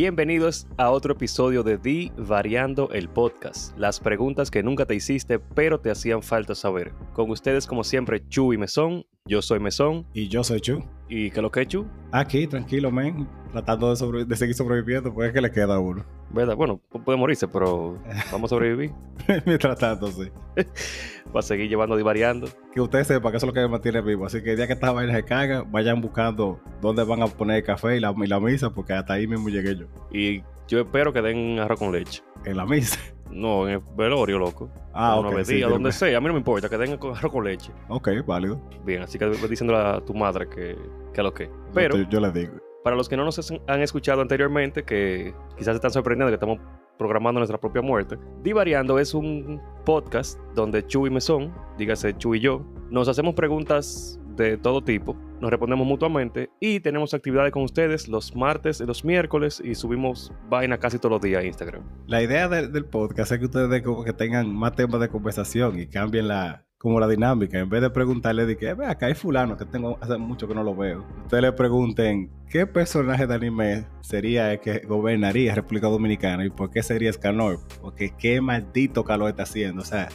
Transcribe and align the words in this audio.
Bienvenidos 0.00 0.68
a 0.76 0.92
otro 0.92 1.14
episodio 1.14 1.64
de 1.64 1.76
Di 1.76 2.12
Variando 2.16 2.88
el 2.92 3.08
Podcast. 3.08 3.76
Las 3.76 3.98
preguntas 3.98 4.48
que 4.48 4.62
nunca 4.62 4.86
te 4.86 4.94
hiciste, 4.94 5.40
pero 5.40 5.80
te 5.80 5.90
hacían 5.90 6.22
falta 6.22 6.54
saber. 6.54 6.92
Con 7.14 7.28
ustedes, 7.32 7.66
como 7.66 7.82
siempre, 7.82 8.24
Chu 8.28 8.52
y 8.52 8.58
Mesón. 8.58 9.04
Yo 9.24 9.42
soy 9.42 9.58
Mesón. 9.58 10.06
Y 10.14 10.28
yo 10.28 10.44
soy 10.44 10.60
Chu. 10.60 10.84
¿Y 11.08 11.32
qué 11.32 11.42
lo 11.42 11.50
que 11.50 11.66
Chu? 11.66 11.84
Aquí, 12.12 12.46
tranquilo, 12.46 12.92
men. 12.92 13.26
Tratando 13.50 13.92
de, 13.92 14.24
de 14.24 14.36
seguir 14.36 14.54
sobreviviendo, 14.54 15.12
pues 15.12 15.30
es 15.30 15.34
que 15.34 15.40
le 15.40 15.50
queda 15.50 15.80
uno. 15.80 16.04
¿Verdad? 16.30 16.56
Bueno, 16.56 16.80
pu- 16.90 17.02
puede 17.02 17.16
morirse, 17.18 17.48
pero 17.48 17.98
vamos 18.30 18.50
a 18.52 18.54
sobrevivir. 18.54 18.92
Mientras 19.46 19.78
tanto, 19.78 20.08
sí. 20.08 20.30
Para 21.32 21.42
seguir 21.42 21.68
llevando 21.68 21.96
Di 21.96 22.02
Variando. 22.02 22.48
Que 22.72 22.80
ustedes 22.80 23.06
sepan 23.06 23.30
que 23.32 23.38
eso 23.38 23.46
es 23.46 23.48
lo 23.48 23.54
que 23.54 23.60
me 23.60 23.68
mantiene 23.68 24.00
vivo. 24.02 24.26
Así 24.26 24.42
que 24.42 24.50
el 24.50 24.56
día 24.56 24.66
que 24.66 24.74
esta 24.74 24.92
vaina 24.92 25.14
se 25.14 25.24
caiga, 25.24 25.64
vayan 25.66 26.00
buscando 26.00 26.60
dónde 26.80 27.04
van 27.04 27.22
a 27.22 27.26
poner 27.26 27.56
el 27.58 27.62
café 27.64 27.96
y 27.96 28.00
la, 28.00 28.14
y 28.16 28.26
la 28.26 28.40
misa, 28.40 28.70
porque 28.70 28.92
hasta 28.92 29.14
ahí 29.14 29.26
mismo 29.26 29.48
llegué 29.48 29.76
yo. 29.76 29.86
Y 30.12 30.42
yo 30.66 30.80
espero 30.80 31.12
que 31.12 31.22
den 31.22 31.58
arroz 31.58 31.78
con 31.78 31.92
leche. 31.92 32.22
En 32.44 32.56
la 32.56 32.66
misa. 32.66 32.98
No, 33.30 33.66
en 33.68 33.74
el 33.74 33.80
velorio, 33.96 34.38
loco. 34.38 34.70
Ah, 34.92 35.18
Una 35.20 35.28
ok. 35.28 35.36
vez 35.36 35.46
sí, 35.48 35.60
donde 35.60 35.92
sea. 35.92 36.16
A 36.16 36.20
mí 36.20 36.26
no 36.26 36.32
me 36.34 36.38
importa, 36.40 36.68
que 36.68 36.76
den 36.78 36.92
arroz 36.92 37.32
con 37.32 37.44
leche. 37.44 37.72
Ok, 37.88 38.08
válido. 38.26 38.60
Bien, 38.84 39.02
así 39.02 39.18
que 39.18 39.26
ve 39.26 39.36
diciéndole 39.48 39.78
a 39.80 40.00
tu 40.00 40.12
madre 40.14 40.48
que, 40.48 40.76
que 41.12 41.22
lo 41.22 41.32
que. 41.32 41.50
Pero... 41.74 41.96
yo, 41.96 42.08
yo 42.08 42.20
les 42.20 42.32
digo. 42.34 42.52
Para 42.88 42.96
los 42.96 43.06
que 43.06 43.18
no 43.18 43.24
nos 43.26 43.52
han 43.66 43.82
escuchado 43.82 44.22
anteriormente, 44.22 44.82
que 44.82 45.34
quizás 45.58 45.74
están 45.74 45.90
sorprendiendo 45.90 46.30
que 46.30 46.36
estamos 46.36 46.58
programando 46.96 47.38
nuestra 47.38 47.60
propia 47.60 47.82
muerte, 47.82 48.16
Divariando 48.42 48.98
es 48.98 49.12
un 49.12 49.60
podcast 49.84 50.40
donde 50.54 50.86
Chu 50.86 51.06
y 51.06 51.10
Mesón, 51.10 51.52
dígase 51.76 52.16
Chu 52.16 52.34
y 52.34 52.40
yo, 52.40 52.64
nos 52.88 53.06
hacemos 53.08 53.34
preguntas 53.34 54.18
de 54.36 54.56
todo 54.56 54.82
tipo, 54.82 55.14
nos 55.38 55.50
respondemos 55.50 55.86
mutuamente 55.86 56.48
y 56.60 56.80
tenemos 56.80 57.12
actividades 57.12 57.52
con 57.52 57.64
ustedes 57.64 58.08
los 58.08 58.34
martes 58.34 58.80
y 58.80 58.86
los 58.86 59.04
miércoles 59.04 59.60
y 59.62 59.74
subimos 59.74 60.32
vaina 60.48 60.78
casi 60.78 60.98
todos 60.98 61.12
los 61.12 61.20
días 61.20 61.42
a 61.42 61.46
Instagram. 61.46 61.82
La 62.06 62.22
idea 62.22 62.48
del, 62.48 62.86
podcast 62.86 63.32
es 63.32 63.38
que 63.38 63.44
ustedes 63.44 63.82
que 63.82 64.12
tengan 64.14 64.50
más 64.50 64.74
temas 64.74 64.98
de 64.98 65.10
conversación 65.10 65.78
y 65.78 65.88
cambien 65.88 66.28
la 66.28 66.64
como 66.78 67.00
la 67.00 67.08
dinámica. 67.08 67.58
En 67.58 67.68
vez 67.68 67.82
de 67.82 67.90
preguntarle 67.90 68.46
de 68.46 68.56
que, 68.56 68.70
acá 68.70 69.06
hay 69.06 69.14
fulano 69.14 69.56
que 69.56 69.64
tengo 69.66 69.98
hace 70.00 70.16
mucho 70.16 70.48
que 70.48 70.54
no 70.54 70.62
lo 70.62 70.74
veo. 70.74 71.04
Ustedes 71.24 71.42
le 71.42 71.52
pregunten 71.52 72.30
qué 72.48 72.66
personaje 72.66 73.26
de 73.26 73.34
anime 73.34 73.84
sería 74.00 74.52
el 74.52 74.60
que 74.60 74.80
gobernaría 74.80 75.54
República 75.54 75.86
Dominicana 75.88 76.44
y 76.44 76.50
por 76.50 76.70
qué 76.70 76.82
sería 76.82 77.12
Scanor. 77.12 77.60
Porque 77.80 78.12
qué 78.18 78.40
maldito 78.40 79.04
calor 79.04 79.30
está 79.30 79.42
haciendo. 79.44 79.82
O 79.82 79.84
sea, 79.84 80.08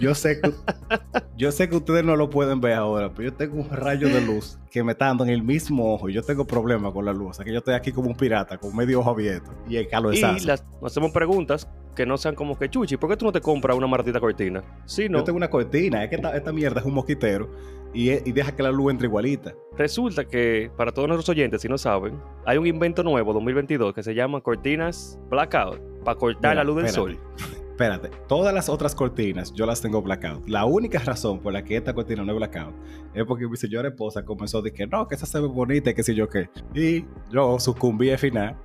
yo 0.00 0.14
sé 0.14 0.40
que 0.40 0.50
yo 1.36 1.52
sé 1.52 1.68
que 1.68 1.76
ustedes 1.76 2.04
no 2.04 2.16
lo 2.16 2.28
pueden 2.30 2.60
ver 2.60 2.74
ahora, 2.74 3.12
pero 3.12 3.30
yo 3.30 3.34
tengo 3.34 3.56
un 3.56 3.70
rayo 3.70 4.08
de 4.08 4.20
luz 4.20 4.58
que 4.70 4.82
me 4.82 4.92
está 4.92 5.06
dando 5.06 5.24
en 5.24 5.30
el 5.30 5.42
mismo 5.42 5.94
ojo 5.94 6.08
y 6.08 6.12
yo 6.12 6.22
tengo 6.22 6.46
problemas 6.46 6.92
con 6.92 7.04
la 7.04 7.12
luz. 7.12 7.30
O 7.30 7.32
sea 7.34 7.44
que 7.44 7.52
yo 7.52 7.58
estoy 7.58 7.74
aquí 7.74 7.92
como 7.92 8.08
un 8.08 8.16
pirata, 8.16 8.58
con 8.58 8.74
medio 8.76 9.00
ojo 9.00 9.10
abierto. 9.10 9.50
Y 9.68 9.76
el 9.76 9.88
calor 9.88 10.14
es 10.14 10.20
Y 10.20 10.46
las- 10.46 10.64
hacemos 10.84 11.12
preguntas 11.12 11.68
que 11.94 12.06
no 12.06 12.16
sean 12.16 12.34
como 12.34 12.56
que, 12.58 12.68
Chuchi, 12.70 12.96
¿por 12.96 13.10
qué 13.10 13.16
tú 13.16 13.24
no 13.26 13.32
te 13.32 13.40
compras 13.40 13.76
una 13.76 13.86
martita 13.86 14.20
cortina? 14.20 14.62
Sí, 14.86 15.08
no. 15.08 15.18
Yo 15.18 15.24
tengo 15.24 15.36
una 15.36 15.50
cortina, 15.50 16.04
es 16.04 16.08
que 16.10 16.16
esta, 16.16 16.36
esta 16.36 16.52
mierda 16.52 16.80
es 16.80 16.86
un 16.86 16.94
mosquitero 16.94 17.50
y, 17.94 18.10
es- 18.10 18.26
y 18.26 18.32
deja 18.32 18.54
que 18.54 18.62
la 18.62 18.70
luz 18.70 18.92
entre 18.92 19.06
igualita. 19.08 19.54
Resulta 19.76 20.24
que, 20.24 20.70
para 20.76 20.92
todos 20.92 21.08
nuestros 21.08 21.28
oyentes, 21.30 21.62
si 21.62 21.68
no 21.68 21.78
saben, 21.78 22.20
hay 22.44 22.58
un 22.58 22.66
invento 22.66 23.02
nuevo 23.02 23.32
2022 23.32 23.94
que 23.94 24.02
se 24.02 24.14
llama 24.14 24.40
cortinas 24.40 25.18
blackout 25.30 25.80
para 26.04 26.18
cortar 26.18 26.52
Mira, 26.52 26.54
la 26.56 26.64
luz 26.64 26.76
del 26.76 26.86
espérate. 26.86 27.14
sol. 27.14 27.56
Espérate, 27.70 28.10
todas 28.28 28.52
las 28.52 28.68
otras 28.68 28.94
cortinas 28.94 29.54
yo 29.54 29.64
las 29.64 29.80
tengo 29.80 30.02
blackout. 30.02 30.46
La 30.50 30.66
única 30.66 30.98
razón 30.98 31.40
por 31.40 31.54
la 31.54 31.64
que 31.64 31.76
esta 31.78 31.94
cortina 31.94 32.22
no 32.22 32.30
es 32.32 32.36
blackout 32.36 32.74
es 33.14 33.24
porque 33.24 33.48
mi 33.48 33.56
señora 33.56 33.88
esposa 33.88 34.22
comenzó 34.22 34.58
a 34.58 34.62
decir 34.62 34.76
que 34.76 34.86
no, 34.86 35.08
que 35.08 35.14
esa 35.14 35.24
se 35.24 35.40
ve 35.40 35.46
bonita 35.46 35.88
y 35.90 35.94
que 35.94 36.02
sé 36.02 36.14
yo 36.14 36.28
qué. 36.28 36.50
Y 36.74 37.06
yo 37.32 37.58
sucumbí 37.58 38.10
al 38.10 38.18
final, 38.18 38.56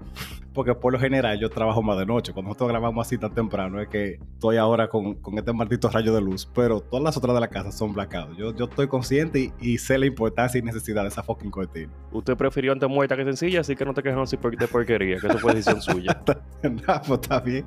porque 0.56 0.74
por 0.74 0.94
lo 0.94 1.00
general 1.00 1.40
yo 1.40 1.50
trabajo 1.50 1.84
más 1.84 1.98
de 2.00 2.06
noche. 2.06 2.34
Cuando 2.34 2.50
nosotros 2.50 2.70
grabamos 2.70 3.06
así 3.06 3.18
tan 3.18 3.34
temprano 3.34 3.80
es 3.80 3.90
que 3.90 4.20
estoy 4.34 4.58
ahora 4.58 4.88
con, 4.88 5.16
con 5.16 5.38
este 5.38 5.54
maldito 5.54 5.90
rayo 5.90 6.14
de 6.16 6.22
luz. 6.22 6.50
Pero 6.56 6.80
todas 6.80 7.04
las 7.04 7.18
otras 7.18 7.36
de 7.36 7.42
la 7.42 7.50
casa 7.50 7.72
son 7.72 7.94
blackout. 7.94 8.36
Yo, 8.38 8.56
yo 8.56 8.66
estoy 8.66 8.88
consciente 8.88 9.40
y, 9.40 9.54
y 9.74 9.78
sé 9.78 9.98
la 9.98 10.06
importancia 10.06 10.58
y 10.58 10.64
necesidad 10.64 11.04
de 11.04 11.10
esa 11.10 11.22
fucking 11.22 11.52
cortina. 11.52 11.92
Usted 12.12 12.36
prefirió 12.36 12.72
antes 12.72 12.90
muerta 12.90 13.18
que 13.18 13.26
sencilla, 13.26 13.60
así 13.62 13.76
que 13.76 13.86
no 13.86 13.94
te 13.94 14.02
quejes 14.02 14.18
así 14.18 14.38
de 14.38 14.68
porquería, 14.68 15.18
que 15.18 15.28
eso 15.28 15.38
fue 15.38 15.54
decisión 15.54 15.82
suya. 15.82 16.22
Nah, 16.64 17.00
pues 17.00 17.20
está 17.22 17.40
bien. 17.40 17.66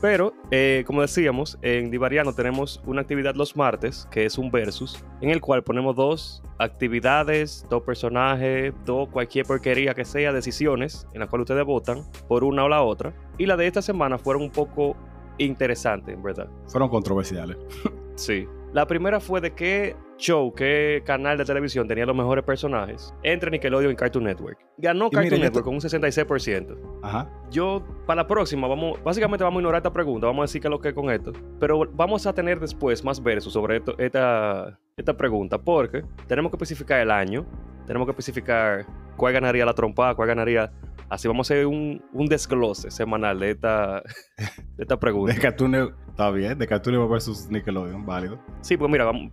Pero, 0.00 0.32
eh, 0.50 0.84
como 0.86 1.02
decíamos, 1.02 1.58
en 1.62 1.90
Divariano 1.90 2.32
tenemos 2.32 2.80
una 2.86 3.00
actividad 3.00 3.34
los 3.34 3.56
martes, 3.56 4.06
que 4.10 4.24
es 4.24 4.38
un 4.38 4.50
versus, 4.50 5.02
en 5.20 5.30
el 5.30 5.40
cual 5.40 5.64
ponemos 5.64 5.96
dos 5.96 6.42
actividades, 6.58 7.66
dos 7.68 7.82
personajes, 7.82 8.72
dos 8.84 9.08
cualquier 9.08 9.46
porquería 9.46 9.94
que 9.94 10.04
sea, 10.04 10.32
decisiones, 10.32 11.06
en 11.12 11.20
las 11.20 11.28
cuales 11.28 11.44
ustedes 11.44 11.64
votan 11.64 12.04
por 12.28 12.44
una 12.44 12.64
o 12.64 12.68
la 12.68 12.82
otra. 12.82 13.12
Y 13.38 13.46
la 13.46 13.56
de 13.56 13.66
esta 13.66 13.82
semana 13.82 14.18
fueron 14.18 14.42
un 14.42 14.50
poco 14.50 14.96
interesantes, 15.38 16.14
en 16.14 16.22
verdad. 16.22 16.48
Fueron 16.66 16.88
controversiales. 16.88 17.56
Sí. 18.14 18.48
La 18.72 18.84
primera 18.84 19.20
fue 19.20 19.40
de 19.40 19.52
qué 19.54 19.94
show, 20.16 20.52
qué 20.52 21.02
canal 21.06 21.38
de 21.38 21.44
televisión 21.44 21.86
tenía 21.86 22.04
los 22.04 22.16
mejores 22.16 22.42
personajes 22.44 23.14
entre 23.22 23.48
Nickelodeon 23.52 23.92
y 23.92 23.94
Cartoon 23.94 24.24
Network. 24.24 24.58
Ganó 24.76 25.08
Cartoon 25.08 25.34
mira, 25.34 25.44
Network 25.44 25.64
con 25.64 25.74
un 25.74 25.80
66%. 25.80 26.76
Ajá. 27.00 27.30
Yo, 27.52 27.80
para 28.06 28.22
la 28.22 28.26
próxima, 28.26 28.66
vamos, 28.66 29.00
básicamente 29.04 29.44
vamos 29.44 29.58
a 29.58 29.60
ignorar 29.60 29.78
esta 29.78 29.92
pregunta, 29.92 30.26
vamos 30.26 30.42
a 30.42 30.46
decir 30.46 30.60
que 30.60 30.68
lo 30.68 30.80
que 30.80 30.88
es 30.88 30.94
con 30.94 31.08
esto. 31.12 31.32
Pero 31.60 31.84
vamos 31.92 32.26
a 32.26 32.32
tener 32.34 32.58
después 32.58 33.04
más 33.04 33.22
versos 33.22 33.52
sobre 33.52 33.76
esto- 33.76 33.96
esta, 33.98 34.76
esta 34.96 35.16
pregunta, 35.16 35.56
porque 35.58 36.02
tenemos 36.26 36.50
que 36.50 36.56
especificar 36.56 36.98
el 37.00 37.12
año, 37.12 37.46
tenemos 37.86 38.04
que 38.04 38.10
especificar 38.10 38.84
cuál 39.16 39.32
ganaría 39.32 39.64
la 39.64 39.74
trompada, 39.74 40.16
cuál 40.16 40.26
ganaría. 40.26 40.72
Así 41.10 41.26
vamos 41.26 41.50
a 41.50 41.54
hacer 41.54 41.66
un, 41.66 42.02
un 42.12 42.26
desglose 42.26 42.90
semanal 42.90 43.40
de 43.40 43.52
esta, 43.52 44.02
de 44.76 44.82
esta 44.82 44.98
pregunta. 44.98 45.32
De 45.34 45.40
Cartoon 45.40 45.74
está 46.08 46.30
bien, 46.30 46.58
de 46.58 46.66
Cartoon 46.66 47.10
versus 47.10 47.48
Nickelodeon, 47.48 48.04
válido. 48.04 48.38
Sí, 48.60 48.76
pues 48.76 48.90
mira, 48.90 49.04
vamos- 49.04 49.32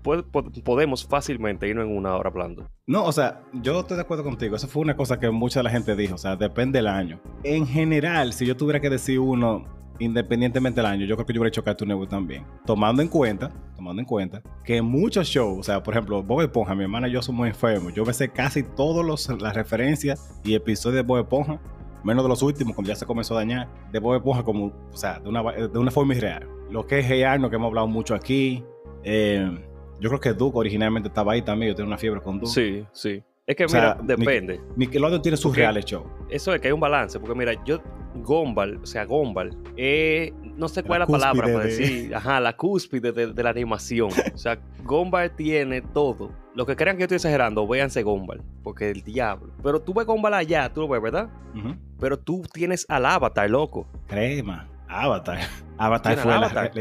podemos 0.63 1.05
fácilmente 1.05 1.67
irnos 1.67 1.85
en 1.85 1.97
una 1.97 2.15
hora 2.15 2.29
hablando. 2.29 2.69
No, 2.87 3.03
o 3.03 3.11
sea, 3.11 3.41
yo 3.53 3.79
estoy 3.81 3.97
de 3.97 4.03
acuerdo 4.03 4.23
contigo. 4.23 4.55
Eso 4.55 4.67
fue 4.67 4.83
una 4.83 4.95
cosa 4.95 5.19
que 5.19 5.29
mucha 5.31 5.59
de 5.59 5.63
la 5.65 5.69
gente 5.71 5.95
dijo. 5.95 6.15
O 6.15 6.19
sea, 6.19 6.35
depende 6.35 6.77
del 6.79 6.87
año. 6.87 7.19
En 7.43 7.65
general, 7.67 8.33
si 8.33 8.45
yo 8.45 8.55
tuviera 8.55 8.79
que 8.79 8.89
decir 8.89 9.19
uno, 9.19 9.65
independientemente 9.99 10.81
del 10.81 10.85
año, 10.89 11.05
yo 11.05 11.15
creo 11.15 11.25
que 11.25 11.33
yo 11.33 11.39
hubiera 11.39 11.49
hecho 11.49 11.63
Cartoon 11.63 11.89
Network 11.89 12.09
también. 12.09 12.45
Tomando 12.65 13.01
en 13.01 13.07
cuenta, 13.07 13.49
tomando 13.75 14.01
en 14.01 14.05
cuenta, 14.05 14.41
que 14.63 14.81
muchos 14.81 15.27
shows, 15.27 15.59
o 15.59 15.63
sea, 15.63 15.81
por 15.83 15.93
ejemplo, 15.93 16.21
Bob 16.23 16.41
Esponja, 16.41 16.75
mi 16.75 16.83
hermana 16.83 17.07
y 17.07 17.11
yo 17.11 17.21
somos 17.21 17.47
enfermos. 17.47 17.93
Yo 17.93 18.05
me 18.05 18.13
sé 18.13 18.29
casi 18.29 18.63
todas 18.63 19.29
las 19.41 19.55
referencias 19.55 20.39
y 20.43 20.53
episodios 20.55 20.95
de 20.95 21.01
Bob 21.03 21.19
Esponja, 21.19 21.59
menos 22.03 22.23
de 22.23 22.29
los 22.29 22.41
últimos, 22.41 22.75
cuando 22.75 22.89
ya 22.89 22.95
se 22.95 23.05
comenzó 23.05 23.33
a 23.35 23.37
dañar, 23.37 23.67
de 23.91 23.99
Bob 23.99 24.15
Esponja 24.15 24.43
como, 24.43 24.67
o 24.91 24.97
sea, 24.97 25.19
de 25.19 25.29
una, 25.29 25.41
de 25.51 25.79
una 25.79 25.91
forma 25.91 26.13
irreal. 26.13 26.47
Lo 26.69 26.85
que 26.85 26.99
es 26.99 27.05
Hey 27.07 27.23
Arnold, 27.23 27.49
que 27.51 27.55
hemos 27.55 27.67
hablado 27.67 27.87
mucho 27.87 28.15
aquí. 28.15 28.63
eh, 29.03 29.49
yo 29.99 30.09
creo 30.09 30.19
que 30.19 30.33
Duke 30.33 30.57
originalmente 30.57 31.07
estaba 31.07 31.31
ahí 31.33 31.41
también. 31.41 31.71
Yo 31.71 31.75
tengo 31.75 31.87
una 31.87 31.97
fiebre 31.97 32.19
con 32.21 32.37
Duke. 32.39 32.51
Sí, 32.51 32.85
sí. 32.91 33.23
Es 33.47 33.55
que 33.55 33.65
O 33.65 33.69
sea, 33.69 33.97
mira, 34.01 34.15
depende. 34.17 34.59
Nickelodeon 34.75 35.21
tiene 35.21 35.37
sus 35.37 35.49
Porque- 35.51 35.61
reales 35.61 35.85
shows. 35.85 36.05
Eso 36.29 36.53
es 36.53 36.59
que 36.61 36.67
hay 36.67 36.73
un 36.73 36.79
balance, 36.79 37.19
porque 37.19 37.35
mira, 37.35 37.53
yo, 37.63 37.79
Gumball, 38.15 38.77
o 38.81 38.85
sea, 38.85 39.05
Gumball, 39.05 39.55
eh, 39.77 40.33
no 40.55 40.67
sé 40.67 40.81
cuál 40.83 41.01
es 41.03 41.09
la 41.09 41.17
La 41.17 41.19
palabra 41.33 41.53
para 41.53 41.65
de- 41.65 41.75
decir, 41.75 42.15
ajá, 42.15 42.39
la 42.39 42.55
cúspide 42.55 43.11
de, 43.11 43.33
de 43.33 43.43
la 43.43 43.49
animación. 43.51 44.09
O 44.33 44.37
sea, 44.37 44.57
Gumball 44.83 45.29
tiene 45.35 45.81
todo. 45.81 46.31
Los 46.55 46.65
que 46.65 46.75
crean 46.75 46.95
que 46.95 47.01
yo 47.01 47.05
estoy 47.05 47.17
exagerando, 47.17 47.67
véanse 47.67 48.01
Gumball, 48.01 48.41
porque 48.63 48.89
el 48.89 49.03
diablo. 49.03 49.53
Pero 49.61 49.79
tú 49.81 49.93
ves 49.93 50.07
Gumball 50.07 50.33
allá, 50.33 50.71
tú 50.73 50.81
lo 50.81 50.87
ves, 50.87 51.01
¿verdad? 51.01 51.29
Pero 51.99 52.17
tú 52.17 52.41
tienes 52.51 52.85
al 52.89 53.05
Avatar, 53.05 53.47
loco. 53.49 53.85
Crema. 54.07 54.67
Avatar. 54.87 55.39
Avatar 55.77 56.17
fue 56.17 56.33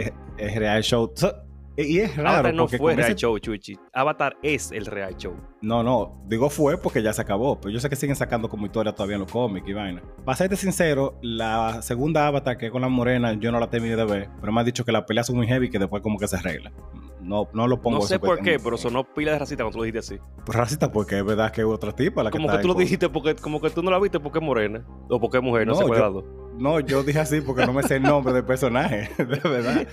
el, 0.03 0.13
el 0.39 0.55
real 0.55 0.83
show. 0.83 1.11
So- 1.15 1.35
y 1.77 1.99
es 1.99 2.17
raro 2.17 2.29
Avatar 2.31 2.55
no 2.55 2.63
porque 2.65 2.79
fue 2.79 2.95
Real 2.95 3.11
ese- 3.11 3.19
Show, 3.19 3.39
Chuchi. 3.39 3.79
Avatar 3.93 4.37
es 4.43 4.71
el 4.73 4.87
Real 4.87 5.17
Show. 5.17 5.35
No, 5.61 5.83
no. 5.83 6.23
Digo 6.27 6.51
fue 6.51 6.79
porque 6.79 7.03
ya 7.03 7.13
se 7.13 7.23
acabó. 7.23 7.61
Pero 7.61 7.71
yo 7.73 7.81
sé 7.81 7.89
que 7.89 7.97
siguen 7.97 8.17
sacando 8.17 8.49
como 8.49 8.67
historia 8.67 8.93
todavía 8.93 9.17
en 9.17 9.23
los 9.23 9.33
cómics 9.33 9.69
y 9.69 9.73
vaina. 9.73 10.03
Para 10.25 10.37
serte 10.37 10.57
sincero, 10.57 11.19
la 11.23 11.83
segunda 11.83 12.27
Avatar 12.27 12.57
que 12.57 12.67
es 12.67 12.73
con 12.73 12.83
la 12.83 12.89
morena, 12.89 13.33
yo 13.35 13.51
no 13.51 13.59
la 13.59 13.71
terminé 13.71 13.97
de 13.97 14.05
ver. 14.05 14.29
Pero 14.41 14.53
me 14.53 14.61
han 14.61 14.67
dicho 14.67 14.85
que 14.85 14.93
la 14.93 15.05
pelea 15.07 15.25
son 15.25 15.37
muy 15.37 15.47
heavy 15.47 15.71
que 15.71 15.79
después 15.79 16.03
como 16.03 16.19
que 16.19 16.29
se 16.29 16.37
arregla. 16.37 16.73
No, 17.21 17.49
no 17.55 17.67
lo 17.67 17.81
pongo 17.81 17.99
No 17.99 18.05
sé 18.05 18.19
por 18.19 18.39
qué, 18.41 18.59
pero 18.63 18.77
sonó 18.77 19.03
pila 19.03 19.33
de 19.33 19.39
racista 19.39 19.65
cuando 19.65 19.73
tú 19.73 19.79
lo 19.79 19.85
dijiste 19.85 20.15
así. 20.17 20.23
Pues 20.45 20.57
racista 20.59 20.93
porque 20.93 21.19
es 21.19 21.25
verdad 21.25 21.51
que 21.51 21.63
es 21.63 21.67
otra 21.67 21.93
tipa 21.93 22.23
la 22.23 22.31
que 22.31 22.37
Como 22.37 22.51
que 22.51 22.59
tú 22.59 22.69
lo 22.69 22.75
dijiste 22.75 23.09
porque 23.09 23.35
como 23.35 23.61
que 23.61 23.71
tú 23.71 23.83
no 23.83 23.91
la 23.91 23.99
viste 23.99 24.21
porque 24.21 24.39
es 24.41 24.45
morena. 24.45 24.85
O 25.09 25.19
porque 25.19 25.39
es 25.39 25.43
mujer, 25.43 25.67
no, 25.67 25.73
No, 25.73 25.79
sé 25.79 25.85
cuál 25.87 26.01
yo-. 26.01 26.44
No, 26.59 26.81
yo 26.81 27.03
dije 27.03 27.19
así 27.19 27.41
porque 27.41 27.67
no 27.67 27.73
me 27.73 27.83
sé 27.83 27.97
el 27.97 28.03
nombre 28.03 28.33
del 28.33 28.45
personaje. 28.45 29.11
De 29.19 29.25
verdad. 29.49 29.87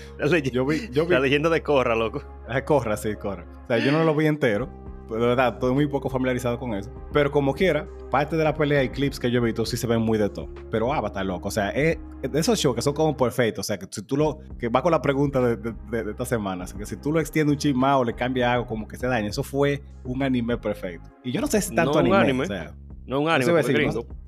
Yo 0.52 0.64
vi, 0.66 0.88
yo 0.90 1.04
vi 1.06 1.12
la 1.14 1.20
leyenda 1.20 1.48
de 1.50 1.62
Corra, 1.62 1.94
loco. 1.94 2.22
Ah, 2.48 2.62
Corra, 2.64 2.96
sí, 2.96 3.14
corra. 3.16 3.44
O 3.64 3.66
sea, 3.66 3.78
yo 3.78 3.90
no 3.92 4.04
lo 4.04 4.14
vi 4.14 4.26
entero. 4.26 4.68
Pues 5.08 5.20
de 5.20 5.26
verdad, 5.26 5.54
estoy 5.54 5.74
muy 5.74 5.86
poco 5.88 6.08
familiarizado 6.08 6.58
con 6.58 6.72
eso. 6.74 6.90
Pero 7.12 7.30
como 7.32 7.52
quiera, 7.52 7.86
parte 8.10 8.36
de 8.36 8.44
la 8.44 8.54
pelea 8.54 8.82
y 8.84 8.88
clips 8.88 9.18
que 9.18 9.30
yo 9.30 9.40
he 9.40 9.44
visto 9.44 9.66
sí 9.66 9.76
se 9.76 9.86
ven 9.86 10.00
muy 10.00 10.16
de 10.16 10.30
todo. 10.30 10.48
Pero 10.70 10.92
Avatar, 10.94 11.26
loco. 11.26 11.48
O 11.48 11.50
sea, 11.50 11.70
es 11.70 11.98
esos 12.32 12.58
shows 12.58 12.76
que 12.76 12.80
son 12.82 12.94
como 12.94 13.14
perfectos. 13.16 13.66
O 13.66 13.66
sea, 13.66 13.78
que 13.78 13.86
si 13.90 14.00
tú 14.02 14.16
lo. 14.16 14.38
Que 14.58 14.68
va 14.68 14.80
con 14.82 14.92
la 14.92 15.02
pregunta 15.02 15.40
de, 15.40 15.56
de- 15.56 15.74
de- 15.90 16.04
de 16.04 16.10
esta 16.12 16.24
semana. 16.24 16.64
O 16.64 16.66
sea, 16.66 16.78
que 16.78 16.86
si 16.86 16.96
tú 16.96 17.12
lo 17.12 17.20
extiendes 17.20 17.52
un 17.54 17.58
chisme 17.58 17.80
más 17.80 17.96
o 17.96 18.04
le 18.04 18.14
cambias 18.14 18.48
algo, 18.50 18.66
como 18.66 18.86
que 18.88 18.96
se 18.96 19.06
daña. 19.08 19.28
Eso 19.28 19.42
fue 19.42 19.82
un 20.04 20.22
anime 20.22 20.56
perfecto. 20.56 21.10
Y 21.24 21.32
yo 21.32 21.40
no 21.40 21.46
sé 21.48 21.60
si 21.60 21.74
tanto 21.74 21.94
No 21.94 21.98
anime. 21.98 22.16
anime. 22.16 22.44
O 22.44 22.46
sea, 22.46 22.72
No 23.06 23.16
es 23.16 23.22
un 23.22 23.28
anime. 23.28 23.52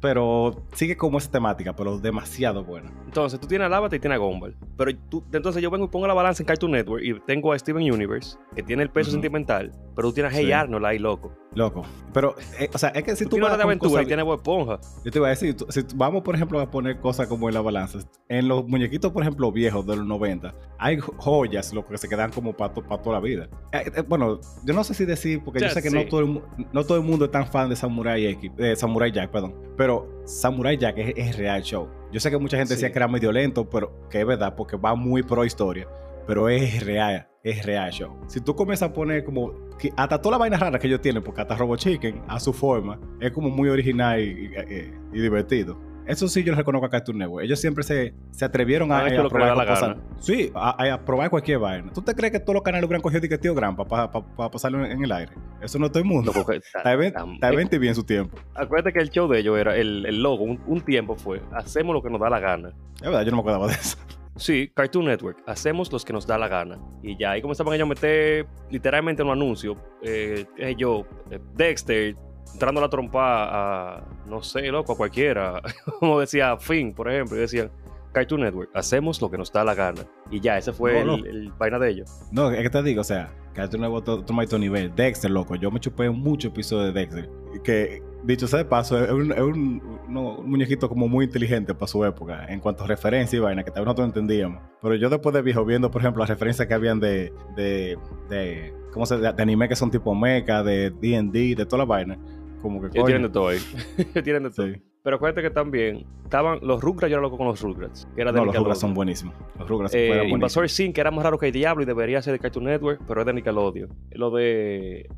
Pero 0.00 0.64
sigue 0.72 0.96
como 0.96 1.18
esa 1.18 1.30
temática, 1.30 1.74
pero 1.74 1.98
demasiado 1.98 2.64
buena. 2.64 2.90
Entonces, 3.06 3.38
tú 3.38 3.46
tienes 3.46 3.70
a 3.70 3.86
y 3.86 4.00
tienes 4.00 4.16
a 4.16 4.18
Gumball. 4.18 4.56
Pero 4.76 4.90
tú, 5.08 5.24
entonces 5.32 5.62
yo 5.62 5.70
vengo 5.70 5.86
y 5.86 5.88
pongo 5.88 6.06
la 6.06 6.14
balanza 6.14 6.42
en 6.42 6.46
Cartoon 6.46 6.72
Network 6.72 7.02
y 7.04 7.18
tengo 7.20 7.52
a 7.52 7.58
Steven 7.58 7.90
Universe, 7.90 8.36
que 8.54 8.62
tiene 8.62 8.82
el 8.82 8.90
peso 8.90 9.10
sentimental, 9.10 9.72
pero 9.94 10.08
tú 10.08 10.14
tienes 10.14 10.32
a 10.32 10.36
Hey 10.36 10.46
Sí. 10.46 10.52
Arnold 10.52 10.84
ahí, 10.84 10.98
loco. 10.98 11.32
Loco. 11.54 11.84
Pero, 12.12 12.34
eh, 12.58 12.68
o 12.72 12.78
sea, 12.78 12.88
es 12.90 13.02
que 13.04 13.14
si 13.16 13.24
tú 13.24 13.36
tú 13.36 13.42
vas 13.42 13.56
de 13.56 13.62
aventura 13.62 13.90
cosas- 13.90 14.04
y 14.04 14.06
tienes 14.06 14.26
Esponja. 14.26 14.78
Yo 15.04 15.10
te 15.10 15.18
iba 15.18 15.26
a 15.26 15.30
decir, 15.30 15.56
tú- 15.56 15.66
si 15.68 15.82
vamos 15.94 16.22
por 16.22 16.34
ejemplo 16.34 16.60
a 16.60 16.70
poner 16.70 16.98
cosas 16.98 17.26
como 17.28 17.48
en 17.48 17.54
la 17.54 17.60
balanza. 17.60 17.98
En 18.28 18.48
los 18.48 18.66
muñequitos, 18.66 19.12
por 19.12 19.22
ejemplo, 19.22 19.50
viejos 19.52 19.86
de 19.86 19.96
los 19.96 20.06
90, 20.06 20.54
hay 20.78 20.98
jo- 20.98 21.14
joyas, 21.18 21.72
lo 21.72 21.84
que 21.86 21.96
se 21.98 22.08
quedan 22.08 22.30
como 22.32 22.52
para 22.52 22.72
toda 22.74 23.12
la 23.12 23.20
vida. 23.20 23.48
Eh, 23.72 23.90
eh, 23.96 24.02
bueno, 24.06 24.40
yo 24.64 24.74
no 24.74 24.82
sé 24.84 24.94
si 24.94 25.04
decir, 25.04 25.42
porque 25.44 25.60
yo 25.60 25.68
sé 25.70 25.82
que 25.82 25.90
sí. 25.90 25.94
no, 25.94 26.04
todo 26.06 26.20
el, 26.20 26.42
no 26.72 26.84
todo 26.84 26.98
el 26.98 27.04
mundo 27.04 27.24
es 27.26 27.30
tan 27.30 27.46
fan 27.46 27.68
de 27.68 27.76
Samurai, 27.76 28.26
X, 28.26 28.50
Samurai 28.76 29.10
Jack, 29.12 29.30
perdón. 29.30 29.54
Pero 29.76 30.08
Samurai 30.24 30.76
Jack 30.76 30.98
es, 30.98 31.14
es 31.16 31.36
real 31.36 31.62
show. 31.62 31.88
Yo 32.12 32.20
sé 32.20 32.30
que 32.30 32.38
mucha 32.38 32.56
gente 32.56 32.74
Sí. 32.74 32.80
decía 32.80 32.92
que 32.92 32.98
era 32.98 33.08
medio 33.08 33.30
lento, 33.32 33.68
pero 33.68 34.08
que 34.08 34.20
es 34.20 34.26
verdad, 34.26 34.54
porque 34.56 34.76
va 34.76 34.94
muy 34.94 35.22
pro 35.22 35.44
historia. 35.44 35.88
Pero 36.26 36.48
es 36.48 36.84
real, 36.84 37.28
es 37.42 37.64
real 37.66 37.90
show. 37.92 38.16
Si 38.28 38.40
tú 38.40 38.54
comienzas 38.56 38.90
a 38.90 38.92
poner 38.92 39.24
como. 39.24 39.52
que 39.78 39.92
hasta 39.96 40.20
toda 40.20 40.32
la 40.32 40.38
vaina 40.38 40.56
rara 40.56 40.78
que 40.78 40.86
ellos 40.86 41.00
tienen, 41.00 41.22
porque 41.22 41.40
hasta 41.42 41.56
Robo 41.56 41.76
Chicken, 41.76 42.22
a 42.28 42.38
su 42.40 42.52
forma, 42.52 42.98
es 43.20 43.32
como 43.32 43.50
muy 43.50 43.68
original 43.68 44.20
y, 44.20 44.24
y- 44.24 44.74
y- 44.74 44.92
y 45.18 45.20
divertido. 45.20 45.78
Eso 46.06 46.28
sí 46.28 46.44
yo 46.44 46.52
lo 46.52 46.58
reconozco 46.58 46.84
a 46.86 46.90
Cartoon 46.90 47.16
Network. 47.16 47.44
Ellos 47.46 47.58
siempre 47.58 47.82
se, 47.82 48.12
se 48.30 48.44
atrevieron 48.44 48.92
a, 48.92 49.06
hecho 49.08 49.20
a 49.20 49.22
les 49.24 49.32
da 49.32 49.38
probar 49.38 49.56
la 49.56 49.64
gana. 49.64 49.96
Sí, 50.20 50.52
a, 50.54 50.92
a 50.92 51.02
probar 51.04 51.30
cualquier 51.30 51.58
vaina. 51.58 51.90
¿Tú 51.94 52.02
te 52.02 52.14
crees 52.14 52.30
que 52.30 52.40
todos 52.40 52.52
los 52.54 52.62
canales 52.62 52.86
hubieran 52.86 53.00
cogido 53.00 53.22
que 53.26 53.38
tío 53.38 53.54
Grampa 53.54 53.86
para 53.86 54.10
pasarlo 54.50 54.84
en, 54.84 54.92
en 54.92 55.02
el 55.02 55.10
aire? 55.12 55.32
Eso 55.62 55.78
no 55.78 55.86
es 55.86 55.92
todo 55.92 56.02
el 56.02 56.08
mundo. 56.08 56.30
Que- 56.46 56.56
Está 56.56 56.94
bien, 56.94 57.10
tan- 57.14 57.32
está 57.34 57.50
bien 57.50 57.68
bien 57.80 57.94
su 57.94 58.04
tiempo. 58.04 58.36
Acuérdate 58.54 58.92
que 58.92 58.98
el 59.00 59.08
show 59.08 59.26
de 59.28 59.38
ellos 59.40 59.58
era, 59.58 59.76
el, 59.76 60.04
el 60.04 60.22
logo, 60.22 60.44
un, 60.44 60.60
un 60.66 60.82
tiempo 60.82 61.14
fue, 61.16 61.40
hacemos 61.52 61.94
lo 61.94 62.02
que 62.02 62.10
nos 62.10 62.20
da 62.20 62.28
la 62.28 62.38
gana. 62.38 62.68
Es 62.96 63.02
verdad, 63.02 63.22
yo 63.22 63.30
no 63.30 63.38
me 63.38 63.40
acordaba 63.40 63.66
de 63.68 63.72
eso. 63.72 63.96
Sí, 64.36 64.70
Cartoon 64.75 65.04
Network, 65.06 65.38
hacemos 65.46 65.92
los 65.92 66.04
que 66.04 66.12
nos 66.12 66.26
da 66.26 66.36
la 66.38 66.48
gana. 66.48 66.78
Y 67.02 67.16
ya 67.16 67.32
ahí 67.32 67.42
comenzaban 67.42 67.75
ellos 67.75 67.86
a 67.86 67.88
meter 67.88 68.46
literalmente 68.70 69.22
un 69.22 69.31
anuncio. 69.31 69.76
Eh, 70.02 70.44
yo, 70.76 71.06
eh, 71.31 71.38
Dexter, 71.54 72.16
entrando 72.52 72.81
a 72.81 72.82
la 72.84 72.88
trompa 72.90 73.96
a, 73.98 74.04
no 74.26 74.42
sé, 74.42 74.62
loco, 74.69 74.92
a 74.92 74.96
cualquiera. 74.96 75.60
Como 76.00 76.19
decía 76.20 76.56
Finn, 76.58 76.92
por 76.94 77.08
ejemplo, 77.10 77.36
y 77.36 77.40
decían, 77.40 77.70
Cartoon 78.12 78.40
Network, 78.42 78.70
hacemos 78.75 79.20
lo 79.22 79.31
que 79.31 79.38
nos 79.38 79.52
da 79.52 79.64
la 79.64 79.75
gana. 79.75 80.02
Y 80.31 80.40
ya, 80.40 80.58
ese 80.58 80.72
fue 80.72 81.04
No, 81.04 81.14
el, 81.14 81.20
no. 81.22 81.26
el 81.28 81.52
vaina 81.52 81.78
de 81.78 81.90
ellos. 81.90 82.10
No, 82.32 82.50
es 82.50 82.60
que 82.62 82.70
te 82.70 82.82
digo, 82.82 83.00
o 83.00 83.04
sea, 83.04 83.32
Cartoon 83.54 83.82
Network 83.82 84.04
to- 84.04 84.25
toma 84.25 84.42
otro 84.44 84.58
nivel. 84.58 84.92
Dexter, 84.94 85.31
loco. 85.31 85.54
Yo 85.56 85.70
me 85.70 85.78
chupé 85.81 86.10
muchos 86.10 86.50
episodios 86.52 86.92
de 86.92 87.00
Dexter. 87.00 87.31
Que, 87.62 88.02
dicho 88.26 88.46
sea 88.46 88.58
de 88.60 88.64
paso, 88.64 89.02
es 89.02 89.10
un, 89.10 89.32
es 89.32 89.40
un- 89.40 89.82
no, 90.08 90.36
un 90.38 90.50
muñequito 90.50 90.88
como 90.88 91.08
muy 91.08 91.24
inteligente 91.26 91.74
para 91.74 91.86
su 91.86 92.04
época. 92.04 92.46
En 92.48 92.60
cuanto 92.60 92.84
a 92.84 92.86
referencia 92.86 93.36
y 93.36 93.40
vaina, 93.40 93.62
que 93.64 93.70
tal 93.70 93.80
vez 93.82 93.86
nosotros 93.86 94.06
entendíamos. 94.08 94.62
Pero 94.82 94.94
yo 94.96 95.08
después 95.10 95.34
de 95.34 95.42
viejo, 95.42 95.64
viendo, 95.64 95.90
por 95.90 96.00
ejemplo, 96.02 96.20
las 96.20 96.28
referencias 96.30 96.66
que 96.68 96.74
habían 96.74 97.00
de. 97.00 97.32
de, 97.56 97.98
de 98.28 98.74
¿Cómo 98.92 99.06
se 99.06 99.16
de, 99.18 99.32
de 99.32 99.42
anime 99.42 99.68
que 99.68 99.76
son 99.76 99.90
tipo 99.90 100.14
mecha, 100.14 100.62
de 100.62 100.90
DD, 100.90 101.56
de 101.56 101.66
toda 101.66 101.78
la 101.78 101.84
vaina. 101.84 102.18
Como 102.62 102.80
que. 102.80 102.88
Coño, 102.90 103.04
tienen 103.04 103.22
de 103.22 103.28
todo 103.30 103.48
ahí. 103.48 103.58
Ellos 103.98 104.22
tienen 104.24 104.42
de 104.44 104.50
todo. 104.50 104.66
sí. 104.66 104.82
Pero 105.02 105.16
acuérdate 105.16 105.42
que 105.42 105.50
también 105.50 106.06
estaban 106.24 106.60
los 106.62 106.80
Rugrats, 106.80 107.10
yo 107.10 107.16
era 107.16 107.20
loco 107.22 107.36
con 107.36 107.46
los 107.46 107.60
Rugrats. 107.60 108.08
Que 108.14 108.22
era 108.22 108.32
de 108.32 108.38
No, 108.38 108.46
los 108.46 108.56
Rugrats 108.56 108.80
son 108.80 108.94
buenísimos. 108.94 109.34
Los 109.58 109.68
Rugrats 109.68 109.94
Eh, 109.94 110.06
fueron 110.06 110.28
Invasor 110.30 110.62
buenísimos. 110.62 110.72
Sim, 110.86 110.92
que 110.94 111.00
era 111.02 111.10
más 111.10 111.24
raro 111.24 111.36
que 111.38 111.44
el 111.48 111.52
Diablo 111.52 111.82
y 111.82 111.86
debería 111.86 112.22
ser 112.22 112.32
de 112.32 112.38
Cartoon 112.38 112.64
Network, 112.64 113.02
pero 113.06 113.20
es 113.20 113.26
de 113.26 113.34
Nickelodeon. 113.34 113.90
Lo 114.12 114.30
de. 114.30 115.10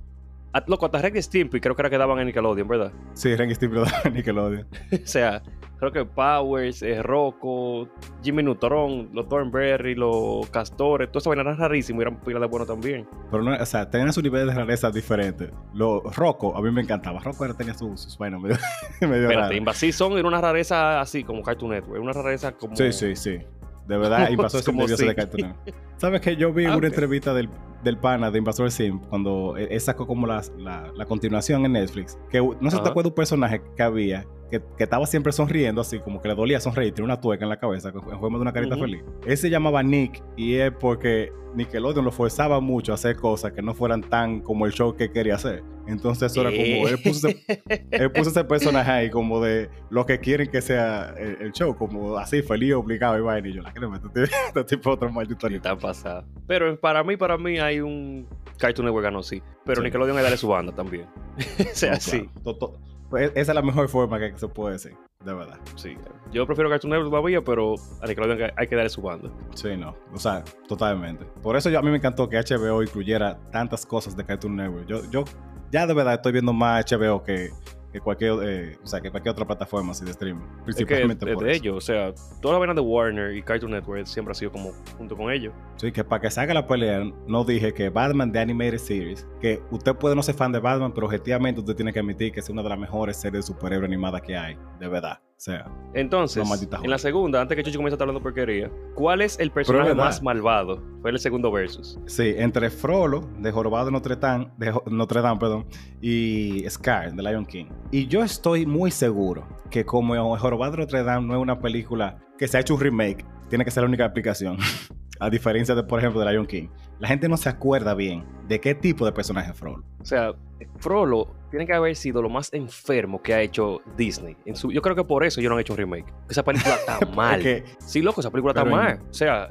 Ah, 0.52 0.64
Loco, 0.66 0.86
hasta 0.86 1.02
Rick 1.02 1.16
y 1.16 1.22
Stimpy 1.22 1.60
creo 1.60 1.74
que 1.76 1.82
era 1.82 1.90
que 1.90 1.98
daban 1.98 2.18
en 2.18 2.26
Nickelodeon, 2.26 2.66
¿verdad? 2.66 2.92
Sí, 3.12 3.34
Ren 3.34 3.50
y 3.50 3.54
Stimpy 3.54 3.76
de 3.76 4.10
Nickelodeon. 4.10 4.66
o 4.92 5.06
sea, 5.06 5.42
creo 5.78 5.92
que 5.92 6.04
Powers, 6.04 6.82
eh, 6.82 7.02
Rocco, 7.02 7.88
Jimmy 8.22 8.42
Neutron, 8.42 9.10
los 9.12 9.28
Thornberry, 9.28 9.94
los 9.94 10.48
Castores, 10.50 11.10
todo 11.10 11.18
eso 11.18 11.30
vaina 11.30 11.42
era 11.42 11.54
rarísimo 11.54 12.00
y 12.00 12.02
eran 12.02 12.18
pila 12.20 12.40
de 12.40 12.46
bueno 12.46 12.64
también. 12.64 13.06
Pero 13.30 13.42
no, 13.42 13.54
o 13.54 13.66
sea, 13.66 13.90
tenían 13.90 14.12
su 14.12 14.22
nivel 14.22 14.46
de 14.46 14.54
rareza 14.54 14.90
diferente. 14.90 15.50
Los 15.74 16.16
Rocco, 16.16 16.56
a 16.56 16.62
mí 16.62 16.70
me 16.70 16.80
encantaba. 16.80 17.20
Rocco 17.20 17.44
era, 17.44 17.54
tenía 17.54 17.74
sus 17.74 18.00
sus 18.00 18.18
vainas 18.18 18.40
medio, 18.40 18.56
medio 19.00 19.28
Espérate. 19.28 19.56
Invasive 19.56 19.92
Zone 19.92 20.18
era 20.18 20.28
una 20.28 20.40
rareza 20.40 21.00
así 21.00 21.24
como 21.24 21.42
Cartoon 21.42 21.72
Network, 21.72 22.02
una 22.02 22.12
rareza 22.12 22.52
como. 22.52 22.76
Sí, 22.76 22.92
sí, 22.92 23.16
sí. 23.16 23.38
De 23.86 23.96
verdad, 23.96 24.28
Invasor 24.30 24.60
Sim 24.60 24.66
Como 24.72 24.82
debió 24.82 24.96
ser 24.96 25.08
de. 25.08 25.14
Cartoon 25.14 25.48
Network. 25.48 25.74
¿Sabes 25.96 26.20
que 26.20 26.36
Yo 26.36 26.52
vi 26.52 26.64
Ah, 26.66 26.76
una 26.76 26.86
entrevista 26.88 27.32
del, 27.32 27.48
del 27.84 27.96
pana 27.98 28.30
de 28.30 28.38
Invasor 28.38 28.70
Sim 28.70 28.98
cuando 29.08 29.56
él, 29.56 29.68
él 29.70 29.80
sacó 29.80 30.06
como 30.06 30.26
la, 30.26 30.42
la, 30.58 30.92
la 30.94 31.06
continuación 31.06 31.64
en 31.64 31.72
Netflix. 31.72 32.18
Que 32.30 32.40
no 32.40 32.70
sé 32.70 32.76
si 32.76 32.82
te 32.82 32.88
acuerdas 32.88 33.10
un 33.10 33.14
personaje 33.14 33.62
que 33.76 33.82
había 33.82 34.26
que, 34.50 34.62
que 34.76 34.84
estaba 34.84 35.06
siempre 35.06 35.32
sonriendo, 35.32 35.80
así 35.80 35.98
como 36.00 36.20
que 36.20 36.28
le 36.28 36.34
dolía 36.34 36.60
sonreír, 36.60 36.92
tiene 36.94 37.06
una 37.06 37.20
tueca 37.20 37.44
en 37.44 37.48
la 37.48 37.58
cabeza, 37.58 37.88
en 37.88 37.94
forma 38.20 38.38
de 38.38 38.42
una 38.42 38.52
carita 38.52 38.76
feliz. 38.76 39.02
Él 39.26 39.36
se 39.36 39.50
llamaba 39.50 39.82
Nick 39.82 40.22
y 40.36 40.54
es 40.56 40.70
porque 40.72 41.32
Nickelodeon 41.54 42.04
lo 42.04 42.12
forzaba 42.12 42.60
mucho 42.60 42.92
a 42.92 42.96
hacer 42.96 43.16
cosas 43.16 43.52
que 43.52 43.62
no 43.62 43.74
fueran 43.74 44.02
tan 44.02 44.40
como 44.40 44.66
el 44.66 44.72
show 44.72 44.94
que 44.94 45.10
quería 45.10 45.36
hacer. 45.36 45.62
Entonces 45.88 46.32
eso 46.32 46.40
era 46.40 46.50
como, 46.50 46.88
él 46.88 46.98
puso, 47.02 47.28
ese, 47.28 47.44
él 47.92 48.10
puso 48.10 48.30
ese 48.30 48.44
personaje 48.44 48.90
ahí 48.90 49.10
como 49.10 49.40
de 49.40 49.70
lo 49.88 50.04
que 50.04 50.18
quieren 50.18 50.50
que 50.50 50.60
sea 50.60 51.14
el, 51.16 51.36
el 51.40 51.52
show, 51.52 51.76
como 51.76 52.16
así, 52.16 52.42
feliz, 52.42 52.74
obligado 52.74 53.16
y 53.18 53.20
vaina. 53.22 53.48
Y 53.48 53.52
yo, 53.54 53.62
la 53.62 53.72
que 53.72 53.80
le 53.80 53.88
meto 53.88 54.10
este 54.14 54.64
tipo 54.76 54.90
otro 54.90 55.10
maldito. 55.12 55.46
Está 55.46 55.76
pasada. 55.76 56.24
Pero 56.48 56.78
para 56.78 57.04
mí, 57.04 57.16
para 57.16 57.38
mí 57.38 57.58
hay 57.58 57.80
un 57.80 58.26
Cartoon 58.58 58.86
Network 58.86 59.04
ganó, 59.04 59.22
sí. 59.22 59.40
Pero 59.64 59.80
Sí. 59.80 59.84
Nickelodeon 59.84 60.16
hay 60.16 60.22
darle 60.24 60.38
su 60.38 60.48
banda 60.48 60.74
también. 60.74 61.06
o 61.60 61.64
sea, 61.72 61.92
No, 61.92 62.00
sí. 62.00 62.18
claro. 62.20 62.32
To- 62.42 62.56
to- 62.56 62.80
pues 63.10 63.30
esa 63.34 63.52
es 63.52 63.54
la 63.54 63.62
mejor 63.62 63.88
forma 63.88 64.18
que 64.18 64.36
se 64.36 64.48
puede 64.48 64.74
decir, 64.74 64.94
de 65.24 65.34
verdad. 65.34 65.58
Sí. 65.76 65.96
Yo 66.32 66.46
prefiero 66.46 66.68
Cartoon 66.70 66.90
Network 66.90 67.10
todavía, 67.10 67.42
pero 67.42 67.74
a 68.02 68.06
Nickelodeon 68.06 68.40
hay 68.42 68.48
que- 68.48 68.54
hay 68.56 68.66
que 68.68 68.74
darle 68.76 68.90
su 68.90 69.02
banda. 69.02 69.30
Sí, 69.54 69.76
no. 69.76 69.94
O 70.12 70.18
sea, 70.18 70.42
totalmente. 70.68 71.24
Por 71.42 71.56
eso 71.56 71.70
yo, 71.70 71.78
a 71.78 71.82
mí 71.82 71.90
me 71.90 71.96
encantó 71.96 72.28
que 72.28 72.36
HBO 72.38 72.82
incluyera 72.82 73.38
tantas 73.50 73.86
cosas 73.86 74.16
de 74.16 74.24
Cartoon 74.24 74.56
Network. 74.56 74.86
Yo, 74.86 75.02
yo 75.10 75.24
ya 75.72 75.86
de 75.86 75.94
verdad 75.94 76.14
estoy 76.14 76.32
viendo 76.32 76.52
más 76.52 76.84
HBO 76.84 77.22
que, 77.22 77.50
que 77.96 78.00
cualquier, 78.02 78.32
eh, 78.42 78.78
o 78.82 78.86
sea, 78.86 79.00
que 79.00 79.10
cualquier 79.10 79.32
otra 79.32 79.46
plataforma 79.46 79.92
así 79.92 80.04
de 80.04 80.10
streaming. 80.10 80.42
Es 80.42 80.76
que 80.76 80.84
Principalmente 80.84 81.28
es 81.30 81.34
por 81.34 81.44
de 81.44 81.52
eso. 81.52 81.62
ellos. 81.62 81.76
O 81.76 81.80
sea, 81.80 82.12
toda 82.42 82.54
la 82.54 82.58
vaina 82.58 82.74
de 82.74 82.80
Warner 82.80 83.34
y 83.34 83.42
Cartoon 83.42 83.72
Network 83.72 84.06
siempre 84.06 84.32
ha 84.32 84.34
sido 84.34 84.52
como 84.52 84.72
junto 84.98 85.16
con 85.16 85.30
ellos. 85.32 85.54
Sí, 85.76 85.90
que 85.90 86.04
para 86.04 86.20
que 86.20 86.30
se 86.30 86.40
haga 86.40 86.52
la 86.52 86.66
pelea, 86.66 87.02
no 87.26 87.44
dije 87.44 87.72
que 87.72 87.88
Batman 87.88 88.30
de 88.32 88.40
Animated 88.40 88.78
Series, 88.78 89.26
que 89.40 89.62
usted 89.70 89.94
puede 89.94 90.14
no 90.14 90.22
ser 90.22 90.34
fan 90.34 90.52
de 90.52 90.58
Batman, 90.58 90.92
pero 90.92 91.06
objetivamente 91.06 91.60
usted 91.60 91.74
tiene 91.74 91.92
que 91.92 92.00
admitir 92.00 92.32
que 92.32 92.40
es 92.40 92.50
una 92.50 92.62
de 92.62 92.68
las 92.68 92.78
mejores 92.78 93.16
series 93.16 93.46
de 93.46 93.54
superhéroe 93.54 93.86
animadas 93.86 94.20
que 94.20 94.36
hay, 94.36 94.58
de 94.78 94.88
verdad. 94.88 95.18
Sea, 95.38 95.66
Entonces, 95.92 96.42
en 96.82 96.88
la 96.90 96.96
segunda, 96.96 97.42
antes 97.42 97.56
que 97.56 97.62
Chuchi 97.62 97.76
comience 97.76 97.92
a 97.92 97.96
estar 97.96 98.08
hablando 98.08 98.22
porquería, 98.22 98.70
¿cuál 98.94 99.20
es 99.20 99.38
el 99.38 99.50
personaje 99.50 99.94
más 99.94 100.22
malvado? 100.22 100.82
Fue 101.02 101.10
el 101.10 101.18
segundo 101.18 101.52
versus. 101.52 101.98
sí, 102.06 102.34
entre 102.38 102.70
Frollo, 102.70 103.20
de 103.38 103.52
Jorobado 103.52 103.90
Notre 103.90 104.16
Dame, 104.16 104.50
de 104.56 104.72
Notre 104.86 105.20
Dame, 105.20 105.38
perdón, 105.38 105.66
y 106.00 106.64
Scar, 106.70 107.12
de 107.12 107.22
Lion 107.22 107.44
King. 107.44 107.66
Y 107.90 108.06
yo 108.06 108.22
estoy 108.22 108.64
muy 108.64 108.90
seguro 108.90 109.46
que 109.70 109.84
como 109.84 110.36
Jorobado 110.38 110.78
Notre 110.78 111.02
Dame 111.02 111.26
no 111.26 111.34
es 111.34 111.40
una 111.40 111.58
película 111.58 112.18
que 112.38 112.48
se 112.48 112.56
ha 112.56 112.60
hecho 112.60 112.74
un 112.74 112.80
remake, 112.80 113.26
tiene 113.50 113.62
que 113.62 113.70
ser 113.70 113.82
la 113.82 113.88
única 113.88 114.06
aplicación. 114.06 114.56
A 115.18 115.30
diferencia 115.30 115.74
de, 115.74 115.82
por 115.82 115.98
ejemplo, 115.98 116.20
de 116.20 116.30
Lion 116.30 116.46
King. 116.46 116.68
La 116.98 117.08
gente 117.08 117.28
no 117.28 117.36
se 117.36 117.48
acuerda 117.48 117.94
bien 117.94 118.24
de 118.48 118.60
qué 118.60 118.74
tipo 118.74 119.04
de 119.04 119.12
personaje 119.12 119.50
es 119.50 119.56
Frollo. 119.56 119.84
O 120.00 120.04
sea, 120.04 120.32
Frollo 120.78 121.28
tiene 121.50 121.66
que 121.66 121.74
haber 121.74 121.94
sido 121.96 122.22
lo 122.22 122.28
más 122.28 122.52
enfermo 122.52 123.22
que 123.22 123.34
ha 123.34 123.40
hecho 123.40 123.80
Disney. 123.96 124.36
En 124.44 124.56
su, 124.56 124.72
yo 124.72 124.82
creo 124.82 124.96
que 124.96 125.04
por 125.04 125.24
eso 125.24 125.40
ellos 125.40 125.50
no 125.50 125.56
han 125.56 125.60
hecho 125.60 125.74
un 125.74 125.78
remake. 125.78 126.12
Esa 126.28 126.42
película 126.42 126.74
está 126.86 127.00
mal. 127.14 127.42
Sí, 127.78 128.02
loco, 128.02 128.20
esa 128.20 128.30
película 128.30 128.52
está 128.52 128.64
mal. 128.64 129.00
O 129.10 129.14
sea, 129.14 129.48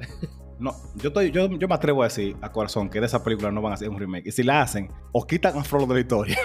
No, 0.58 0.74
yo, 0.96 1.10
estoy, 1.10 1.32
yo, 1.32 1.48
yo 1.50 1.68
me 1.68 1.76
atrevo 1.76 2.02
a 2.02 2.06
decir 2.06 2.38
a 2.42 2.52
corazón 2.52 2.90
que 2.90 3.00
de 3.02 3.08
esa 3.08 3.24
película 3.24 3.52
no 3.52 3.62
van 3.62 3.74
a 3.74 3.76
hacer 3.76 3.90
un 3.90 4.00
remake. 4.00 4.28
Y 4.28 4.32
si 4.32 4.42
la 4.44 4.62
hacen, 4.62 4.90
o 5.12 5.26
quitan 5.28 5.58
a 5.58 5.64
Frollo 5.64 5.86
de 5.88 5.94
la 5.96 6.00
historia, 6.00 6.38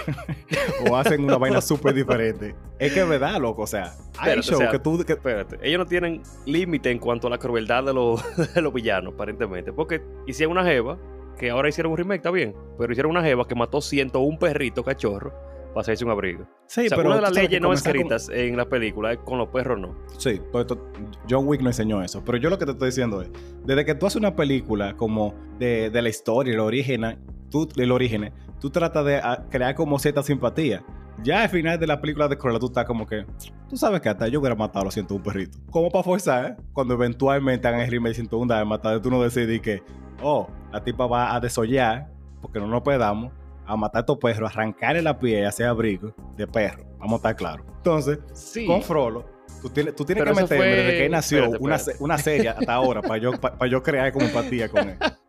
o 0.90 0.96
hacen 0.96 1.22
una 1.24 1.38
vaina 1.38 1.60
súper 1.60 1.94
diferente. 1.94 2.56
Es 2.78 2.92
que 2.92 3.00
es 3.02 3.08
verdad, 3.08 3.40
loco. 3.40 3.62
O 3.62 3.66
sea, 3.66 3.92
hay 4.18 4.30
Espérate, 4.30 4.42
show 4.42 4.56
o 4.56 4.58
sea, 4.58 4.70
que 4.70 4.78
tú. 4.80 5.04
que- 5.04 5.12
espérate. 5.12 5.58
Ellos 5.62 5.78
no 5.78 5.86
tienen 5.86 6.22
límite 6.44 6.90
en 6.90 6.98
cuanto 6.98 7.28
a 7.28 7.30
la 7.30 7.38
crueldad 7.38 7.84
de 7.84 7.94
los, 7.94 8.20
de 8.54 8.60
los 8.60 8.72
villanos, 8.72 9.14
aparentemente. 9.14 9.72
Porque 9.72 10.02
hicieron 10.26 10.52
una 10.58 10.64
jeva, 10.64 10.98
que 11.38 11.50
ahora 11.50 11.68
hicieron 11.68 11.92
un 11.92 11.98
remake, 11.98 12.18
está 12.18 12.30
bien. 12.30 12.54
Pero 12.78 12.92
hicieron 12.92 13.10
una 13.10 13.22
jeva 13.22 13.46
que 13.46 13.54
mató 13.54 13.80
101 13.80 14.38
perritos 14.38 14.84
cachorros 14.84 15.32
para 15.70 15.80
hacerse 15.82 16.04
un 16.04 16.10
abrigo. 16.10 16.44
sí, 16.66 16.86
o 16.86 16.88
sea, 16.88 16.96
pero 16.96 17.08
una 17.08 17.16
de 17.16 17.22
las 17.22 17.32
leyes 17.32 17.60
no 17.60 17.68
comenzar 17.68 17.92
con- 17.92 18.00
escritas 18.12 18.28
en 18.30 18.56
la 18.56 18.68
película 18.68 19.16
con 19.16 19.38
los 19.38 19.48
perros 19.48 19.78
no. 19.80 19.94
Sí, 20.18 20.40
esto- 20.54 20.86
John 21.28 21.46
Wick 21.46 21.60
no 21.62 21.68
enseñó 21.68 22.02
eso. 22.02 22.22
Pero 22.24 22.38
yo 22.38 22.50
lo 22.50 22.58
que 22.58 22.64
te 22.66 22.72
estoy 22.72 22.88
diciendo 22.88 23.22
es: 23.22 23.30
desde 23.64 23.84
que 23.84 23.94
tú 23.94 24.06
haces 24.06 24.16
una 24.16 24.34
película 24.36 24.96
como 24.96 25.34
de, 25.58 25.90
de 25.90 26.02
la 26.02 26.08
historia, 26.08 26.52
el 26.54 26.60
origen, 26.60 27.18
tú, 27.50 27.68
el 27.76 27.90
origen, 27.92 28.32
tú 28.60 28.70
tratas 28.70 29.04
de 29.04 29.16
ah, 29.16 29.44
crear 29.50 29.74
como 29.74 29.98
cierta 29.98 30.22
simpatía. 30.22 30.82
Ya 31.22 31.42
al 31.42 31.50
final 31.50 31.78
de 31.78 31.86
la 31.86 32.00
película 32.00 32.28
de 32.28 32.38
Cruella, 32.38 32.58
tú 32.58 32.66
estás 32.66 32.86
como 32.86 33.06
que, 33.06 33.26
tú 33.68 33.76
sabes 33.76 34.00
que 34.00 34.08
hasta 34.08 34.26
yo 34.28 34.40
hubiera 34.40 34.54
matado 34.56 34.80
a 34.80 34.84
los 34.86 34.94
101 34.94 35.22
perritos. 35.22 35.60
Como 35.70 35.90
para 35.90 36.02
forzar, 36.02 36.46
¿eh? 36.46 36.56
cuando 36.72 36.94
eventualmente 36.94 37.68
hagan 37.68 37.80
el 37.80 37.90
remake 37.90 38.14
101 38.14 38.54
de 38.58 38.64
matar, 38.64 39.02
tú 39.02 39.10
no 39.10 39.22
decidís 39.22 39.60
que, 39.60 39.82
oh, 40.22 40.48
la 40.72 40.82
tipa 40.82 41.06
va 41.06 41.34
a 41.34 41.40
desollar, 41.40 42.08
porque 42.40 42.58
no 42.58 42.66
nos 42.68 42.80
pedamos, 42.80 43.32
a 43.72 43.76
matar 43.76 43.98
a 43.98 44.00
estos 44.00 44.18
perros, 44.18 44.50
arrancarle 44.50 45.02
la 45.02 45.18
piel 45.18 45.42
y 45.42 45.44
hacer 45.44 45.66
abrigo 45.66 46.14
de 46.36 46.46
perro. 46.46 46.84
Vamos 46.98 47.14
a 47.14 47.16
estar 47.16 47.36
claros. 47.36 47.66
Entonces, 47.76 48.18
Sí. 48.32 48.66
con 48.66 48.82
Frollo, 48.82 49.24
tú 49.62 49.68
tienes, 49.70 49.94
tú 49.94 50.04
tienes 50.04 50.24
que 50.24 50.30
meterme 50.30 50.56
fue- 50.56 50.66
desde 50.66 50.90
que 50.92 51.06
él 51.06 51.12
nació 51.12 51.38
espérate, 51.38 51.64
una, 51.64 51.76
espérate. 51.76 52.04
una 52.04 52.18
serie 52.18 52.48
hasta 52.50 52.72
ahora 52.72 53.02
para 53.02 53.18
yo, 53.18 53.32
para 53.40 53.66
yo 53.66 53.82
crear 53.82 54.12
como 54.12 54.26
empatía 54.26 54.68
con 54.68 54.88
él. 54.90 54.96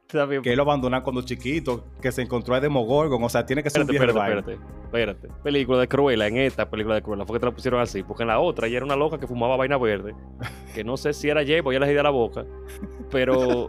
Que 0.43 0.49
él 0.51 0.57
lo 0.57 0.63
abandonó 0.63 1.01
cuando 1.03 1.21
chiquito, 1.21 1.85
que 2.01 2.11
se 2.11 2.21
encontró 2.21 2.53
a 2.53 2.59
Demogorgon, 2.59 3.23
o 3.23 3.29
sea, 3.29 3.45
tiene 3.45 3.63
que 3.63 3.69
ser 3.69 3.83
Espérate, 3.83 4.11
un 4.11 4.17
espérate, 4.17 4.51
espérate, 4.51 5.15
espérate. 5.23 5.41
Película 5.41 5.79
de 5.79 5.87
Cruella, 5.87 6.27
en 6.27 6.35
esta 6.35 6.69
película 6.69 6.95
de 6.95 7.01
Cruella, 7.01 7.25
fue 7.25 7.35
que 7.37 7.39
te 7.39 7.45
la 7.45 7.53
pusieron 7.53 7.79
así, 7.79 8.03
porque 8.03 8.23
en 8.23 8.27
la 8.27 8.39
otra 8.41 8.67
ella 8.67 8.75
era 8.75 8.85
una 8.85 8.97
loca 8.97 9.17
que 9.17 9.25
fumaba 9.25 9.55
vaina 9.55 9.77
verde, 9.77 10.13
que 10.75 10.83
no 10.83 10.97
sé 10.97 11.13
si 11.13 11.29
era 11.29 11.39
pues 11.63 11.75
ya 11.75 11.79
le 11.79 11.87
di 11.87 11.93
de 11.93 12.03
la 12.03 12.09
boca, 12.09 12.45
pero 13.11 13.67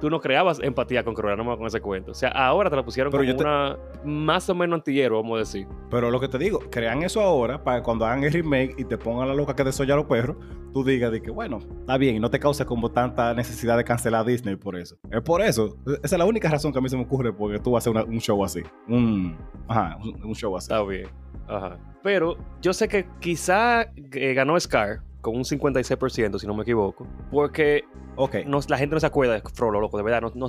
tú 0.00 0.10
no 0.10 0.20
creabas 0.20 0.58
empatía 0.60 1.04
con 1.04 1.14
Cruella, 1.14 1.36
no 1.36 1.44
me 1.44 1.56
con 1.56 1.66
ese 1.66 1.80
cuento. 1.80 2.10
O 2.10 2.14
sea, 2.14 2.30
ahora 2.30 2.68
te 2.68 2.76
la 2.76 2.84
pusieron 2.84 3.10
Pero 3.12 3.22
como 3.24 3.36
te- 3.36 3.44
una 3.44 3.76
más 4.04 4.48
o 4.50 4.54
menos 4.54 4.78
antihéroe, 4.78 5.20
vamos 5.22 5.36
a 5.36 5.38
decir. 5.40 5.66
Pero 5.90 6.10
lo 6.10 6.18
que 6.20 6.28
te 6.28 6.38
digo, 6.38 6.58
crean 6.70 7.02
eso 7.02 7.20
ahora 7.20 7.62
para 7.62 7.78
que 7.78 7.82
cuando 7.84 8.04
hagan 8.04 8.24
el 8.24 8.32
remake 8.32 8.74
y 8.78 8.84
te 8.84 8.98
pongan 8.98 9.28
la 9.28 9.34
loca 9.34 9.54
que 9.54 9.62
desolla 9.64 9.94
a 9.94 9.98
los 9.98 10.06
perros, 10.06 10.36
tú 10.72 10.82
digas 10.82 11.12
de 11.12 11.22
que, 11.22 11.30
bueno, 11.30 11.58
está 11.80 11.96
bien 11.98 12.16
y 12.16 12.20
no 12.20 12.30
te 12.30 12.40
cause 12.40 12.64
como 12.66 12.90
tanta 12.90 13.32
necesidad 13.34 13.76
de 13.76 13.84
cancelar 13.84 14.22
a 14.22 14.24
Disney 14.24 14.56
por 14.56 14.74
eso. 14.76 14.96
Es 15.10 15.20
por 15.22 15.40
eso. 15.42 15.76
Esa 16.02 16.16
es 16.16 16.18
la 16.18 16.24
única 16.24 16.48
razón 16.50 16.72
que 16.72 16.78
a 16.78 16.82
mí 16.82 16.88
se 16.88 16.96
me 16.96 17.02
ocurre 17.04 17.32
porque 17.32 17.58
tú 17.60 17.70
vas 17.72 17.86
a 17.86 17.90
hacer 17.90 17.92
una- 18.02 18.04
un 18.10 18.18
show 18.20 18.42
así. 18.44 18.62
Un, 18.88 19.36
ajá, 19.68 19.98
un, 20.02 20.24
un 20.24 20.34
show 20.34 20.56
así. 20.56 20.64
Está 20.72 20.82
bien. 20.82 21.06
Ajá. 21.46 21.78
Pero 22.02 22.36
yo 22.60 22.72
sé 22.72 22.88
que 22.88 23.06
quizá 23.20 23.82
eh, 24.12 24.34
ganó 24.34 24.58
Scar 24.58 25.00
con 25.22 25.34
un 25.36 25.44
56%, 25.44 26.38
si 26.38 26.46
no 26.46 26.54
me 26.54 26.62
equivoco, 26.62 27.06
porque 27.30 27.84
Ok. 28.16 28.36
no- 28.46 28.60
la 28.68 28.76
gente 28.76 28.94
no 28.94 29.00
se 29.00 29.06
acuerda 29.06 29.34
de 29.34 29.40
Frollo, 29.54 29.80
loco, 29.80 29.96
de 29.96 30.02
verdad. 30.02 30.20
no- 30.20 30.32
no- 30.34 30.48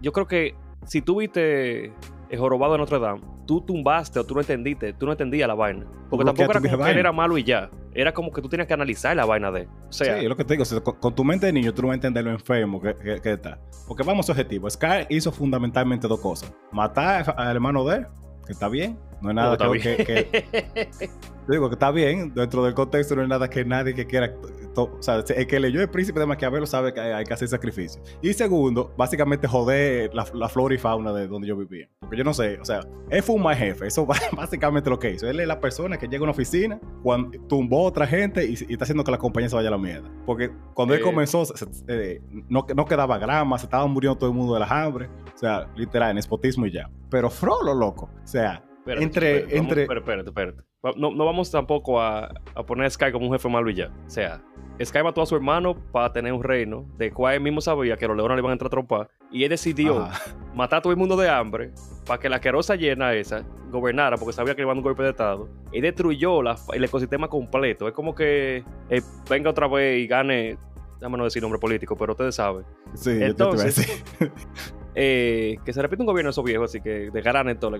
yo 0.00 0.12
creo 0.12 0.26
que 0.28 0.54
si 0.84 1.02
tú 1.02 1.18
viste 1.20 1.86
el 2.28 2.38
jorobado 2.38 2.74
de 2.74 2.78
Notre 2.78 2.98
Dame, 3.00 3.20
tú 3.46 3.60
tumbaste 3.62 4.20
o 4.20 4.24
tú 4.24 4.34
no 4.34 4.40
entendiste, 4.40 4.92
tú 4.92 5.06
no 5.06 5.12
entendías 5.12 5.48
la 5.48 5.54
vaina. 5.54 5.84
Porque 6.08 6.24
tampoco 6.24 6.50
era 6.52 6.60
como 6.60 6.84
que 6.84 6.90
él 6.92 6.98
era 6.98 7.12
malo 7.12 7.36
y 7.38 7.42
ya. 7.44 7.70
Era 7.92 8.12
como 8.14 8.30
que 8.30 8.40
tú 8.40 8.48
tenías 8.48 8.68
que 8.68 8.74
analizar 8.74 9.16
la 9.16 9.24
vaina 9.24 9.50
de 9.50 9.62
él. 9.62 9.68
O 9.88 9.92
sea, 9.92 10.20
sí, 10.20 10.26
lo 10.28 10.36
que 10.36 10.44
te 10.44 10.56
digo. 10.56 10.64
con, 10.84 10.94
con 10.96 11.14
tu 11.14 11.24
mente 11.24 11.46
de 11.46 11.52
niño, 11.52 11.72
tú 11.74 11.82
no 11.82 11.88
vas 11.88 11.94
a 11.94 11.96
entender 11.96 12.22
lo 12.24 12.30
enfermo 12.30 12.80
que, 12.80 12.94
que- 12.96 13.20
que 13.20 13.32
está. 13.32 13.58
Porque 13.88 14.04
vamos 14.04 14.28
a 14.28 14.32
objetivo. 14.32 14.70
Sky 14.70 15.06
hizo 15.08 15.32
fundamentalmente 15.32 16.06
dos 16.06 16.20
cosas: 16.20 16.52
matar 16.70 17.34
al 17.36 17.56
hermano 17.56 17.84
de 17.84 17.96
él, 17.96 18.06
que 18.50 18.54
está 18.54 18.68
bien. 18.68 18.98
No 19.22 19.28
es 19.30 19.36
nada 19.36 19.56
no, 19.60 19.72
que, 19.72 19.78
está 19.78 20.04
que- 20.04 20.04
que- 20.04 21.10
Yo 21.46 21.46
digo 21.52 21.68
que 21.68 21.74
está 21.74 21.90
bien, 21.92 22.32
dentro 22.34 22.64
del 22.64 22.74
contexto 22.74 23.14
no 23.14 23.22
hay 23.22 23.28
nada 23.28 23.48
que 23.48 23.64
nadie 23.64 23.94
que 23.94 24.04
quiera. 24.06 24.32
to- 24.74 24.96
o 24.98 25.02
sea, 25.02 25.22
el 25.36 25.46
que 25.46 25.60
leyó 25.60 25.80
El 25.80 25.88
Príncipe 25.90 26.18
de 26.18 26.26
Maquiavelo 26.26 26.66
sabe 26.66 26.92
que 26.92 27.00
hay, 27.00 27.24
que 27.24 27.32
hacer 27.34 27.46
sacrificio. 27.46 28.02
Y 28.22 28.32
segundo, 28.32 28.92
básicamente 28.96 29.46
joder 29.46 30.12
la, 30.14 30.26
la 30.34 30.48
flora 30.48 30.74
y 30.74 30.78
fauna 30.78 31.12
de 31.12 31.28
donde 31.28 31.46
yo 31.46 31.56
vivía. 31.56 31.88
Porque 32.00 32.16
yo 32.16 32.24
no 32.24 32.32
sé, 32.34 32.58
o 32.60 32.64
sea, 32.64 32.80
él 33.10 33.22
fue 33.22 33.36
un 33.36 33.42
mal 33.42 33.54
jefe. 33.56 33.86
Eso 33.86 34.06
es 34.12 34.36
básicamente 34.36 34.90
lo 34.90 34.98
que 34.98 35.10
hizo. 35.12 35.28
Él 35.28 35.38
es 35.38 35.46
la 35.46 35.60
persona 35.60 35.96
que 35.98 36.06
llega 36.08 36.20
a 36.20 36.24
una 36.24 36.32
oficina, 36.32 36.80
cuando, 37.02 37.38
tumbó 37.46 37.80
a 37.84 37.88
otra 37.88 38.06
gente 38.06 38.44
y, 38.44 38.54
y 38.68 38.72
está 38.72 38.84
haciendo 38.84 39.04
que 39.04 39.10
la 39.12 39.18
compañía 39.18 39.48
se 39.48 39.54
vaya 39.56 39.68
a 39.68 39.72
la 39.72 39.78
mierda. 39.78 40.10
Porque 40.26 40.50
cuando 40.74 40.94
él 40.94 41.02
comenzó, 41.02 41.44
se- 41.44 41.56
se- 41.56 41.66
eh, 41.88 42.22
no, 42.48 42.66
no 42.74 42.84
quedaba 42.86 43.18
grama, 43.18 43.58
se 43.58 43.66
estaba 43.66 43.86
muriendo 43.86 44.16
todo 44.18 44.30
el 44.30 44.36
mundo 44.36 44.54
de 44.54 44.60
las 44.60 44.70
hambre. 44.70 45.08
O 45.40 45.46
sea, 45.46 45.66
literal, 45.74 46.14
nespotismo 46.14 46.66
y 46.66 46.72
ya. 46.72 46.90
Pero 47.10 47.30
Frollo, 47.30 47.72
loco. 47.72 48.10
O 48.22 48.26
sea, 48.26 48.62
Espérate, 48.80 49.04
entre- 49.04 49.28
espérate, 49.38 49.54
vamos- 49.56 49.68
entre- 49.70 49.82
espérate, 49.82 50.00
espérate, 50.28 50.28
espérate. 50.28 50.98
No, 51.00 51.10
no 51.14 51.24
vamos 51.24 51.50
tampoco 51.50 52.00
a, 52.00 52.30
a 52.54 52.62
poner 52.64 52.86
a 52.86 52.90
Sky 52.90 53.10
como 53.12 53.26
un 53.26 53.32
jefe 53.32 53.48
malo 53.48 53.70
y 53.70 53.74
ya. 53.74 53.90
O 54.06 54.10
sea, 54.10 54.42
Sky 54.82 55.02
mató 55.02 55.20
a 55.22 55.26
su 55.26 55.36
hermano 55.36 55.74
para 55.92 56.12
tener 56.12 56.32
un 56.32 56.42
reino, 56.42 56.86
de 56.96 57.10
cual 57.12 57.34
él 57.34 57.40
mismo 57.42 57.60
sabía 57.60 57.96
que 57.96 58.06
los 58.08 58.16
leones 58.16 58.36
le 58.36 58.40
iban 58.40 58.50
a 58.50 58.52
entrar 58.54 58.66
a 58.68 58.70
trompar. 58.70 59.10
Y 59.30 59.44
él 59.44 59.50
decidió 59.50 60.00
ajá. 60.04 60.34
matar 60.54 60.78
a 60.78 60.82
todo 60.82 60.92
el 60.92 60.98
mundo 60.98 61.16
de 61.16 61.28
hambre 61.28 61.72
para 62.06 62.18
que 62.18 62.28
la 62.30 62.36
asquerosa 62.36 62.76
llena 62.76 63.12
esa 63.14 63.44
gobernara, 63.70 64.16
porque 64.16 64.32
sabía 64.32 64.54
que 64.54 64.62
le 64.62 64.66
iban 64.66 64.76
a 64.76 64.80
un 64.80 64.84
golpe 64.84 65.02
de 65.02 65.10
estado. 65.10 65.48
Y 65.72 65.80
destruyó 65.80 66.42
la- 66.42 66.56
el 66.72 66.84
ecosistema 66.84 67.28
completo. 67.28 67.86
Es 67.88 67.94
como 67.94 68.14
que 68.14 68.64
eh, 68.88 69.02
venga 69.28 69.50
otra 69.50 69.68
vez 69.68 69.98
y 70.02 70.06
gane. 70.06 70.58
Déjame 70.98 71.16
no 71.18 71.24
decir 71.24 71.40
nombre 71.42 71.58
político, 71.58 71.96
pero 71.96 72.12
ustedes 72.12 72.34
saben. 72.34 72.64
Sí, 72.94 73.18
yo 73.20 73.34
te 73.34 73.44
Eh, 74.94 75.56
que 75.64 75.72
se 75.72 75.80
repite 75.82 76.02
un 76.02 76.06
gobierno 76.06 76.28
de 76.28 76.32
esos 76.32 76.44
viejos, 76.44 76.70
así 76.70 76.80
que 76.80 77.10
de 77.10 77.22
en 77.48 77.58
todo, 77.58 77.70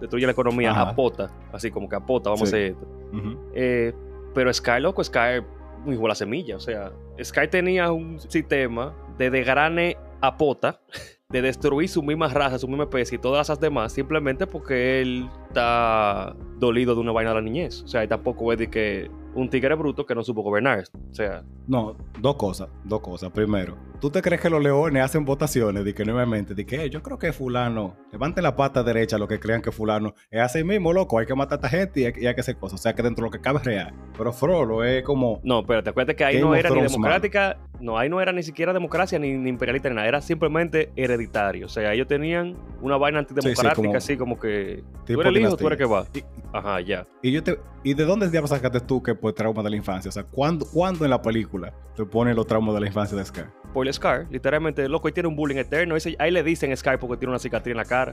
destruye 0.00 0.26
la 0.26 0.32
economía 0.32 0.70
Ajá. 0.70 0.90
a 0.90 0.94
pota, 0.94 1.30
así 1.52 1.70
como 1.70 1.88
que 1.88 1.96
a 1.96 2.00
pota, 2.00 2.30
vamos 2.30 2.48
Sí. 2.48 2.54
a 2.54 2.58
hacer 2.58 2.70
esto. 2.72 2.86
Ujú. 3.12 3.38
Eh, 3.54 3.92
pero 4.34 4.52
Sky, 4.52 4.80
loco, 4.80 5.02
Sky 5.02 5.40
muy 5.84 5.96
la 6.08 6.14
semilla. 6.14 6.56
O 6.56 6.60
sea, 6.60 6.92
Sky 7.22 7.48
tenía 7.48 7.92
un 7.92 8.18
sistema 8.20 8.94
de 9.18 9.30
desgrane 9.30 9.96
a 10.20 10.36
pota, 10.36 10.80
de 11.28 11.42
destruir 11.42 11.88
su 11.88 12.02
misma 12.02 12.28
raza, 12.28 12.58
su 12.58 12.68
misma 12.68 12.84
especie 12.84 13.16
y 13.16 13.18
todas 13.20 13.46
esas 13.46 13.60
demás, 13.60 13.92
simplemente 13.92 14.46
porque 14.46 15.00
él 15.00 15.28
está 15.58 16.34
dolido 16.58 16.94
de 16.94 17.00
una 17.00 17.12
vaina 17.12 17.30
de 17.30 17.36
la 17.36 17.42
niñez. 17.42 17.82
O 17.82 17.88
sea, 17.88 18.04
y 18.04 18.08
tampoco 18.08 18.52
es 18.52 18.58
de 18.58 18.68
que 18.68 19.10
un 19.34 19.50
tigre 19.50 19.74
bruto 19.74 20.06
que 20.06 20.14
no 20.14 20.22
supo 20.22 20.42
gobernar. 20.42 20.84
O 21.10 21.14
sea, 21.14 21.42
No, 21.66 21.96
dos 22.20 22.36
cosas, 22.36 22.68
dos 22.84 23.00
cosas. 23.00 23.30
Primero, 23.32 23.76
¿tú 24.00 24.10
te 24.10 24.20
crees 24.22 24.40
que 24.40 24.50
los 24.50 24.62
leones 24.62 25.02
hacen 25.02 25.24
votaciones 25.24 25.84
de 25.84 25.92
que 25.94 26.04
nuevamente, 26.04 26.54
de 26.54 26.64
que 26.66 26.84
"Eh, 26.84 26.90
yo 26.90 27.02
creo 27.02 27.18
que 27.18 27.32
fulano, 27.32 27.96
levanten 28.12 28.44
la 28.44 28.54
pata 28.54 28.82
derecha 28.84 29.16
los 29.18 29.26
que 29.28 29.40
crean 29.40 29.60
que 29.62 29.72
fulano 29.72 30.14
es 30.30 30.40
así 30.40 30.62
mismo, 30.62 30.92
loco, 30.92 31.18
hay 31.18 31.26
que 31.26 31.34
matar 31.34 31.54
a 31.54 31.66
esta 31.66 31.68
gente 31.76 32.00
y 32.00 32.04
hay, 32.04 32.12
y 32.20 32.26
hay 32.26 32.34
que 32.34 32.42
hacer 32.42 32.56
cosas. 32.58 32.78
O 32.80 32.82
sea, 32.82 32.94
que 32.94 33.02
dentro 33.02 33.22
de 33.24 33.28
lo 33.28 33.30
que 33.32 33.40
cabe 33.40 33.58
es 33.58 33.64
real. 33.64 33.92
Pero 34.16 34.32
Frollo 34.32 34.84
es 34.84 35.02
como... 35.02 35.40
no, 35.42 35.64
pero 35.64 35.82
te 35.82 35.90
acuerdas 35.90 36.14
que 36.16 36.24
ahí 36.24 36.34
Game 36.38 36.46
no 36.48 36.54
era 36.54 36.68
ni 36.70 36.82
democrática, 36.82 37.56
no, 37.80 37.98
ahí 37.98 38.08
no 38.08 38.20
era 38.20 38.30
ni 38.32 38.42
siquiera 38.42 38.72
democracia 38.72 39.18
ni, 39.18 39.32
ni 39.32 39.48
imperialista 39.48 39.88
ni 39.88 39.96
nada, 39.96 40.06
era 40.06 40.20
simplemente 40.20 40.92
hereditario. 40.96 41.66
O 41.66 41.68
sea, 41.70 41.92
ellos 41.94 42.06
tenían 42.06 42.56
una 42.82 42.96
vaina 42.98 43.18
antidemocrática, 43.20 43.74
como- 43.74 43.96
así 43.96 44.16
como 44.16 44.38
que 44.38 44.84
tú 44.98 45.04
tipo 45.06 45.20
eres 45.22 45.32
tú 45.50 45.66
eres 45.66 45.78
que 45.78 45.84
va. 45.84 46.06
Ajá, 46.52 46.80
ya. 46.80 47.06
Y, 47.22 47.32
yo 47.32 47.42
te, 47.42 47.58
¿Y 47.82 47.94
de 47.94 48.04
dónde 48.04 48.30
diablos 48.30 48.50
sacaste 48.50 48.80
tú 48.80 49.02
que 49.02 49.14
por 49.14 49.32
trauma 49.32 49.62
de 49.62 49.70
la 49.70 49.76
infancia? 49.76 50.08
O 50.08 50.12
sea, 50.12 50.22
¿cuándo, 50.24 50.66
¿cuándo 50.72 51.04
en 51.04 51.10
la 51.10 51.20
película 51.20 51.72
te 51.96 52.04
ponen 52.04 52.36
los 52.36 52.46
traumas 52.46 52.74
de 52.74 52.80
la 52.80 52.86
infancia 52.86 53.16
de 53.18 53.24
Sky? 53.24 53.42
Por 53.72 53.86
el 53.88 53.92
Scar, 53.92 54.26
literalmente, 54.30 54.88
loco, 54.88 55.08
y 55.08 55.12
tiene 55.12 55.28
un 55.28 55.34
bullying 55.34 55.56
eterno. 55.56 55.96
Ese- 55.96 56.14
ahí 56.20 56.30
le 56.30 56.42
dicen 56.44 56.74
Scar 56.76 56.98
porque 57.00 57.16
tiene 57.16 57.30
una 57.32 57.38
cicatriz 57.40 57.72
en 57.72 57.76
la 57.78 57.84
cara. 57.84 58.12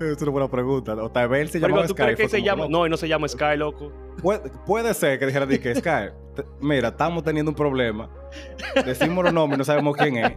Es 0.00 0.20
una 0.22 0.30
buena 0.32 0.48
pregunta. 0.50 0.94
O 0.94 1.10
tal 1.10 1.28
vez 1.28 1.42
él 1.42 1.48
se 1.50 1.58
Pero 1.60 1.68
llamaba 1.68 1.86
¿tú 1.86 1.92
Sky. 1.92 2.02
crees 2.02 2.18
que 2.18 2.28
se 2.28 2.42
llama? 2.42 2.66
No, 2.68 2.86
y 2.86 2.90
no 2.90 2.96
se 2.96 3.06
llama 3.06 3.28
Sky, 3.28 3.56
loco. 3.56 3.92
Puede, 4.22 4.50
puede 4.66 4.94
ser 4.94 5.18
que 5.18 5.26
dijera 5.26 5.46
que 5.46 5.74
Sky, 5.74 6.10
mira, 6.60 6.88
estamos 6.88 7.22
teniendo 7.22 7.50
un 7.50 7.54
problema. 7.54 8.08
Decimos 8.86 9.24
los 9.24 9.32
nombres 9.34 9.56
y 9.56 9.58
no 9.58 9.64
sabemos 9.64 9.96
quién 9.96 10.16
es. 10.16 10.32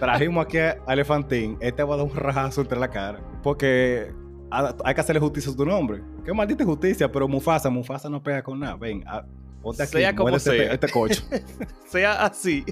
Trajimos 0.00 0.44
aquí 0.44 0.58
a 0.58 0.76
Elefantín. 0.88 1.56
Este 1.60 1.82
va 1.82 1.94
a 1.94 1.98
dar 1.98 2.06
un 2.06 2.14
rajazo 2.14 2.60
entre 2.60 2.78
la 2.78 2.88
cara. 2.88 3.20
Porque 3.42 4.12
hay 4.50 4.94
que 4.94 5.00
hacerle 5.00 5.20
justicia 5.20 5.52
a 5.52 5.56
tu 5.56 5.64
nombre. 5.64 6.02
Qué 6.24 6.32
maldita 6.32 6.64
justicia, 6.64 7.10
pero 7.10 7.28
Mufasa, 7.28 7.68
Mufasa 7.70 8.08
no 8.08 8.22
pega 8.22 8.42
con 8.42 8.58
nada. 8.60 8.76
Ven, 8.76 9.02
a- 9.06 9.24
ponte 9.62 9.82
aquí. 9.82 9.92
Sea 9.92 10.14
como 10.14 10.30
muérdete 10.30 10.50
sea. 10.50 10.62
Este, 10.72 10.74
este 10.74 10.88
coche. 10.90 11.22
Sea 11.88 12.22
así, 12.22 12.66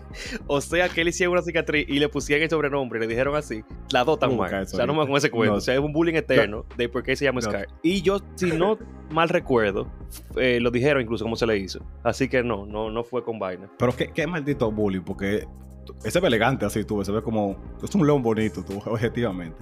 o 0.46 0.60
sea 0.60 0.90
que 0.90 1.00
él 1.00 1.08
hiciera 1.08 1.30
una 1.30 1.40
cicatriz 1.40 1.86
y 1.88 1.98
le 1.98 2.06
pusieran 2.10 2.42
el 2.42 2.50
sobrenombre 2.50 3.00
le 3.00 3.06
dijeron 3.06 3.34
así, 3.34 3.64
la 3.90 4.04
dos 4.04 4.18
tan 4.18 4.36
mal. 4.36 4.52
O 4.62 4.66
sea, 4.66 4.84
no 4.84 4.92
me 4.92 4.98
ahorita. 4.98 5.10
con 5.10 5.16
ese 5.16 5.30
cuento. 5.30 5.52
No. 5.52 5.58
O 5.58 5.60
sea, 5.62 5.72
es 5.72 5.80
un 5.80 5.92
bullying 5.94 6.14
eterno 6.16 6.66
de 6.76 6.88
por 6.90 7.02
qué 7.02 7.16
se 7.16 7.24
llama 7.24 7.40
No. 7.40 7.48
Scar. 7.48 7.66
Y 7.82 8.02
yo, 8.02 8.18
si 8.34 8.52
no 8.52 8.78
mal 9.10 9.30
recuerdo, 9.30 9.90
eh, 10.36 10.58
lo 10.60 10.70
dijeron 10.70 11.00
incluso 11.02 11.24
cómo 11.24 11.34
se 11.36 11.46
le 11.46 11.56
hizo. 11.56 11.80
Así 12.04 12.28
que 12.28 12.42
no, 12.42 12.66
no, 12.66 12.90
no 12.90 13.04
fue 13.04 13.24
con 13.24 13.38
vaina. 13.38 13.70
Pero 13.78 13.96
qué, 13.96 14.12
qué 14.12 14.26
maldito 14.26 14.70
bullying, 14.70 15.00
porque 15.00 15.46
ese 16.00 16.10
se 16.10 16.20
ve 16.20 16.28
elegante 16.28 16.66
así, 16.66 16.84
tú, 16.84 17.02
se 17.02 17.10
ve 17.10 17.22
como. 17.22 17.56
Es 17.82 17.94
un 17.94 18.06
león 18.06 18.22
bonito, 18.22 18.62
tú, 18.62 18.78
objetivamente. 18.84 19.56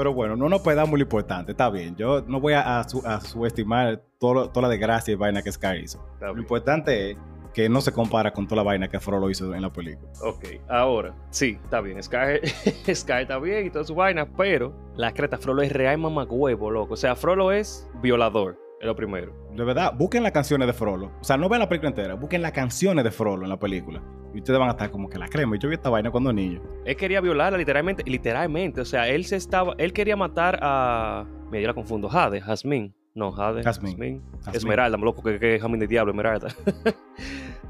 Pero 0.00 0.14
bueno, 0.14 0.34
no 0.34 0.48
nos 0.48 0.62
perdamos 0.62 0.98
lo 0.98 1.02
importante, 1.02 1.52
está 1.52 1.68
bien. 1.68 1.94
Yo 1.94 2.22
no 2.26 2.40
voy 2.40 2.54
a, 2.54 2.80
a 2.80 2.88
su- 2.88 3.06
a 3.06 3.20
subestimar 3.20 4.00
todo 4.18 4.48
toda 4.48 4.62
la 4.62 4.68
desgracia 4.70 5.12
y 5.12 5.14
vaina 5.14 5.42
que 5.42 5.52
Sky 5.52 5.76
hizo. 5.84 6.02
Lo 6.22 6.38
importante 6.38 7.10
es 7.10 7.16
que 7.52 7.68
no 7.68 7.82
se 7.82 7.92
compara 7.92 8.32
con 8.32 8.46
toda 8.48 8.56
la 8.56 8.62
vaina 8.62 8.88
que 8.88 8.98
Frollo 8.98 9.28
hizo 9.28 9.54
en 9.54 9.60
la 9.60 9.70
película. 9.70 10.10
Ok, 10.24 10.44
ahora, 10.70 11.14
sí, 11.28 11.58
está 11.62 11.82
bien. 11.82 12.02
Sky, 12.02 12.38
Sky 12.94 13.12
está 13.20 13.38
bien 13.38 13.66
y 13.66 13.70
toda 13.70 13.84
su 13.84 13.94
vaina, 13.94 14.24
pero 14.38 14.72
la 14.96 15.12
creta 15.12 15.36
Frollo 15.36 15.60
es 15.60 15.70
real 15.70 15.98
mamagüevo, 15.98 16.70
loco. 16.70 16.94
O 16.94 16.96
sea, 16.96 17.14
Frollo 17.14 17.52
es 17.52 17.86
violador, 18.00 18.58
es 18.80 18.86
lo 18.86 18.96
primero. 18.96 19.34
De 19.54 19.64
verdad, 19.64 19.92
busquen 19.98 20.22
las 20.22 20.32
canciones 20.32 20.66
de 20.66 20.72
Frollo. 20.72 21.10
O 21.20 21.24
sea, 21.24 21.36
no 21.36 21.46
vean 21.50 21.60
la 21.60 21.68
película 21.68 21.90
entera, 21.90 22.14
busquen 22.14 22.40
las 22.40 22.52
canciones 22.52 23.04
de 23.04 23.10
Frollo 23.10 23.42
en 23.42 23.50
la 23.50 23.58
película. 23.58 24.00
Y 24.34 24.38
ustedes 24.38 24.58
van 24.58 24.68
a 24.68 24.72
estar 24.72 24.90
como 24.90 25.08
que 25.08 25.18
la 25.18 25.28
crema. 25.28 25.56
Yo 25.58 25.68
vi 25.68 25.74
esta 25.74 25.90
vaina 25.90 26.10
cuando 26.10 26.32
niño. 26.32 26.62
Él 26.84 26.96
quería 26.96 27.20
violarla 27.20 27.58
literalmente, 27.58 28.02
literalmente. 28.08 28.80
O 28.80 28.84
sea, 28.84 29.08
él 29.08 29.24
se 29.24 29.36
estaba, 29.36 29.74
él 29.78 29.92
quería 29.92 30.16
matar 30.16 30.58
a, 30.62 31.24
me 31.50 31.60
yo 31.60 31.66
la 31.68 31.74
confundo, 31.74 32.08
Jade, 32.08 32.40
Jasmine. 32.40 32.92
No, 33.14 33.32
Jade. 33.32 33.62
Jasmine. 33.64 34.20
Jasmine. 34.38 34.56
Esmeralda, 34.56 34.96
me 34.96 35.04
loco, 35.04 35.22
que, 35.22 35.38
que 35.40 35.56
es 35.56 35.60
Jasmine 35.62 35.80
de 35.80 35.88
Diablo, 35.88 36.12
Esmeralda. 36.12 36.48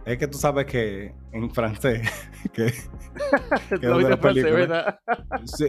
Es 0.07 0.17
que 0.17 0.27
tú 0.27 0.39
sabes 0.39 0.65
que 0.65 1.13
en 1.31 1.51
francés, 1.51 2.09
que 2.55 2.73
lo 3.83 3.99
de 3.99 4.17
francés, 4.17 4.19
película. 4.45 4.51
¿verdad? 4.55 5.01
sí, 5.45 5.67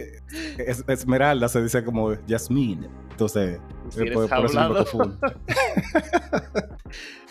es- 0.58 0.82
Esmeralda 0.88 1.48
se 1.48 1.62
dice 1.62 1.84
como 1.84 2.14
Jasmine. 2.26 2.88
Entonces, 3.10 3.60
Si 3.90 4.10
por, 4.10 4.28
por 4.30 4.46
eso 4.46 4.54
yo 4.54 4.58
me 4.58 4.60
hablado. 4.64 4.74
confundo. 4.86 5.18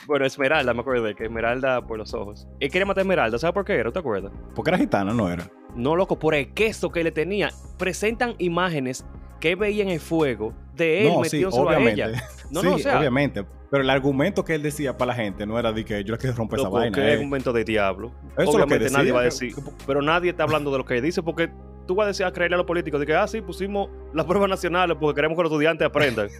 Bueno, 0.07 0.25
Esmeralda, 0.25 0.73
me 0.73 0.81
acuerdo 0.81 1.03
de 1.03 1.15
que 1.15 1.25
Esmeralda 1.25 1.85
por 1.85 1.97
los 1.97 2.13
ojos. 2.13 2.47
Él 2.59 2.71
quería 2.71 2.85
matar 2.85 3.01
a 3.01 3.03
Esmeralda, 3.03 3.37
¿sabes 3.37 3.53
por 3.53 3.65
qué 3.65 3.73
era? 3.73 3.91
¿Te 3.91 3.99
acuerdas? 3.99 4.31
Porque 4.55 4.71
era 4.71 4.77
gitana, 4.77 5.13
no 5.13 5.29
era. 5.29 5.47
No, 5.75 5.95
loco, 5.95 6.19
por 6.19 6.35
el 6.35 6.53
queso 6.53 6.91
que 6.91 7.03
le 7.03 7.11
tenía. 7.11 7.49
Presentan 7.77 8.35
imágenes 8.39 9.05
que 9.39 9.51
él 9.51 9.55
veía 9.57 9.83
en 9.83 9.89
el 9.89 9.99
fuego 9.99 10.53
de 10.83 11.01
él 11.07 11.13
No, 11.13 11.23
sí, 11.23 11.43
obviamente. 11.45 11.91
ella. 11.93 12.23
No, 12.49 12.61
sí, 12.61 12.67
no, 12.67 12.75
o 12.75 12.79
sea, 12.79 12.99
obviamente. 12.99 13.45
Pero 13.69 13.83
el 13.83 13.89
argumento 13.89 14.43
que 14.43 14.55
él 14.55 14.61
decía 14.61 14.97
para 14.97 15.09
la 15.09 15.15
gente 15.15 15.45
no 15.45 15.57
era 15.57 15.71
de 15.71 15.85
que 15.85 16.03
yo 16.03 16.11
le 16.11 16.17
quiero 16.17 16.35
romper 16.35 16.59
esa 16.59 16.67
vaina. 16.69 16.93
que 16.93 17.01
eh. 17.01 17.13
es 17.13 17.19
un 17.19 17.27
momento 17.27 17.53
de 17.53 17.63
diablo. 17.63 18.09
Eso 18.09 18.17
es 18.33 18.37
lo 18.37 18.43
que 18.43 18.49
Obviamente 18.57 18.83
decía, 18.83 18.97
nadie 18.97 19.11
va 19.13 19.19
a 19.19 19.21
que- 19.21 19.25
decir, 19.25 19.55
pero 19.87 20.01
nadie 20.01 20.31
está 20.31 20.43
hablando 20.43 20.71
de 20.71 20.77
lo 20.79 20.85
que 20.85 21.01
dice 21.01 21.23
porque 21.23 21.49
tú 21.87 21.95
vas 21.95 22.05
a 22.05 22.07
decir 22.09 22.25
a 22.25 22.31
creerle 22.31 22.55
a 22.55 22.57
los 22.57 22.67
políticos 22.67 22.99
de 22.99 23.05
que, 23.05 23.15
ah, 23.15 23.27
sí, 23.27 23.41
pusimos 23.41 23.89
las 24.13 24.25
pruebas 24.25 24.49
nacionales 24.49 24.97
porque 24.99 25.15
queremos 25.15 25.37
que 25.37 25.43
los 25.43 25.51
estudiantes 25.51 25.87
aprendan. 25.87 26.27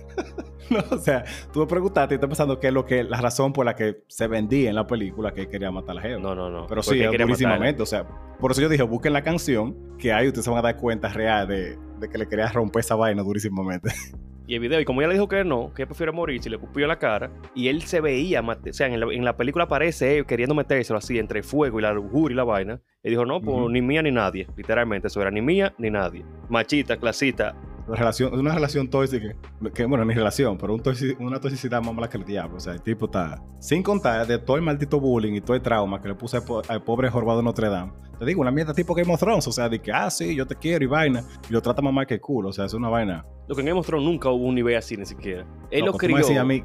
No, 0.69 0.77
o 0.89 0.97
sea, 0.99 1.25
tú 1.51 1.59
me 1.59 1.65
preguntaste 1.65 2.13
y 2.13 2.15
estás 2.15 2.29
pensando 2.29 2.57
que 2.57 2.67
es 2.67 2.73
lo 2.73 2.85
que, 2.85 3.03
la 3.03 3.19
razón 3.19 3.51
por 3.51 3.65
la 3.65 3.75
que 3.75 4.03
se 4.07 4.27
vendía 4.27 4.69
en 4.69 4.75
la 4.75 4.87
película 4.87 5.33
que 5.33 5.49
quería 5.49 5.69
matar 5.69 5.91
a 5.91 5.93
la 5.95 6.01
gente. 6.01 6.21
No, 6.21 6.33
no, 6.33 6.49
no. 6.49 6.65
Pero 6.67 6.81
sí, 6.81 6.97
durísimamente. 7.03 7.83
O 7.83 7.85
sea, 7.85 8.07
por 8.39 8.51
eso 8.51 8.61
yo 8.61 8.69
dije, 8.69 8.83
busquen 8.83 9.11
la 9.11 9.21
canción, 9.21 9.97
que 9.97 10.13
ahí 10.13 10.27
ustedes 10.27 10.45
se 10.45 10.49
van 10.49 10.59
a 10.59 10.61
dar 10.61 10.77
cuenta 10.77 11.09
real 11.09 11.45
de, 11.45 11.77
de 11.99 12.09
que 12.09 12.17
le 12.17 12.25
quería 12.25 12.47
romper 12.47 12.79
esa 12.81 12.95
vaina 12.95 13.21
durísimamente. 13.21 13.89
Y 14.51 14.55
el 14.55 14.59
video, 14.59 14.81
y 14.81 14.83
como 14.83 14.99
ella 14.99 15.07
le 15.07 15.13
dijo 15.13 15.29
que 15.29 15.45
no, 15.45 15.73
que 15.73 15.85
prefiere 15.85 16.11
morir 16.11 16.43
si 16.43 16.49
le 16.49 16.57
escupió 16.57 16.83
en 16.83 16.89
la 16.89 16.99
cara, 16.99 17.31
y 17.55 17.69
él 17.69 17.83
se 17.83 18.01
veía, 18.01 18.41
o 18.41 18.73
sea, 18.73 18.87
en 18.87 18.99
la, 18.99 19.05
en 19.05 19.23
la 19.23 19.37
película 19.37 19.63
aparece 19.63 20.17
él 20.17 20.25
queriendo 20.25 20.53
metérselo 20.53 20.99
así 20.99 21.17
entre 21.17 21.41
fuego 21.41 21.79
y 21.79 21.83
la 21.83 21.93
lujuria 21.93 22.33
y 22.33 22.35
la 22.35 22.43
vaina. 22.43 22.81
Y 23.01 23.11
dijo, 23.11 23.25
no, 23.25 23.39
pues 23.39 23.69
ni 23.69 23.81
mía 23.81 24.01
ni 24.01 24.11
nadie. 24.11 24.47
Literalmente, 24.57 25.07
eso 25.07 25.21
era 25.21 25.31
ni 25.31 25.41
mía 25.41 25.73
ni 25.77 25.89
nadie. 25.89 26.25
Machita, 26.49 26.97
clasista. 26.97 27.55
Relación, 27.87 28.33
una 28.37 28.53
relación 28.53 28.89
tóxica, 28.89 29.35
que 29.73 29.85
bueno, 29.85 30.05
ni 30.05 30.13
relación, 30.13 30.57
pero 30.57 30.73
un 30.73 30.81
toxi- 30.81 31.15
una 31.19 31.39
toxicidad 31.39 31.81
más 31.81 31.93
mala 31.93 32.09
que 32.09 32.17
el 32.17 32.25
diablo. 32.25 32.57
O 32.57 32.59
sea, 32.59 32.73
el 32.73 32.81
tipo 32.81 33.05
está, 33.05 33.41
sin 33.59 33.83
contar 33.83 34.25
de 34.27 34.37
todo 34.39 34.57
el 34.57 34.61
maldito 34.63 34.99
bullying 34.99 35.33
y 35.33 35.41
todo 35.41 35.55
el 35.55 35.61
trauma 35.61 36.01
que 36.01 36.07
le 36.09 36.15
puse 36.15 36.37
al, 36.37 36.43
po- 36.43 36.61
al 36.67 36.83
pobre 36.83 37.09
jorobado 37.09 37.41
Notre 37.41 37.69
Dame. 37.69 37.91
Te 38.19 38.25
digo, 38.25 38.41
una 38.41 38.51
mierda 38.51 38.73
tipo 38.73 38.93
Game 38.93 39.11
of 39.11 39.19
Thrones, 39.19 39.47
o 39.47 39.51
sea, 39.51 39.67
de 39.67 39.79
que, 39.81 39.91
ah, 39.91 40.09
sí, 40.11 40.35
yo 40.35 40.45
te 40.45 40.55
quiero 40.55 40.83
y 40.85 40.87
vaina, 40.87 41.23
y 41.49 41.53
lo 41.53 41.61
trata 41.61 41.81
más 41.81 41.91
mal 41.93 42.05
que 42.05 42.13
el 42.15 42.21
culo, 42.21 42.49
o 42.49 42.53
sea, 42.53 42.65
es 42.65 42.73
una 42.75 42.87
vaina. 42.89 43.25
Lo 43.47 43.55
que 43.55 43.61
en 43.61 43.67
Game 43.67 43.79
of 43.79 43.85
Thrones 43.87 44.07
nunca 44.07 44.29
hubo 44.29 44.45
un 44.45 44.53
nivel 44.55 44.75
así 44.77 44.95
ni 44.95 45.05
siquiera. 45.05 45.45
Él 45.71 45.85
lo 45.85 45.93
crió. 45.93 46.17
a 46.39 46.43
mí, 46.43 46.63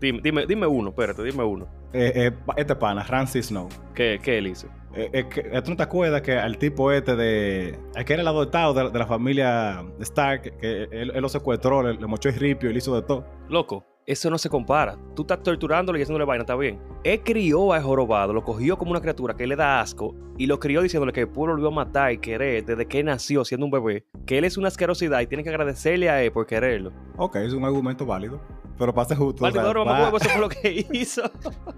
Dime, 0.00 0.20
dime, 0.22 0.46
dime 0.46 0.66
uno, 0.66 0.90
espérate, 0.90 1.22
dime 1.24 1.42
uno. 1.44 1.66
eh, 1.92 2.12
eh, 2.14 2.32
este 2.56 2.74
pana, 2.76 3.02
Ramsey 3.02 3.42
Snow. 3.42 3.68
¿Qué, 3.94 4.18
qué 4.22 4.38
él 4.38 4.46
hizo? 4.46 4.68
Eh, 4.94 5.10
eh, 5.12 5.28
que- 5.28 5.42
¿Tú 5.62 5.70
no 5.70 5.76
te 5.76 5.82
acuerdas 5.82 6.22
que 6.22 6.32
al 6.38 6.56
tipo 6.58 6.90
este 6.92 7.14
de. 7.14 7.78
al 7.94 8.04
que 8.04 8.14
era 8.14 8.22
el 8.22 8.28
adoptado 8.28 8.72
de, 8.74 8.90
de 8.90 8.98
la 8.98 9.06
familia 9.06 9.84
Stark, 10.00 10.56
que 10.58 10.84
él, 10.90 11.12
él 11.14 11.20
lo 11.22 11.28
secuestró, 11.28 11.82
le, 11.82 11.94
le 11.94 12.06
mochó 12.06 12.28
el 12.30 12.36
ripio 12.36 12.70
le 12.70 12.78
hizo 12.78 12.94
de 12.94 13.02
todo? 13.02 13.24
Loco, 13.48 13.84
eso 14.06 14.30
no 14.30 14.38
se 14.38 14.48
compara. 14.48 14.96
Tú 15.14 15.22
estás 15.22 15.42
torturándolo 15.42 15.98
y 15.98 16.02
haciéndole 16.02 16.24
vaina, 16.24 16.42
está 16.42 16.56
bien. 16.56 16.80
Él 17.04 17.20
crió 17.22 17.74
a 17.74 17.80
jorobado, 17.82 18.32
lo 18.32 18.42
cogió 18.42 18.78
como 18.78 18.90
una 18.92 19.00
criatura 19.00 19.34
que 19.34 19.46
le 19.46 19.54
da 19.56 19.80
asco 19.80 20.14
y 20.38 20.46
lo 20.46 20.58
crió 20.58 20.80
diciéndole 20.82 21.12
que 21.12 21.20
el 21.20 21.28
pueblo 21.28 21.54
lo 21.54 21.60
iba 21.60 21.68
a 21.68 21.84
matar 21.84 22.12
y 22.12 22.18
querer 22.18 22.64
desde 22.64 22.86
que 22.86 23.04
nació 23.04 23.44
siendo 23.44 23.66
un 23.66 23.72
bebé, 23.72 24.06
que 24.26 24.38
él 24.38 24.44
es 24.44 24.56
una 24.56 24.68
asquerosidad 24.68 25.20
y 25.20 25.26
tiene 25.26 25.44
que 25.44 25.50
agradecerle 25.50 26.08
a 26.08 26.22
él 26.22 26.32
por 26.32 26.46
quererlo. 26.46 26.92
Ok, 27.18 27.36
es 27.36 27.52
un 27.52 27.64
argumento 27.64 28.06
válido. 28.06 28.40
Pero 28.78 28.94
pase 28.94 29.14
justo. 29.16 29.44
o 29.44 29.50
sea, 29.50 29.62
va- 29.84 30.08
eso 30.16 30.28
fue 30.30 30.40
lo 30.40 30.48
que 30.48 30.86
hizo. 30.92 31.22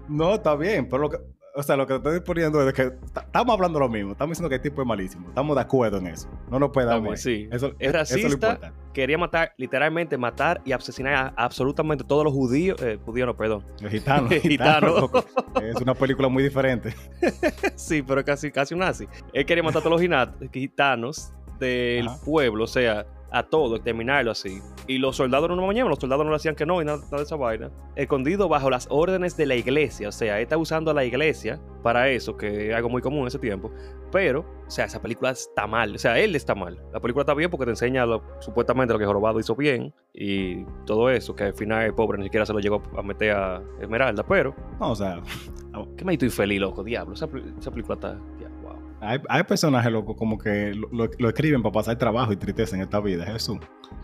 No, 0.07 0.35
está 0.35 0.55
bien, 0.55 0.87
pero 0.87 1.01
lo 1.01 1.09
que. 1.09 1.17
O 1.53 1.63
sea, 1.63 1.75
lo 1.75 1.85
que 1.85 1.99
te 1.99 2.09
estoy 2.09 2.19
poniendo 2.21 2.65
es 2.67 2.73
que 2.73 2.91
ta- 3.13 3.21
estamos 3.21 3.53
hablando 3.53 3.79
lo 3.79 3.89
mismo. 3.89 4.13
Estamos 4.13 4.31
diciendo 4.31 4.49
que 4.49 4.55
el 4.55 4.61
tipo 4.61 4.81
es 4.81 4.87
malísimo. 4.87 5.27
Estamos 5.29 5.55
de 5.55 5.61
acuerdo 5.61 5.97
en 5.97 6.07
eso. 6.07 6.29
No 6.49 6.59
nos 6.59 6.69
podemos. 6.69 7.03
bien, 7.03 7.17
sí. 7.17 7.49
Eso, 7.51 7.67
Es 7.77 7.89
eso 7.89 7.91
racista. 7.97 8.27
lo 8.27 8.33
importante. 8.33 8.71
Quería 8.93 9.17
matar, 9.17 9.53
literalmente 9.57 10.17
matar 10.17 10.61
y 10.65 10.71
asesinar 10.71 11.33
a 11.35 11.43
absolutamente 11.45 12.03
todos 12.05 12.23
los 12.23 12.33
judíos, 12.33 12.81
eh, 12.81 12.97
judíos 13.05 13.27
no, 13.27 13.35
perdón. 13.35 13.65
Los 13.81 13.91
gitanos. 13.91 14.29
Gitano. 14.33 15.07
gitanos. 15.09 15.11
Es 15.61 15.75
una 15.81 15.93
película 15.93 16.27
muy 16.29 16.43
diferente. 16.43 16.93
sí, 17.75 18.01
pero 18.01 18.23
casi, 18.23 18.49
casi 18.51 18.73
un 18.73 18.79
nazi. 18.79 19.07
Él 19.33 19.45
quería 19.45 19.63
matar 19.63 19.81
a 19.81 19.83
todos 19.83 20.01
los 20.01 20.49
gitanos 20.51 21.33
del 21.59 22.07
Ajá. 22.07 22.17
pueblo, 22.25 22.63
o 22.63 22.67
sea, 22.67 23.05
a 23.31 23.43
todo, 23.43 23.75
exterminarlo 23.75 24.31
así. 24.31 24.61
Y 24.87 24.97
los 24.97 25.15
soldados 25.15 25.47
no 25.49 25.55
lo 25.55 25.65
mañaban, 25.67 25.89
los 25.89 25.99
soldados 25.99 26.25
no 26.25 26.31
le 26.31 26.35
hacían 26.35 26.55
que 26.55 26.65
no 26.65 26.81
y 26.81 26.85
nada, 26.85 26.97
nada 26.97 27.17
de 27.17 27.23
esa 27.23 27.35
vaina. 27.35 27.69
Escondido 27.95 28.49
bajo 28.49 28.69
las 28.69 28.87
órdenes 28.89 29.37
de 29.37 29.45
la 29.45 29.55
iglesia, 29.55 30.09
o 30.09 30.11
sea, 30.11 30.37
él 30.37 30.43
está 30.43 30.57
usando 30.57 30.91
a 30.91 30.93
la 30.93 31.05
iglesia 31.05 31.59
para 31.83 32.09
eso, 32.09 32.35
que 32.35 32.69
es 32.69 32.75
algo 32.75 32.89
muy 32.89 33.01
común 33.01 33.21
en 33.21 33.27
ese 33.27 33.39
tiempo. 33.39 33.71
Pero, 34.11 34.41
o 34.67 34.69
sea, 34.69 34.85
esa 34.85 35.01
película 35.01 35.29
está 35.31 35.67
mal, 35.67 35.95
o 35.95 35.97
sea, 35.97 36.19
él 36.19 36.35
está 36.35 36.55
mal. 36.55 36.79
La 36.91 36.99
película 36.99 37.21
está 37.21 37.33
bien 37.33 37.49
porque 37.49 37.65
te 37.65 37.71
enseña 37.71 38.05
lo- 38.05 38.23
supuestamente 38.39 38.91
lo 38.93 38.99
que 38.99 39.05
Jorobado 39.05 39.39
hizo 39.39 39.55
bien 39.55 39.93
y 40.13 40.65
todo 40.85 41.09
eso, 41.09 41.35
que 41.35 41.45
al 41.45 41.53
final 41.53 41.85
el 41.85 41.93
pobre 41.93 42.17
ni 42.17 42.25
siquiera 42.25 42.45
se 42.45 42.51
lo 42.53 42.59
llegó 42.59 42.81
a 42.97 43.01
meter 43.03 43.31
a 43.31 43.61
Esmeralda, 43.79 44.23
pero, 44.23 44.53
No, 44.79 44.91
o 44.91 44.95
sea, 44.95 45.21
qué 45.97 46.03
me 46.03 46.13
infeliz, 46.15 46.59
loco, 46.59 46.83
diablo, 46.83 47.13
esa, 47.13 47.29
esa 47.57 47.71
película 47.71 47.95
está... 47.95 48.13
wow. 48.13 48.50
Hay, 49.01 49.19
hay 49.29 49.43
personajes, 49.43 49.91
loco, 49.91 50.15
como 50.15 50.37
que 50.37 50.73
lo, 50.75 50.87
lo- 50.91 51.09
lo 51.17 51.27
escriben 51.29 51.61
para 51.63 51.73
pasar 51.73 51.97
trabajo 51.97 52.31
y 52.31 52.35
tristeza 52.37 52.75
en 52.75 52.83
esta 52.83 52.99
vida, 52.99 53.25
Jesús. 53.25 53.57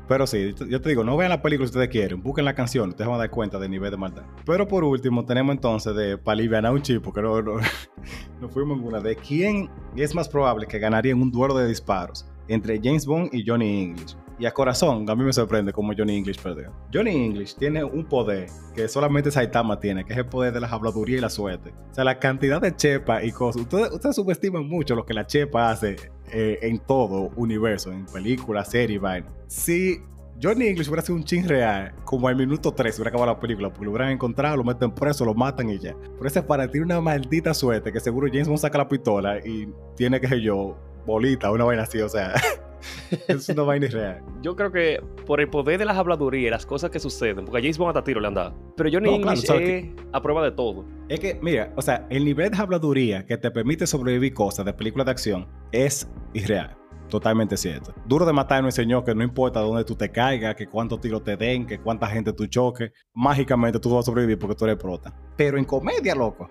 Pero 0.08 0.26
sí, 0.26 0.56
yo 0.70 0.82
te- 0.82 0.90
digo, 0.90 1.04
no 1.04 1.16
vean 1.16 1.30
la 1.30 1.42
película 1.42 1.68
si 1.68 1.72
ustedes 1.72 1.90
quieren, 1.90 2.22
busquen 2.24 2.46
la 2.46 2.56
canción, 2.56 2.90
ustedes 2.90 3.08
van 3.08 3.16
a 3.16 3.20
dar 3.20 3.30
cuenta 3.30 3.60
del 3.60 3.70
nivel 3.70 3.92
de 3.92 3.98
maldad. 3.98 4.24
Pero 4.46 4.68
por 4.68 4.84
último, 4.84 5.24
tenemos 5.26 5.54
entonces 5.56 5.96
de, 5.96 6.18
para 6.18 6.34
aliviar 6.34 6.66
un 6.72 6.82
chipo, 6.82 7.14
que 7.14 7.22
no, 7.22 7.42
no, 7.42 7.54
no 8.42 8.50
fuimos 8.50 8.80
en 8.80 8.86
una, 8.86 9.00
de 9.00 9.16
quién 9.16 9.70
es 9.96 10.16
más 10.16 10.28
probable 10.28 10.66
que 10.66 10.80
ganaría 10.80 11.12
en 11.12 11.22
un 11.22 11.32
duelo 11.32 11.56
de 11.58 11.68
disparos 11.68 12.26
entre 12.48 12.80
James 12.82 13.06
Bond 13.06 13.30
y 13.34 13.44
Johnny 13.46 13.84
English. 13.84 14.16
Y 14.40 14.46
a 14.46 14.54
corazón, 14.54 15.10
a 15.10 15.16
mí 15.16 15.24
me 15.24 15.34
sorprende 15.34 15.74
cómo 15.74 15.94
Johnny 15.98 16.18
English 16.18 16.40
perdió. 16.40 16.72
Johnny 16.94 17.26
English 17.26 17.56
tiene 17.56 17.84
un 17.84 18.06
poder 18.06 18.48
que 18.76 18.88
solamente 18.88 19.32
Saitama 19.32 19.80
tiene, 19.80 20.06
que 20.06 20.14
es 20.14 20.20
el 20.20 20.28
poder 20.28 20.54
de 20.54 20.60
la 20.60 20.68
habladuría 20.68 21.18
y 21.18 21.22
la 21.22 21.30
suerte. 21.30 21.74
O 21.92 21.94
sea, 21.94 22.04
la 22.04 22.20
cantidad 22.20 22.62
de 22.62 22.76
chepa 22.76 23.24
y 23.24 23.32
cosas. 23.32 23.64
Ustedes, 23.64 23.92
ustedes 23.92 24.16
subestiman 24.16 24.68
mucho 24.68 24.96
lo 24.96 25.06
que 25.06 25.14
la 25.14 25.26
chepa 25.26 25.72
hace 25.72 25.96
eh, 26.32 26.60
en 26.62 26.80
todo 26.80 27.32
universo, 27.36 27.92
en 27.92 28.06
películas, 28.06 28.70
series, 28.70 29.02
vaina. 29.02 29.28
Si 29.48 30.02
Johnny 30.42 30.68
English 30.68 30.88
hubiera 30.88 31.02
sido 31.02 31.16
un 31.16 31.24
chin 31.24 31.48
real, 31.48 31.96
como 32.04 32.28
al 32.28 32.36
minuto 32.36 32.72
3 32.72 32.96
hubiera 32.98 33.10
acabado 33.10 33.32
la 33.32 33.40
película, 33.40 33.70
porque 33.70 33.86
lo 33.86 33.92
hubieran 33.92 34.12
encontrado, 34.12 34.58
lo 34.58 34.64
meten 34.64 34.92
preso, 34.92 35.26
lo 35.26 35.34
matan 35.34 35.70
y 35.70 35.80
ya. 35.80 35.96
Pero 36.16 36.28
ese 36.28 36.44
para 36.44 36.70
tiene 36.70 36.86
una 36.86 37.02
maldita 37.02 37.56
suerte 37.56 37.92
que 37.92 38.00
seguro 38.00 38.28
James 38.32 38.48
Bond 38.48 38.60
saca 38.60 38.78
la 38.78 38.88
pistola 38.88 39.40
y 39.40 39.68
tiene, 39.96 40.22
que 40.22 40.40
yo, 40.40 40.78
bolita, 41.08 41.50
una 41.52 41.64
vaina 41.64 41.84
así, 41.84 42.00
o 42.02 42.10
sea. 42.10 42.34
es 43.28 43.50
una 43.50 43.64
vaina 43.64 43.86
irreal. 43.86 44.22
Yo 44.42 44.56
creo 44.56 44.72
que 44.72 45.02
por 45.26 45.42
el 45.42 45.50
poder 45.50 45.80
de 45.80 45.86
las 45.86 45.98
habladurías 45.98 46.48
y 46.48 46.50
las 46.50 46.66
cosas 46.66 46.90
que 46.90 47.00
suceden, 47.00 47.46
porque 47.46 47.58
a 47.60 47.62
James 47.62 47.78
Bond 47.78 47.90
hasta 47.90 48.04
tiro 48.04 48.20
le 48.20 48.28
han 48.28 48.34
dado. 48.34 48.56
Pero 48.76 48.90
Johnny 48.92 49.10
No, 49.10 49.18
claro, 49.18 49.32
English 49.32 49.46
sabes 49.48 49.86
es 49.86 50.06
a 50.14 50.22
prueba 50.22 50.44
de 50.44 50.52
todo. 50.52 50.86
Es 51.10 51.20
que, 51.20 51.40
mira, 51.42 51.74
o 51.76 51.82
sea, 51.82 52.06
el 52.10 52.26
nivel 52.26 52.52
de 52.52 52.58
habladuría 52.58 53.26
que 53.26 53.38
te 53.38 53.52
permite 53.52 53.88
sobrevivir 53.88 54.34
cosas 54.34 54.66
de 54.66 54.74
películas 54.74 55.06
de 55.06 55.12
acción 55.12 55.48
es 55.72 56.10
irreal. 56.34 56.78
Totalmente 57.10 57.56
cierto. 57.56 57.94
Duro 58.06 58.26
de 58.26 58.34
matar 58.34 58.62
nos 58.62 58.78
enseñó 58.78 59.04
que 59.04 59.16
no 59.16 59.24
importa 59.24 59.62
dónde 59.62 59.86
tú 59.86 59.96
te 59.96 60.12
caigas, 60.12 60.56
que 60.56 60.68
cuántos 60.68 61.00
tiros 61.00 61.24
te 61.24 61.38
den, 61.38 61.66
que 61.66 61.80
cuánta 61.80 62.08
gente 62.08 62.34
tú 62.34 62.46
choques, 62.48 62.92
mágicamente 63.14 63.80
tú 63.80 63.90
vas 63.90 64.00
a 64.00 64.06
sobrevivir 64.08 64.38
porque 64.38 64.56
tú 64.56 64.66
eres 64.66 64.78
prota. 64.78 65.14
Pero 65.38 65.58
en 65.58 65.64
comedia, 65.64 66.14
loco. 66.14 66.50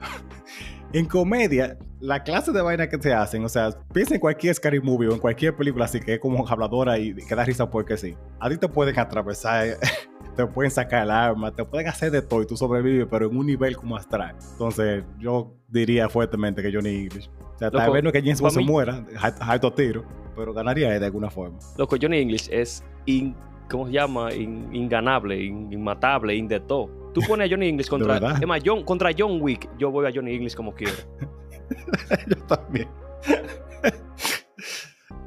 En 0.97 1.05
comedia, 1.05 1.77
la 2.01 2.23
clase 2.23 2.53
de 2.53 2.63
vaina 2.63 2.89
que 2.89 2.97
te 2.97 3.13
hacen, 3.13 3.45
o 3.45 3.51
sea, 3.51 3.69
piensa 3.93 4.15
en 4.15 4.21
cualquier 4.21 4.55
scary 4.55 4.81
movie 4.81 5.09
o 5.09 5.13
en 5.13 5.19
cualquier 5.19 5.55
película 5.55 5.85
así 5.85 6.01
que 6.01 6.15
es 6.15 6.21
como 6.21 6.49
habladora 6.49 6.99
y 6.99 7.15
que 7.15 7.35
da 7.35 7.45
risa 7.45 7.69
porque 7.69 7.99
sí. 7.99 8.17
A 8.41 8.49
ti 8.49 8.57
te 8.57 8.67
pueden 8.67 8.99
atravesar, 8.99 9.77
te 10.37 10.47
pueden 10.47 10.71
sacar 10.71 11.03
el 11.03 11.11
arma, 11.11 11.55
te 11.55 11.67
pueden 11.67 11.87
hacer 11.89 12.11
de 12.11 12.23
todo 12.23 12.41
y 12.41 12.47
tú 12.47 12.57
sobrevives, 12.57 13.07
pero 13.11 13.29
en 13.29 13.37
un 13.37 13.45
nivel 13.45 13.77
como 13.77 13.95
astral. 13.95 14.37
Entonces, 14.53 15.05
yo 15.19 15.53
diría 15.69 16.09
fuertemente 16.09 16.63
que 16.63 16.73
Johnny 16.73 17.03
English. 17.03 17.29
O 17.29 17.59
sea, 17.59 17.71
tal 17.71 17.81
Loco, 17.83 17.93
vez 17.93 18.03
no 18.03 18.09
es 18.09 18.13
que 18.15 18.23
James 18.23 18.41
Bond 18.41 18.55
se 18.55 18.61
muera, 18.61 19.05
harto 19.41 19.71
tiro, 19.75 20.03
pero 20.35 20.55
ganaría 20.55 20.99
de 20.99 21.05
alguna 21.05 21.29
forma. 21.29 21.59
Loco, 21.77 21.97
Johnny 22.01 22.21
English 22.21 22.49
es, 22.51 22.83
in- 23.05 23.37
¿cómo 23.71 23.87
se 23.87 23.93
llama? 23.93 24.33
In- 24.33 24.69
inganable, 24.75 25.43
in- 25.43 25.73
inmatable, 25.73 26.35
in 26.35 26.49
de 26.49 26.61
todo. 26.61 27.11
Tú 27.15 27.21
pones 27.27 27.47
a 27.49 27.51
Johnny 27.51 27.69
English 27.69 27.89
contra... 27.91 28.17
Es 28.39 28.47
más, 28.47 28.61
John, 28.65 28.83
contra 28.85 29.11
John 29.17 29.41
Wick, 29.41 29.69
yo 29.79 29.91
voy 29.91 30.07
a 30.07 30.13
Johnny 30.15 30.35
English 30.35 30.55
como 30.55 30.75
quiera. 30.75 30.93
yo 32.29 32.37
también. 32.47 32.89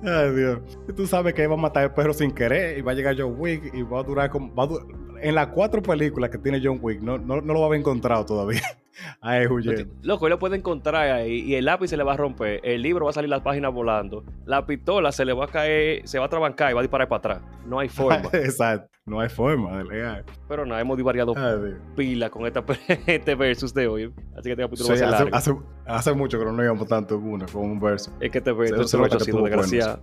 Ay, 0.03 0.31
Dios. 0.33 0.59
Tú 0.95 1.05
sabes 1.05 1.33
que 1.33 1.45
va 1.45 1.55
a 1.55 1.57
matar 1.57 1.83
el 1.83 1.91
perro 1.91 2.13
sin 2.13 2.31
querer 2.31 2.77
y 2.77 2.81
va 2.81 2.93
a 2.93 2.95
llegar 2.95 3.15
John 3.17 3.35
Wick 3.37 3.73
y 3.73 3.81
va 3.81 3.99
a 3.99 4.03
durar 4.03 4.29
como. 4.29 4.53
va 4.55 4.63
a 4.63 4.67
du- 4.67 5.08
en 5.21 5.35
las 5.35 5.47
cuatro 5.47 5.81
películas 5.81 6.29
que 6.29 6.37
tiene 6.37 6.59
John 6.63 6.79
Wick, 6.81 7.01
no, 7.01 7.17
no, 7.17 7.41
no 7.41 7.53
lo 7.53 7.59
va 7.59 7.65
a 7.65 7.67
haber 7.67 7.79
encontrado 7.79 8.25
todavía. 8.25 8.61
Ay, 9.21 9.47
huyendo. 9.47 9.89
Loco, 10.01 10.27
él 10.27 10.31
lo 10.31 10.39
puede 10.39 10.57
encontrar 10.57 11.09
ahí 11.09 11.39
y 11.41 11.55
el 11.55 11.63
lápiz 11.65 11.87
se 11.87 11.95
le 11.95 12.03
va 12.03 12.13
a 12.13 12.17
romper, 12.17 12.59
el 12.63 12.81
libro 12.81 13.05
va 13.05 13.11
a 13.11 13.13
salir 13.13 13.29
las 13.29 13.39
páginas 13.41 13.73
volando, 13.73 14.25
la 14.45 14.65
pistola 14.65 15.13
se 15.13 15.23
le 15.23 15.31
va 15.31 15.45
a 15.45 15.47
caer, 15.47 16.05
se 16.05 16.19
va 16.19 16.25
a 16.25 16.29
trabancar 16.29 16.71
y 16.71 16.73
va 16.73 16.81
a 16.81 16.83
disparar 16.83 17.07
para 17.07 17.17
atrás. 17.19 17.41
No 17.65 17.79
hay 17.79 17.87
forma. 17.87 18.29
Exacto. 18.33 18.89
No 19.05 19.21
hay 19.21 19.29
forma 19.29 19.77
de 19.77 19.85
legal. 19.85 20.23
Pero 20.47 20.65
nada, 20.65 20.81
hemos 20.81 20.95
divariado 20.97 21.33
Ay, 21.35 21.75
pila 21.95 22.29
con 22.29 22.45
esta, 22.45 22.63
este 23.07 23.33
versus 23.35 23.73
de 23.73 23.87
hoy. 23.87 24.13
Así 24.33 24.43
que 24.43 24.51
este 24.51 24.63
capítulo 24.63 24.85
Sí, 24.87 24.91
hace, 24.93 25.05
largo. 25.07 25.29
hace, 25.35 25.55
hace 25.87 26.13
mucho 26.13 26.37
que 26.37 26.45
no 26.45 26.51
nos 26.51 26.63
íbamos 26.65 26.87
tanto 26.87 27.17
una 27.17 27.45
con 27.47 27.63
un 27.63 27.79
verso. 27.79 28.11
Es 28.19 28.29
que 28.31 28.37
este 28.39 28.51
versus 28.51 28.77
Se- 28.77 28.83
se 28.83 28.89
se 28.89 28.97
lo 28.97 29.03
nota 29.03 29.15
hecho 29.15 29.23
así, 29.23 29.31
desgraciado. 29.77 30.01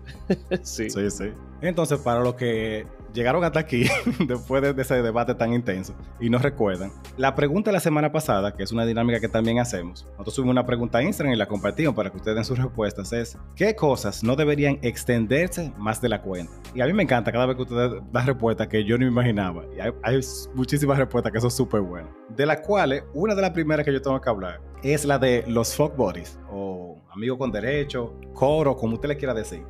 sí. 0.63 0.91
Sí, 0.91 1.11
sí. 1.11 1.31
Entonces, 1.61 2.01
para 2.01 2.21
los 2.21 2.35
que 2.35 2.85
llegaron 3.17 3.43
hasta 3.43 3.59
aquí 3.59 3.87
después 4.29 4.63
de, 4.63 4.81
ese 4.81 5.03
debate 5.03 5.35
tan 5.35 5.53
intenso 5.53 5.95
y 6.21 6.31
no 6.31 6.39
recuerdan, 6.39 6.93
la 7.17 7.35
pregunta 7.35 7.71
de 7.71 7.73
la 7.73 7.81
semana 7.81 8.13
pasada, 8.13 8.55
que 8.55 8.63
es 8.63 8.71
una 8.71 8.85
dinámica 8.87 9.19
que 9.19 9.29
también 9.29 9.59
hacemos, 9.59 10.07
nosotros 10.13 10.35
subimos 10.35 10.53
una 10.53 10.67
pregunta 10.67 10.99
a 10.99 11.03
Instagram 11.03 11.35
y 11.35 11.37
la 11.37 11.47
compartimos 11.47 11.95
para 11.95 12.11
que 12.11 12.19
ustedes 12.19 12.37
den 12.37 12.45
sus 12.45 12.59
respuestas, 12.59 13.13
es 13.13 13.39
¿qué 13.57 13.75
cosas 13.75 14.23
no 14.23 14.37
deberían 14.37 14.79
extenderse 14.83 15.73
más 15.79 16.01
de 16.01 16.11
la 16.11 16.21
cuenta? 16.21 16.53
Y 16.75 16.81
a 16.83 16.87
mí 16.87 16.93
me 16.93 17.03
encanta 17.03 17.33
cada 17.33 17.47
vez 17.47 17.57
que 17.57 17.63
ustedes 17.63 18.03
dan 18.13 18.27
respuestas 18.27 18.69
que 18.69 18.85
yo 18.85 18.99
no 18.99 19.07
me 19.07 19.11
imaginaba. 19.11 19.65
Y 19.75 19.81
hay, 19.81 19.93
hay 20.03 20.21
muchísimas 20.55 20.99
respuestas 20.99 21.33
que 21.33 21.41
son 21.41 21.51
súper 21.51 21.81
buenas. 21.81 22.11
De 22.37 22.45
las 22.45 22.61
cuales, 22.61 23.05
una 23.15 23.35
de 23.35 23.41
las 23.41 23.51
primeras 23.51 23.85
que 23.85 23.93
yo 23.93 24.03
tengo 24.03 24.21
que 24.21 24.29
hablar 24.29 24.61
es 24.83 25.05
la 25.05 25.19
de 25.19 25.45
los 25.47 25.75
fuck 25.75 25.97
buddies 25.97 26.39
o 26.51 27.01
amigo 27.11 27.39
con 27.39 27.51
derecho, 27.51 28.15
coro, 28.35 28.77
como 28.77 28.95
usted 28.95 29.09
le 29.09 29.17
quiera 29.17 29.33
decir. 29.33 29.65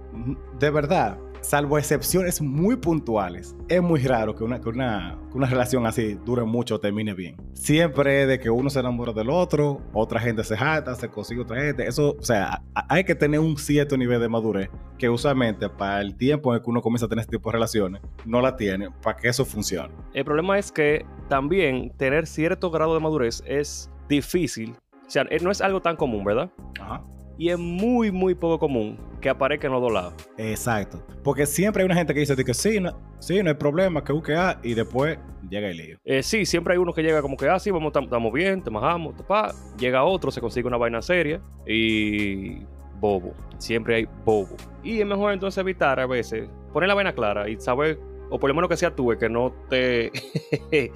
De 0.58 0.70
verdad, 0.70 1.16
salvo 1.40 1.78
excepciones 1.78 2.40
muy 2.40 2.76
puntuales, 2.76 3.56
es 3.68 3.82
muy 3.82 4.00
raro 4.00 4.34
que 4.34 4.44
una, 4.44 4.60
que 4.60 4.68
una, 4.68 5.18
una 5.32 5.46
relación 5.46 5.86
así 5.86 6.18
dure 6.24 6.44
mucho 6.44 6.76
o 6.76 6.80
termine 6.80 7.14
bien. 7.14 7.36
Siempre 7.54 8.22
es 8.22 8.28
de 8.28 8.40
que 8.40 8.50
uno 8.50 8.70
se 8.70 8.80
enamora 8.80 9.12
del 9.12 9.30
otro, 9.30 9.80
otra 9.92 10.20
gente 10.20 10.44
se 10.44 10.56
jata, 10.56 10.94
se 10.94 11.08
consigue 11.08 11.42
otra 11.42 11.60
gente. 11.60 11.86
Eso, 11.86 12.16
o 12.18 12.22
sea, 12.22 12.62
hay 12.74 13.04
que 13.04 13.14
tener 13.14 13.40
un 13.40 13.56
cierto 13.56 13.96
nivel 13.96 14.20
de 14.20 14.28
madurez 14.28 14.70
que 14.98 15.08
usualmente 15.08 15.68
para 15.68 16.00
el 16.00 16.16
tiempo 16.16 16.52
en 16.52 16.56
el 16.56 16.62
que 16.62 16.70
uno 16.70 16.82
comienza 16.82 17.06
a 17.06 17.08
tener 17.08 17.22
este 17.22 17.36
tipo 17.36 17.50
de 17.50 17.54
relaciones, 17.54 18.02
no 18.24 18.40
la 18.40 18.56
tiene 18.56 18.90
para 19.02 19.16
que 19.16 19.28
eso 19.28 19.44
funcione. 19.44 19.94
El 20.14 20.24
problema 20.24 20.58
es 20.58 20.72
que 20.72 21.04
también 21.28 21.92
tener 21.96 22.26
cierto 22.26 22.70
grado 22.70 22.94
de 22.94 23.00
madurez 23.00 23.42
es 23.46 23.90
difícil. 24.08 24.76
O 25.06 25.10
sea, 25.10 25.24
no 25.40 25.50
es 25.50 25.60
algo 25.60 25.80
tan 25.80 25.96
común, 25.96 26.24
¿verdad? 26.24 26.50
Ajá 26.80 27.04
y 27.38 27.50
es 27.50 27.58
muy, 27.58 28.10
muy 28.10 28.34
poco 28.34 28.58
común 28.58 28.98
que 29.20 29.28
aparezca 29.28 29.66
en 29.66 29.72
los 29.72 29.82
dos 29.82 29.92
lados. 29.92 30.14
Exacto. 30.36 31.04
Porque 31.22 31.46
siempre 31.46 31.82
hay 31.82 31.86
una 31.86 31.94
gente 31.94 32.14
que 32.14 32.20
dice 32.20 32.36
que 32.36 32.54
sí, 32.54 32.80
no, 32.80 32.92
sí, 33.18 33.42
no 33.42 33.50
hay 33.50 33.56
problema, 33.56 34.02
que 34.02 34.12
busque 34.12 34.34
A, 34.34 34.58
y 34.62 34.74
después 34.74 35.18
llega 35.48 35.68
el 35.68 35.76
lío. 35.76 35.98
Eh, 36.04 36.22
sí, 36.22 36.46
siempre 36.46 36.74
hay 36.74 36.78
uno 36.78 36.92
que 36.92 37.02
llega 37.02 37.22
como 37.22 37.36
que, 37.36 37.48
ah, 37.48 37.58
sí, 37.58 37.70
vamos, 37.70 37.92
estamos 37.94 38.32
bien, 38.32 38.62
te 38.62 38.70
majamos, 38.70 39.14
pa. 39.22 39.52
Llega 39.78 40.04
otro, 40.04 40.30
se 40.30 40.40
consigue 40.40 40.66
una 40.66 40.76
vaina 40.76 41.02
seria 41.02 41.40
y 41.66 42.58
bobo. 42.98 43.34
Siempre 43.58 43.96
hay 43.96 44.08
bobo. 44.24 44.56
Y 44.82 45.00
es 45.00 45.06
mejor 45.06 45.32
entonces 45.32 45.58
evitar 45.58 46.00
a 46.00 46.06
veces 46.06 46.48
poner 46.72 46.88
la 46.88 46.94
vaina 46.94 47.12
clara 47.12 47.48
y 47.48 47.58
saber, 47.58 47.98
o 48.30 48.38
por 48.38 48.48
lo 48.48 48.54
menos 48.54 48.68
que 48.68 48.76
sea 48.76 48.94
tú, 48.94 49.14
que 49.18 49.28
no 49.28 49.52
te 49.68 50.12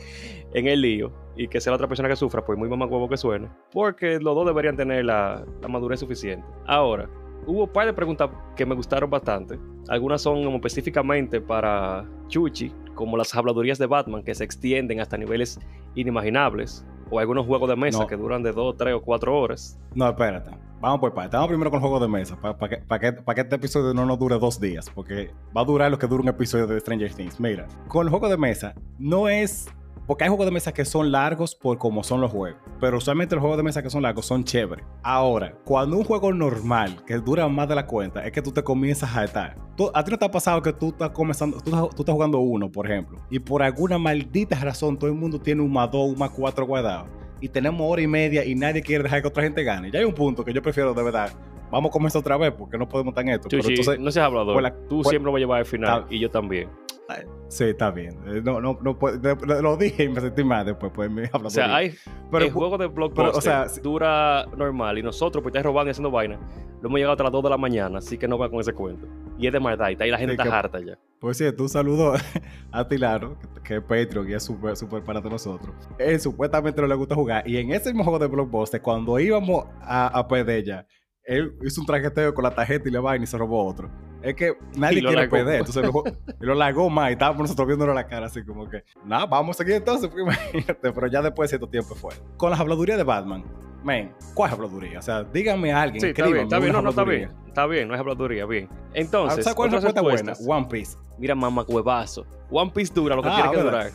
en 0.54 0.66
el 0.66 0.80
lío 0.80 1.12
y 1.40 1.48
que 1.48 1.58
sea 1.58 1.70
la 1.70 1.76
otra 1.76 1.88
persona 1.88 2.06
que 2.06 2.16
sufra, 2.16 2.44
pues 2.44 2.58
muy 2.58 2.68
mamá 2.68 2.84
huevo 2.84 3.08
que 3.08 3.16
suene, 3.16 3.48
porque 3.72 4.20
los 4.20 4.34
dos 4.34 4.44
deberían 4.44 4.76
tener 4.76 5.06
la, 5.06 5.42
madurez 5.66 6.00
suficiente. 6.00 6.46
Ahora, 6.66 7.08
hubo 7.46 7.64
un 7.64 7.72
par 7.72 7.86
de 7.86 7.94
preguntas 7.94 8.28
que 8.54 8.66
me 8.66 8.74
gustaron 8.74 9.08
bastante. 9.08 9.58
Algunas 9.88 10.20
son 10.20 10.44
como 10.44 10.56
específicamente 10.56 11.40
para 11.40 12.04
Chuchi, 12.28 12.70
como 12.94 13.16
las 13.16 13.34
habladurías 13.34 13.78
de 13.78 13.86
Batman 13.86 14.22
que 14.22 14.34
se 14.34 14.44
extienden 14.44 15.00
hasta 15.00 15.16
niveles 15.16 15.58
inimaginables, 15.94 16.84
o 17.10 17.18
algunos 17.18 17.46
juegos 17.46 17.70
de 17.70 17.76
mesa 17.76 18.06
que 18.06 18.18
duran 18.18 18.42
de 18.42 18.52
2, 18.52 18.76
3 18.76 18.94
o 18.96 19.00
4 19.00 19.40
horas. 19.40 19.80
No, 19.94 20.10
espérate. 20.10 20.50
Vamos 20.78 21.00
por 21.00 21.14
parte. 21.14 21.36
Vamos 21.36 21.48
primero 21.48 21.70
con 21.70 21.78
el 21.78 21.80
juego 21.80 22.00
de 22.00 22.08
mesa, 22.08 22.38
para 22.38 22.56
que, 22.68 22.82
que, 22.86 23.34
que, 23.34 23.40
este 23.40 23.56
episodio 23.56 23.94
no 23.94 24.04
nos 24.04 24.18
dure 24.18 24.38
dos 24.38 24.60
días, 24.60 24.90
porque 24.94 25.30
va 25.56 25.62
a 25.62 25.64
durar 25.64 25.90
lo 25.90 25.98
que 25.98 26.06
dura 26.06 26.22
un 26.22 26.28
episodio 26.28 26.66
de 26.66 26.78
Stranger 26.80 27.14
Things. 27.14 27.40
Mira, 27.40 27.66
con 27.88 28.06
el 28.06 28.10
juego 28.10 28.28
de 28.28 28.36
mesa 28.36 28.74
no 28.98 29.28
es 29.28 29.68
porque 30.10 30.24
hay 30.24 30.28
juegos 30.28 30.46
de 30.46 30.50
mesa 30.50 30.72
que 30.72 30.84
son 30.84 31.12
largos 31.12 31.54
por 31.54 31.78
como 31.78 32.02
son 32.02 32.20
los 32.20 32.32
juegos. 32.32 32.60
Pero 32.80 32.98
usualmente 32.98 33.36
los 33.36 33.42
juegos 33.42 33.58
de 33.58 33.62
mesa 33.62 33.80
que 33.80 33.90
son 33.90 34.02
largos 34.02 34.26
son 34.26 34.42
chéveres. 34.42 34.84
Ahora, 35.04 35.54
cuando 35.64 35.96
un 35.96 36.02
juego 36.02 36.32
normal 36.32 37.04
que 37.06 37.14
dura 37.18 37.46
más 37.46 37.68
de 37.68 37.76
la 37.76 37.86
cuenta 37.86 38.26
es 38.26 38.32
que 38.32 38.42
tú 38.42 38.50
te 38.50 38.64
comienzas 38.64 39.16
a 39.16 39.22
estar. 39.22 39.56
¿A 39.94 40.02
ti 40.02 40.10
no 40.10 40.18
te 40.18 40.24
ha 40.24 40.30
pasado 40.32 40.60
que 40.62 40.72
tú 40.72 40.88
estás 40.88 41.10
comenzando, 41.10 41.60
tú 41.60 41.70
estás, 41.96 42.12
jugando 42.12 42.40
uno, 42.40 42.72
por 42.72 42.90
ejemplo, 42.90 43.20
y 43.30 43.38
por 43.38 43.62
alguna 43.62 43.98
maldita 43.98 44.56
razón 44.58 44.98
todo 44.98 45.08
el 45.08 45.16
mundo 45.16 45.40
tiene 45.40 45.62
un 45.62 45.72
más 45.72 45.88
dos, 45.92 46.10
un 46.10 46.18
más 46.18 46.30
cuatro 46.30 46.66
guardados? 46.66 47.06
Y 47.40 47.48
tenemos 47.48 47.80
hora 47.88 48.02
y 48.02 48.08
media 48.08 48.44
y 48.44 48.56
nadie 48.56 48.82
quiere 48.82 49.04
dejar 49.04 49.22
que 49.22 49.28
otra 49.28 49.44
gente 49.44 49.62
gane. 49.62 49.92
Ya 49.92 50.00
hay 50.00 50.06
un 50.06 50.14
punto 50.14 50.44
que 50.44 50.52
yo 50.52 50.60
prefiero 50.60 50.92
de 50.92 51.04
verdad 51.04 51.30
vamos 51.70 51.90
a 51.90 51.92
comenzar 51.92 52.18
otra 52.18 52.36
vez 52.36 52.50
porque 52.50 52.76
no 52.76 52.88
podemos 52.88 53.12
estar 53.12 53.24
en 53.24 53.30
esto. 53.30 53.46
pero 53.48 53.62
entonces, 53.62 54.00
no 54.00 54.10
seas 54.10 54.26
hablador. 54.26 54.74
Tú 54.88 55.04
siempre 55.04 55.30
vas 55.30 55.38
a 55.38 55.40
llevar 55.40 55.60
al 55.60 55.66
final 55.66 56.06
y 56.10 56.18
yo 56.18 56.28
también. 56.28 56.68
Sí, 57.48 57.64
está 57.64 57.90
bien. 57.90 58.16
Eh, 58.26 58.40
no, 58.44 58.60
no, 58.60 58.78
no, 58.80 58.96
lo 59.60 59.76
dije 59.76 60.04
y 60.04 60.08
me 60.08 60.20
sentí 60.20 60.44
mal 60.44 60.64
después. 60.64 60.92
Pues 60.94 61.10
me 61.10 61.28
O 61.32 61.50
sea, 61.50 61.74
hay 61.74 61.94
pero, 62.30 62.44
el 62.44 62.52
juego 62.52 62.78
de 62.78 62.86
Blockbuster 62.86 63.34
o 63.34 63.40
sea, 63.40 63.66
dura 63.82 64.46
normal 64.56 64.98
y 64.98 65.02
nosotros, 65.02 65.42
pues 65.42 65.52
estás 65.52 65.64
robando 65.64 65.88
y 65.88 65.92
haciendo 65.92 66.10
vaina, 66.10 66.38
lo 66.80 66.88
hemos 66.88 66.98
llegado 66.98 67.12
hasta 67.12 67.24
las 67.24 67.32
2 67.32 67.42
de 67.42 67.50
la 67.50 67.58
mañana, 67.58 67.98
así 67.98 68.16
que 68.16 68.28
no 68.28 68.38
va 68.38 68.48
con 68.48 68.60
ese 68.60 68.72
cuento. 68.72 69.06
Y 69.38 69.46
es 69.46 69.52
de 69.52 69.60
maldad, 69.60 69.88
y 69.90 70.02
ahí 70.02 70.10
la 70.10 70.18
gente 70.18 70.34
está 70.34 70.58
harta 70.58 70.78
ya. 70.80 70.98
Pues 71.18 71.38
sí, 71.38 71.44
tú 71.56 71.68
saludo 71.68 72.14
a 72.72 72.88
Tilano, 72.88 73.36
que, 73.64 73.76
es 73.76 73.82
Patreon 73.82 74.30
y 74.30 74.34
es 74.34 74.42
súper, 74.42 74.76
súper 74.76 75.02
para 75.02 75.20
nosotros. 75.20 75.74
Él 75.98 76.20
supuestamente 76.20 76.80
no 76.80 76.86
le 76.86 76.94
gusta 76.94 77.14
jugar. 77.14 77.46
Y 77.48 77.56
en 77.56 77.72
ese 77.72 77.90
mismo 77.90 78.04
juego 78.04 78.18
de 78.18 78.26
Blockbuster, 78.28 78.80
cuando 78.80 79.18
íbamos 79.18 79.66
a, 79.82 80.18
a 80.18 80.28
él 81.30 81.54
hizo 81.62 81.80
un 81.80 81.86
trajeteo 81.86 82.34
con 82.34 82.42
la 82.42 82.50
tarjeta 82.50 82.88
y 82.88 82.92
le 82.92 82.98
va 82.98 83.16
y 83.16 83.24
se 83.24 83.38
robó 83.38 83.64
otro. 83.64 83.88
Es 84.20 84.34
que 84.34 84.52
nadie 84.76 85.00
quiere 85.00 85.28
perder. 85.28 85.60
Entonces 85.60 85.84
lo, 85.84 86.02
lo 86.40 86.54
largó 86.54 86.90
más 86.90 87.10
y 87.10 87.12
estábamos 87.12 87.42
nosotros 87.42 87.68
viéndolo 87.68 87.94
la 87.94 88.04
cara 88.08 88.26
así 88.26 88.44
como 88.44 88.68
que, 88.68 88.82
nada, 89.04 89.26
vamos 89.26 89.56
a 89.56 89.58
seguir 89.58 89.76
entonces, 89.76 90.08
porque 90.08 90.22
imagínate, 90.52 90.92
pero 90.92 91.06
ya 91.06 91.22
después 91.22 91.48
de 91.48 91.56
cierto 91.56 91.68
tiempo 91.68 91.94
fue. 91.94 92.14
Con 92.36 92.50
las 92.50 92.58
habladurías 92.58 92.98
de 92.98 93.04
Batman, 93.04 93.44
man, 93.84 94.12
¿cuál 94.34 94.50
es 94.50 94.54
habladuría? 94.54 94.98
O 94.98 95.02
sea, 95.02 95.22
díganme 95.22 95.72
a 95.72 95.82
alguien. 95.82 96.00
Sí, 96.00 96.08
está 96.08 96.26
bien, 96.26 96.38
está 96.38 96.58
bien, 96.58 96.72
no, 96.72 96.82
no, 96.82 96.90
está 96.90 97.04
bien. 97.04 97.30
Está 97.46 97.66
bien, 97.66 97.86
no 97.86 97.94
es 97.94 98.00
habladuría, 98.00 98.44
bien. 98.44 98.68
Entonces, 98.92 99.44
¿sabes 99.44 99.54
cuál 99.54 99.68
es 99.68 99.74
la 99.74 99.92
respuesta 99.92 100.00
buena? 100.02 100.32
One 100.46 100.66
Piece. 100.68 100.98
Mira, 101.16 101.36
mamá, 101.36 101.64
huevazo. 101.68 102.26
One 102.50 102.72
Piece 102.74 102.92
dura 102.92 103.14
lo 103.14 103.22
que 103.22 103.28
ah, 103.28 103.34
tiene 103.36 103.50
que 103.50 103.62
durar. 103.62 103.90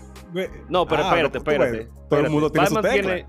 No, 0.69 0.85
pero 0.87 1.03
ah, 1.03 1.07
espérate, 1.09 1.37
espérate. 1.37 1.89
Todo 2.09 2.19
el 2.21 2.29
mundo 2.29 2.49
tiene 2.49 2.69
Batman 2.69 2.83
su 2.83 2.89
tiene, 2.89 3.25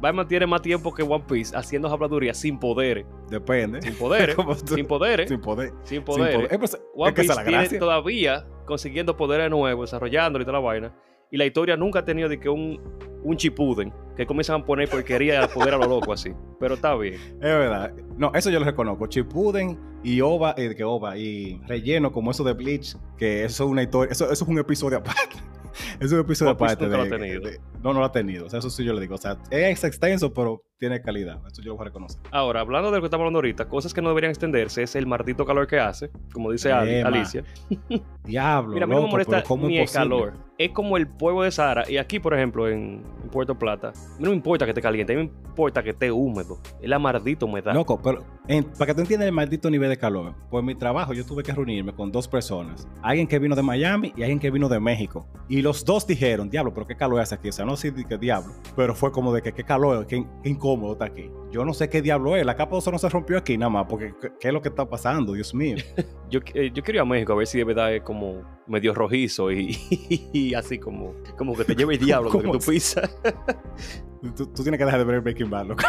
Batman 0.00 0.26
tiene 0.26 0.46
más 0.46 0.62
tiempo 0.62 0.92
que 0.92 1.02
One 1.02 1.24
Piece 1.28 1.56
haciendo 1.56 1.88
habladurías 1.88 2.38
sin 2.38 2.58
poder. 2.58 3.04
Depende. 3.28 3.82
Sin 3.82 3.94
poder. 3.94 4.34
sin 4.66 4.86
poder. 4.86 5.28
Sin 5.28 5.40
poder. 5.40 5.72
Sin 5.84 6.02
poder. 6.02 6.48
Eh, 6.50 6.58
pues, 6.58 6.80
One 6.94 7.12
Piece 7.12 7.34
tiene 7.44 7.68
todavía 7.78 8.46
consiguiendo 8.64 9.16
poderes 9.16 9.50
nuevos, 9.50 9.90
desarrollándolo 9.90 10.42
y 10.42 10.46
toda 10.46 10.58
la 10.58 10.64
vaina. 10.64 10.94
Y 11.30 11.36
la 11.36 11.46
historia 11.46 11.76
nunca 11.76 12.00
ha 12.00 12.04
tenido 12.04 12.28
de 12.28 12.40
que 12.40 12.48
un, 12.48 12.80
un 13.22 13.36
chipuden 13.36 13.92
que 14.16 14.26
comienzan 14.26 14.60
a 14.60 14.64
poner 14.64 14.88
porquería 14.88 15.46
poder 15.48 15.74
a 15.74 15.76
lo 15.78 15.86
loco 15.86 16.12
así. 16.12 16.30
Pero 16.58 16.74
está 16.74 16.94
bien. 16.96 17.14
Es 17.14 17.40
verdad. 17.40 17.92
No, 18.16 18.32
eso 18.34 18.50
yo 18.50 18.58
lo 18.58 18.64
reconozco. 18.64 19.06
Chipuden 19.06 19.78
y 20.02 20.20
Ova, 20.20 20.54
eh, 20.56 20.74
que 20.74 20.84
Ova, 20.84 21.16
y 21.16 21.60
relleno 21.66 22.12
como 22.12 22.30
eso 22.30 22.42
de 22.44 22.52
Bleach, 22.52 22.96
que 23.16 23.44
eso 23.44 23.64
es 23.64 23.70
una 23.70 23.82
historia, 23.82 24.12
eso, 24.12 24.30
eso 24.30 24.44
es 24.44 24.50
un 24.50 24.58
episodio 24.58 24.98
aparte. 24.98 25.36
Es 26.00 26.12
un 26.12 26.20
episodio 26.20 26.52
aparte. 26.52 26.88
De, 26.88 26.96
de, 26.98 27.60
no, 27.82 27.92
no 27.92 28.00
lo 28.00 28.04
ha 28.04 28.12
tenido. 28.12 28.46
O 28.46 28.50
sea, 28.50 28.58
eso 28.58 28.70
sí 28.70 28.84
yo 28.84 28.92
le 28.92 29.00
digo. 29.00 29.14
O 29.14 29.18
sea, 29.18 29.38
es 29.50 29.84
extenso, 29.84 30.32
pero 30.32 30.64
tiene 30.80 31.02
calidad. 31.02 31.38
Eso 31.46 31.60
yo 31.60 31.72
lo 31.72 31.76
voy 31.76 31.82
a 31.82 31.88
reconocer. 31.88 32.20
Ahora, 32.32 32.60
hablando 32.62 32.90
de 32.90 32.96
lo 32.96 33.02
que 33.02 33.06
estamos 33.06 33.22
hablando 33.24 33.36
ahorita, 33.36 33.68
cosas 33.68 33.92
que 33.92 34.00
no 34.00 34.08
deberían 34.08 34.30
extenderse 34.30 34.82
es 34.82 34.96
el 34.96 35.06
maldito 35.06 35.44
calor 35.44 35.66
que 35.66 35.78
hace, 35.78 36.10
como 36.32 36.50
dice 36.50 36.72
Alicia. 36.72 37.44
Diablo. 38.24 38.72
Mira, 38.72 38.84
a 38.84 38.88
mí 38.88 38.94
no 38.94 39.02
me 39.02 39.08
molesta 39.08 39.44
ni 39.58 39.78
el 39.78 39.90
calor. 39.90 40.32
Es 40.56 40.70
como 40.70 40.96
el 40.96 41.06
polvo 41.06 41.42
de 41.42 41.50
Sahara. 41.50 41.84
Y 41.88 41.98
aquí, 41.98 42.18
por 42.18 42.34
ejemplo, 42.34 42.68
en, 42.68 43.02
Puerto 43.30 43.56
Plata, 43.56 43.92
no 44.18 44.30
me 44.30 44.36
importa 44.36 44.64
que 44.64 44.70
esté 44.70 44.82
caliente, 44.82 45.12
a 45.12 45.16
mí 45.16 45.22
me 45.22 45.48
importa 45.48 45.82
que 45.82 45.90
esté 45.90 46.10
húmedo. 46.10 46.58
Es 46.80 46.88
la 46.88 46.98
maldita 46.98 47.44
humedad. 47.44 47.74
Loco, 47.74 48.00
pero 48.02 48.24
para 48.76 48.86
que 48.86 48.94
tú 48.94 49.00
entiendas 49.02 49.26
el 49.26 49.32
maldito 49.32 49.70
nivel 49.70 49.88
de 49.88 49.96
calor, 49.96 50.34
por 50.50 50.62
mi 50.62 50.74
trabajo 50.74 51.12
yo 51.12 51.24
tuve 51.24 51.44
que 51.44 51.52
reunirme 51.52 51.92
con 51.94 52.10
dos 52.10 52.26
personas. 52.26 52.88
Alguien 53.02 53.28
que 53.28 53.38
vino 53.38 53.54
de 53.54 53.62
Miami 53.62 54.12
y 54.16 54.22
alguien 54.22 54.40
que 54.40 54.50
vino 54.50 54.68
de 54.68 54.80
México. 54.80 55.28
Y 55.48 55.62
los 55.62 55.84
dos 55.84 56.06
dijeron, 56.06 56.50
diablo, 56.50 56.74
pero 56.74 56.86
qué 56.86 56.96
calor 56.96 57.20
hace 57.20 57.36
aquí. 57.36 57.50
O 57.50 57.52
sea, 57.52 57.64
no 57.64 57.76
sé 57.76 57.94
qué 58.08 58.18
diablo, 58.18 58.52
pero 58.74 58.94
fue 58.94 59.12
como 59.12 59.32
de 59.32 59.42
que 59.42 59.52
qué 59.52 59.62
calor, 59.62 60.06
qué, 60.06 60.24
incómodo 60.44 60.69
está 60.92 61.06
aquí. 61.06 61.30
Yo 61.50 61.64
no 61.64 61.74
sé 61.74 61.88
qué 61.88 62.02
diablo 62.02 62.36
es. 62.36 62.44
La 62.44 62.56
capa 62.56 62.76
de 62.76 62.90
no 62.90 62.98
se 62.98 63.08
rompió 63.08 63.38
aquí 63.38 63.56
nada 63.58 63.70
más, 63.70 63.86
porque 63.88 64.14
¿qué, 64.38 64.48
es 64.48 64.54
lo 64.54 64.60
que 64.60 64.68
está 64.68 64.88
pasando? 64.88 65.32
Dios 65.32 65.54
mío. 65.54 65.76
yo, 66.30 66.40
eh, 66.54 66.70
yo 66.72 66.82
quería 66.82 67.02
a 67.02 67.04
México 67.04 67.32
a 67.32 67.36
ver 67.36 67.46
si 67.46 67.58
de 67.58 67.64
verdad 67.64 67.94
es 67.94 68.02
como 68.02 68.42
medio 68.66 68.94
rojizo 68.94 69.50
y, 69.50 70.54
así 70.56 70.78
como, 70.78 71.14
como 71.36 71.56
que 71.56 71.64
te 71.64 71.74
lleve 71.74 71.94
el 71.94 72.00
diablo 72.00 72.30
que 72.30 72.46
tu 72.46 72.58
pizza. 72.58 73.02
tú, 74.36 74.46
tú, 74.46 74.62
tienes 74.62 74.78
que 74.78 74.84
dejar 74.84 74.98
de 74.98 75.04
ver 75.04 75.20
Breaking 75.20 75.50
Bad, 75.50 75.66
loco. 75.66 75.82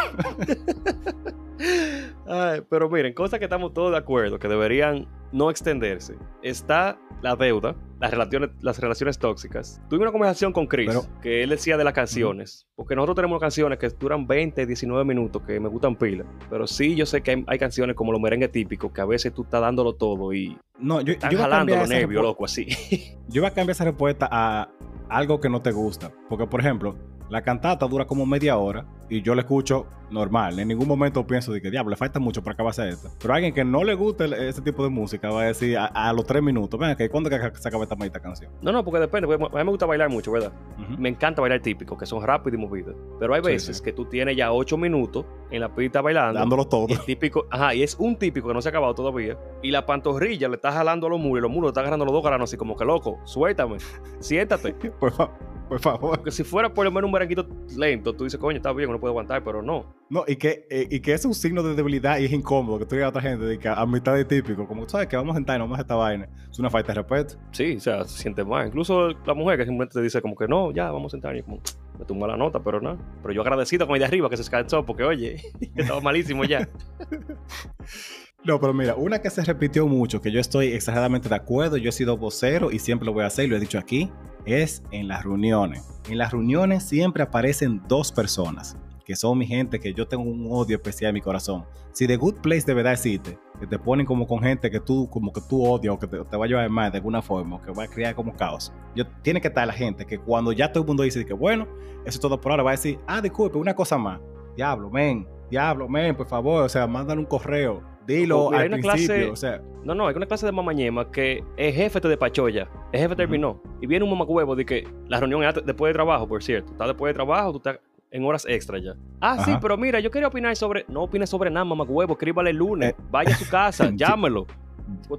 pero 2.68 2.88
miren, 2.90 3.12
cosas 3.14 3.38
que 3.38 3.44
estamos 3.44 3.72
todos 3.72 3.92
de 3.92 3.98
acuerdo, 3.98 4.38
que 4.38 4.48
deberían 4.48 5.06
no 5.32 5.50
extenderse. 5.50 6.16
Está 6.42 6.98
la 7.22 7.36
deuda, 7.36 7.76
las 8.02 8.10
relaciones, 8.10 8.50
las 8.62 8.80
relaciones 8.80 9.16
tóxicas. 9.16 9.80
Tuve 9.88 10.00
una 10.00 10.10
conversación 10.10 10.52
con 10.52 10.66
Chris, 10.66 10.90
que 11.22 11.44
él 11.44 11.50
decía 11.50 11.76
de 11.76 11.84
las 11.84 11.92
canciones, 11.92 12.66
porque 12.74 12.96
nosotros 12.96 13.14
tenemos 13.14 13.40
canciones 13.40 13.78
que 13.78 13.88
duran 13.90 14.26
20, 14.26 14.66
19 14.66 15.04
minutos, 15.04 15.40
que 15.46 15.60
me 15.60 15.68
gustan 15.68 15.94
pila, 15.94 16.24
pero 16.50 16.66
sí 16.66 16.96
yo 16.96 17.06
sé 17.06 17.22
que 17.22 17.44
hay, 17.46 17.58
canciones 17.60 17.94
como 17.94 18.10
los 18.10 18.20
merengue 18.20 18.48
típicos, 18.48 18.90
que 18.90 19.00
a 19.00 19.04
veces 19.04 19.32
tú 19.32 19.42
estás 19.42 19.60
dándolo 19.60 19.94
todo 19.94 20.32
y 20.32 20.58
no, 20.80 21.00
yo, 21.00 21.12
están 21.12 21.32
jalando 21.36 21.76
los 21.76 21.88
nervios, 21.88 22.24
loco, 22.24 22.44
así. 22.44 22.66
Yo 23.28 23.40
iba 23.40 23.48
a 23.48 23.52
cambiar 23.52 23.70
esa 23.70 23.84
respuesta 23.84 24.28
a 24.28 24.68
algo 25.08 25.40
que 25.40 25.48
no 25.48 25.62
te 25.62 25.70
gusta, 25.70 26.10
porque 26.28 26.48
por 26.48 26.58
ejemplo, 26.58 26.96
La 27.32 27.40
cantata 27.42 27.86
dura 27.86 28.04
como 28.04 28.26
media 28.26 28.58
hora 28.58 28.84
y 29.08 29.22
yo 29.22 29.34
la 29.34 29.40
escucho 29.40 29.86
normal. 30.10 30.58
En 30.58 30.68
ningún 30.68 30.86
momento 30.86 31.26
pienso 31.26 31.50
de 31.50 31.62
que, 31.62 31.70
diablo, 31.70 31.88
le 31.88 31.96
falta 31.96 32.20
mucho 32.20 32.42
para 32.42 32.52
acabarse 32.52 32.86
esto. 32.90 33.08
Pero 33.18 33.32
alguien 33.32 33.54
que 33.54 33.64
no 33.64 33.82
le 33.84 33.94
guste 33.94 34.26
ese 34.48 34.60
tipo 34.60 34.84
de 34.84 34.90
música 34.90 35.30
va 35.30 35.40
a 35.40 35.44
decir 35.46 35.78
a, 35.78 35.86
a 35.86 36.12
los 36.12 36.26
tres 36.26 36.42
minutos, 36.42 36.78
venga, 36.78 36.94
que 36.94 37.08
¿cuándo 37.08 37.30
que 37.30 37.38
se 37.54 37.68
acaba 37.68 37.84
esta 37.84 37.96
maldita 37.96 38.20
canción? 38.20 38.52
No, 38.60 38.70
no, 38.70 38.84
porque 38.84 39.00
depende. 39.00 39.26
porque 39.26 39.56
a 39.56 39.60
mí 39.60 39.64
me 39.64 39.70
gusta 39.70 39.86
bailar 39.86 40.10
mucho, 40.10 40.30
¿verdad? 40.30 40.52
Me 40.98 41.08
encanta 41.08 41.40
bailar 41.40 41.60
típico, 41.60 41.96
que 41.96 42.04
son 42.04 42.22
rápidos 42.22 42.58
y 42.58 42.62
movidos. 42.62 42.94
Pero 43.18 43.32
hay 43.34 43.40
veces 43.40 43.78
sí. 43.78 43.82
que 43.82 43.94
tú 43.94 44.04
tienes 44.04 44.36
ya 44.36 44.52
ocho 44.52 44.76
minutos 44.76 45.24
en 45.50 45.60
la 45.62 45.74
pista 45.74 46.02
bailando. 46.02 46.38
Dándolo 46.38 46.66
todo. 46.66 46.86
Y 46.90 46.96
típico, 46.98 47.46
ajá, 47.50 47.74
y 47.74 47.82
es 47.82 47.96
un 47.98 48.16
típico 48.16 48.48
que 48.48 48.52
no 48.54 48.60
se 48.60 48.68
ha 48.68 48.70
acabado 48.70 48.94
todavía. 48.94 49.38
Y 49.62 49.70
la 49.70 49.86
pantorrilla 49.86 50.48
le 50.50 50.56
está 50.56 50.70
jalando 50.70 51.06
a 51.06 51.10
los 51.10 51.18
muros 51.18 51.38
y 51.38 51.42
los 51.44 51.50
muros 51.50 51.68
le 51.68 51.70
están 51.70 51.84
agarrando 51.84 52.04
los 52.04 52.12
dos 52.12 52.22
granos 52.24 52.50
así 52.50 52.58
como 52.58 52.76
que 52.76 52.84
loco, 52.84 53.18
suéltame, 53.24 53.78
siéntate. 54.20 54.74
Fa- 55.16 55.30
por 55.72 55.80
favor. 55.80 56.16
Porque 56.16 56.30
si 56.30 56.44
fuera 56.44 56.72
por 56.72 56.84
lo 56.84 56.90
menos 56.90 57.06
un 57.08 57.12
merenguito 57.12 57.48
lento, 57.76 58.12
tú 58.12 58.24
dices, 58.24 58.38
coño, 58.38 58.58
está 58.58 58.72
bien, 58.74 58.90
no 58.90 59.00
puedo 59.00 59.12
aguantar, 59.12 59.42
pero 59.42 59.62
no. 59.62 59.94
No, 60.10 60.24
y 60.26 60.36
que, 60.36 60.66
eh, 60.68 60.86
y 60.90 61.00
que 61.00 61.14
es 61.14 61.24
un 61.24 61.32
signo 61.32 61.62
de 61.62 61.74
debilidad 61.74 62.18
y 62.18 62.26
es 62.26 62.32
incómodo 62.32 62.78
que 62.78 62.84
tú 62.84 62.94
digas 62.94 63.06
a 63.06 63.08
otra 63.08 63.22
gente 63.22 63.46
de 63.46 63.58
que 63.58 63.68
a 63.68 63.86
mitad 63.86 64.14
de 64.14 64.26
típico, 64.26 64.66
como 64.66 64.86
sabes 64.86 65.06
que 65.08 65.16
vamos 65.16 65.32
a 65.32 65.36
sentarnos, 65.36 65.66
vamos 65.66 65.78
a 65.78 65.82
esta 65.82 65.94
vaina. 65.94 66.28
Es 66.50 66.58
una 66.58 66.68
falta 66.68 66.92
de 66.92 67.00
respeto. 67.00 67.40
Sí, 67.52 67.76
o 67.76 67.80
sea, 67.80 68.04
se 68.04 68.18
siente 68.18 68.44
mal. 68.44 68.66
Incluso 68.66 69.12
la 69.24 69.32
mujer 69.32 69.56
que 69.56 69.64
simplemente 69.64 69.94
te 69.94 70.02
dice 70.02 70.20
como 70.20 70.36
que 70.36 70.46
no, 70.46 70.72
ya, 70.72 70.90
vamos 70.90 71.12
a 71.12 71.16
sentar. 71.16 71.34
Y 71.36 71.42
como, 71.42 71.62
me 71.98 72.04
tumba 72.04 72.28
la 72.28 72.36
nota, 72.36 72.62
pero 72.62 72.78
no. 72.80 72.98
Pero 73.22 73.32
yo 73.32 73.40
agradecido 73.40 73.86
con 73.86 73.96
el 73.96 74.00
de 74.00 74.06
arriba 74.06 74.28
que 74.28 74.36
se 74.36 74.42
descansó, 74.42 74.84
porque 74.84 75.04
oye, 75.04 75.40
estaba 75.74 76.02
malísimo 76.02 76.44
ya. 76.44 76.68
No, 78.44 78.58
pero 78.58 78.74
mira, 78.74 78.96
una 78.96 79.20
que 79.20 79.30
se 79.30 79.44
repitió 79.44 79.86
mucho, 79.86 80.20
que 80.20 80.32
yo 80.32 80.40
estoy 80.40 80.72
exageradamente 80.72 81.28
de 81.28 81.36
acuerdo, 81.36 81.76
yo 81.76 81.90
he 81.90 81.92
sido 81.92 82.16
vocero 82.16 82.72
y 82.72 82.80
siempre 82.80 83.06
lo 83.06 83.12
voy 83.12 83.22
a 83.22 83.28
hacer, 83.28 83.48
lo 83.48 83.56
he 83.56 83.60
dicho 83.60 83.78
aquí, 83.78 84.10
es 84.44 84.82
en 84.90 85.06
las 85.06 85.22
reuniones. 85.22 85.88
En 86.08 86.18
las 86.18 86.32
reuniones 86.32 86.82
siempre 86.82 87.22
aparecen 87.22 87.80
dos 87.86 88.10
personas, 88.10 88.76
que 89.04 89.14
son 89.14 89.38
mi 89.38 89.46
gente, 89.46 89.78
que 89.78 89.94
yo 89.94 90.08
tengo 90.08 90.24
un 90.24 90.48
odio 90.50 90.74
especial 90.74 91.10
en 91.10 91.14
mi 91.14 91.20
corazón. 91.20 91.64
Si 91.92 92.08
The 92.08 92.16
Good 92.16 92.40
Place 92.40 92.64
de 92.66 92.74
verdad 92.74 92.94
existe, 92.94 93.38
que 93.60 93.66
te 93.68 93.78
ponen 93.78 94.06
como 94.06 94.26
con 94.26 94.40
gente 94.40 94.72
que 94.72 94.80
tú, 94.80 95.08
como 95.08 95.32
que 95.32 95.40
tú 95.48 95.64
odias 95.64 95.94
o 95.94 95.98
que 96.00 96.08
te, 96.08 96.18
te 96.24 96.36
va 96.36 96.44
a 96.44 96.48
llevar 96.48 96.68
mal 96.68 96.90
de 96.90 96.98
alguna 96.98 97.22
forma, 97.22 97.56
o 97.56 97.62
que 97.62 97.70
va 97.70 97.84
a 97.84 97.88
crear 97.88 98.16
como 98.16 98.34
caos. 98.34 98.72
Yo, 98.96 99.06
tiene 99.22 99.40
que 99.40 99.48
estar 99.48 99.64
la 99.68 99.72
gente 99.72 100.04
que 100.04 100.18
cuando 100.18 100.50
ya 100.50 100.72
todo 100.72 100.82
el 100.82 100.88
mundo 100.88 101.04
dice 101.04 101.24
que 101.24 101.32
bueno, 101.32 101.68
eso 102.04 102.16
es 102.16 102.20
todo 102.20 102.40
por 102.40 102.50
ahora, 102.50 102.64
va 102.64 102.70
a 102.70 102.74
decir, 102.74 102.98
ah, 103.06 103.20
disculpe, 103.20 103.56
una 103.56 103.74
cosa 103.74 103.98
más. 103.98 104.20
Diablo, 104.56 104.90
men, 104.90 105.28
diablo, 105.48 105.88
men, 105.88 106.16
por 106.16 106.26
favor, 106.26 106.64
o 106.64 106.68
sea, 106.68 106.88
mándale 106.88 107.20
un 107.20 107.26
correo. 107.26 107.91
Dilo 108.06 108.50
Mira, 108.50 108.62
hay 108.62 108.66
al 108.68 108.72
una 108.74 108.82
principio, 108.82 109.14
clase- 109.16 109.30
o 109.30 109.36
sea, 109.36 109.60
No, 109.84 109.94
no, 109.94 110.06
hay 110.08 110.14
una 110.14 110.26
clase 110.26 110.46
de 110.46 110.52
mamañema 110.52 111.10
que 111.10 111.42
el 111.56 111.72
jefe 111.72 112.00
te 112.00 112.08
despachó 112.08 112.48
ya. 112.48 112.68
El 112.92 113.00
jefe 113.00 113.16
terminó. 113.16 113.60
Y 113.80 113.86
viene 113.86 114.04
un 114.04 114.10
mamacuevo 114.10 114.54
de 114.56 114.64
que 114.64 114.86
la 115.08 115.18
reunión 115.20 115.42
es 115.44 115.54
después 115.64 115.90
de 115.90 115.94
trabajo, 115.94 116.26
por 116.28 116.42
cierto. 116.42 116.72
Está 116.72 116.86
después 116.86 117.10
de 117.10 117.14
trabajo, 117.14 117.50
tú 117.52 117.56
estás 117.58 117.78
en 118.10 118.24
horas 118.24 118.44
extra 118.48 118.78
ya. 118.78 118.94
Ah, 119.20 119.42
sí, 119.44 119.52
pero 119.60 119.76
mira, 119.76 119.98
yo 120.00 120.10
quería 120.10 120.28
opinar 120.28 120.54
sobre. 120.56 120.84
No 120.88 121.02
opines 121.02 121.30
sobre 121.30 121.50
nada, 121.50 121.64
mamacuevo. 121.64 122.12
Escríbale 122.12 122.50
el 122.50 122.56
lunes. 122.56 122.90
Eh. 122.90 122.96
Vaya 123.10 123.34
a 123.34 123.38
su 123.38 123.48
casa, 123.48 123.90
llámelo. 123.94 124.46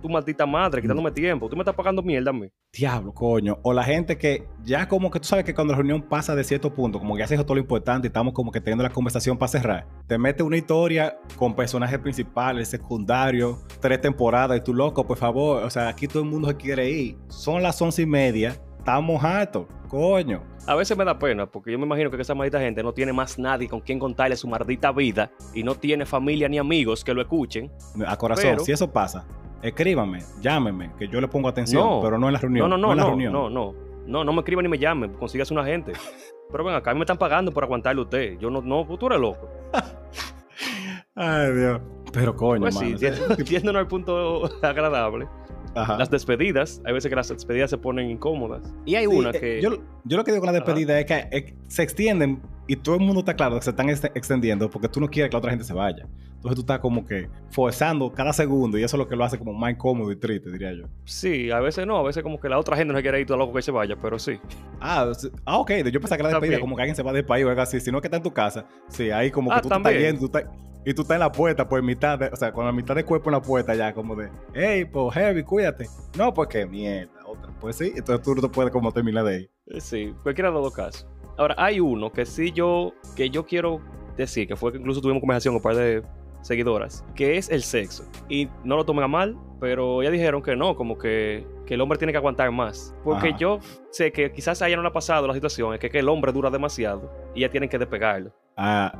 Tu 0.01 0.09
maldita 0.09 0.45
madre, 0.45 0.81
quitándome 0.81 1.11
tiempo. 1.11 1.47
Tú 1.49 1.55
me 1.55 1.61
estás 1.61 1.75
pagando 1.75 2.01
mierda 2.01 2.31
a 2.31 2.33
mí. 2.33 2.47
diablo, 2.73 3.13
coño. 3.13 3.59
O 3.63 3.71
la 3.73 3.83
gente 3.83 4.17
que 4.17 4.47
ya 4.63 4.87
como 4.87 5.11
que 5.11 5.19
tú 5.19 5.27
sabes 5.27 5.45
que 5.45 5.53
cuando 5.53 5.73
la 5.73 5.77
reunión 5.77 6.01
pasa 6.01 6.35
de 6.35 6.43
cierto 6.43 6.73
punto, 6.73 6.99
como 6.99 7.13
que 7.15 7.19
ya 7.19 7.27
se 7.27 7.35
dijo 7.35 7.45
todo 7.45 7.55
lo 7.55 7.61
importante 7.61 8.07
y 8.07 8.09
estamos 8.09 8.33
como 8.33 8.51
que 8.51 8.59
teniendo 8.59 8.83
la 8.83 8.89
conversación 8.89 9.37
para 9.37 9.47
cerrar, 9.49 9.87
te 10.07 10.17
mete 10.17 10.41
una 10.43 10.57
historia 10.57 11.17
con 11.37 11.55
personajes 11.55 11.99
principales, 11.99 12.67
secundarios, 12.69 13.59
tres 13.79 14.01
temporadas 14.01 14.57
y 14.57 14.61
tú 14.61 14.73
loco, 14.73 15.05
por 15.05 15.17
favor. 15.17 15.63
O 15.63 15.69
sea, 15.69 15.87
aquí 15.87 16.07
todo 16.07 16.23
el 16.23 16.29
mundo 16.29 16.47
se 16.49 16.55
quiere 16.57 16.89
ir. 16.89 17.17
Son 17.29 17.61
las 17.61 17.81
once 17.81 18.01
y 18.01 18.05
media, 18.05 18.55
estamos 18.79 19.23
hartos, 19.23 19.67
coño. 19.87 20.41
A 20.65 20.75
veces 20.75 20.97
me 20.97 21.03
da 21.05 21.17
pena, 21.19 21.45
porque 21.45 21.71
yo 21.71 21.77
me 21.77 21.85
imagino 21.85 22.09
que 22.09 22.21
esa 22.21 22.33
maldita 22.33 22.59
gente 22.59 22.81
no 22.81 22.93
tiene 22.93 23.11
más 23.13 23.37
nadie 23.37 23.67
con 23.67 23.81
quien 23.81 23.99
contarle 23.99 24.35
su 24.37 24.47
maldita 24.47 24.91
vida 24.91 25.29
y 25.53 25.61
no 25.63 25.75
tiene 25.75 26.05
familia 26.05 26.47
ni 26.49 26.57
amigos 26.57 27.03
que 27.03 27.13
lo 27.13 27.21
escuchen. 27.21 27.69
A 28.07 28.15
corazón, 28.17 28.45
Pero- 28.51 28.63
si 28.63 28.71
eso 28.71 28.91
pasa, 28.91 29.25
escríbame, 29.63 30.19
llámeme, 30.41 30.91
que 30.99 31.07
yo 31.07 31.19
le 31.19 31.27
pongo 31.27 31.47
atención, 31.49 31.83
No. 31.83 32.01
pero 32.01 32.17
no 32.19 32.27
en 32.27 32.33
la 32.33 32.39
reunión. 32.39 32.69
No, 32.69 32.77
no, 32.77 32.87
no, 32.87 32.91
en 32.91 32.97
la 32.97 33.03
no, 33.03 33.09
reunión. 33.09 33.33
no, 33.33 33.49
no. 33.49 33.73
No, 34.05 34.23
no 34.25 34.33
me 34.33 34.39
escriban 34.39 34.63
ni 34.63 34.69
me 34.69 34.77
llamen, 34.77 35.13
consígase 35.13 35.53
un 35.53 35.59
agente. 35.61 35.93
Pero 36.51 36.65
ven 36.65 36.75
acá, 36.75 36.91
a 36.91 36.93
mí 36.93 36.99
me 36.99 37.03
están 37.05 37.17
pagando 37.17 37.51
por 37.51 37.63
aguantarle 37.63 38.01
a 38.01 38.03
usted. 38.03 38.37
Yo 38.37 38.49
no, 38.51 38.61
no, 38.61 38.85
tú 38.99 39.07
eres 39.07 39.19
loco. 39.19 39.49
Ay, 41.15 41.51
Dios. 41.53 41.81
Pero 42.11 42.35
coño, 42.35 42.61
Pues 42.61 42.75
sí, 42.77 42.93
mano. 42.95 43.37
yéndonos 43.37 43.79
al 43.81 43.87
punto 43.87 44.43
agradable. 44.61 45.27
Ajá. 45.75 45.97
Las 45.97 46.11
despedidas, 46.11 46.81
hay 46.85 46.93
veces 46.93 47.09
que 47.09 47.15
las 47.15 47.29
despedidas 47.29 47.69
se 47.71 47.77
ponen 47.79 48.09
incómodas. 48.11 48.61
Y 48.85 48.93
hay 48.95 49.05
Sí, 49.07 49.15
una 49.15 49.29
eh, 49.31 49.39
que. 49.39 49.61
Yo, 49.61 49.71
yo 50.03 50.17
lo 50.17 50.23
que 50.23 50.31
digo 50.31 50.41
con 50.41 50.53
la 50.53 50.59
despedida 50.59 50.99
es 50.99 51.05
que 51.05 51.27
eh, 51.31 51.55
se 51.67 51.81
extienden 51.81 52.41
y 52.67 52.75
todo 52.77 52.95
el 52.95 53.01
mundo 53.01 53.19
está 53.19 53.35
claro 53.35 53.55
que 53.55 53.61
se 53.63 53.69
están 53.71 53.89
ex- 53.89 54.03
extendiendo 54.15 54.69
porque 54.69 54.87
tú 54.87 54.99
no 55.01 55.07
quieres 55.09 55.29
que 55.29 55.33
la 55.33 55.39
otra 55.39 55.49
gente 55.51 55.65
se 55.65 55.73
vaya. 55.73 56.07
Entonces 56.35 56.55
tú 56.55 56.61
estás 56.61 56.79
como 56.79 57.05
que 57.05 57.29
forzando 57.51 58.11
cada 58.11 58.33
segundo 58.33 58.77
y 58.77 58.83
eso 58.83 58.97
es 58.97 58.99
lo 58.99 59.07
que 59.07 59.15
lo 59.15 59.23
hace 59.23 59.37
como 59.37 59.53
más 59.53 59.71
incómodo 59.71 60.11
y 60.11 60.15
triste, 60.17 60.51
diría 60.51 60.73
yo. 60.73 60.85
Sí, 61.05 61.51
a 61.51 61.59
veces 61.61 61.87
no, 61.87 61.97
a 61.97 62.03
veces 62.03 62.21
como 62.23 62.39
que 62.39 62.49
la 62.49 62.59
otra 62.59 62.75
gente 62.75 62.91
no 62.91 62.99
se 62.99 63.03
quiere 63.03 63.21
ir 63.21 63.25
todo 63.27 63.37
loco 63.37 63.53
que 63.53 63.61
se 63.61 63.71
vaya, 63.71 63.95
pero 64.01 64.19
sí. 64.19 64.39
Ah, 64.81 65.09
ah, 65.45 65.57
ok. 65.57 65.71
Yo 65.91 65.99
pensaba 66.01 66.17
que 66.17 66.23
la 66.23 66.29
despedida 66.29 66.39
También. 66.39 66.59
como 66.61 66.75
que 66.75 66.81
alguien 66.81 66.95
se 66.95 67.03
va 67.03 67.13
del 67.13 67.25
país 67.25 67.45
o 67.45 67.49
algo 67.49 67.61
así, 67.61 67.79
sino 67.79 68.01
que 68.01 68.07
está 68.07 68.17
en 68.17 68.23
tu 68.23 68.33
casa. 68.33 68.65
Sí, 68.89 69.09
ahí 69.11 69.31
como 69.31 69.49
que 69.51 69.55
Ah, 69.57 69.61
tú 69.61 69.69
te 69.69 69.75
estás 69.75 69.83
también. 69.83 70.03
yendo 70.15 70.19
tú 70.19 70.25
estás- 70.37 70.51
y 70.85 70.93
tú 70.93 71.03
estás 71.03 71.15
en 71.15 71.19
la 71.21 71.31
puerta, 71.31 71.65
pues 71.69 71.81
mitad 71.81 72.19
de, 72.19 72.27
o 72.27 72.35
sea, 72.35 72.51
con 72.51 72.65
la 72.65 72.73
mitad 72.73 72.93
de 72.93 73.05
cuerpo 73.05 73.29
en 73.29 73.35
la 73.35 73.41
puerta 73.41 73.73
ya, 73.73 73.93
como 73.93 74.13
de, 74.17 74.29
hey, 74.53 74.83
pues 74.83 75.13
heavy, 75.13 75.41
cuídate. 75.43 75.87
No, 76.17 76.33
pues 76.33 76.49
qué 76.49 76.65
mierda, 76.65 77.09
otra. 77.25 77.53
Pues 77.61 77.77
sí, 77.77 77.93
entonces 77.95 78.21
tú 78.21 78.35
no 78.35 78.41
te 78.41 78.49
puedes 78.49 78.69
como 78.69 78.91
terminar 78.91 79.23
de 79.23 79.35
ahí. 79.35 79.49
Sí, 79.79 80.13
cualquiera 80.23 80.49
de 80.49 80.55
los 80.55 80.63
dos 80.63 80.73
casos. 80.73 81.07
Ahora, 81.37 81.55
hay 81.57 81.79
uno 81.79 82.11
que 82.11 82.25
sí 82.25 82.51
yo, 82.51 82.93
que 83.15 83.29
yo 83.29 83.45
quiero 83.45 83.81
decir, 84.17 84.47
que 84.47 84.55
fue 84.55 84.71
que 84.71 84.77
incluso 84.77 85.01
tuvimos 85.01 85.21
conversación 85.21 85.53
con 85.53 85.59
un 85.59 85.63
par 85.63 85.75
de 85.75 86.03
seguidoras, 86.41 87.03
que 87.15 87.37
es 87.37 87.49
el 87.49 87.63
sexo. 87.63 88.05
Y 88.29 88.49
no 88.63 88.75
lo 88.75 88.85
tomen 88.85 89.03
a 89.03 89.07
mal, 89.07 89.37
pero 89.59 90.01
ellas 90.01 90.13
dijeron 90.13 90.41
que 90.41 90.55
no, 90.55 90.75
como 90.75 90.97
que, 90.97 91.47
que 91.65 91.73
el 91.73 91.81
hombre 91.81 91.97
tiene 91.97 92.11
que 92.11 92.17
aguantar 92.17 92.51
más. 92.51 92.95
Porque 93.03 93.29
Ajá. 93.29 93.37
yo 93.37 93.59
sé 93.91 94.11
que 94.11 94.31
quizás 94.31 94.61
a 94.61 94.67
ella 94.67 94.75
no 94.75 94.83
le 94.83 94.89
ha 94.89 94.93
pasado 94.93 95.25
la 95.25 95.33
situación, 95.33 95.73
es 95.73 95.79
que, 95.79 95.89
que 95.89 95.99
el 95.99 96.09
hombre 96.09 96.31
dura 96.31 96.49
demasiado 96.49 97.11
y 97.33 97.41
ya 97.41 97.49
tienen 97.49 97.69
que 97.69 97.79
despegarlo. 97.79 98.31
Ah, 98.55 98.97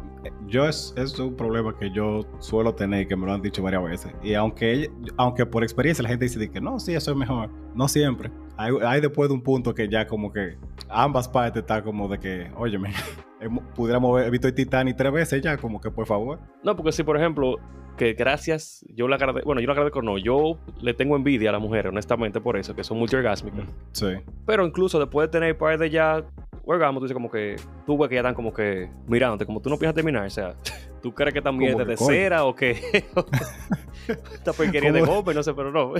yo 0.48 0.68
es, 0.68 0.94
es 0.98 1.18
un 1.20 1.36
problema 1.36 1.78
que 1.78 1.92
yo 1.92 2.22
suelo 2.40 2.74
tener 2.74 3.02
y 3.02 3.06
que 3.08 3.16
me 3.16 3.26
lo 3.26 3.34
han 3.34 3.42
dicho 3.42 3.62
varias 3.62 3.84
veces. 3.84 4.12
Y 4.24 4.34
aunque, 4.34 4.90
aunque 5.18 5.46
por 5.46 5.64
experiencia 5.64 6.02
la 6.02 6.10
gente 6.10 6.26
dice 6.26 6.40
de 6.40 6.50
que 6.50 6.60
no, 6.60 6.80
sí, 6.80 6.94
eso 6.96 7.12
es 7.12 7.18
mejor. 7.18 7.50
No 7.76 7.88
siempre. 7.88 8.32
Hay, 8.58 8.72
hay 8.86 9.02
después 9.02 9.30
de 9.30 9.36
un 9.36 9.42
punto 9.42 9.74
que 9.74 9.88
ya 9.90 10.08
como 10.08 10.32
que 10.32 10.58
ambas 10.90 11.28
partes 11.28 11.62
están 11.62 11.84
como 11.84 12.08
de 12.08 12.20
que, 12.20 12.52
óyeme, 12.56 12.94
pudiéramos 13.76 14.18
haber 14.18 14.32
visto 14.32 14.48
el 14.48 14.54
Titanic 14.54 14.96
tres 14.96 15.12
veces 15.12 15.42
ya, 15.42 15.58
como 15.58 15.80
que 15.80 15.92
por 15.92 16.06
favor. 16.06 16.40
No, 16.64 16.76
porque 16.76 16.92
si, 16.92 17.04
por 17.04 17.18
ejemplo, 17.18 17.58
que 17.98 18.14
gracias, 18.14 18.86
yo 18.90 19.08
le 19.08 19.16
agradezco, 19.16 19.46
bueno, 19.46 19.62
yo 19.62 19.68
le 19.68 19.74
agradezco, 19.74 20.02
no, 20.02 20.18
yo 20.18 20.58
le 20.82 20.94
tengo 20.94 21.16
envidia 21.16 21.50
a 21.50 21.54
las 21.54 21.62
mujeres, 21.62 21.92
honestamente, 21.92 22.42
por 22.42 22.58
eso, 22.58 22.76
que 22.76 22.84
son 22.84 22.98
multiorgásmicas. 22.98 23.68
Sí. 23.92 24.08
Pero 24.46 24.66
incluso 24.66 25.00
después 25.00 25.28
de 25.28 25.32
tener 25.32 25.58
par 25.58 25.78
de 25.78 25.90
ya 25.90 26.24
orgasmo, 26.66 27.00
tú 27.00 27.06
dices 27.06 27.14
como 27.14 27.30
que 27.30 27.56
tú 27.86 27.98
ves 27.98 28.10
que 28.10 28.16
ya 28.16 28.22
están 28.22 28.36
como 28.36 28.54
que 28.54 28.90
mirándote, 29.08 29.46
como 29.46 29.62
tú 29.62 29.70
no 29.70 29.78
piensas 29.78 29.96
terminar, 29.96 30.26
o 30.26 30.30
sea, 30.30 30.56
tú 31.02 31.14
crees 31.14 31.34
que 31.34 31.42
también 31.42 31.80
es 31.80 31.88
de 31.88 31.96
coño. 31.96 32.10
cera 32.10 32.46
o 32.46 32.56
que 32.56 32.72
esta 34.08 34.54
porquería 34.54 34.92
de 34.92 35.02
golpe, 35.02 35.34
no 35.34 35.44
sé, 35.44 35.54
pero 35.54 35.72
no. 35.72 35.94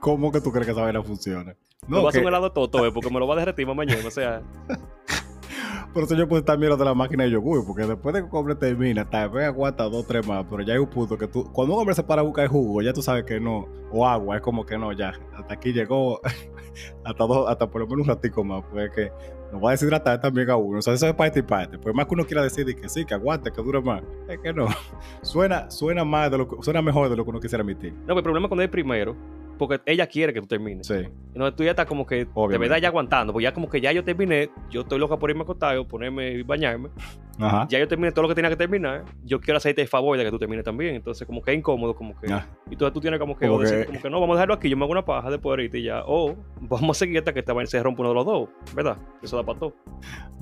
¿Cómo 0.00 0.30
que 0.30 0.40
tú 0.40 0.50
crees 0.50 0.66
que 0.66 0.72
esa 0.72 0.82
vaina 0.82 1.02
funciona? 1.02 1.54
No, 1.86 2.02
vas 2.02 2.14
a 2.14 2.20
un 2.20 2.28
helado 2.28 2.44
de 2.44 2.50
toto, 2.50 2.84
eh, 2.86 2.92
porque 2.92 3.10
me 3.10 3.18
lo 3.18 3.26
va 3.26 3.34
a 3.34 3.38
derretir 3.38 3.66
mañana, 3.66 4.06
o 4.06 4.10
sea, 4.10 4.42
Por 5.92 6.04
eso 6.04 6.14
yo 6.14 6.28
puedo 6.28 6.40
estar 6.40 6.58
mirando 6.58 6.84
la 6.84 6.94
máquina 6.94 7.24
de 7.24 7.30
yogur, 7.30 7.66
porque 7.66 7.86
después 7.86 8.14
de 8.14 8.20
que 8.20 8.26
un 8.26 8.36
hombre 8.36 8.54
termina, 8.54 9.08
tal 9.08 9.30
vez 9.30 9.46
aguanta 9.46 9.84
dos, 9.84 10.06
tres 10.06 10.26
más, 10.26 10.44
pero 10.48 10.62
ya 10.62 10.74
hay 10.74 10.78
un 10.78 10.88
punto 10.88 11.16
que 11.16 11.26
tú, 11.26 11.44
cuando 11.52 11.74
un 11.74 11.80
hombre 11.80 11.94
se 11.94 12.02
para 12.02 12.20
a 12.20 12.24
buscar 12.24 12.46
jugo, 12.46 12.82
ya 12.82 12.92
tú 12.92 13.00
sabes 13.00 13.24
que 13.24 13.40
no, 13.40 13.66
o 13.90 14.06
agua, 14.06 14.36
es 14.36 14.42
como 14.42 14.66
que 14.66 14.76
no, 14.76 14.92
ya, 14.92 15.14
hasta 15.34 15.54
aquí 15.54 15.72
llegó, 15.72 16.20
hasta 17.04 17.26
dos, 17.26 17.48
hasta 17.48 17.70
por 17.70 17.80
lo 17.80 17.86
menos 17.86 18.06
un 18.06 18.14
ratico 18.14 18.44
más, 18.44 18.62
pues 18.70 18.90
que 18.90 19.10
nos 19.50 19.64
va 19.64 19.70
a 19.70 19.72
deshidratar 19.72 20.20
también 20.20 20.50
a 20.50 20.56
uno, 20.56 20.78
o 20.78 20.82
sea, 20.82 20.92
eso 20.92 21.06
es 21.06 21.14
parte 21.14 21.40
y 21.40 21.42
parte, 21.42 21.78
pues 21.78 21.94
más 21.94 22.06
que 22.06 22.14
uno 22.14 22.26
quiera 22.26 22.42
decir 22.42 22.66
que 22.76 22.88
sí, 22.88 23.06
que 23.06 23.14
aguante, 23.14 23.50
que 23.50 23.62
dure 23.62 23.80
más, 23.80 24.02
es 24.28 24.38
que 24.40 24.52
no, 24.52 24.66
suena, 25.22 25.70
suena 25.70 26.04
más 26.04 26.30
de 26.30 26.38
lo 26.38 26.48
suena 26.60 26.82
mejor 26.82 27.08
de 27.08 27.16
lo 27.16 27.24
que 27.24 27.30
uno 27.30 27.40
quisiera 27.40 27.62
admitir, 27.62 27.94
no, 27.94 28.08
pero 28.08 28.18
el 28.18 28.24
problema 28.24 28.46
es 28.46 28.48
cuando 28.50 28.62
es 28.62 28.70
primero, 28.70 29.16
porque 29.58 29.80
ella 29.84 30.06
quiere 30.06 30.32
que 30.32 30.40
tú 30.40 30.46
termines. 30.46 30.86
sí, 30.86 30.94
Entonces 31.34 31.56
tú 31.56 31.64
ya 31.64 31.70
estás 31.70 31.86
como 31.86 32.06
que 32.06 32.24
de 32.24 32.28
Obviamente. 32.34 32.58
verdad 32.68 32.82
ya 32.82 32.88
aguantando, 32.88 33.32
pues 33.32 33.42
ya 33.42 33.52
como 33.52 33.68
que 33.68 33.80
ya 33.80 33.92
yo 33.92 34.02
terminé, 34.04 34.50
yo 34.70 34.82
estoy 34.82 34.98
loca 34.98 35.18
por 35.18 35.28
irme 35.30 35.40
a 35.42 35.44
acostar, 35.44 35.86
ponerme 35.86 36.30
y 36.32 36.42
bañarme. 36.42 36.88
ajá, 37.38 37.66
Ya 37.68 37.78
yo 37.78 37.86
terminé 37.88 38.12
todo 38.12 38.22
lo 38.22 38.28
que 38.28 38.34
tenía 38.34 38.48
que 38.50 38.56
terminar. 38.56 39.04
Yo 39.24 39.40
quiero 39.40 39.58
hacerte 39.58 39.82
el 39.82 39.88
favor 39.88 40.16
de 40.16 40.24
que 40.24 40.30
tú 40.30 40.38
termines 40.38 40.64
también. 40.64 40.94
Entonces, 40.94 41.26
como 41.26 41.42
que 41.42 41.52
es 41.52 41.58
incómodo, 41.58 41.94
como 41.94 42.18
que. 42.18 42.32
Ah. 42.32 42.46
Y 42.68 42.72
entonces 42.74 42.92
tú 42.94 43.00
tienes 43.00 43.18
como 43.20 43.36
que, 43.36 43.46
Como 43.46 43.58
o 43.58 43.62
decir 43.62 43.80
que- 43.80 43.86
como 43.86 44.00
que 44.02 44.10
no, 44.10 44.20
vamos 44.20 44.34
a 44.34 44.36
dejarlo 44.38 44.54
aquí, 44.54 44.68
yo 44.70 44.76
me 44.76 44.84
hago 44.84 44.92
una 44.92 45.04
paja 45.04 45.30
después 45.30 45.50
ahorita 45.52 45.76
y 45.78 45.82
ya. 45.84 46.02
O 46.06 46.34
vamos 46.60 46.96
a 46.96 46.98
seguir 46.98 47.18
hasta 47.18 47.32
que 47.32 47.40
esta 47.40 47.54
se 47.66 47.82
rompa 47.82 48.00
uno 48.02 48.08
de 48.10 48.14
los 48.14 48.24
dos, 48.26 48.48
¿verdad? 48.74 48.96
Eso 49.22 49.36
da 49.36 49.44
para 49.44 49.58
todo. 49.58 49.74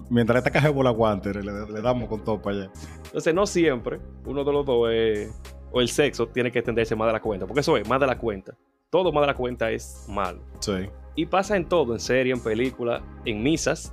mientras 0.09 0.39
esta 0.39 0.51
caja 0.51 0.71
bola 0.71 0.91
aguante, 0.91 1.35
le, 1.35 1.43
le 1.43 1.81
damos 1.83 2.09
con 2.09 2.23
todo 2.23 2.41
para 2.41 2.57
allá, 2.57 2.71
Entonces, 3.07 3.35
no 3.35 3.45
siempre 3.47 3.99
uno 4.25 4.45
de 4.45 4.53
los 4.53 4.65
dos 4.65 4.91
es- 4.93 5.43
o 5.73 5.81
el 5.81 5.89
sexo 5.89 6.29
tiene 6.29 6.51
que 6.53 6.61
extenderse 6.61 6.95
más 6.95 7.09
de 7.09 7.13
la 7.15 7.21
cuenta, 7.21 7.45
porque 7.47 7.61
eso 7.61 7.77
es 7.77 7.87
más 7.89 7.99
de 8.01 8.07
la 8.07 8.17
cuenta. 8.17 8.55
Todo 8.91 9.13
más 9.13 9.23
de 9.23 9.27
la 9.29 9.35
cuenta 9.35 9.71
es 9.71 10.07
malo. 10.09 10.41
sí. 10.61 10.89
Y 11.19 11.25
pasa 11.25 11.57
en 11.57 11.67
todo, 11.67 11.95
en 11.95 11.99
serie, 12.01 12.31
en 12.35 12.43
película, 12.43 13.03
en 13.25 13.43
misas. 13.43 13.91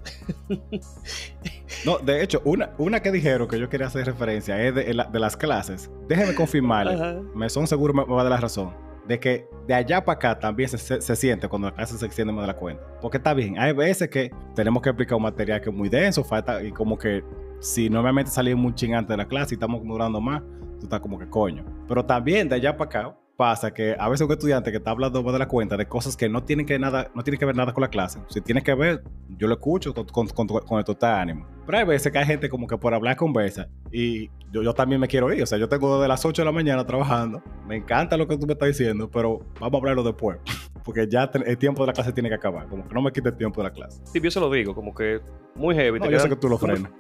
no, 1.86 1.97
de 1.99 2.21
hecho, 2.21 2.41
una, 2.43 2.71
una 2.77 3.01
que 3.01 3.13
dijeron 3.13 3.47
que 3.47 3.58
yo 3.58 3.69
quería 3.69 3.88
hacer 3.88 4.06
referencia 4.06 4.62
es 4.62 4.75
de, 4.75 4.84
de 4.84 5.19
las 5.19 5.38
clases. 5.38 5.89
Déjenme 6.10 6.36
confirmarle. 6.36 7.21
Me 7.34 7.49
son 7.49 7.65
seguro 7.65 7.93
me, 7.93 8.06
me 8.06 8.13
va 8.13 8.19
a 8.19 8.23
dar 8.25 8.32
la 8.34 8.41
razón 8.41 8.73
de 9.08 9.19
que 9.19 9.47
de 9.67 9.73
allá 9.73 10.03
para 10.03 10.15
acá 10.17 10.39
también 10.39 10.69
se, 10.69 10.77
se, 11.01 11.15
siente 11.15 11.47
cuando 11.47 11.69
la 11.69 11.75
clase 11.75 11.97
se 11.97 12.06
extiende 12.06 12.34
más 12.34 12.43
de 12.43 12.47
la 12.47 12.58
cuenta. 12.58 12.84
Porque 13.01 13.17
está 13.17 13.34
bien, 13.34 13.58
hay 13.58 13.71
veces 13.73 14.10
que 14.10 14.29
tenemos 14.56 14.82
que 14.82 14.89
explicar 14.89 15.15
un 15.15 15.23
material 15.23 15.62
que 15.62 15.69
es 15.69 15.75
muy 15.75 15.89
denso, 15.89 16.23
falta, 16.23 16.62
y 16.62 16.71
como 16.71 16.97
que 16.97 17.23
si 17.60 17.89
normalmente 17.89 18.32
salimos 18.32 18.62
muy 18.62 18.75
chingante 18.75 19.13
de 19.13 19.17
la 19.17 19.27
clase 19.27 19.53
y 19.53 19.56
estamos 19.56 19.82
durando 19.84 20.19
más, 20.19 20.41
tú 20.79 20.84
estás 20.88 20.99
como 20.99 21.17
que 21.17 21.29
coño. 21.29 21.63
Pero 21.88 22.06
también 22.06 22.49
de 22.49 22.56
allá 22.56 22.75
para 22.75 22.89
acá 22.89 23.17
pasa 23.35 23.73
que 23.73 23.95
a 23.97 24.09
veces 24.09 24.25
un 24.25 24.31
estudiante 24.31 24.71
que 24.71 24.77
está 24.77 24.91
hablando 24.91 25.21
de 25.23 25.39
la 25.39 25.47
cuenta 25.47 25.75
de 25.75 25.87
cosas 25.87 26.15
que 26.15 26.29
no 26.29 26.43
tienen 26.43 26.65
que, 26.65 26.77
nada, 26.77 27.09
no 27.15 27.23
tienen 27.23 27.39
que 27.39 27.45
ver 27.45 27.55
nada 27.55 27.73
con 27.73 27.81
la 27.81 27.89
clase. 27.89 28.19
Si 28.29 28.41
tienes 28.41 28.63
que 28.63 28.73
ver, 28.73 29.03
yo 29.37 29.47
lo 29.47 29.55
escucho 29.55 29.93
con, 29.93 30.05
con, 30.05 30.27
con, 30.27 30.47
con 30.47 30.77
el 30.79 30.85
total 30.85 31.19
ánimo. 31.19 31.47
Pero 31.65 31.77
hay 31.77 31.85
veces 31.85 32.11
que 32.11 32.19
hay 32.19 32.25
gente 32.25 32.49
como 32.49 32.67
que 32.67 32.77
por 32.77 32.93
hablar 32.93 33.15
conversa 33.15 33.67
y 33.91 34.29
yo, 34.51 34.61
yo, 34.61 34.73
también 34.73 35.01
me 35.01 35.07
quiero 35.07 35.33
ir. 35.33 35.41
O 35.41 35.45
sea, 35.45 35.57
yo 35.57 35.67
tengo 35.67 35.97
desde 35.97 36.07
las 36.07 36.23
8 36.23 36.41
de 36.41 36.45
la 36.45 36.51
mañana 36.51 36.85
trabajando. 36.85 37.41
Me 37.67 37.75
encanta 37.75 38.17
lo 38.17 38.27
que 38.27 38.37
tú 38.37 38.45
me 38.45 38.53
estás 38.53 38.67
diciendo, 38.67 39.09
pero 39.09 39.39
vamos 39.59 39.73
a 39.73 39.77
hablarlo 39.77 40.03
después. 40.03 40.37
Porque 40.83 41.07
ya 41.07 41.31
el 41.45 41.57
tiempo 41.57 41.83
de 41.83 41.87
la 41.87 41.93
clase 41.93 42.11
tiene 42.11 42.29
que 42.29 42.35
acabar. 42.35 42.67
Como 42.67 42.87
que 42.87 42.93
no 42.93 43.01
me 43.01 43.11
quite 43.11 43.29
el 43.29 43.37
tiempo 43.37 43.61
de 43.61 43.69
la 43.69 43.73
clase. 43.73 44.01
Sí, 44.05 44.19
yo 44.19 44.29
se 44.29 44.39
lo 44.39 44.51
digo, 44.51 44.75
como 44.75 44.93
que 44.93 45.21
muy 45.55 45.73
heavy. 45.75 45.99
No, 45.99 46.11
yo 46.11 46.19
sé 46.19 46.27
que 46.27 46.35
tú 46.35 46.49
lo 46.49 46.57
frenas. 46.57 46.91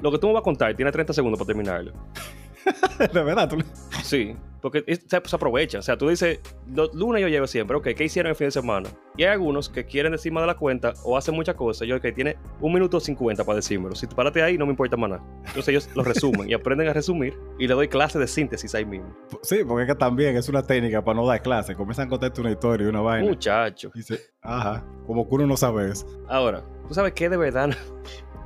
Lo 0.00 0.10
que 0.12 0.18
tú 0.18 0.26
me 0.26 0.34
vas 0.34 0.40
a 0.40 0.44
contar 0.44 0.74
tiene 0.76 0.92
30 0.92 1.12
segundos 1.12 1.38
para 1.38 1.46
terminarlo. 1.46 1.92
de 3.12 3.22
verdad, 3.22 3.48
tú 3.48 3.58
Sí, 4.02 4.36
porque 4.62 4.84
se, 4.86 5.20
se, 5.24 5.36
aprovecha. 5.36 5.80
O 5.80 5.82
sea, 5.82 5.98
tú 5.98 6.08
dices, 6.08 6.40
los 6.72 6.94
lunes 6.94 7.20
yo 7.20 7.28
llego 7.28 7.46
siempre, 7.46 7.76
ok, 7.76 7.88
¿qué 7.96 8.04
hicieron 8.04 8.30
el 8.30 8.36
fin 8.36 8.46
de 8.46 8.52
semana? 8.52 8.88
Y 9.16 9.24
hay 9.24 9.30
algunos 9.30 9.68
que 9.68 9.84
quieren 9.84 10.12
decir 10.12 10.32
más 10.32 10.44
de 10.44 10.46
la 10.46 10.56
cuenta 10.56 10.94
o 11.04 11.16
hacen 11.16 11.34
muchas 11.34 11.56
cosas. 11.56 11.86
Yo, 11.88 12.00
que 12.00 12.12
tiene 12.12 12.36
un 12.60 12.72
minuto 12.72 13.00
50 13.00 13.44
para 13.44 13.56
decírmelo. 13.56 13.94
Si 13.96 14.06
tú 14.06 14.14
párate 14.14 14.42
ahí, 14.42 14.56
no 14.56 14.64
me 14.64 14.70
importa 14.70 14.96
más 14.96 15.10
nada. 15.10 15.24
Entonces 15.38 15.68
ellos 15.68 15.90
lo 15.94 16.04
resumen 16.04 16.48
y 16.48 16.54
aprenden 16.54 16.88
a 16.88 16.92
resumir 16.92 17.36
y 17.58 17.66
le 17.66 17.74
doy 17.74 17.88
clase 17.88 18.18
de 18.18 18.26
síntesis 18.26 18.74
ahí 18.74 18.84
mismo. 18.84 19.14
Sí, 19.42 19.64
porque 19.66 19.82
es 19.82 19.88
que 19.88 19.96
también 19.96 20.36
es 20.36 20.48
una 20.48 20.62
técnica 20.62 21.02
para 21.02 21.16
no 21.16 21.26
dar 21.26 21.42
clase. 21.42 21.74
Comienzan 21.74 22.06
a 22.06 22.10
contarte 22.10 22.40
una 22.40 22.52
historia 22.52 22.86
y 22.86 22.88
una 22.88 23.00
vaina. 23.00 23.28
Muchacho. 23.28 23.90
Dice, 23.94 24.20
ajá, 24.40 24.84
como 25.06 25.28
que 25.28 25.34
uno 25.34 25.46
no 25.46 25.56
sabe 25.56 25.90
eso. 25.90 26.06
Ahora, 26.28 26.62
¿tú 26.86 26.94
sabes 26.94 27.12
qué 27.14 27.28
de 27.28 27.36
verdad 27.36 27.70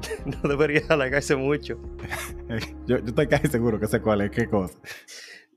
no, 0.27 0.49
debería 0.49 0.83
alargarse 0.89 1.37
mucho? 1.37 1.79
yo, 2.87 2.99
yo 2.99 3.07
estoy 3.07 3.27
casi 3.27 3.49
seguro 3.49 3.79
que 3.79 3.87
sé 3.87 4.01
cuál 4.01 4.23
es, 4.23 4.31
qué 4.31 4.49
cosa 4.49 4.75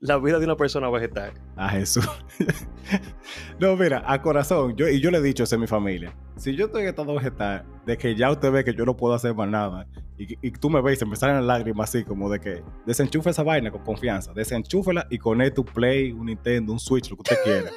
la 0.00 0.16
vida 0.18 0.38
de 0.38 0.46
una 0.46 0.56
persona 0.56 0.88
vegetal. 0.88 1.32
A 1.56 1.68
Jesús. 1.68 2.08
no, 3.60 3.76
mira, 3.76 4.02
a 4.06 4.20
corazón, 4.20 4.74
yo, 4.74 4.88
y 4.88 4.98
yo 5.00 5.10
le 5.10 5.18
he 5.18 5.22
dicho 5.22 5.44
eso 5.44 5.56
a 5.56 5.58
mi 5.58 5.66
familia. 5.66 6.16
Si 6.36 6.56
yo 6.56 6.66
estoy 6.66 6.82
en 6.82 6.88
estado 6.88 7.14
vegetal, 7.14 7.66
de 7.84 7.98
que 7.98 8.16
ya 8.16 8.30
usted 8.30 8.50
ve 8.50 8.64
que 8.64 8.74
yo 8.74 8.86
no 8.86 8.96
puedo 8.96 9.12
hacer 9.12 9.34
más 9.34 9.48
nada, 9.48 9.86
y, 10.16 10.38
y 10.40 10.50
tú 10.52 10.70
me 10.70 10.80
ves 10.80 10.96
y 10.96 11.00
se 11.00 11.06
me 11.06 11.16
salen 11.16 11.46
lágrimas 11.46 11.90
así, 11.90 12.02
como 12.02 12.30
de 12.30 12.40
que 12.40 12.62
desenchufe 12.86 13.28
esa 13.28 13.42
vaina 13.42 13.70
con 13.70 13.84
confianza, 13.84 14.32
desenchúfela 14.32 15.06
y 15.10 15.18
conecte 15.18 15.60
un 15.60 15.66
Play, 15.66 16.12
un 16.12 16.26
Nintendo, 16.26 16.72
un 16.72 16.80
Switch, 16.80 17.10
lo 17.10 17.16
que 17.16 17.34
usted 17.34 17.36
quiera. 17.44 17.70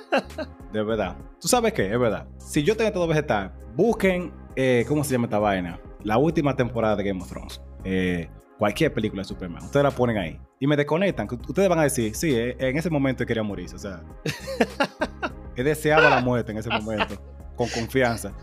de 0.72 0.84
verdad. 0.84 1.18
¿Tú 1.42 1.50
sabes 1.50 1.74
qué? 1.74 1.92
Es 1.92 2.00
verdad. 2.00 2.28
Si 2.38 2.64
yo 2.64 2.72
estoy 2.72 2.86
en 2.86 2.92
estado 2.92 3.08
vegetal, 3.08 3.54
busquen, 3.76 4.32
eh, 4.56 4.86
¿cómo 4.88 5.04
se 5.04 5.12
llama 5.12 5.26
esta 5.26 5.40
vaina? 5.40 5.78
La 6.04 6.18
última 6.18 6.56
temporada 6.56 6.96
de 6.96 7.04
Game 7.04 7.22
of 7.22 7.30
Thrones. 7.30 7.62
Eh, 7.84 8.30
cualquier 8.58 8.94
película 8.94 9.22
de 9.22 9.26
Superman. 9.26 9.64
Ustedes 9.64 9.84
la 9.84 9.92
ponen 9.92 10.18
ahí. 10.18 10.40
Y 10.60 10.68
me 10.68 10.76
desconectan. 10.76 11.28
Ustedes 11.48 11.70
van 11.70 11.80
a 11.80 11.84
decir, 11.84 12.16
sí, 12.16 12.34
eh, 12.34 12.56
en 12.60 12.78
ese 12.78 12.90
momento 12.90 13.26
quería 13.26 13.44
morirse. 13.44 13.76
O 13.76 13.80
sea, 13.80 14.02
he 15.56 15.64
deseado 15.64 16.10
la 16.10 16.22
muerte 16.22 16.52
en 16.52 16.58
ese 16.58 16.70
momento. 16.70 17.16
Con 17.56 17.68
confianza. 17.70 18.34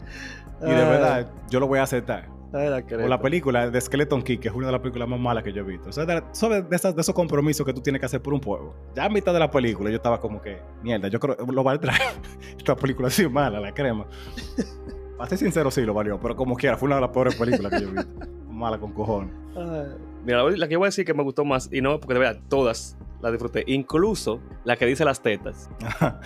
Y 0.62 0.70
de 0.70 0.84
verdad, 0.84 1.30
yo 1.48 1.58
lo 1.58 1.66
voy 1.66 1.78
a 1.78 1.82
aceptar. 1.84 2.28
La 2.52 2.82
o 3.04 3.08
la 3.08 3.20
película 3.20 3.70
de 3.70 3.80
Skeleton 3.80 4.22
Key, 4.22 4.38
que 4.38 4.48
es 4.48 4.54
una 4.54 4.66
de 4.66 4.72
las 4.72 4.80
películas 4.80 5.08
más 5.08 5.20
malas 5.20 5.44
que 5.44 5.52
yo 5.52 5.62
he 5.62 5.64
visto. 5.64 5.88
O 5.88 5.92
sea, 5.92 6.04
de, 6.04 6.22
sobre 6.32 6.62
de, 6.62 6.74
esas, 6.74 6.96
de, 6.96 7.00
esos 7.00 7.14
compromisos 7.14 7.64
que 7.64 7.72
tú 7.72 7.80
tienes 7.80 8.00
que 8.00 8.06
hacer 8.06 8.20
por 8.20 8.34
un 8.34 8.40
pueblo. 8.40 8.74
Ya 8.94 9.04
a 9.04 9.08
mitad 9.08 9.32
de 9.32 9.38
la 9.38 9.50
película 9.50 9.88
yo 9.88 9.96
estaba 9.96 10.20
como 10.20 10.42
que, 10.42 10.60
mierda, 10.82 11.06
yo 11.06 11.20
creo 11.20 11.36
lo 11.46 11.62
va 11.62 11.72
a 11.72 11.80
traer. 11.80 12.00
Esta 12.58 12.74
película 12.74 13.06
así 13.06 13.28
mala, 13.28 13.60
la 13.60 13.72
crema. 13.72 14.04
Para 15.20 15.28
ser 15.28 15.37
sincero, 15.37 15.70
sí 15.70 15.83
lo 15.83 15.92
valió, 15.92 16.18
pero 16.18 16.35
como 16.35 16.56
quiera, 16.56 16.78
fue 16.78 16.87
una 16.87 16.94
de 16.94 17.02
las 17.02 17.11
peores 17.11 17.35
películas 17.35 17.70
que 17.70 17.83
yo 17.83 17.88
he 17.90 17.92
visto. 17.92 18.26
Mala 18.48 18.78
con 18.78 18.90
cojones. 18.94 19.30
Mira, 20.24 20.42
la 20.48 20.66
que 20.66 20.76
voy 20.76 20.87
a 20.87 20.88
decir 20.88 21.04
que 21.04 21.12
me 21.12 21.22
gustó 21.22 21.44
más, 21.44 21.68
y 21.70 21.83
no 21.83 22.00
porque 22.00 22.14
de 22.14 22.20
verdad, 22.20 22.40
todas 22.48 22.96
las 23.20 23.30
disfruté, 23.30 23.62
incluso 23.66 24.40
la 24.64 24.76
que 24.76 24.87
dice 24.87 25.04
las 25.04 25.20
tetas, 25.20 25.68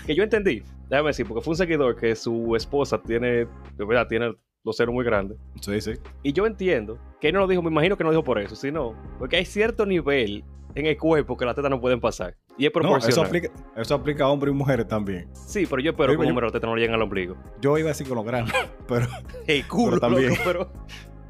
que 0.07 0.14
yo 0.14 0.22
entendí, 0.22 0.62
déjame 0.88 1.09
decir, 1.09 1.26
porque 1.26 1.42
fue 1.42 1.50
un 1.50 1.57
seguidor 1.57 1.96
que 1.96 2.14
su 2.14 2.54
esposa 2.54 3.02
tiene, 3.02 3.48
de 3.76 3.85
verdad, 3.85 4.07
tiene 4.07 4.33
los 4.62 4.76
senos 4.76 4.94
muy 4.94 5.04
grandes. 5.04 5.38
Sí, 5.61 5.80
sí. 5.80 5.94
Y 6.22 6.33
yo 6.33 6.46
entiendo 6.46 6.96
que 7.20 7.30
él 7.30 7.35
no 7.35 7.40
lo 7.40 7.48
dijo, 7.48 7.62
me 7.62 7.72
imagino 7.72 7.96
que 7.96 8.04
no 8.04 8.11
lo 8.11 8.16
dijo 8.16 8.24
por 8.24 8.38
eso, 8.38 8.54
sino 8.54 8.94
porque 9.18 9.38
hay 9.38 9.44
cierto 9.44 9.87
nivel 9.87 10.44
en 10.76 10.87
el 10.87 10.96
cuerpo 10.96 11.37
que 11.37 11.44
las 11.44 11.57
tetas 11.57 11.68
no 11.68 11.80
pueden 11.80 12.00
pasar. 12.00 12.37
Y 12.56 12.66
es 12.66 12.72
proporcional. 12.72 13.02
No, 13.02 13.08
eso, 13.08 13.22
aplica, 13.22 13.48
eso 13.76 13.94
aplica 13.94 14.24
a 14.24 14.28
hombres 14.28 14.54
y 14.54 14.56
mujeres 14.56 14.86
también. 14.86 15.28
Sí, 15.32 15.66
pero 15.66 15.82
yo 15.82 15.90
espero 15.90 16.18
que 16.18 16.26
yo, 16.26 16.40
las 16.40 16.52
tetas 16.52 16.70
no 16.70 16.76
lleguen 16.76 16.94
al 16.94 17.02
ombligo. 17.02 17.36
Yo 17.60 17.76
iba 17.78 17.90
así 17.90 18.04
con 18.04 18.16
los 18.16 18.24
granos, 18.24 18.52
pero... 18.88 19.06
El 19.46 19.66
culo, 19.66 19.98
pero 19.98 20.00
también. 20.00 20.30
loco, 20.30 20.42
pero... 20.44 20.70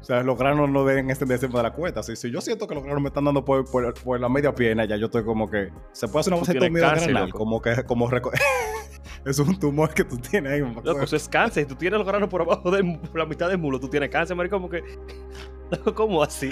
O 0.05 0.07
sea, 0.07 0.21
los 0.21 0.37
granos 0.37 0.69
no 0.69 0.85
deben 0.85 1.09
extenderse 1.09 1.47
de 1.47 1.63
la 1.63 1.73
cuenta. 1.73 2.03
Si, 2.03 2.15
si 2.15 2.29
yo 2.29 2.39
siento 2.39 2.67
que 2.67 2.75
los 2.75 2.83
granos 2.83 3.01
me 3.01 3.07
están 3.07 3.25
dando 3.25 3.43
por, 3.43 3.65
por, 3.65 3.91
por, 3.95 4.19
la 4.19 4.29
media 4.29 4.53
pierna, 4.53 4.85
ya 4.85 4.97
yo 4.97 5.07
estoy 5.07 5.23
como 5.23 5.49
que. 5.49 5.71
Se 5.93 6.07
puede 6.07 6.19
hacer 6.19 6.33
una 6.33 6.41
vasectomía 6.41 6.91
granal. 6.91 7.25
loco. 7.25 7.39
Como 7.39 7.59
que. 7.59 7.83
Como 7.85 8.07
Eso 8.11 8.31
es 9.25 9.39
un 9.39 9.59
tumor 9.59 9.91
que 9.95 10.03
tú 10.03 10.19
tienes 10.19 10.51
ahí. 10.51 10.59
Loco, 10.59 11.01
eso 11.01 11.15
es 11.15 11.27
cáncer. 11.27 11.63
Si 11.63 11.69
tú 11.69 11.75
tienes 11.75 11.97
los 11.97 12.07
granos 12.07 12.29
por 12.29 12.43
abajo 12.43 12.69
de 12.69 12.83
por 12.83 13.17
la 13.17 13.25
mitad 13.25 13.49
del 13.49 13.57
mulo, 13.57 13.79
tú 13.79 13.87
tienes 13.87 14.09
cáncer, 14.09 14.37
marico. 14.37 14.57
Como 14.57 14.69
que. 14.69 14.83
¿Cómo 15.95 16.21
así? 16.21 16.51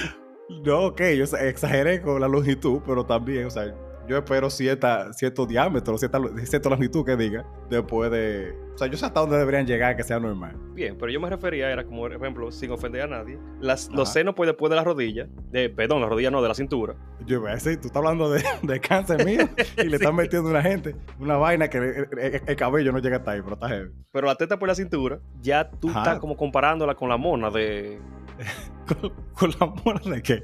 No, 0.65 0.85
ok, 0.87 1.01
yo 1.15 1.23
exageré 1.23 2.01
con 2.01 2.19
la 2.19 2.27
longitud, 2.27 2.81
pero 2.87 3.05
también, 3.05 3.45
o 3.45 3.51
sea, 3.51 3.71
yo 4.07 4.17
espero 4.17 4.49
cierta, 4.49 5.11
cierto 5.13 5.45
diámetro, 5.45 5.97
cierta, 5.97 6.19
cierta 6.45 6.69
longitud 6.69 7.05
que 7.05 7.15
diga, 7.15 7.45
después 7.69 8.11
de... 8.11 8.53
O 8.73 8.77
sea, 8.77 8.87
yo 8.87 8.97
sé 8.97 9.05
hasta 9.05 9.19
dónde 9.19 9.37
deberían 9.37 9.67
llegar 9.67 9.95
que 9.95 10.03
sea 10.03 10.19
normal. 10.19 10.55
Bien, 10.73 10.97
pero 10.97 11.11
yo 11.11 11.19
me 11.21 11.29
refería, 11.29 11.69
era 11.69 11.83
como, 11.85 12.01
por 12.01 12.13
ejemplo, 12.13 12.51
sin 12.51 12.71
ofender 12.71 13.03
a 13.03 13.07
nadie, 13.07 13.37
las, 13.61 13.87
los 13.89 14.11
senos 14.11 14.33
pues 14.35 14.47
después 14.47 14.69
de 14.71 14.75
la 14.75 14.83
rodilla, 14.83 15.27
de, 15.51 15.69
perdón, 15.69 16.01
la 16.01 16.07
rodilla 16.09 16.31
no, 16.31 16.41
de 16.41 16.47
la 16.47 16.55
cintura. 16.55 16.95
Yo 17.25 17.37
iba 17.37 17.51
a 17.51 17.53
decir, 17.53 17.79
tú 17.79 17.87
estás 17.87 17.97
hablando 17.97 18.31
de, 18.31 18.43
de 18.63 18.79
cáncer 18.79 19.23
mío 19.25 19.47
y 19.77 19.83
le 19.83 19.89
Sí. 19.89 19.95
estás 19.95 20.13
metiendo 20.13 20.47
a 20.49 20.51
una 20.51 20.61
gente 20.63 20.95
una 21.19 21.37
vaina 21.37 21.67
que 21.69 21.77
el, 21.77 22.07
el- 22.19 22.41
el 22.47 22.55
cabello 22.55 22.91
no 22.91 22.97
llega 22.99 23.17
hasta 23.17 23.31
ahí, 23.31 23.41
pero 23.41 23.53
está 23.53 23.69
heavy. 23.69 23.91
Pero 24.11 24.25
la 24.27 24.35
teta 24.35 24.57
por 24.57 24.67
la 24.67 24.75
cintura, 24.75 25.19
ya 25.39 25.69
tú 25.69 25.89
Ajá. 25.89 25.99
estás 25.99 26.19
como 26.19 26.35
comparándola 26.35 26.95
con 26.95 27.09
la 27.09 27.17
mona 27.17 27.49
de... 27.51 27.99
Con, 28.87 29.11
con 29.33 29.51
la 29.59 29.65
mona 29.83 30.15
de 30.15 30.21
qué? 30.21 30.37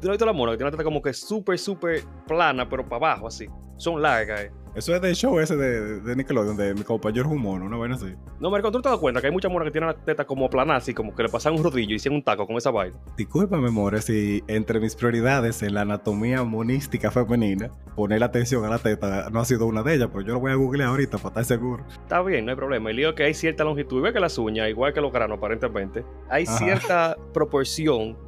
¿Tú 0.00 0.06
no 0.06 0.10
has 0.10 0.10
visto 0.10 0.26
la 0.26 0.32
mona? 0.32 0.52
Que 0.52 0.58
tiene 0.58 0.68
una 0.68 0.76
teta 0.76 0.84
como 0.84 1.00
que 1.00 1.12
súper, 1.12 1.58
súper 1.58 2.02
plana, 2.26 2.68
pero 2.68 2.84
para 2.88 3.12
abajo, 3.12 3.28
así. 3.28 3.46
Son 3.76 4.00
largas, 4.00 4.42
eh. 4.42 4.52
Eso 4.74 4.94
es 4.94 5.02
del 5.02 5.14
show 5.14 5.38
ese 5.38 5.54
de, 5.54 6.00
de 6.00 6.16
Nickelodeon, 6.16 6.56
de 6.56 6.72
mi 6.72 6.82
compañero 6.82 7.26
es 7.26 7.32
un 7.32 7.42
mono, 7.42 7.66
una 7.66 7.76
vaina 7.76 7.94
así. 7.94 8.14
No, 8.40 8.50
Marco, 8.50 8.72
¿tú 8.72 8.80
te 8.80 8.88
das 8.88 8.96
cuenta 8.96 9.20
que 9.20 9.26
hay 9.26 9.32
muchas 9.32 9.52
monas 9.52 9.66
que 9.66 9.70
tienen 9.70 9.88
la 9.88 9.94
teta 9.94 10.24
como 10.24 10.48
plana, 10.48 10.76
así 10.76 10.94
como 10.94 11.14
que 11.14 11.24
le 11.24 11.28
pasan 11.28 11.52
un 11.52 11.62
rodillo 11.62 11.92
y 11.92 11.96
hacen 11.96 12.14
un 12.14 12.22
taco 12.22 12.46
con 12.46 12.56
esa 12.56 12.70
vaina? 12.70 12.96
Discúlpame, 13.18 13.70
More, 13.70 14.00
si 14.00 14.42
entre 14.46 14.80
mis 14.80 14.96
prioridades 14.96 15.62
en 15.62 15.74
la 15.74 15.82
anatomía 15.82 16.42
monística 16.42 17.10
femenina, 17.10 17.70
poner 17.94 18.20
la 18.20 18.26
atención 18.26 18.64
a 18.64 18.70
la 18.70 18.78
teta 18.78 19.28
no 19.30 19.40
ha 19.40 19.44
sido 19.44 19.66
una 19.66 19.82
de 19.82 19.96
ellas, 19.96 20.08
pero 20.10 20.22
yo 20.22 20.32
lo 20.32 20.40
voy 20.40 20.52
a 20.52 20.54
googlear 20.54 20.88
ahorita 20.88 21.18
para 21.18 21.28
estar 21.28 21.44
seguro. 21.44 21.84
Está 21.90 22.22
bien, 22.22 22.46
no 22.46 22.52
hay 22.52 22.56
problema. 22.56 22.88
El 22.88 22.96
lío 22.96 23.10
es 23.10 23.14
que 23.14 23.24
hay 23.24 23.34
cierta 23.34 23.64
longitud, 23.64 23.98
igual 23.98 24.14
que 24.14 24.20
las 24.20 24.38
uñas, 24.38 24.70
igual 24.70 24.94
que 24.94 25.02
los 25.02 25.12
granos, 25.12 25.36
aparentemente. 25.36 26.02
Hay 26.30 26.44
Ajá. 26.44 26.56
cierta 26.56 27.16
proporción 27.34 27.61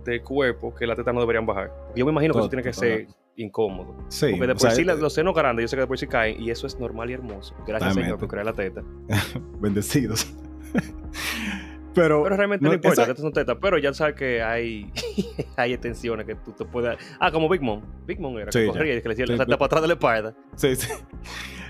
del 0.05 0.23
cuerpo 0.23 0.75
que 0.75 0.87
las 0.87 0.97
tetas 0.97 1.15
no 1.15 1.21
deberían 1.21 1.47
bajar. 1.47 1.73
Yo 1.97 2.05
me 2.07 2.13
imagino 2.13 2.35
que 2.35 2.41
eso 2.41 2.49
tiene 2.49 2.63
que 2.63 2.73
ser 2.73 3.07
incómodo. 3.37 3.97
Sí, 4.09 4.27
Porque 4.31 4.47
de 4.47 4.53
o 4.53 4.55
por 4.55 4.61
sea, 4.61 4.71
sí 4.71 4.83
eh, 4.83 4.85
los 4.85 5.13
senos 5.13 5.35
grandes, 5.35 5.65
yo 5.65 5.69
sé 5.69 5.77
que 5.77 5.81
de 5.83 5.87
por 5.89 5.99
sí 5.99 6.07
caen, 6.07 6.41
y 6.41 6.51
eso 6.51 6.67
es 6.67 6.79
normal 6.79 7.11
y 7.11 7.15
hermoso. 7.15 7.55
Gracias. 7.67 7.95
Señor, 7.95 8.19
por 8.19 8.29
crear 8.29 8.47
la 8.47 8.53
teta. 8.53 8.83
bendecidos. 9.61 10.33
pero, 11.95 12.23
Pero 12.25 12.37
realmente 12.37 12.63
no, 12.65 12.71
no, 12.71 12.75
importa, 12.75 13.07
tetas 13.07 13.21
son 13.23 13.33
tetas. 13.33 13.57
Pero 13.61 13.79
ya 13.79 13.93
sabes 13.95 14.15
que 14.15 14.43
hay, 14.43 14.91
hay 15.57 15.73
extensiones 15.73 16.27
que 16.27 16.35
tú 16.37 16.53
te 16.53 16.65
puedes. 16.65 16.97
Ah, 17.21 17.31
como 17.31 17.49
Big 17.49 17.61
Mom. 17.63 17.83
Big 18.07 18.21
Mom 18.21 18.37
era 18.39 18.51
Sí, 18.53 18.61
que 18.61 18.67
ya. 18.67 18.73
corría 18.73 18.95
y 18.97 19.03
que 19.03 19.09
le 19.09 19.15
Sí, 19.17 19.23
la 19.23 19.27
teta 19.35 19.45
Big- 19.45 19.59
para 19.59 19.67
atrás 19.67 19.83
de 19.83 19.89
la 19.89 19.95
espalda. 19.95 20.35
sí, 20.57 20.77
sí. 20.77 20.89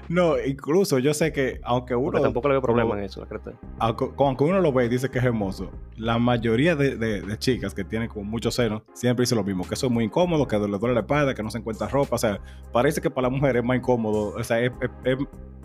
No, 0.08 0.34
incluso 0.38 0.98
yo 0.98 1.14
sé 1.14 1.32
que 1.32 1.60
aunque 1.64 1.94
uno 1.94 2.12
Porque 2.12 2.22
tampoco 2.22 2.48
le 2.48 2.54
veo 2.54 2.62
problema 2.62 2.88
como- 2.90 2.98
en 2.98 3.04
eso, 3.06 3.20
la 3.20 3.26
creta. 3.26 3.52
aunque, 3.78 4.10
aunque 4.18 4.44
uno 4.44 4.60
lo 4.60 4.72
ve 4.72 4.84
y 4.84 4.88
dice 4.88 5.10
que 5.10 5.18
es 5.18 5.24
hermoso, 5.24 5.70
la 5.96 6.18
mayoría 6.18 6.76
de, 6.76 6.96
de- 6.96 7.22
de 7.22 7.38
chicas 7.38 7.74
que 7.74 7.84
tienen 7.84 8.08
como 8.08 8.24
muchos 8.24 8.54
senos 8.54 8.82
siempre 8.92 9.22
dice 9.22 9.34
lo 9.34 9.44
mismo, 9.44 9.66
que 9.66 9.74
eso 9.74 9.86
es 9.86 9.92
muy 9.92 10.04
incómodo, 10.04 10.46
que 10.46 10.58
le 10.58 10.78
duele 10.78 10.94
la 10.94 11.00
espalda, 11.00 11.34
que 11.34 11.42
no 11.42 11.50
se 11.50 11.58
encuentra 11.58 11.88
ropa, 11.88 12.16
o 12.16 12.18
sea, 12.18 12.38
parece 12.72 13.00
que 13.00 13.10
para 13.10 13.28
la 13.28 13.34
mujer 13.36 13.56
es 13.56 13.64
más 13.64 13.76
incómodo, 13.78 14.34
o 14.36 14.44
sea, 14.44 14.60
es, 14.60 14.70
es- 14.80 14.90
es 15.04 15.18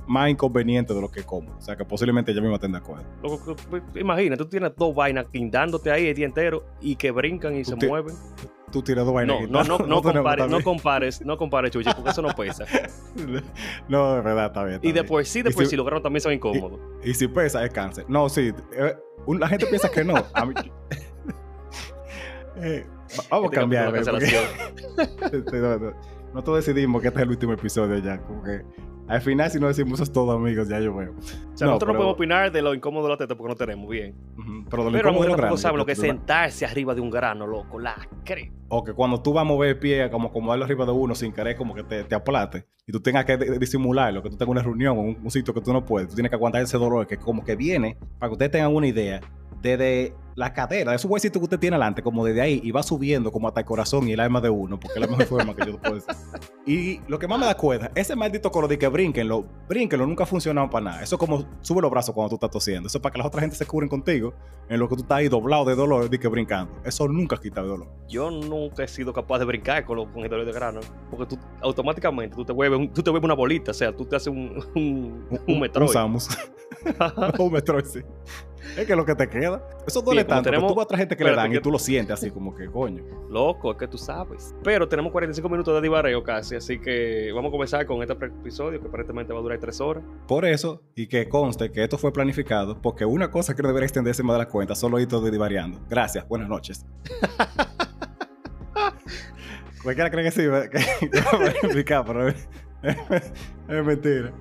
más 0.08 0.30
inconveniente 0.30 0.94
de 0.94 1.02
lo 1.02 1.12
que 1.12 1.22
cómodo, 1.24 1.56
o 1.58 1.62
sea, 1.62 1.76
que 1.76 1.86
posiblemente 1.86 2.32
ella 2.32 2.42
misma 2.42 2.56
estén 2.56 2.72
de 2.72 2.78
acuerdo. 2.80 3.04
Loco, 3.22 3.56
que- 3.56 3.64
pues, 3.70 3.84
Imagina, 3.96 4.38
tú 4.38 4.46
tienes 4.46 4.72
dos 4.76 4.96
vainas 4.96 5.26
guindándote 5.32 5.92
ahí 5.92 6.08
el 6.08 6.16
día 6.16 6.26
entero 6.26 6.64
y 6.82 6.96
que 6.96 7.12
brincan 7.12 7.56
y 7.56 7.64
Tú 7.64 7.76
se 7.80 7.88
mueven. 7.88 8.16
Tú 8.70 8.82
tienes 8.82 9.06
dos 9.06 9.14
vainas. 9.14 9.42
No, 9.50 9.64
no, 9.64 9.78
no, 9.80 9.86
no, 9.88 10.02
compares, 10.02 10.48
no 10.50 10.62
compares, 10.64 11.22
no 11.26 11.38
compares, 11.38 11.72
Chuchi, 11.72 11.90
porque 11.94 12.10
eso 12.12 12.22
no 12.22 12.30
pesa. 12.36 12.66
No, 13.88 14.16
de 14.16 14.22
verdad, 14.22 14.46
está 14.48 14.64
bien. 14.64 14.76
está 14.76 14.88
Y 14.88 14.92
de 14.92 15.04
por 15.04 15.26
sí, 15.26 15.42
de 15.42 15.52
por 15.52 15.64
si- 15.64 15.72
sí, 15.72 15.76
los 15.76 15.86
granos 15.86 16.04
también 16.04 16.22
son 16.22 16.34
incómodos. 16.34 16.80
Y 17.04 17.14
si 17.14 17.28
pesa, 17.28 17.64
es 17.66 17.72
cáncer. 17.72 18.06
No, 18.08 18.30
sí. 18.30 18.54
eh, 18.74 18.96
la 19.28 19.48
gente 19.48 19.66
piensa 19.68 19.90
que 19.90 20.04
no. 20.04 20.16
A 20.34 20.46
mí- 20.46 20.54
Eh, 22.62 22.86
va- 23.18 23.24
vamos 23.30 23.46
a 23.46 23.46
Este 23.48 23.56
cambiar. 23.60 23.96
eh, 23.96 24.02
porque- 25.42 25.60
no, 25.60 25.78
no, 25.80 25.94
nosotros 26.34 26.66
decidimos 26.66 27.02
que 27.02 27.08
este 27.08 27.20
es 27.20 27.24
el 27.24 27.30
último 27.30 27.54
episodio 27.54 27.98
ya. 28.00 28.20
Como 28.22 28.44
que 28.44 28.62
al 29.10 29.22
final, 29.22 29.50
si 29.50 29.60
no 29.60 29.68
decimos 29.68 29.94
eso 29.94 30.04
es 30.04 30.12
todo, 30.12 30.34
amigos, 30.34 30.70
ya 30.70 30.80
yo 30.80 30.96
veo. 30.96 31.16
O 31.18 31.22
sea, 31.58 31.66
No, 31.66 31.74
nosotros 31.74 31.94
no 31.94 31.98
podemos 31.98 32.14
opinar 32.14 32.52
de 32.52 32.62
lo 32.62 32.76
incómodo 32.76 33.06
de 33.06 33.10
la 33.10 33.18
teta 33.18 33.36
porque 33.36 33.50
no 33.50 33.56
tenemos 33.56 33.90
bien. 33.90 34.14
Pero 34.70 34.84
de 34.84 34.92
lo 34.92 34.98
Pero 34.98 35.10
incómodo 35.10 35.58
de 35.58 35.78
lo 35.78 35.86
que 35.86 35.94
es 35.94 36.00
sentarse 36.00 36.64
arriba 36.64 36.94
de 36.94 37.02
un 37.02 37.10
grano, 37.10 37.48
loco. 37.48 37.80
La 37.80 37.96
cree. 38.24 38.52
O 38.68 38.84
que 38.84 38.94
cuando 38.94 39.20
tú 39.20 39.34
vas 39.34 39.42
a 39.42 39.46
mover 39.46 39.70
el 39.70 39.80
pie, 39.80 40.12
como 40.12 40.28
acomodarlo 40.28 40.64
arriba 40.64 40.86
de 40.86 40.92
uno 40.92 41.16
sin 41.16 41.34
querer, 41.34 41.58
como 41.58 41.74
que 41.74 41.84
te, 41.84 42.04
te 42.04 42.14
aplate. 42.14 42.68
Y 42.86 42.92
tú 42.92 43.02
tengas 43.02 43.26
que 43.26 43.36
disimularlo, 43.38 44.22
que 44.22 44.30
tú 44.30 44.38
tengas 44.38 44.52
una 44.52 44.62
reunión 44.62 44.96
o 44.96 45.02
un, 45.02 45.18
un 45.24 45.32
sitio 45.32 45.56
que 45.56 45.62
tú 45.62 45.74
no 45.74 45.84
puedes. 45.84 46.10
Tú 46.10 46.14
tienes 46.14 46.30
que 46.30 46.36
aguantar 46.36 46.62
ese 46.62 46.78
dolor 46.78 47.08
que 47.08 47.18
como 47.18 47.44
que 47.44 47.56
viene, 47.56 47.98
para 48.20 48.30
que 48.30 48.34
ustedes 48.34 48.52
tengan 48.52 48.76
una 48.76 48.86
idea, 48.86 49.22
desde 49.60 50.14
la 50.40 50.54
cadera, 50.54 50.92
de 50.92 50.96
esos 50.96 51.12
huesitos 51.12 51.38
que 51.40 51.44
usted 51.44 51.60
tiene 51.60 51.76
adelante, 51.76 52.02
como 52.02 52.24
desde 52.26 52.40
ahí, 52.42 52.62
y 52.64 52.72
va 52.72 52.82
subiendo 52.82 53.30
como 53.32 53.50
hasta 53.50 53.60
el 53.60 53.66
corazón 53.66 54.08
y 54.08 54.14
el 54.14 54.20
alma 54.22 54.40
de 54.40 54.50
uno, 54.50 54.80
porque 54.80 54.98
es 55.00 55.02
la 55.02 55.08
mejor 55.08 55.26
forma 55.46 55.54
que 55.56 55.66
yo 55.66 55.78
puedo 55.78 55.96
decir. 55.96 56.16
Y 56.66 57.02
lo 57.10 57.20
que 57.20 57.28
más 57.28 57.38
me 57.40 57.46
da 57.46 57.56
cuenta, 57.58 57.92
ese 57.94 58.16
maldito 58.16 58.50
coro 58.50 58.68
de 58.68 58.78
que 58.80 58.88
brínquenlo, 58.88 59.46
brínquenlo, 59.68 60.08
nunca 60.08 60.24
ha 60.24 60.28
funcionado 60.28 60.70
para 60.70 60.86
nada. 60.86 61.04
Eso 61.04 61.16
es 61.16 61.20
como 61.20 61.46
sube 61.62 61.82
los 61.82 61.92
brazos 61.92 62.16
cuando 62.16 62.30
tú 62.30 62.36
estás 62.36 62.52
tosiendo. 62.52 62.88
Eso 62.88 62.98
es 63.00 63.02
para 63.02 63.12
que 63.12 63.18
las 63.18 63.28
otras 63.28 63.42
gente 63.42 63.56
se 63.58 63.66
cubren 63.66 63.90
contigo, 63.90 64.34
en 64.70 64.80
lo 64.80 64.88
que 64.88 64.96
tú 64.96 65.02
estás 65.02 65.18
ahí 65.18 65.28
doblado 65.28 65.66
de 65.66 65.76
dolor, 65.76 66.10
de 66.10 66.18
que 66.20 66.28
brincando. 66.30 66.72
Eso 66.86 67.08
nunca 67.08 67.36
quita 67.38 67.60
el 67.62 67.68
dolor. 67.68 67.88
Yo 68.08 68.32
nunca 68.32 68.84
he 68.84 68.88
sido 68.88 69.12
capaz 69.12 69.40
de 69.40 69.46
brincar 69.46 69.84
con, 69.84 69.98
lo- 69.98 70.12
con 70.14 70.24
el 70.24 70.30
dolor 70.30 70.46
de 70.46 70.54
grano. 70.54 70.80
Porque 71.12 71.26
tú 71.36 71.38
automáticamente 71.62 72.36
tú 72.36 72.46
te 72.46 72.54
vuelves, 72.54 72.80
un- 72.80 72.94
tú 72.94 73.04
te 73.04 73.10
vuelves 73.10 73.26
una 73.26 73.34
bolita. 73.36 73.72
O 73.72 73.74
sea, 73.74 73.94
tú 73.94 74.06
te 74.06 74.16
haces 74.16 74.28
un, 74.28 74.64
un, 74.76 75.28
un 75.48 75.60
Metroid. 75.60 75.88
Un 75.90 75.94
Samus. 75.94 76.30
un 77.40 77.52
Metroid, 77.52 77.84
sí. 77.86 78.00
Es 78.78 78.86
que 78.86 78.94
es 78.94 78.98
lo 78.98 79.06
que 79.06 79.16
te 79.16 79.28
queda. 79.30 79.62
Eso 79.88 80.02
duele 80.02 80.24
como 80.26 80.36
tanto. 80.36 80.50
tenemos- 80.50 80.70
tú 80.72 80.76
vas 80.76 80.84
a 80.84 80.86
otra 80.86 80.98
gente 80.98 81.16
que 81.18 81.24
le 81.24 81.30
Espérate, 81.32 81.48
dan 81.48 81.52
y 81.52 81.56
que- 81.58 81.62
tú 81.62 81.72
lo 81.72 81.80
sientes 81.80 82.14
así 82.14 82.32
como 82.32 82.56
que, 82.56 82.68
coño. 82.68 83.04
Loco, 83.30 83.72
es 83.72 83.78
que 83.78 83.88
tú 83.88 83.98
sabes. 83.98 84.54
Pero 84.64 84.88
tenemos 84.88 85.12
45 85.12 85.50
minutos 85.50 85.74
de 85.76 85.82
divareo 85.82 86.24
casi. 86.24 86.56
Así 86.56 86.80
que 86.80 87.32
vamos 87.34 87.50
a 87.50 87.52
comenzar 87.52 87.86
con 87.86 88.02
este 88.02 88.14
episodio 88.26 88.80
que 88.82 88.88
aparentemente 88.88 89.34
va 89.34 89.40
a 89.40 89.42
durar 89.42 89.60
3 89.60 89.80
horas. 89.82 90.04
Por 90.28 90.46
eso, 90.46 90.82
y 90.96 91.08
que 91.08 91.28
conste 91.30 91.72
que 91.72 91.84
esto 91.84 91.98
fue 91.98 92.12
planificado, 92.14 92.82
porque 92.82 93.06
una 93.06 93.30
cosa 93.32 93.56
que 93.56 93.62
no 93.62 93.68
debería 93.70 93.86
extenderse 93.86 94.24
más 94.24 94.36
de 94.36 94.40
la 94.40 94.48
cuenta, 94.50 94.76
solo 94.76 95.00
hito 95.00 95.22
de 95.22 95.32
divariando. 95.32 95.80
Gracias, 95.90 96.28
buenas 96.28 96.50
noches. 96.50 96.86
Cualquiera 99.84 100.12
cree 100.12 100.24
que 100.26 100.32
sí, 100.32 100.42
que, 100.72 100.80
que 101.86 102.04
pero 102.06 102.28
es 102.28 102.48
mentira. 103.86 104.34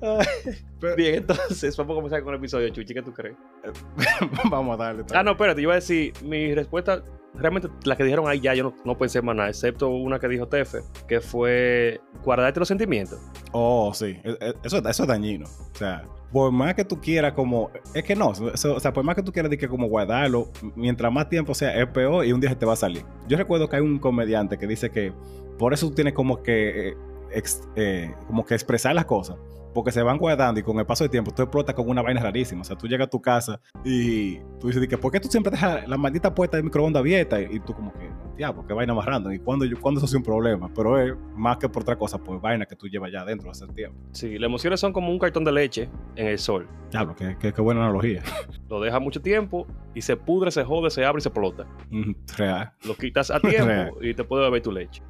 Pero- 0.80 0.96
Bien, 0.96 1.14
entonces 1.16 1.76
vamos 1.76 1.94
a 1.94 1.96
comenzar 1.96 2.22
con 2.22 2.32
el 2.34 2.38
episodio, 2.38 2.68
Chuchi. 2.70 2.94
¿Qué 2.94 3.02
tú 3.02 3.12
crees? 3.12 3.36
Vamos 4.50 4.74
a 4.78 4.84
darle. 4.84 5.04
Ah, 5.12 5.22
no, 5.22 5.32
espérate. 5.32 5.60
Yo 5.60 5.66
iba 5.66 5.72
a 5.72 5.76
decir, 5.76 6.12
mi 6.22 6.54
respuesta, 6.54 7.02
realmente 7.34 7.68
las 7.84 7.96
que 7.98 8.04
dijeron 8.04 8.28
ahí 8.28 8.38
ya 8.40 8.54
yo 8.54 8.62
no, 8.64 8.74
no 8.84 8.96
pensé 8.96 9.20
más 9.22 9.34
nada, 9.34 9.48
excepto 9.48 9.88
una 9.88 10.18
que 10.20 10.28
dijo 10.28 10.46
Tefe, 10.46 10.78
que 11.08 11.20
fue 11.20 12.00
guardarte 12.24 12.60
los 12.60 12.68
sentimientos. 12.68 13.18
Oh, 13.52 13.92
sí. 13.92 14.18
E- 14.22 14.38
e- 14.40 14.54
Eso, 14.62 14.78
eso 14.78 15.02
es 15.02 15.08
dañino. 15.08 15.46
O 15.46 15.76
sea, 15.76 16.04
por 16.32 16.52
más 16.52 16.74
que 16.74 16.84
tú 16.84 17.00
quieras 17.00 17.32
como... 17.32 17.70
Es 17.92 18.04
que 18.04 18.14
no. 18.14 18.30
eso- 18.54 18.74
o 18.76 18.80
sea, 18.80 18.92
por 18.92 19.02
más 19.02 19.16
que 19.16 19.22
tú 19.24 19.32
quieras 19.32 19.50
que 19.56 19.68
como 19.68 19.88
guardarlo, 19.88 20.48
mientras 20.76 21.12
más 21.12 21.28
tiempo 21.28 21.54
sea, 21.54 21.76
es 21.76 21.88
peor 21.88 22.24
y 22.24 22.32
un 22.32 22.40
día 22.40 22.50
se 22.50 22.56
te 22.56 22.66
va 22.66 22.74
a 22.74 22.76
salir. 22.76 23.04
Yo 23.26 23.36
recuerdo 23.36 23.68
que 23.68 23.76
hay 23.76 23.82
un 23.82 23.98
comediante 23.98 24.58
que 24.58 24.66
dice 24.68 24.90
que 24.90 25.12
por 25.58 25.72
eso 25.74 25.88
tú 25.88 25.94
tienes 25.96 26.14
como 26.14 26.40
que... 26.42 26.90
eh, 26.90 26.96
ex- 27.32 27.62
eh, 27.76 28.14
como 28.28 28.46
que 28.46 28.54
expresar 28.54 28.94
las 28.94 29.04
cosas. 29.06 29.36
Porque 29.78 29.92
se 29.92 30.02
van 30.02 30.18
guardando 30.18 30.58
y 30.58 30.64
con 30.64 30.76
el 30.80 30.84
paso 30.86 31.04
del 31.04 31.10
tiempo 31.12 31.30
tú 31.30 31.40
explotas 31.42 31.72
con 31.72 31.88
una 31.88 32.02
vaina 32.02 32.20
rarísima. 32.20 32.62
O 32.62 32.64
sea, 32.64 32.74
tú 32.74 32.88
llegas 32.88 33.06
a 33.06 33.10
tu 33.10 33.22
casa 33.22 33.60
y 33.84 34.38
tú 34.58 34.66
dices, 34.66 34.88
que, 34.88 34.98
¿por 34.98 35.12
qué 35.12 35.20
tú 35.20 35.28
siempre 35.28 35.52
dejas 35.52 35.86
la 35.88 35.96
maldita 35.96 36.34
puerta 36.34 36.56
del 36.56 36.64
microondas 36.64 36.98
abierta? 36.98 37.40
Y 37.40 37.60
tú 37.60 37.72
como 37.74 37.92
que, 37.92 38.10
diablo, 38.36 38.66
qué 38.66 38.74
vaina 38.74 38.92
más 38.92 39.04
random. 39.06 39.32
¿Y 39.34 39.38
cuándo, 39.38 39.64
yo- 39.64 39.80
cuándo 39.80 39.98
eso 40.00 40.08
sea 40.08 40.18
un 40.18 40.24
problema? 40.24 40.68
Pero 40.74 40.98
es 40.98 41.14
más 41.36 41.58
que 41.58 41.68
por 41.68 41.82
otra 41.82 41.94
cosa, 41.96 42.18
pues 42.18 42.40
vaina 42.40 42.66
que 42.66 42.74
tú 42.74 42.88
llevas 42.88 43.12
ya 43.12 43.20
adentro 43.20 43.52
hace 43.52 43.68
tiempo. 43.68 43.96
Sí, 44.10 44.36
las 44.36 44.48
emociones 44.48 44.80
son 44.80 44.92
como 44.92 45.12
un 45.12 45.18
cartón 45.20 45.44
de 45.44 45.52
leche 45.52 45.88
en 46.16 46.26
el 46.26 46.38
sol. 46.40 46.66
Diablo, 46.90 47.14
qué, 47.14 47.36
qué, 47.38 47.52
qué 47.52 47.60
buena 47.62 47.82
analogía. 47.84 48.24
Lo 48.68 48.80
dejas 48.80 49.00
mucho 49.00 49.20
tiempo 49.22 49.64
y 49.94 50.00
se 50.02 50.16
pudre, 50.16 50.50
se 50.50 50.64
jode, 50.64 50.90
se 50.90 51.04
abre 51.04 51.20
y 51.20 51.22
se 51.22 51.28
explota. 51.28 51.66
Ujú, 51.92 52.16
Real. 52.36 52.72
Lo 52.84 52.96
quitas 52.96 53.30
a 53.30 53.38
Real. 53.38 53.66
tiempo 53.90 54.02
y 54.02 54.12
te 54.12 54.24
puede 54.24 54.42
beber 54.44 54.60
tu 54.62 54.72
leche. 54.72 55.02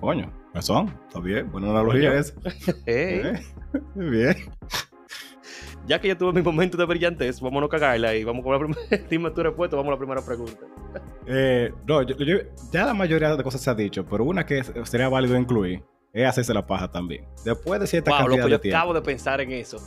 Coño, 0.00 0.30
razón. 0.56 0.98
Está 1.06 1.20
bien. 1.20 1.50
Buena 1.50 1.70
analogía 1.70 2.14
esa. 2.14 2.34
Ey, 2.86 3.20
Eh, 3.22 3.42
Bien. 3.94 4.34
Ya 5.86 6.00
que 6.00 6.08
ya 6.08 6.18
tuve 6.18 6.32
mi 6.32 6.42
momento 6.42 6.76
de 6.76 6.84
brillantez, 6.84 7.40
vámonos 7.40 7.68
a 7.68 7.70
cagarla 7.70 8.14
y 8.16 8.24
vamos 8.24 8.42
con 8.42 8.52
la 8.52 8.58
primera. 8.58 9.06
Dime 9.10 9.30
tu 9.30 9.42
respuesta, 9.42 9.76
vamos 9.76 9.90
a 9.90 9.92
la 9.94 9.98
primera 9.98 10.20
pregunta. 10.24 10.66
Eh, 11.26 11.72
no, 11.86 12.02
yo- 12.02 12.16
yo- 12.16 12.38
ya 12.72 12.86
la 12.86 12.94
mayoría 12.94 13.36
de 13.36 13.42
cosas 13.44 13.60
se 13.60 13.70
ha 13.70 13.74
dicho, 13.74 14.04
pero 14.04 14.24
una 14.24 14.44
que 14.44 14.64
sería 14.84 15.08
válido 15.08 15.36
incluir 15.36 15.84
es 16.12 16.26
hacerse 16.26 16.52
la 16.52 16.66
paja 16.66 16.90
también. 16.90 17.24
Después 17.44 17.78
de 17.80 17.86
cierta 17.86 18.10
Wow, 18.10 18.18
cantidad 18.18 18.36
loco, 18.38 18.48
de 18.48 18.52
yo 18.52 18.60
tiempo. 18.60 18.78
acabo 18.78 18.94
de 18.94 19.02
pensar 19.02 19.40
en 19.40 19.52
eso. 19.52 19.78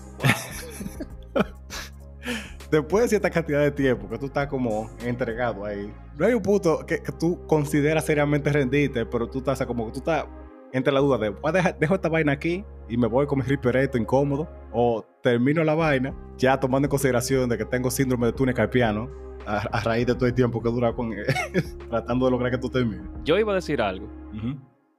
Después 2.72 3.03
de 3.05 3.09
cierta 3.09 3.30
cantidad 3.32 3.61
de 3.61 3.72
tiempo 3.72 4.07
que 4.07 4.17
tú 4.20 4.28
estás 4.28 4.47
como 4.47 4.91
entregado 5.03 5.65
ahí, 5.65 5.91
no 6.17 6.26
hay 6.28 6.34
un 6.34 6.41
punto 6.43 6.86
que, 6.86 7.01
que 7.01 7.11
tú 7.11 7.45
consideras 7.47 8.05
seriamente 8.05 8.51
rendirte, 8.53 9.05
pero 9.07 9.28
tú 9.28 9.39
estás 9.39 9.65
como 9.65 9.88
que 9.88 9.93
tú 9.93 9.99
estás 9.99 10.26
entre 10.74 10.93
la 10.93 10.99
duda 10.99 11.17
de, 11.17 11.30
voy 11.30 11.49
a 11.49 11.51
dejar- 11.51 11.80
dejo 11.80 11.95
esta 11.95 12.09
vaina 12.09 12.32
aquí 12.32 12.63
y 12.89 12.97
me 12.97 13.07
voy 13.07 13.26
con 13.28 13.39
mi 13.39 13.45
ripereto 13.45 13.97
incómodo, 13.97 14.47
o 14.72 15.05
termino 15.22 15.63
la 15.63 15.76
vaina 15.76 16.13
ya 16.38 16.59
tomando 16.59 16.86
en 16.88 16.89
consideración 16.89 17.49
de 17.49 17.57
que 17.57 17.65
tengo 17.65 17.89
síndrome 17.91 18.28
de 18.28 18.34
túnel 18.34 18.55
carpiano 18.55 19.09
a, 19.45 19.57
a 19.59 19.80
raíz 19.82 20.05
de 20.07 20.15
todo 20.15 20.26
el 20.28 20.34
tiempo 20.34 20.61
que 20.61 20.70
dura 20.70 20.93
con 20.93 21.11
tratando 21.89 22.26
de 22.26 22.32
lograr 22.32 22.51
que 22.51 22.57
tú 22.57 22.70
termines. 22.70 23.05
Yo 23.24 23.38
iba 23.39 23.51
a 23.51 23.55
decir 23.55 23.82
algo. 23.82 24.07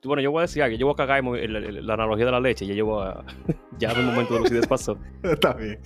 Bueno, 0.03 0.23
yo 0.23 0.31
voy 0.31 0.39
a 0.41 0.43
decir 0.43 0.63
algo. 0.63 0.77
Yo 0.79 0.87
voy 0.87 0.95
a 0.95 0.97
cagar 0.97 1.19
en 1.19 1.27
el- 1.37 1.57
el- 1.57 1.87
la 1.87 1.95
analogía 1.95 2.25
de 2.25 2.33
la 2.33 2.41
leche. 2.41 2.67
Ya 2.67 2.75
llevo 2.75 3.03
a... 3.03 3.23
ya 3.79 3.93
mi 3.95 4.03
momento 4.03 4.35
de 4.35 4.41
lucidez 4.41 4.67
pasó. 4.67 4.97
Está 5.23 5.53
bien. 5.53 5.79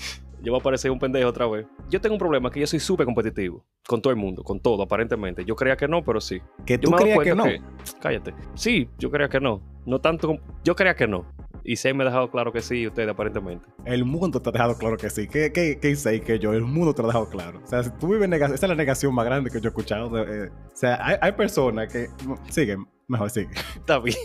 Yo 0.44 0.52
voy 0.52 0.60
a 0.60 0.62
parecer 0.62 0.90
un 0.90 0.98
pendejo 0.98 1.26
otra 1.26 1.46
vez. 1.46 1.66
Yo 1.88 2.02
tengo 2.02 2.16
un 2.16 2.18
problema 2.18 2.50
que 2.50 2.60
yo 2.60 2.66
soy 2.66 2.78
súper 2.78 3.06
competitivo. 3.06 3.64
Con 3.88 4.02
todo 4.02 4.10
el 4.10 4.18
mundo, 4.18 4.44
con 4.44 4.60
todo, 4.60 4.82
aparentemente. 4.82 5.42
Yo 5.42 5.56
creía 5.56 5.74
que 5.74 5.88
no, 5.88 6.04
pero 6.04 6.20
sí. 6.20 6.38
Que 6.66 6.76
tú 6.76 6.90
creías 6.90 7.18
que 7.20 7.34
no. 7.34 7.44
Cállate. 7.98 8.34
Sí, 8.54 8.90
yo 8.98 9.10
creía 9.10 9.30
que 9.30 9.40
no. 9.40 9.62
No 9.86 10.02
tanto 10.02 10.28
como... 10.28 10.40
Yo 10.62 10.76
creía 10.76 10.94
que 10.94 11.06
no. 11.06 11.24
Y 11.64 11.76
se 11.76 11.94
me 11.94 12.02
ha 12.02 12.06
dejado 12.06 12.30
claro 12.30 12.52
que 12.52 12.60
sí, 12.60 12.86
ustedes 12.86 13.08
aparentemente. 13.08 13.66
El 13.86 14.04
mundo 14.04 14.42
te 14.42 14.50
ha 14.50 14.52
dejado 14.52 14.76
claro 14.76 14.98
que 14.98 15.08
sí. 15.08 15.26
¿Qué, 15.26 15.50
qué, 15.50 15.78
qué 15.80 16.20
que 16.20 16.38
yo? 16.38 16.52
El 16.52 16.60
mundo 16.60 16.94
te 16.94 17.00
lo 17.00 17.08
ha 17.08 17.12
dejado 17.12 17.30
claro. 17.30 17.60
O 17.64 17.66
sea, 17.66 17.82
si 17.82 17.90
tú 17.92 18.08
vives 18.08 18.28
negación, 18.28 18.54
esa 18.54 18.66
es 18.66 18.70
la 18.70 18.76
negación 18.76 19.14
más 19.14 19.24
grande 19.24 19.50
que 19.50 19.58
yo 19.62 19.68
he 19.68 19.70
escuchado. 19.70 20.18
eh, 20.18 20.50
o 20.50 20.76
sea, 20.76 20.98
hay, 21.00 21.16
hay 21.22 21.32
personas 21.32 21.90
que... 21.90 22.08
Sigue, 22.50 22.76
mejor 23.08 23.30
sigue. 23.30 23.48
Está 23.76 23.98
bien. 23.98 24.16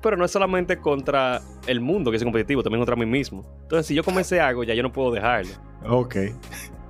Pero 0.00 0.16
no 0.16 0.24
es 0.24 0.30
solamente 0.30 0.78
contra 0.78 1.40
el 1.66 1.80
mundo 1.80 2.10
que 2.10 2.18
soy 2.18 2.26
competitivo, 2.26 2.62
también 2.62 2.80
contra 2.80 2.96
mí 2.96 3.06
mismo. 3.06 3.44
Entonces, 3.62 3.86
si 3.86 3.94
yo 3.94 4.04
comencé 4.04 4.40
algo, 4.40 4.64
ya 4.64 4.74
yo 4.74 4.82
no 4.82 4.92
puedo 4.92 5.10
dejarlo. 5.10 5.50
Ok. 5.88 6.16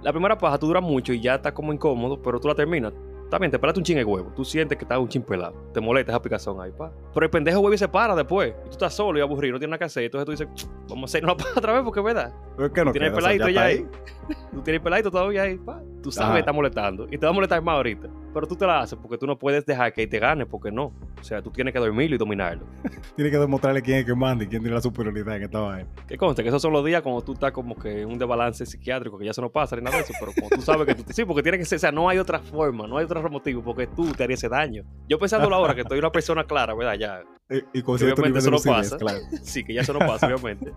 La 0.02 0.12
primera 0.12 0.36
paja 0.38 0.58
tú 0.58 0.66
dura 0.66 0.80
mucho 0.80 1.12
y 1.12 1.20
ya 1.20 1.36
está 1.36 1.52
como 1.52 1.72
incómodo, 1.72 2.20
pero 2.22 2.38
tú 2.38 2.48
la 2.48 2.54
terminas. 2.54 2.92
También 3.30 3.50
te 3.50 3.58
pelaste 3.58 3.80
un 3.80 3.84
chin 3.84 3.96
de 3.96 4.04
huevo. 4.04 4.32
Tú 4.34 4.42
sientes 4.44 4.78
que 4.78 4.84
estás 4.84 4.98
un 4.98 5.08
chin 5.08 5.22
pelado. 5.22 5.54
Te 5.74 5.80
molesta 5.80 6.12
esa 6.12 6.22
picazón 6.22 6.60
ahí, 6.62 6.70
pa. 6.70 6.90
Pero 7.12 7.24
el 7.26 7.30
pendejo 7.30 7.60
huevo 7.60 7.74
y 7.74 7.78
se 7.78 7.86
para 7.86 8.14
después. 8.14 8.54
Y 8.64 8.64
tú 8.64 8.72
estás 8.72 8.94
solo 8.94 9.18
y 9.18 9.22
aburrido, 9.22 9.54
no 9.54 9.58
tienes 9.58 9.70
nada 9.70 9.78
que 9.78 9.84
hacer. 9.84 10.04
Entonces 10.04 10.24
tú 10.24 10.30
dices, 10.30 10.68
vamos 10.88 11.02
a 11.02 11.06
hacernos 11.10 11.36
la 11.36 11.36
paja 11.36 11.58
otra 11.58 11.72
vez 11.74 11.82
porque 11.82 12.00
es 12.00 12.06
verdad. 12.06 12.32
Pero 12.56 12.72
¿Qué 12.72 12.84
no 12.84 12.92
Tienes 12.92 13.10
queda? 13.10 13.18
O 13.18 13.20
sea, 13.20 13.30
peladito 13.30 13.48
ya 13.50 13.64
ahí. 13.64 13.86
Tú 14.52 14.62
tienes 14.62 14.78
el 14.78 14.82
peladito 14.82 15.10
todavía 15.10 15.42
ahí, 15.42 15.58
pa. 15.58 15.82
Tú 16.08 16.12
sabes 16.12 16.28
Ajá. 16.28 16.34
que 16.36 16.40
está 16.40 16.52
molestando. 16.54 17.06
Y 17.10 17.18
te 17.18 17.26
va 17.26 17.30
a 17.30 17.32
molestar 17.34 17.60
más 17.60 17.74
ahorita. 17.74 18.08
Pero 18.32 18.46
tú 18.46 18.56
te 18.56 18.66
la 18.66 18.80
haces 18.80 18.98
porque 18.98 19.18
tú 19.18 19.26
no 19.26 19.38
puedes 19.38 19.66
dejar 19.66 19.92
que 19.92 20.06
te 20.06 20.18
gane, 20.18 20.46
porque 20.46 20.70
no. 20.70 20.84
O 21.20 21.22
sea, 21.24 21.42
tú 21.42 21.50
tienes 21.50 21.74
que 21.74 21.78
dormirlo 21.80 22.14
y 22.14 22.18
dominarlo. 22.18 22.64
Tiene 23.16 23.30
que 23.30 23.36
demostrarle 23.36 23.82
quién 23.82 23.98
es 23.98 24.04
que 24.06 24.14
manda 24.14 24.44
y 24.44 24.46
quién 24.46 24.62
tiene 24.62 24.74
la 24.74 24.80
superioridad 24.80 25.36
en 25.36 25.42
esta 25.42 25.60
vaina. 25.60 25.88
Que 26.06 26.16
conste 26.16 26.42
que 26.42 26.48
esos 26.48 26.62
son 26.62 26.72
los 26.72 26.82
días 26.82 27.02
cuando 27.02 27.20
tú 27.20 27.32
estás 27.34 27.52
como 27.52 27.76
que 27.76 28.02
en 28.02 28.08
un 28.08 28.18
desbalance 28.18 28.64
psiquiátrico, 28.64 29.18
que 29.18 29.26
ya 29.26 29.32
eso 29.32 29.42
no 29.42 29.50
pasa 29.50 29.76
ni 29.76 29.82
nada 29.82 29.96
de 29.96 30.04
eso, 30.04 30.14
pero 30.18 30.32
como 30.32 30.48
tú 30.48 30.62
sabes 30.62 30.86
que 30.86 30.94
tú, 30.94 31.12
sí, 31.12 31.24
porque 31.26 31.42
tiene 31.42 31.58
que 31.58 31.64
ser, 31.66 31.76
o 31.76 31.80
sea, 31.80 31.92
no 31.92 32.08
hay 32.08 32.18
otra 32.18 32.38
forma, 32.38 32.86
no 32.86 32.96
hay 32.96 33.04
otro 33.04 33.28
motivo, 33.28 33.62
porque 33.62 33.86
tú 33.88 34.12
te 34.12 34.22
harías 34.22 34.38
ese 34.38 34.48
daño. 34.48 34.84
Yo 35.08 35.18
pensándolo 35.18 35.56
ahora 35.56 35.74
que 35.74 35.80
estoy 35.82 35.98
una 35.98 36.12
persona 36.12 36.44
clara, 36.44 36.74
¿verdad? 36.74 36.94
Ya, 36.94 37.22
Y, 37.50 37.64
y 37.80 37.82
con 37.82 37.98
cierto 37.98 38.22
Obviamente 38.22 38.38
eso 38.38 38.50
no 38.50 38.58
pasa. 38.58 38.96
claro. 38.96 39.18
sí, 39.42 39.64
que 39.64 39.74
ya 39.74 39.80
eso 39.80 39.92
no 39.92 39.98
pasa, 40.00 40.26
obviamente. 40.26 40.72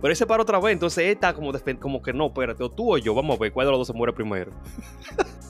Pero 0.00 0.12
ese 0.12 0.26
para 0.26 0.42
otra 0.42 0.60
vez, 0.60 0.74
entonces 0.74 0.98
él 1.04 1.12
está 1.12 1.32
como, 1.32 1.52
como 1.80 2.02
que 2.02 2.12
no, 2.12 2.26
espérate, 2.26 2.62
o 2.62 2.70
tú 2.70 2.94
o 2.94 2.98
yo, 2.98 3.14
vamos 3.14 3.36
a 3.36 3.40
ver 3.40 3.52
cuál 3.52 3.66
de 3.66 3.70
los 3.70 3.80
dos 3.80 3.86
se 3.86 3.92
muere 3.94 4.11
primero. 4.14 4.52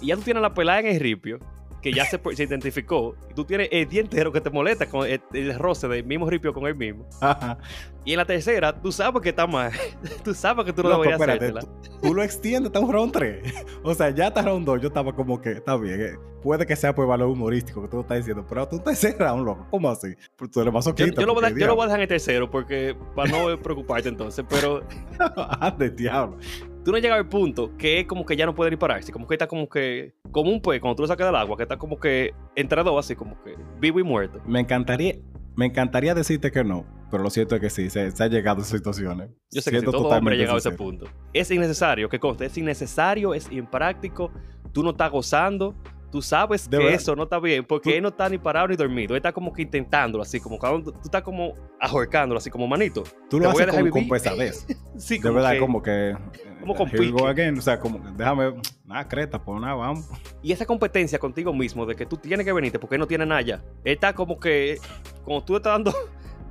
y 0.01 0.09
ya 0.09 0.17
tú 0.17 0.23
tienes 0.23 0.43
la 0.43 0.55
pelada 0.55 0.81
en 0.81 0.87
el 0.87 1.01
ripio, 1.01 1.39
que 1.83 1.93
ya 1.93 2.05
se, 2.05 2.21
se 2.35 2.45
identificó, 2.45 3.17
y 3.29 3.35
tú 3.35 3.45
tienes 3.45 3.69
el 3.73 3.89
día 3.89 4.01
entero 4.01 4.33
que 4.33 4.41
te 4.41 4.51
molesta 4.51 4.87
con 4.87 5.07
el, 5.07 5.21
el 5.33 5.59
roce 5.59 5.89
del 5.89 6.05
mismo 6.05 6.31
ripio 6.31 6.55
con 6.55 6.67
él 6.67 6.77
mismo. 6.77 7.09
Ajá. 7.21 7.59
Y 8.05 8.13
en 8.13 8.19
la 8.19 8.25
tercera, 8.25 8.73
tú 8.81 8.91
sabes 8.93 9.21
que 9.21 9.31
está 9.31 9.47
mal. 9.47 9.73
tú 10.25 10.33
sabes 10.33 10.65
que 10.65 10.73
tú 10.73 10.83
no 10.83 10.91
Loco, 10.91 11.03
deberías 11.03 11.21
espérate, 11.21 11.67
tú, 11.67 12.01
tú 12.01 12.15
lo 12.15 12.23
extiendes 12.23 12.69
hasta 12.69 12.81
un 12.81 12.93
round 12.93 13.13
3. 13.13 13.55
O 13.83 13.95
sea, 13.95 14.11
ya 14.11 14.29
hasta 14.29 14.43
round 14.43 14.65
2 14.65 14.81
yo 14.81 14.89
estaba 14.89 15.13
como 15.13 15.41
que, 15.41 15.53
está 15.53 15.77
bien, 15.77 16.01
eh, 16.01 16.13
puede 16.43 16.67
que 16.67 16.77
sea 16.77 16.95
por 16.95 17.07
valor 17.07 17.29
humorístico 17.29 17.83
que 17.83 17.89
tú 17.89 17.97
lo 17.97 18.03
estás 18.03 18.19
diciendo, 18.19 18.47
pero 18.49 18.69
tú 18.69 18.79
te 18.79 18.95
cerras 18.95 19.33
un 19.33 19.45
loco. 19.45 19.67
¿Cómo 19.71 19.91
así? 19.91 20.15
Tú 20.37 20.61
eres 20.61 20.73
Yo, 20.85 21.07
yo 21.07 21.27
lo 21.27 21.35
voy 21.35 21.45
a, 21.45 21.51
yo 21.51 21.67
lo 21.67 21.75
voy 21.75 21.83
a 21.83 21.87
dejar 21.87 21.99
en 21.99 22.03
el 22.03 22.09
tercero 22.09 22.49
porque 22.49 22.97
para 23.17 23.31
no 23.31 23.59
preocuparte 23.61 24.09
entonces, 24.09 24.45
pero 24.49 24.83
Ande, 25.61 25.91
diablo. 25.91 26.39
Tú 26.85 26.91
no 26.91 26.97
has 26.97 27.03
llegado 27.03 27.21
al 27.21 27.29
punto 27.29 27.77
que 27.77 28.01
es 28.01 28.07
como 28.07 28.25
que 28.27 28.37
ya 28.37 28.47
no 28.47 28.55
puede 28.55 28.71
ni 28.71 28.77
pararse, 28.77 29.13
como 29.13 29.27
que 29.27 29.35
está 29.35 29.47
como 29.47 29.69
que, 29.69 30.15
como 30.31 30.51
un 30.51 30.61
pez 30.61 30.81
cuando 30.81 30.97
tú 30.97 31.03
lo 31.03 31.09
sacas 31.09 31.27
del 31.27 31.37
agua, 31.37 31.57
que 31.57 31.63
está 31.65 31.77
como 31.77 31.99
que 31.99 32.35
entre 32.57 32.83
dos, 32.83 33.05
así 33.05 33.17
como 33.17 33.43
que 33.43 33.57
vivo 33.81 34.01
y 34.01 34.03
muerto. 34.03 34.41
Me 34.47 34.61
encantaría, 34.61 35.17
me 35.55 35.67
encantaría 35.67 36.15
decirte 36.15 36.51
que 36.51 36.65
no, 36.65 36.87
pero 37.11 37.23
lo 37.23 37.31
cierto 37.31 37.55
es 37.57 37.61
que 37.61 37.71
sí, 37.71 37.91
se, 37.91 38.11
se 38.11 38.25
ha 38.25 38.29
llegado 38.29 38.59
a 38.59 38.63
esas 38.63 38.79
situaciones. 38.79 39.31
Yo 39.51 39.61
sé 39.61 39.71
que 39.71 39.79
Siendo 39.79 39.93
todo 39.93 40.09
hombre 40.09 40.35
ha 40.35 40.39
llegado 40.39 40.57
a 40.57 40.61
ese 40.61 40.73
punto. 40.73 41.07
Es 41.33 41.51
innecesario, 41.51 42.09
que 42.09 42.19
conste, 42.19 42.47
es 42.47 42.57
innecesario, 42.57 43.35
es 43.35 43.51
impráctico, 43.51 44.33
tú 44.73 44.83
no 44.83 44.91
estás 44.91 45.11
gozando, 45.11 45.75
tú 46.13 46.23
sabes 46.23 46.69
De 46.71 46.77
que 46.79 46.85
verdad. 46.85 47.01
eso 47.01 47.17
no 47.17 47.25
está 47.25 47.41
bien, 47.41 47.65
porque 47.65 47.91
Tú- 47.91 47.97
él 47.97 48.03
no 48.03 48.11
está 48.11 48.29
ni 48.29 48.39
parado 48.39 48.69
ni 48.69 48.77
dormido, 48.77 49.15
él 49.15 49.17
está 49.17 49.33
como 49.33 49.53
que 49.53 49.63
intentándolo, 49.63 50.23
así 50.23 50.39
como 50.39 50.59
tú 50.83 50.95
estás 51.03 51.23
como 51.23 51.55
ahorcándolo, 51.81 52.39
así 52.39 52.51
como 52.51 52.69
manito. 52.69 53.03
Tú 53.29 53.41
lo 53.41 53.49
haces 53.51 53.67
dejar 53.67 53.81
con, 53.83 53.91
con 53.91 54.09
pesadez. 54.09 54.67
Sí, 54.99 55.17
De 55.17 55.23
como 55.23 55.35
verdad, 55.37 55.53
que- 55.55 55.59
como 55.59 55.83
que. 55.83 56.17
como 56.61 56.75
con 56.75 56.91
pique. 56.91 57.27
again. 57.27 57.59
O 57.59 57.63
sea, 57.63 57.81
como, 57.81 57.99
déjame. 58.15 58.53
Nada, 58.85 59.09
creta, 59.09 59.43
pues 59.43 59.59
nada, 59.61 59.75
vamos. 59.75 60.07
Y 60.43 60.53
esa 60.53 60.67
competencia 60.67 61.19
contigo 61.19 61.53
mismo 61.55 61.87
de 61.87 61.97
que 61.97 62.05
tú 62.05 62.19
tienes 62.19 62.45
que 62.45 62.53
venirte 62.53 62.79
porque 62.79 62.97
él 62.97 63.01
no 63.01 63.07
tiene 63.07 63.25
nada 63.25 63.41
ya. 63.41 63.55
Él 63.85 63.95
está 63.95 64.13
como 64.13 64.39
que, 64.39 64.77
como 65.25 65.43
tú 65.43 65.57
estás 65.57 65.73
dando 65.73 65.93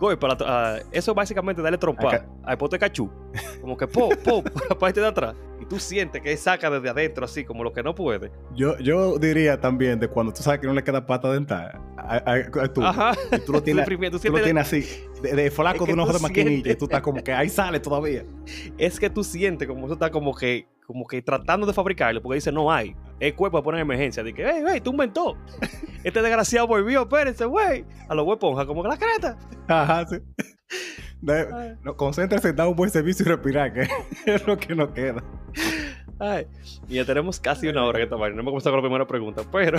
golpe, 0.01 0.25
a 0.25 0.29
la- 0.29 0.37
a- 0.75 0.79
eso 0.91 1.13
básicamente 1.13 1.61
darle 1.61 1.77
trompa 1.77 2.25
al 2.43 2.57
pote 2.57 2.77
cachú. 2.77 3.09
Como 3.61 3.77
que 3.77 3.87
po, 3.87 4.09
po, 4.09 4.43
por 4.43 4.69
la 4.69 4.77
parte 4.77 4.99
de 4.99 5.07
atrás. 5.07 5.35
Y 5.61 5.65
tú 5.65 5.79
sientes 5.79 6.21
que 6.21 6.31
él 6.31 6.37
saca 6.37 6.69
desde 6.71 6.89
adentro 6.89 7.23
así, 7.23 7.45
como 7.45 7.63
lo 7.63 7.71
que 7.71 7.83
no 7.83 7.93
puede. 7.95 8.31
Yo, 8.55 8.77
yo 8.79 9.17
diría 9.19 9.61
también 9.61 9.99
de 9.99 10.07
cuando 10.07 10.33
tú 10.33 10.41
sabes 10.41 10.59
que 10.59 10.65
no 10.67 10.73
le 10.73 10.83
queda 10.83 11.05
pata 11.05 11.31
dental 11.31 11.79
a, 11.97 12.15
a- 12.17 12.63
a 12.63 12.67
tú. 12.73 12.83
Ajá. 12.83 13.13
Y 13.31 13.39
tú 13.45 13.53
lo 13.53 13.61
tienes, 13.63 13.85
Tú, 13.87 13.95
tú 14.09 14.19
tú 14.19 14.31
lo 14.31 14.41
tienes 14.43 14.67
así, 14.67 14.85
de, 15.21 15.33
de 15.35 15.51
flaco 15.51 15.75
Es 15.75 15.81
que 15.81 15.87
de 15.87 15.93
un 15.93 15.99
ojo 15.99 16.13
de 16.13 16.19
maquinilla. 16.19 16.49
sientes. 16.49 16.73
Y 16.73 16.75
tú 16.77 16.85
estás 16.85 17.01
como 17.01 17.23
que 17.23 17.31
ahí 17.31 17.47
sale 17.47 17.79
todavía. 17.79 18.23
es 18.77 18.99
que 18.99 19.09
tú 19.09 19.23
sientes 19.23 19.67
como 19.67 19.85
eso 19.85 19.93
está 19.93 20.09
como 20.09 20.33
que, 20.35 20.67
como 20.87 21.05
que 21.05 21.21
tratando 21.21 21.67
de 21.67 21.73
fabricarlo, 21.73 22.21
porque 22.21 22.35
dice 22.35 22.51
no 22.51 22.71
hay. 22.71 22.95
El 23.21 23.35
cuerpo 23.35 23.61
pone 23.63 23.77
en 23.77 23.83
emergencia. 23.83 24.23
Dice, 24.23 24.43
hey, 24.45 24.63
hey, 24.67 24.81
tú 24.81 24.91
inventó. 24.91 25.37
Este 26.03 26.19
desgraciado 26.23 26.65
volvió, 26.65 27.03
espérense, 27.03 27.45
güey. 27.45 27.85
A 28.09 28.15
los 28.15 28.37
ponja 28.39 28.65
como 28.65 28.81
que 28.81 28.89
la 28.89 28.97
creta. 28.97 29.37
Ajá, 29.67 30.05
sí. 30.07 30.17
De- 31.21 31.77
no, 31.83 31.95
concéntrese 31.95 32.53
dar 32.53 32.67
un 32.67 32.75
buen 32.75 32.89
servicio 32.89 33.23
y 33.23 33.29
respirar, 33.29 33.71
que 33.71 33.87
es 34.25 34.47
lo 34.47 34.57
que 34.57 34.73
nos 34.73 34.89
queda. 34.89 35.23
Ay. 36.17 36.47
Y 36.89 36.95
ya 36.95 37.05
tenemos 37.05 37.39
casi 37.39 37.67
una 37.67 37.85
hora 37.85 37.99
que 37.99 38.05
vaina. 38.15 38.35
No 38.35 38.41
me 38.41 38.49
comenzó 38.49 38.71
con 38.71 38.77
la 38.77 38.81
primera 38.81 39.05
pregunta, 39.07 39.43
pero 39.51 39.77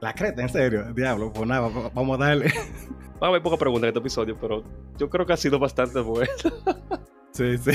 La 0.00 0.14
creta, 0.14 0.42
en 0.42 0.48
serio, 0.48 0.92
diablo. 0.94 1.32
Pues 1.32 1.48
nada, 1.48 1.62
va- 1.68 1.90
vamos 1.92 2.20
a 2.20 2.24
darle. 2.26 2.52
van 3.18 3.22
a 3.22 3.26
haber 3.26 3.42
pocas 3.42 3.58
preguntas 3.58 3.86
en 3.86 3.88
este 3.88 3.98
episodio, 3.98 4.38
pero 4.40 4.62
yo 4.96 5.10
creo 5.10 5.26
que 5.26 5.32
ha 5.32 5.36
sido 5.36 5.58
bastante 5.58 5.98
bueno. 5.98 6.30
Sí, 7.32 7.58
sí. 7.58 7.72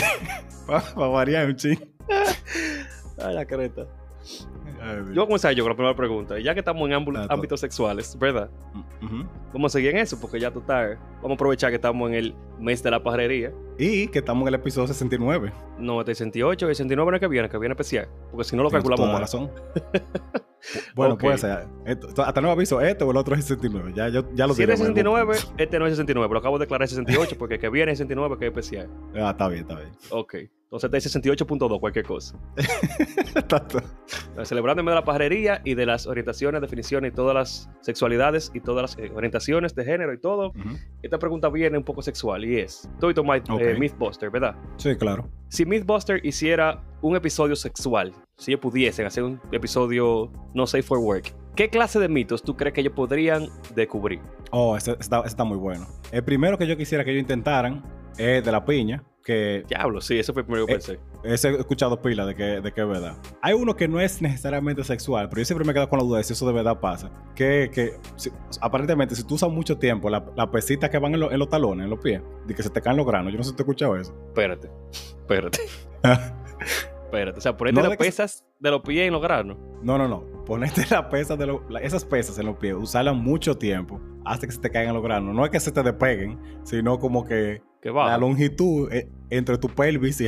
Para 0.65 1.07
variar 1.09 1.47
un 1.47 1.55
ching. 1.57 1.79
Ay, 3.21 3.35
la 3.35 3.45
creta. 3.45 3.85
Yo 4.23 5.13
voy 5.13 5.23
a 5.23 5.25
comenzar 5.25 5.53
yo 5.53 5.63
con 5.63 5.71
la 5.71 5.75
primera 5.75 5.95
pregunta. 5.95 6.39
Ya 6.39 6.53
que 6.53 6.59
estamos 6.59 6.89
en 6.89 6.93
Ah, 6.93 7.27
ámbitos 7.29 7.59
sexuales, 7.59 8.17
¿verdad? 8.19 8.49
Ujú. 9.01 9.25
Vamos 9.53 9.71
a 9.71 9.77
seguir 9.77 9.91
en 9.91 9.97
eso, 9.97 10.19
porque 10.19 10.39
ya 10.39 10.51
total. 10.51 10.97
Vamos 11.21 11.31
a 11.31 11.33
aprovechar 11.35 11.69
que 11.69 11.75
estamos 11.75 12.09
en 12.09 12.15
el 12.15 12.35
mes 12.59 12.81
de 12.83 12.91
la 12.91 13.01
pajarería. 13.01 13.51
Y 13.77 14.07
que 14.07 14.19
estamos 14.19 14.41
en 14.43 14.47
el 14.49 14.53
episodio 14.55 14.87
69. 14.87 15.51
No, 15.79 15.99
este 16.01 16.15
68 16.15 16.65
y 16.65 16.69
el 16.69 16.75
69 16.75 17.11
no 17.11 17.15
es 17.17 17.21
que 17.21 17.27
viene, 17.27 17.49
que 17.49 17.57
viene 17.57 17.73
especial. 17.73 18.07
Porque 18.31 18.43
si 18.43 18.55
no 18.55 18.63
lo 18.63 18.69
Tienes 18.69 18.83
calculamos 18.83 19.11
mal. 19.13 19.21
razón. 19.21 19.51
bueno, 20.95 21.15
Ok. 21.15 21.21
puede 21.21 21.37
ser. 21.37 21.67
Esto- 21.85 22.23
hasta 22.23 22.41
nuevo 22.41 22.55
aviso, 22.55 22.79
este 22.81 23.03
o 23.03 23.11
el 23.11 23.17
otro 23.17 23.35
es 23.35 23.45
69. 23.45 23.93
Ya, 23.95 24.09
ya, 24.09 24.23
ya 24.33 24.47
lo 24.47 24.53
Si 24.53 24.61
es 24.63 24.67
diremos 24.67 24.87
en 24.87 25.07
algún 25.07 25.33
69, 25.35 25.55
este 25.57 25.79
no 25.79 25.85
es 25.85 25.91
69. 25.93 26.33
Lo 26.33 26.39
acabo 26.39 26.57
de 26.57 26.63
declarar 26.65 26.87
68 26.87 27.35
porque 27.37 27.55
el 27.55 27.59
que 27.61 27.69
viene 27.69 27.91
es 27.91 27.97
69, 27.97 28.37
que 28.39 28.45
es 28.47 28.51
especial. 28.51 28.89
Ah, 29.15 29.31
está 29.31 29.47
bien, 29.47 29.61
está 29.61 29.75
bien. 29.75 29.91
Ok. 30.11 30.35
Entonces 30.71 30.87
este 30.91 30.97
es 30.97 31.37
68.2, 31.37 31.79
cualquier 31.79 32.05
cosa. 32.05 32.35
Tanto. 33.47 33.79
Celebrando 34.43 34.79
en 34.81 34.85
medio 34.85 34.95
de 34.95 35.01
la 35.01 35.05
pajarería 35.05 35.61
y 35.63 35.75
de 35.75 35.85
las 35.85 36.07
orientaciones, 36.07 36.61
definiciones 36.61 37.11
y 37.11 37.15
todas 37.15 37.35
las 37.35 37.69
sexualidades 37.81 38.51
y 38.55 38.59
todas 38.59 38.81
las 38.97 38.97
eh, 39.05 39.11
orientaciones 39.13 39.75
de 39.75 39.85
género 39.85 40.13
y 40.13 40.19
todo. 40.19 40.51
Esta 41.03 41.19
pregunta 41.19 41.49
viene 41.49 41.77
un 41.77 41.83
poco 41.83 42.01
sexual 42.01 42.43
y 42.45 42.59
es: 42.59 42.89
My 43.01 43.37
Ok. 43.37 43.61
eh, 43.61 43.75
Mythbuster, 43.77 44.31
¿verdad? 44.31 44.55
Sí, 44.77 44.95
claro. 44.95 45.29
Si 45.53 45.67
Mythbuster 45.67 46.19
hiciera 46.25 46.81
un 47.03 47.15
episodio 47.15 47.55
sexual, 47.55 48.11
si 48.37 48.49
ellos 48.49 48.59
pudiesen 48.59 49.05
hacer 49.05 49.23
un 49.23 49.39
episodio 49.51 50.31
no 50.55 50.65
safe 50.65 50.81
for 50.81 50.97
work, 50.97 51.31
¿qué 51.55 51.69
clase 51.69 51.99
de 51.99 52.09
mitos 52.09 52.41
tú 52.41 52.57
crees 52.57 52.73
que 52.73 52.81
ellos 52.81 52.93
podrían 52.93 53.49
descubrir? 53.75 54.19
Oh, 54.49 54.75
ese 54.75 54.97
está, 54.99 55.21
está 55.23 55.43
muy 55.43 55.59
bueno. 55.59 55.85
El 56.11 56.23
primero 56.23 56.57
que 56.57 56.65
yo 56.65 56.75
quisiera 56.75 57.05
que 57.05 57.11
ellos 57.11 57.21
intentaran 57.21 57.83
es 58.17 58.43
de 58.43 58.51
la 58.51 58.65
piña, 58.65 59.03
que 59.23 59.63
Diablo, 59.67 60.01
sí, 60.01 60.19
eso 60.19 60.33
fue 60.33 60.41
el 60.41 60.45
primero 60.45 60.65
que 60.65 60.73
Eh, 60.73 60.75
pensé. 60.75 60.99
ese 61.23 61.49
he 61.49 61.55
escuchado 61.59 62.01
pila 62.01 62.25
de 62.25 62.35
que, 62.35 62.43
de 62.61 62.71
que 62.73 62.81
es 62.81 62.87
verdad. 62.87 63.15
Hay 63.41 63.53
uno 63.53 63.75
que 63.75 63.87
no 63.87 63.99
es 64.01 64.21
necesariamente 64.21 64.83
sexual, 64.83 65.29
pero 65.29 65.41
yo 65.41 65.45
siempre 65.45 65.65
me 65.65 65.73
quedo 65.73 65.87
con 65.87 65.99
la 65.99 66.05
duda 66.05 66.17
de 66.17 66.23
si 66.25 66.33
eso 66.33 66.45
de 66.45 66.53
verdad 66.53 66.79
pasa. 66.79 67.09
Que, 67.35 67.69
que 67.73 67.93
si- 68.17 68.31
aparentemente, 68.61 69.15
si 69.15 69.23
tú 69.23 69.35
usas 69.35 69.49
mucho 69.49 69.77
tiempo 69.77 70.09
la, 70.09 70.25
la 70.35 70.51
pesita 70.51 70.89
que 70.89 70.97
van 70.97 71.13
en, 71.13 71.21
lo- 71.21 71.31
en 71.31 71.39
los 71.39 71.49
talones, 71.49 71.85
en 71.85 71.89
los 71.89 71.99
pies, 71.99 72.21
de 72.45 72.53
que 72.53 72.61
se 72.63 72.69
te 72.69 72.81
caen 72.81 72.97
los 72.97 73.05
granos, 73.05 73.31
yo 73.31 73.37
no 73.37 73.43
sé 73.43 73.51
si 73.51 73.55
te 73.55 73.61
he 73.61 73.65
escuchado 73.65 73.95
eso. 73.95 74.13
Espérate, 74.27 74.69
espérate, 75.21 75.59
espérate. 77.05 77.37
O 77.37 77.41
sea, 77.41 77.55
ponerte 77.55 77.81
No, 77.81 77.87
las 77.87 77.97
que- 77.97 78.03
pesas 78.05 78.45
de 78.59 78.71
los 78.71 78.81
pies 78.81 79.07
en 79.07 79.13
los 79.13 79.21
granos. 79.21 79.57
No, 79.81 79.97
no, 79.97 80.07
no. 80.07 80.43
Ponerte 80.45 80.83
la 80.89 81.09
pesa 81.09 81.35
de 81.35 81.45
lo- 81.47 81.63
la- 81.69 81.79
esas 81.79 82.03
pesas 82.05 82.37
en 82.39 82.45
los 82.47 82.57
pies, 82.57 82.73
usarlas 82.75 83.15
mucho 83.15 83.57
tiempo 83.57 84.01
hasta 84.25 84.47
que 84.47 84.53
se 84.53 84.59
te 84.59 84.69
caigan 84.69 84.93
los 84.93 85.03
granos. 85.03 85.35
No 85.35 85.45
es 85.45 85.51
que 85.51 85.59
se 85.59 85.71
te 85.71 85.83
despeguen, 85.83 86.39
sino 86.63 86.97
como 86.99 87.25
que 87.25 87.61
La 87.91 88.17
longitud 88.17 88.91
eh, 88.91 89.07
entre 89.37 89.57
tu 89.57 89.67
pelvis 89.69 90.21
y, 90.21 90.25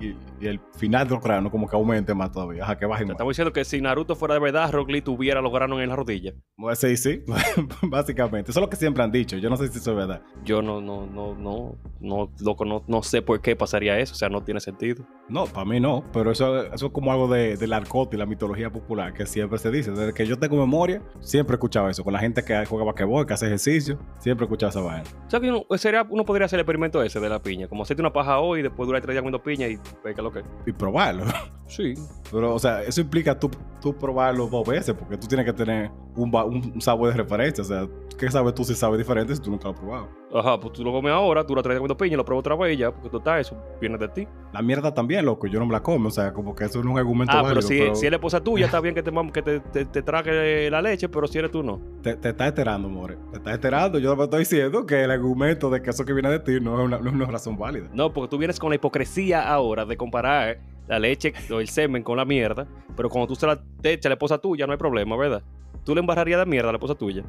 y- 0.00 0.06
y- 0.06 0.16
y 0.40 0.46
el 0.46 0.60
final 0.76 1.06
del 1.08 1.18
grano 1.20 1.50
como 1.50 1.68
que 1.68 1.76
aumente 1.76 2.14
más 2.14 2.30
todavía. 2.32 2.62
Ajá, 2.64 2.78
que 2.78 2.86
baje 2.86 3.02
Te 3.04 3.06
más. 3.08 3.14
estamos 3.14 3.32
diciendo 3.32 3.52
que 3.52 3.64
si 3.64 3.80
Naruto 3.80 4.14
fuera 4.16 4.34
de 4.34 4.40
verdad, 4.40 4.70
Rock 4.72 4.90
Lee 4.90 5.02
tuviera 5.02 5.40
los 5.40 5.52
granos 5.52 5.80
en 5.80 5.88
la 5.88 5.96
rodilla. 5.96 6.32
Sí, 6.74 6.96
sí, 6.96 7.22
básicamente. 7.82 8.50
Eso 8.50 8.60
es 8.60 8.62
lo 8.64 8.70
que 8.70 8.76
siempre 8.76 9.02
han 9.02 9.10
dicho. 9.12 9.36
Yo 9.38 9.50
no 9.50 9.56
sé 9.56 9.68
si 9.68 9.78
eso 9.78 9.90
es 9.92 9.96
verdad. 9.96 10.22
Yo 10.44 10.62
no, 10.62 10.80
no, 10.80 11.06
no, 11.06 11.34
no, 11.34 11.76
no, 12.00 12.30
loco, 12.40 12.64
no, 12.64 12.84
no 12.86 13.02
sé 13.02 13.22
por 13.22 13.40
qué 13.40 13.56
pasaría 13.56 13.98
eso. 13.98 14.12
O 14.14 14.16
sea, 14.16 14.28
no 14.28 14.42
tiene 14.42 14.60
sentido. 14.60 15.04
No, 15.28 15.46
para 15.46 15.64
mí 15.64 15.80
no, 15.80 16.04
pero 16.12 16.30
eso, 16.32 16.64
eso 16.72 16.86
es 16.86 16.92
como 16.92 17.12
algo 17.12 17.28
de, 17.28 17.56
del 17.56 17.72
arcote 17.72 18.16
y 18.16 18.18
la 18.18 18.26
mitología 18.26 18.70
popular 18.70 19.12
que 19.12 19.26
siempre 19.26 19.58
se 19.58 19.70
dice. 19.70 19.90
Desde 19.90 20.12
que 20.12 20.26
yo 20.26 20.38
tengo 20.38 20.56
memoria, 20.56 21.02
siempre 21.20 21.54
he 21.54 21.56
escuchado 21.56 21.88
eso. 21.88 22.02
Con 22.04 22.12
la 22.12 22.18
gente 22.18 22.42
que 22.44 22.64
juega 22.66 22.84
basquetbol, 22.84 23.26
que 23.26 23.34
hace 23.34 23.46
ejercicio, 23.46 23.98
siempre 24.18 24.44
he 24.44 24.46
escuchado 24.46 24.70
esa 24.70 24.80
vaina. 24.80 25.04
O 25.26 25.30
sea, 25.30 25.40
que 25.40 25.48
uno, 25.50 25.64
sería, 25.76 26.06
uno 26.08 26.24
podría 26.24 26.46
hacer 26.46 26.58
el 26.58 26.62
experimento 26.62 27.02
ese 27.02 27.20
de 27.20 27.28
la 27.28 27.40
piña. 27.40 27.68
Como 27.68 27.82
hacerte 27.82 28.02
una 28.02 28.12
paja 28.20 28.38
hoy 28.38 28.60
y 28.60 28.62
después 28.62 28.86
durar 28.86 29.00
tres 29.00 29.14
días 29.14 29.22
comiendo 29.22 29.42
piña 29.42 29.66
y 29.66 29.76
ver 30.04 30.14
qué 30.14 30.20
es 30.20 30.22
lo 30.22 30.32
que. 30.32 30.42
Y 30.66 30.72
probarlo. 30.72 31.24
Sí. 31.70 31.94
Pero, 32.30 32.54
o 32.54 32.58
sea, 32.58 32.82
eso 32.82 33.00
implica 33.00 33.38
tú, 33.38 33.50
tú 33.80 33.96
probarlo 33.96 34.46
dos 34.48 34.66
veces, 34.66 34.94
porque 34.94 35.16
tú 35.16 35.26
tienes 35.26 35.46
que 35.46 35.52
tener 35.52 35.90
un, 36.16 36.34
un 36.74 36.80
sabor 36.80 37.10
de 37.10 37.16
referencia. 37.16 37.62
O 37.62 37.66
sea, 37.66 37.88
¿qué 38.18 38.30
sabes 38.30 38.54
tú 38.54 38.64
si 38.64 38.74
sabes 38.74 38.98
diferente 38.98 39.34
si 39.34 39.40
tú 39.40 39.50
nunca 39.50 39.68
lo 39.68 39.74
has 39.74 39.80
probado? 39.80 40.08
Ajá, 40.32 40.60
pues 40.60 40.72
tú 40.74 40.84
lo 40.84 40.92
comes 40.92 41.10
ahora, 41.12 41.42
dura 41.42 41.62
tres 41.62 41.72
días 41.74 41.78
comiendo 41.80 41.96
piña 41.96 42.16
lo 42.16 42.24
pruebas 42.24 42.40
otra 42.46 42.54
vez 42.56 42.78
ya, 42.78 42.92
porque 42.92 43.08
total, 43.08 43.40
eso 43.40 43.56
viene 43.80 43.98
de 43.98 44.08
ti. 44.08 44.28
La 44.52 44.62
mierda 44.62 44.92
también, 44.94 45.24
loco, 45.24 45.46
yo 45.48 45.58
no 45.58 45.66
me 45.66 45.72
la 45.72 45.82
como. 45.82 46.08
O 46.08 46.10
sea, 46.12 46.32
como 46.32 46.54
que 46.54 46.64
eso 46.64 46.78
no 46.78 46.90
es 46.90 46.92
un 46.92 46.98
argumento 46.98 47.32
Ah, 47.32 47.42
válido. 47.42 47.54
pero 47.54 47.62
si, 47.94 48.00
si 48.00 48.06
es 48.06 48.10
la 48.12 48.16
esposa 48.16 48.40
tuya, 48.40 48.66
está 48.66 48.80
bien 48.80 48.94
que 48.94 49.02
te, 49.02 49.10
que 49.32 49.42
te, 49.42 49.60
te, 49.60 49.84
te 49.86 50.02
trague 50.02 50.70
la 50.70 50.82
leche, 50.82 51.08
pero 51.08 51.26
si 51.26 51.38
eres 51.38 51.50
tú, 51.50 51.62
no. 51.62 51.80
Te, 52.02 52.14
te 52.16 52.28
está 52.30 52.46
enterando, 52.48 52.88
more. 52.88 53.16
Te 53.30 53.38
está 53.38 53.54
enterando. 53.54 53.98
Yo 53.98 54.14
me 54.16 54.24
estoy 54.24 54.40
diciendo 54.40 54.86
que 54.86 55.02
el 55.04 55.10
argumento 55.10 55.68
de 55.70 55.82
que 55.82 55.90
eso 55.90 56.04
que 56.04 56.12
viene 56.12 56.30
de 56.30 56.38
ti 56.40 56.58
no 56.60 56.78
es 56.80 56.84
una, 56.86 56.98
no 56.98 57.08
es 57.08 57.14
una 57.14 57.26
razón 57.26 57.56
válida. 57.56 57.88
No, 57.92 58.12
porque 58.12 58.28
tú 58.28 58.38
vienes 58.38 58.58
con 58.58 58.70
la 58.70 58.76
hipocresía 58.76 59.48
ahora 59.52 59.84
de 59.84 59.96
comparar 59.96 60.60
la 60.90 60.98
leche 60.98 61.32
o 61.50 61.60
el 61.60 61.68
semen 61.68 62.02
con 62.02 62.16
la 62.16 62.24
mierda, 62.24 62.66
pero 62.96 63.08
cuando 63.08 63.28
tú 63.28 63.34
se 63.36 63.46
la 63.46 63.62
te 63.80 63.92
echa 63.92 64.08
a 64.08 64.10
la 64.10 64.14
esposa 64.14 64.38
tuya, 64.38 64.66
no 64.66 64.72
hay 64.72 64.78
problema, 64.78 65.16
¿verdad? 65.16 65.42
Tú 65.84 65.94
le 65.94 66.00
embarrarías 66.00 66.38
de 66.40 66.46
mierda 66.46 66.68
a 66.68 66.72
la 66.72 66.76
esposa 66.76 66.94
tuya. 66.94 67.24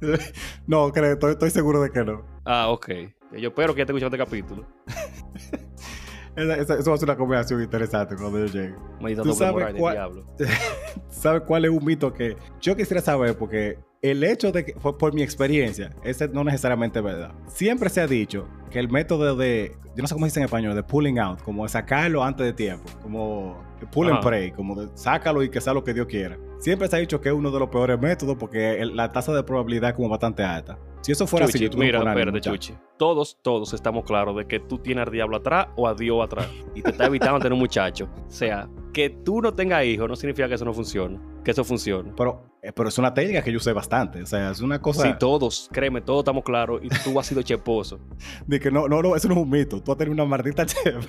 no, 0.66 0.92
creo, 0.92 1.12
estoy, 1.14 1.32
estoy 1.32 1.50
seguro 1.50 1.82
de 1.82 1.90
que 1.90 2.04
no. 2.04 2.22
Ah, 2.44 2.68
ok. 2.68 2.88
Yo 3.32 3.48
espero 3.48 3.74
que 3.74 3.80
ya 3.80 3.86
te 3.86 3.92
escuchado 3.92 4.14
este 4.14 4.18
capítulo. 4.18 4.64
Esa- 6.36 6.54
esa- 6.56 6.74
eso 6.78 6.90
va 6.90 6.94
a 6.94 6.98
ser 6.98 7.08
una 7.08 7.16
conversación 7.18 7.60
interesante 7.62 8.14
cuando 8.14 8.38
yo 8.38 8.46
llegue. 8.46 8.74
Maldita 9.00 9.22
¿Tú 9.24 9.32
sabes 9.32 9.74
cuál- 9.76 9.94
diablo. 9.94 10.24
¿Sabes 11.10 11.42
cuál 11.42 11.64
es 11.64 11.70
un 11.72 11.84
mito 11.84 12.12
que 12.12 12.36
yo 12.60 12.76
quisiera 12.76 13.02
saber? 13.02 13.36
Porque 13.36 13.76
el 14.02 14.22
hecho 14.24 14.52
de 14.52 14.64
que, 14.64 14.72
por, 14.74 14.96
por 14.98 15.14
mi 15.14 15.22
experiencia, 15.22 15.94
ese 16.04 16.28
no 16.28 16.44
necesariamente 16.44 16.98
es 17.00 17.04
verdad. 17.04 17.32
Siempre 17.48 17.88
se 17.90 18.00
ha 18.00 18.06
dicho 18.06 18.46
que 18.70 18.78
el 18.78 18.88
método 18.88 19.34
de, 19.36 19.72
yo 19.96 20.02
no 20.02 20.06
sé 20.06 20.14
cómo 20.14 20.26
se 20.26 20.30
dice 20.30 20.40
en 20.40 20.44
español, 20.44 20.74
de 20.74 20.82
pulling 20.82 21.18
out, 21.18 21.42
como 21.42 21.64
de 21.64 21.68
sacarlo 21.70 22.22
antes 22.22 22.46
de 22.46 22.52
tiempo, 22.52 22.84
como 23.02 23.62
pull 23.92 24.10
and 24.10 24.20
pray, 24.22 24.52
como 24.52 24.74
de 24.80 24.88
sácalo 24.94 25.42
y 25.42 25.48
que 25.50 25.60
sea 25.60 25.72
lo 25.74 25.82
que 25.84 25.94
Dios 25.94 26.06
quiera. 26.06 26.36
Siempre 26.58 26.88
se 26.88 26.96
ha 26.96 26.98
dicho 26.98 27.20
que 27.20 27.28
es 27.28 27.34
uno 27.34 27.50
de 27.50 27.58
los 27.60 27.68
peores 27.68 27.98
métodos 28.00 28.36
porque 28.38 28.80
el- 28.80 28.96
la 28.96 29.10
tasa 29.12 29.32
de 29.32 29.42
probabilidad 29.42 29.90
es 29.90 29.96
como 29.96 30.08
bastante 30.08 30.42
alta. 30.42 30.78
Si 31.00 31.12
eso 31.12 31.26
fuera 31.28 31.46
así, 31.46 31.52
Chuchi, 31.54 31.64
yo 31.64 31.70
tuve 31.70 31.84
mira, 31.86 31.98
ánimo, 32.00 32.10
espérate. 32.18 32.40
Chuchi. 32.40 32.74
Todos, 32.98 33.38
todos 33.40 33.72
estamos 33.72 34.04
claros 34.04 34.36
de 34.36 34.46
que 34.46 34.58
tú 34.58 34.78
tienes 34.78 35.06
al 35.06 35.12
diablo 35.12 35.36
atrás 35.36 35.68
o 35.76 35.86
a 35.86 35.94
Dios 35.94 36.22
atrás. 36.24 36.48
Y 36.74 36.82
te 36.82 36.90
está 36.90 37.06
evitando 37.06 37.38
tener 37.38 37.52
un 37.52 37.60
muchacho. 37.60 38.08
O 38.26 38.30
sea, 38.30 38.68
que 38.92 39.08
tú 39.10 39.40
no 39.40 39.54
tengas 39.54 39.84
hijos 39.84 40.08
no 40.08 40.16
significa 40.16 40.48
que 40.48 40.54
eso 40.54 40.64
no 40.64 40.74
funcione. 40.74 41.20
Que 41.44 41.52
eso 41.52 41.62
funcione. 41.62 42.12
Pero, 42.16 42.42
eh, 42.62 42.72
pero 42.72 42.88
es 42.88 42.98
una 42.98 43.12
técnica 43.14 43.42
que 43.42 43.50
yo 43.52 43.58
usé 43.58 43.72
bastante. 43.72 44.22
O 44.22 44.26
sea, 44.26 44.50
es 44.50 44.60
una 44.60 44.80
cosa 44.80 45.02
Sí, 45.02 45.14
todos, 45.18 45.68
créeme, 45.72 46.00
todos 46.00 46.20
estamos 46.20 46.44
claros. 46.44 46.80
Y 46.82 46.88
tú 46.88 47.18
has 47.20 47.26
sido 47.26 47.42
cheposo. 47.42 47.98
de 48.46 48.58
que 48.60 48.70
no, 48.70 48.88
no, 48.88 49.00
no, 49.02 49.14
eso 49.16 49.28
no 49.28 49.34
es 49.34 49.40
un 49.40 49.50
mito. 49.50 49.82
Tú 49.82 49.92
has 49.92 49.98
tenido 49.98 50.14
una 50.14 50.24
maldita 50.24 50.66
chef. 50.66 50.96
Eso 50.96 51.06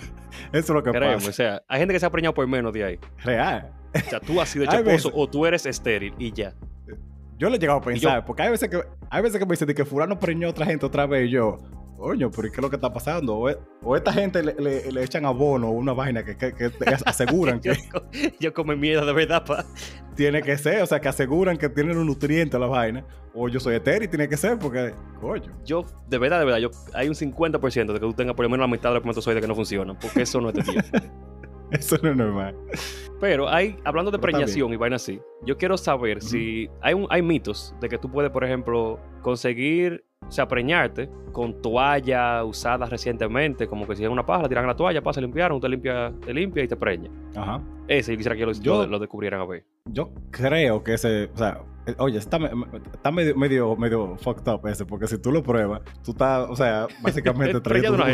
es 0.51 0.69
lo 0.69 0.83
que 0.83 0.91
Créeme, 0.91 1.15
o 1.15 1.17
pasa. 1.17 1.31
sea, 1.33 1.61
hay 1.67 1.79
gente 1.79 1.93
que 1.93 1.99
se 1.99 2.05
ha 2.05 2.09
preñado 2.09 2.33
por 2.33 2.47
menos 2.47 2.71
de 2.73 2.83
ahí. 2.83 2.99
Real. 3.23 3.71
O 3.95 4.09
sea, 4.09 4.19
tú 4.19 4.39
has 4.39 4.49
sido 4.49 4.65
Hay 4.69 4.77
cheposo 4.77 5.11
o 5.13 5.27
tú 5.29 5.45
eres 5.45 5.65
estéril 5.65 6.13
y 6.19 6.31
ya. 6.31 6.53
Yo 7.37 7.49
le 7.49 7.55
he 7.55 7.59
llegado 7.59 7.79
a 7.79 7.81
Y 7.93 7.99
yo- 7.99 8.09
pensar, 8.09 8.25
porque 8.25 8.43
hay 8.43 8.49
veces 8.51 8.69
que 8.69 8.81
hay 9.09 9.21
veces 9.23 9.39
que 9.39 9.45
me 9.45 9.51
dicen 9.51 9.67
de 9.67 9.73
que 9.73 9.85
fulano 9.85 10.19
preñó 10.19 10.47
a 10.47 10.51
otra 10.51 10.65
gente 10.65 10.85
otra 10.85 11.05
vez 11.07 11.27
y 11.27 11.31
yo, 11.31 11.57
coño, 11.99 12.31
pero 12.31 12.47
¿y 12.47 12.51
qué 12.51 12.57
es 12.57 12.61
lo 12.61 12.69
que 12.69 12.77
está 12.77 12.91
pasando? 12.91 13.35
O, 13.37 13.49
e- 13.49 13.57
o 13.83 13.95
esta 13.95 14.11
gente 14.13 14.41
le, 14.41 14.55
le- 14.55 14.91
le 14.91 15.03
echan 15.03 15.25
abono 15.25 15.67
o 15.67 15.71
una 15.71 15.93
vaina 15.93 16.23
que, 16.23 16.35
que- 16.37 16.71
aseguran 17.05 17.59
Yo, 17.63 17.73
que 17.73 17.89
co- 17.89 18.03
yo 18.39 18.53
come 18.53 18.75
mierda 18.75 19.05
de 19.05 19.13
verdad, 19.13 19.45
pa. 19.45 19.65
tiene 20.15 20.41
que 20.41 20.57
ser, 20.57 20.81
o 20.81 20.85
sea, 20.85 20.99
que 20.99 21.09
aseguran 21.09 21.57
que 21.57 21.69
tienen 21.69 21.97
un 21.97 22.07
nutriente 22.07 22.57
la 22.57 22.67
vaina. 22.67 23.05
O 23.35 23.47
yo 23.47 23.59
soy 23.59 23.75
etéreo 23.75 24.05
y 24.05 24.07
tiene 24.07 24.27
que 24.27 24.35
ser 24.37 24.57
porque, 24.57 24.91
coño. 25.21 25.51
Yo, 25.63 25.85
de 26.07 26.17
verdad, 26.17 26.39
de 26.39 26.45
verdad, 26.45 26.59
yo, 26.59 26.71
hay 26.95 27.07
un 27.09 27.13
50% 27.13 27.85
de 27.87 27.93
que 27.93 27.99
tú 27.99 28.13
tengas 28.13 28.33
por 28.35 28.43
lo 28.43 28.49
menos 28.49 28.67
la 28.67 28.71
mitad 28.71 28.89
de 28.89 28.95
los 28.95 29.01
espermatozoides 29.01 29.41
que 29.41 29.47
no 29.47 29.53
funcionan. 29.55 29.97
Porque 29.99 30.23
eso 30.23 30.41
no 30.41 30.49
es 30.49 30.55
Dios. 30.55 30.85
Eso 31.71 31.97
no 32.01 32.09
es 32.09 32.17
normal. 32.17 32.55
Pero 33.21 33.47
hay, 33.47 33.77
hablando 33.85 34.09
de 34.09 34.17
Pero 34.17 34.31
preñación 34.31 34.73
y 34.73 34.75
vaina 34.75 34.95
así, 34.95 35.21
yo 35.45 35.55
quiero 35.55 35.77
saber 35.77 36.19
si 36.23 36.67
hay, 36.81 36.95
un, 36.95 37.05
hay 37.11 37.21
mitos 37.21 37.75
de 37.79 37.87
que 37.89 37.99
tú 37.99 38.09
puedes, 38.11 38.31
por 38.31 38.43
ejemplo, 38.43 38.99
conseguir, 39.21 40.03
o 40.27 40.31
sea, 40.31 40.47
preñarte 40.47 41.09
con 41.31 41.61
toalla 41.61 42.43
usada 42.43 42.85
recientemente, 42.85 43.67
como 43.67 43.87
que 43.87 43.95
si 43.95 44.03
es 44.03 44.09
una 44.09 44.25
paja, 44.25 44.43
la 44.43 44.49
tiran 44.49 44.65
a 44.65 44.67
la 44.69 44.75
toalla, 44.75 45.01
pasa, 45.01 45.21
limpiaron, 45.21 45.55
usted 45.57 45.69
limpia, 45.69 46.13
te 46.23 46.33
limpia 46.33 46.63
y 46.63 46.67
te 46.67 46.75
preña. 46.75 47.09
Ajá. 47.35 47.61
Ese 47.87 48.11
yo 48.11 48.17
quisiera 48.17 48.35
que 48.35 48.45
lo, 48.45 48.51
Yo- 48.51 48.85
lo, 48.85 48.99
descubrieran 48.99 49.41
a 49.41 49.45
ver. 49.45 49.65
Yo 49.85 50.11
creo 50.29 50.83
que 50.83 50.93
ese, 50.95 51.29
o 51.33 51.37
sea, 51.37 51.61
eh, 51.87 51.95
oye, 51.97 52.17
está, 52.19 52.37
está 52.93 53.11
medio, 53.11 53.35
medio, 53.35 53.75
medio 53.75 54.17
fucked 54.17 54.47
up 54.51 54.67
ese, 54.67 54.85
porque 54.85 55.07
si 55.07 55.17
tú 55.19 55.31
lo 55.31 55.41
pruebas, 55.41 55.81
tú 56.03 56.11
estás, 56.11 56.47
o 56.49 56.55
sea, 56.55 56.87
básicamente 57.01 57.59
trayendo 57.61 57.97
de 57.97 58.03
una 58.03 58.13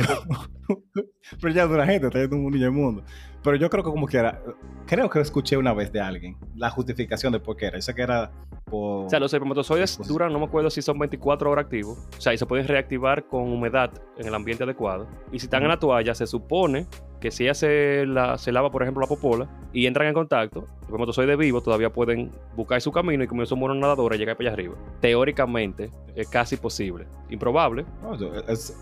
un- 0.70 1.10
preñado 1.41 1.70
de 1.70 1.76
una 1.76 1.86
gente, 1.86 2.10
trayendo 2.10 2.38
un 2.38 2.51
niño 2.51 2.68
al 2.68 2.72
mundo. 2.72 3.03
Pero 3.45 3.55
yo 3.57 3.69
creo 3.69 3.83
que 3.83 3.89
como 3.91 4.07
quiera, 4.07 4.41
creo 4.87 5.09
que 5.09 5.19
escuché 5.21 5.55
una 5.55 5.73
vez 5.73 5.91
de 5.93 6.01
alguien 6.01 6.35
la 6.55 6.69
justificación 6.71 7.31
de 7.31 7.39
por 7.39 7.55
qué 7.55 7.67
era. 7.67 7.77
Yo 7.77 7.81
sé 7.83 7.93
que 7.95 8.01
era 8.01 8.31
por... 8.65 9.05
O 9.05 9.09
sea, 9.09 9.19
los 9.19 9.31
espermatozoides 9.33 9.97
Pues- 9.97 10.09
duran, 10.09 10.33
no 10.33 10.39
me 10.39 10.45
acuerdo 10.45 10.69
si 10.71 10.81
son 10.81 10.97
24 10.99 11.49
horas 11.51 11.65
activos. 11.65 11.99
O 12.17 12.21
sea, 12.21 12.33
y 12.33 12.37
se 12.39 12.45
pueden 12.45 12.67
reactivar 12.67 13.27
con 13.27 13.43
humedad 13.43 13.91
en 14.17 14.27
el 14.27 14.33
ambiente 14.35 14.63
adecuado. 14.63 15.07
Y 15.31 15.39
si 15.39 15.45
están 15.45 15.61
en 15.63 15.69
la 15.69 15.77
toalla, 15.79 16.13
se 16.15 16.25
supone 16.27 16.87
que 17.21 17.29
si 17.31 17.43
ella 17.43 17.53
se, 17.53 18.05
la, 18.07 18.37
se 18.37 18.51
lava, 18.51 18.71
por 18.71 18.81
ejemplo, 18.81 19.01
la 19.01 19.07
popola 19.07 19.47
y 19.71 19.85
entran 19.87 20.07
en 20.07 20.13
contacto, 20.13 20.61
los 20.61 20.81
espermatozoides 20.81 21.37
vivos 21.37 21.63
todavía 21.63 21.91
pueden 21.93 22.31
buscar 22.55 22.81
su 22.81 22.91
camino 22.91 23.23
y 23.23 23.27
como 23.27 23.45
son 23.45 23.59
buenos 23.59 23.77
nadadores, 23.77 24.19
llegar 24.19 24.35
para 24.37 24.49
allá 24.49 24.53
arriba. 24.55 24.75
Teóricamente, 25.01 25.91
es 26.15 26.27
casi 26.27 26.57
posible. 26.57 27.07
Improbable. 27.29 27.85
No, 28.01 28.15
es- 28.47 28.75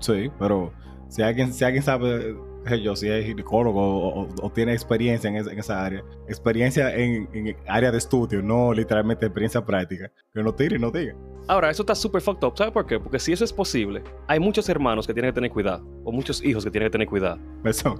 sí, 0.00 0.30
pero 0.38 0.72
si 1.08 1.22
alguien, 1.22 1.52
si 1.52 1.64
alguien 1.64 1.82
sabe, 1.82 2.36
yo, 2.82 2.96
si 2.96 3.08
es 3.08 3.24
ginecólogo 3.26 3.80
o, 3.80 4.22
o- 4.22 4.28
o 4.42 4.50
tiene 4.50 4.72
experiencia 4.72 5.28
en, 5.30 5.36
esa- 5.36 5.52
en 5.52 5.58
esa 5.58 5.84
área, 5.84 6.02
experiencia 6.28 6.94
en, 6.94 7.28
en 7.32 7.56
área 7.66 7.90
de 7.90 7.98
estudio, 7.98 8.42
no 8.42 8.72
literalmente 8.72 9.26
experiencia 9.26 9.64
práctica, 9.64 10.10
que 10.34 10.42
no 10.42 10.54
tire 10.54 10.76
y 10.76 10.78
no 10.78 10.90
diga. 10.90 11.14
Ahora, 11.46 11.70
eso 11.70 11.82
está 11.82 11.94
súper 11.94 12.20
fucked 12.20 12.46
up. 12.46 12.52
¿Sabes 12.56 12.72
por 12.74 12.86
qué? 12.86 13.00
Porque 13.00 13.18
si 13.18 13.32
eso 13.32 13.42
es 13.44 13.52
posible, 13.52 14.02
hay 14.26 14.38
muchos 14.38 14.68
hermanos 14.68 15.06
que 15.06 15.14
tienen 15.14 15.30
que 15.30 15.34
tener 15.36 15.50
cuidado. 15.50 15.82
O 16.04 16.12
muchos 16.12 16.44
hijos 16.44 16.62
que 16.64 16.70
tienen 16.70 16.88
que 16.88 16.92
tener 16.92 17.08
cuidado. 17.08 17.38
Eso. 17.64 17.94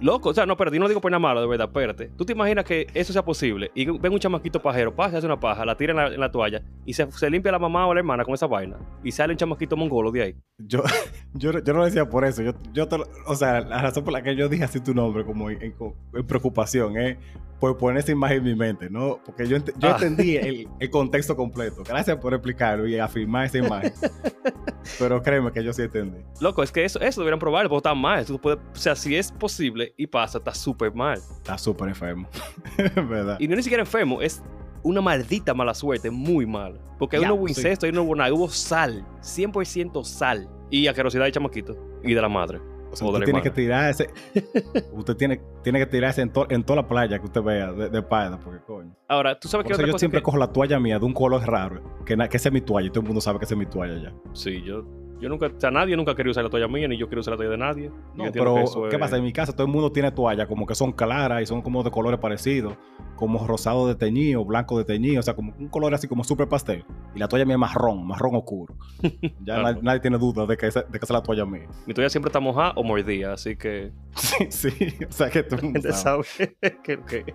Loco, 0.00 0.28
o 0.30 0.34
sea, 0.34 0.44
no, 0.44 0.56
pero 0.56 0.70
yo 0.72 0.80
no 0.80 0.88
digo 0.88 1.00
por 1.00 1.10
nada 1.10 1.18
malo, 1.20 1.40
de 1.40 1.46
verdad, 1.46 1.68
espérate. 1.68 2.10
¿Tú 2.16 2.24
te 2.26 2.32
imaginas 2.32 2.64
que 2.64 2.86
eso 2.92 3.12
sea 3.12 3.24
posible? 3.24 3.70
Y 3.74 3.86
ven 3.86 4.12
un 4.12 4.18
chamaquito 4.18 4.60
pajero, 4.60 4.94
pasa, 4.94 5.16
hace 5.16 5.26
una 5.26 5.40
paja, 5.40 5.64
la 5.64 5.76
tira 5.76 5.92
en 5.92 5.96
la, 5.96 6.06
en 6.08 6.20
la 6.20 6.30
toalla 6.30 6.60
y 6.84 6.92
se, 6.92 7.10
se 7.12 7.30
limpia 7.30 7.50
la 7.52 7.58
mamá 7.58 7.86
o 7.86 7.94
la 7.94 8.00
hermana 8.00 8.24
con 8.24 8.34
esa 8.34 8.46
vaina. 8.46 8.76
Y 9.02 9.12
sale 9.12 9.32
un 9.32 9.38
chamaquito 9.38 9.76
mongolo 9.76 10.10
de 10.10 10.22
ahí. 10.22 10.34
Yo, 10.58 10.82
yo, 11.34 11.52
yo 11.52 11.72
no 11.72 11.78
lo 11.78 11.84
decía 11.86 12.06
por 12.08 12.24
eso. 12.26 12.42
Yo, 12.42 12.52
yo 12.72 12.86
te 12.86 12.96
o 13.26 13.34
sea, 13.34 13.60
la 13.62 13.80
razón 13.80 14.04
por 14.04 14.12
la 14.12 14.22
que 14.22 14.36
yo 14.36 14.48
dije 14.48 14.64
así 14.64 14.80
tu 14.80 14.92
nombre, 14.94 15.24
como 15.24 15.48
en, 15.48 15.62
en- 15.62 15.74
en 16.14 16.26
preocupación, 16.26 16.98
es 16.98 17.16
por 17.60 17.78
poner 17.78 17.98
esa 18.00 18.12
imagen 18.12 18.38
en 18.38 18.44
mi 18.44 18.54
mente, 18.54 18.90
¿no? 18.90 19.20
Porque 19.24 19.46
yo, 19.46 19.56
ent- 19.56 19.72
yo 19.78 19.88
Ah. 19.88 19.92
entendí 19.92 20.36
el, 20.36 20.68
el 20.80 20.90
contexto 20.90 21.34
completo. 21.34 21.82
Gracias 21.88 22.16
por 22.18 22.34
explicarlo 22.34 22.86
y 22.86 22.98
afirmar 22.98 23.46
esa 23.46 23.58
imagen. 23.58 23.92
Pero 24.98 25.22
créeme 25.22 25.50
que 25.50 25.64
yo 25.64 25.72
sí 25.72 25.82
entendí. 25.82 26.18
Loco, 26.40 26.62
es 26.62 26.70
que 26.70 26.84
eso, 26.84 27.00
eso 27.00 27.20
deberían 27.22 27.38
probarlo, 27.38 27.70
porque 27.70 27.78
está 27.88 27.94
mal. 27.94 28.20
Eso 28.20 28.38
puede, 28.38 28.56
o 28.56 28.76
sea, 28.76 28.94
si 28.94 29.16
es 29.16 29.32
posible 29.32 29.83
y 29.96 30.06
pasa, 30.06 30.38
está 30.38 30.54
súper 30.54 30.94
mal. 30.94 31.18
Está 31.18 31.58
súper 31.58 31.88
enfermo. 31.88 32.28
¿Verdad? 33.08 33.36
Y 33.40 33.46
no 33.48 33.54
es 33.54 33.58
ni 33.58 33.62
siquiera 33.64 33.82
enfermo, 33.82 34.22
es 34.22 34.42
una 34.82 35.00
maldita 35.00 35.52
mala 35.54 35.74
suerte, 35.74 36.10
muy 36.10 36.46
mala. 36.46 36.78
Porque 36.98 37.20
Ya, 37.20 37.28
no 37.28 37.34
hubo 37.34 37.46
sí. 37.48 37.52
incesto, 37.52 37.86
ahí 37.86 37.92
no 37.92 38.02
hubo 38.02 38.14
nada, 38.14 38.32
hubo 38.32 38.48
sal, 38.48 39.04
100% 39.20 40.04
sal. 40.04 40.48
Y 40.70 40.86
asquerosidad 40.86 41.24
de 41.24 41.32
chamaquito 41.32 41.76
y 42.02 42.14
de 42.14 42.20
la 42.20 42.28
madre. 42.28 42.60
O 42.90 42.96
sea, 42.96 43.08
o 43.08 43.10
de 43.10 43.14
usted 43.18 43.24
tiene 43.24 43.42
que 43.42 43.50
tirarse. 43.50 44.08
usted 44.92 45.16
tiene, 45.16 45.40
tiene 45.62 45.78
que 45.80 45.86
tirarse 45.86 46.22
en, 46.22 46.32
to- 46.32 46.46
en 46.48 46.62
toda 46.62 46.82
la 46.82 46.88
playa 46.88 47.18
que 47.18 47.24
usted 47.24 47.42
vea 47.42 47.72
de, 47.72 47.88
de 47.88 47.98
espalda, 47.98 48.38
porque 48.38 48.60
coño. 48.64 48.94
Ahora, 49.08 49.38
¿tú 49.38 49.48
sabes 49.48 49.64
Por 49.64 49.68
qué 49.68 49.72
eso 49.72 49.80
otra 49.80 49.86
yo 49.88 49.92
cosa 49.92 49.98
siempre 50.00 50.20
que- 50.20 50.24
cojo 50.24 50.36
la 50.36 50.52
toalla 50.52 50.78
mía 50.78 50.98
de 50.98 51.04
un 51.04 51.12
color 51.12 51.42
raro, 51.44 51.82
que, 52.04 52.16
na- 52.16 52.28
que 52.28 52.36
esa 52.36 52.48
es 52.50 52.52
mi 52.52 52.60
toalla 52.60 52.86
y 52.86 52.90
todo 52.90 53.00
el 53.00 53.06
mundo 53.06 53.20
sabe 53.20 53.38
que 53.40 53.46
esa 53.46 53.54
es 53.54 53.58
mi 53.58 53.66
toalla 53.66 54.00
ya. 54.00 54.14
Sí, 54.32 54.62
yo, 54.62 54.84
yo 55.20 55.28
nunca, 55.28 55.46
o 55.46 55.60
sea, 55.60 55.70
nadie 55.70 55.96
nunca 55.96 56.14
quería 56.14 56.30
usar 56.32 56.44
la 56.44 56.50
toalla 56.50 56.68
mía, 56.68 56.86
ni 56.88 56.96
yo 56.98 57.06
quiero 57.08 57.20
usar 57.20 57.32
la 57.32 57.36
toalla 57.38 57.50
de 57.52 57.58
nadie. 57.58 57.90
No, 58.14 58.24
pero 58.32 58.58
eso 58.58 58.82
¿qué 58.88 58.96
es- 58.96 59.00
pasa? 59.00 59.16
En 59.16 59.22
mi 59.24 59.32
casa 59.32 59.52
todo 59.52 59.66
el 59.66 59.72
mundo 59.72 59.90
tiene 59.92 60.10
toallas 60.12 60.46
como 60.48 60.66
que 60.66 60.74
son 60.74 60.92
claras 60.92 61.42
y 61.42 61.46
son 61.46 61.62
como 61.62 61.82
de 61.82 61.90
colores 61.90 62.18
parecidos, 62.20 62.74
como 63.16 63.46
rosado 63.46 63.86
de 63.88 63.94
teñido, 63.94 64.44
blanco 64.44 64.76
de 64.78 64.84
teñido, 64.84 65.20
o 65.20 65.22
sea, 65.22 65.34
como 65.34 65.54
un 65.58 65.68
color 65.68 65.94
así 65.94 66.08
como 66.08 66.24
súper 66.24 66.48
pastel. 66.48 66.84
Y 67.14 67.18
la 67.18 67.28
toalla 67.28 67.44
mía 67.44 67.54
es 67.54 67.60
marrón, 67.60 68.06
marrón 68.06 68.34
oscuro. 68.34 68.74
Ya 69.22 69.54
Claro. 69.54 69.62
nadie, 69.62 69.82
nadie 69.82 70.00
tiene 70.00 70.18
duda 70.18 70.46
de 70.46 70.56
que, 70.56 70.66
esa, 70.66 70.82
de 70.82 70.90
que 70.98 71.04
esa 71.04 71.06
es 71.06 71.10
la 71.10 71.22
toalla 71.22 71.44
mía. 71.46 71.68
Mi 71.86 71.94
toalla 71.94 72.10
siempre 72.10 72.28
está 72.28 72.40
mojada 72.40 72.72
o 72.76 72.82
mordida, 72.82 73.32
así 73.34 73.56
que 73.56 73.92
Sí, 74.16 74.46
sí, 74.50 74.70
o 75.08 75.12
sea 75.12 75.30
que 75.30 75.40
el 75.40 75.46
mundo 75.62 75.80
gente 75.80 75.92
sabe. 75.92 76.24
sabe 76.24 76.56
que, 76.82 76.98
que- 77.02 77.34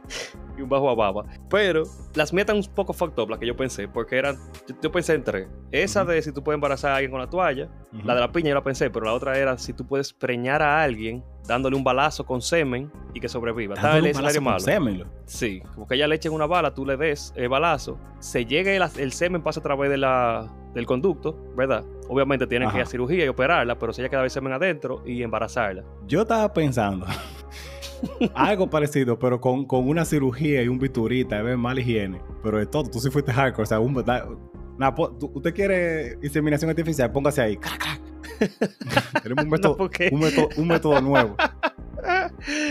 y 0.60 0.62
un 0.64 0.70
bajo 0.70 0.90
a 0.90 0.96
baba. 0.96 1.26
Pero 1.50 1.84
las 2.14 2.34
están 2.34 2.58
un 2.58 2.64
poco 2.76 2.94
fucked 2.94 3.22
up, 3.22 3.30
las 3.30 3.40
que 3.40 3.48
yo 3.48 3.56
pensé, 3.56 3.88
porque 3.88 4.18
eran, 4.18 4.38
yo, 4.68 4.76
yo 4.82 4.92
pensé 4.92 5.14
en 5.14 5.24
tres. 5.24 5.48
Esa 5.72 6.06
de 6.06 6.22
si 6.22 6.32
tú 6.32 6.44
puedes 6.44 6.58
embarazar 6.58 6.92
a 6.92 6.96
alguien 6.96 7.12
con 7.12 7.20
la 7.20 7.30
toalla, 7.30 7.70
la 8.04 8.14
de 8.16 8.22
la 8.22 8.32
piña 8.32 8.50
yo 8.50 8.56
la 8.56 8.64
pensé, 8.64 8.90
pero 8.90 9.06
la 9.06 9.14
otra 9.14 9.38
era 9.38 9.58
si 9.58 9.74
tú 9.74 9.86
puedes 9.86 10.14
preñar 10.14 10.62
a 10.62 10.82
alguien 10.84 11.24
dándole 11.48 11.76
un 11.76 11.84
balazo 11.84 12.26
con 12.26 12.42
semen 12.42 12.92
y 13.14 13.20
que 13.20 13.28
sobreviva. 13.28 13.74
Está 13.74 13.88
Dándole 13.88 14.10
el 14.10 14.16
escenario 14.16 14.42
malo. 14.42 14.60
semen, 14.60 15.04
Sí, 15.26 15.62
como 15.74 15.88
que 15.88 15.96
ella 15.96 16.08
le 16.08 16.16
echen 16.16 16.32
una 16.32 16.46
bala, 16.46 16.74
tú 16.74 16.86
le 16.86 16.96
des 16.96 17.34
el 17.36 17.50
balazo, 17.50 17.98
se 18.20 18.46
llegue 18.46 18.76
el, 18.76 18.84
el 18.98 19.12
semen, 19.12 19.42
pasa 19.42 19.60
a 19.60 19.64
través 19.64 19.90
de 19.90 19.98
la, 19.98 20.48
del 20.74 20.86
conducto, 20.86 21.36
¿verdad? 21.56 21.84
Obviamente 22.08 22.46
tienen 22.48 22.70
que 22.70 22.78
ir 22.78 22.84
a 22.84 22.86
cirugía 22.86 23.26
y 23.26 23.28
operarla, 23.28 23.78
pero 23.78 23.94
si 23.94 24.02
ella 24.02 24.10
queda 24.10 24.24
el 24.24 24.30
semen 24.30 24.54
adentro 24.54 25.04
y 25.06 25.24
embarazarla. 25.24 25.84
Yo 26.08 26.22
estaba 26.22 26.52
pensando 26.54 27.06
algo 28.36 28.70
parecido, 28.70 29.18
pero 29.20 29.40
con, 29.42 29.66
con 29.66 29.88
una 29.88 30.06
cirugía 30.06 30.62
y 30.64 30.68
un 30.68 30.80
biturita, 30.80 31.42
ver 31.42 31.58
mala 31.58 31.80
higiene. 31.82 32.22
Pero 32.44 32.58
de 32.60 32.66
todo, 32.66 32.84
tú 32.90 33.00
sí 33.00 33.10
fuiste 33.10 33.32
hardcore, 33.34 33.64
o 33.64 33.66
sea, 33.66 33.80
un, 33.80 33.94
da- 34.06 34.28
po- 34.96 35.12
tú- 35.12 35.32
usted 35.36 35.54
quiere 35.54 36.18
inseminación 36.22 36.70
artificial, 36.70 37.12
póngase 37.12 37.42
ahí. 37.42 37.58
Tenemos 39.24 39.44
un 39.44 39.50
método, 39.52 39.78
No, 39.78 39.90
un 40.12 40.20
método, 40.20 40.50
un 40.58 40.68
método 40.68 41.02
nuevo. 41.02 41.36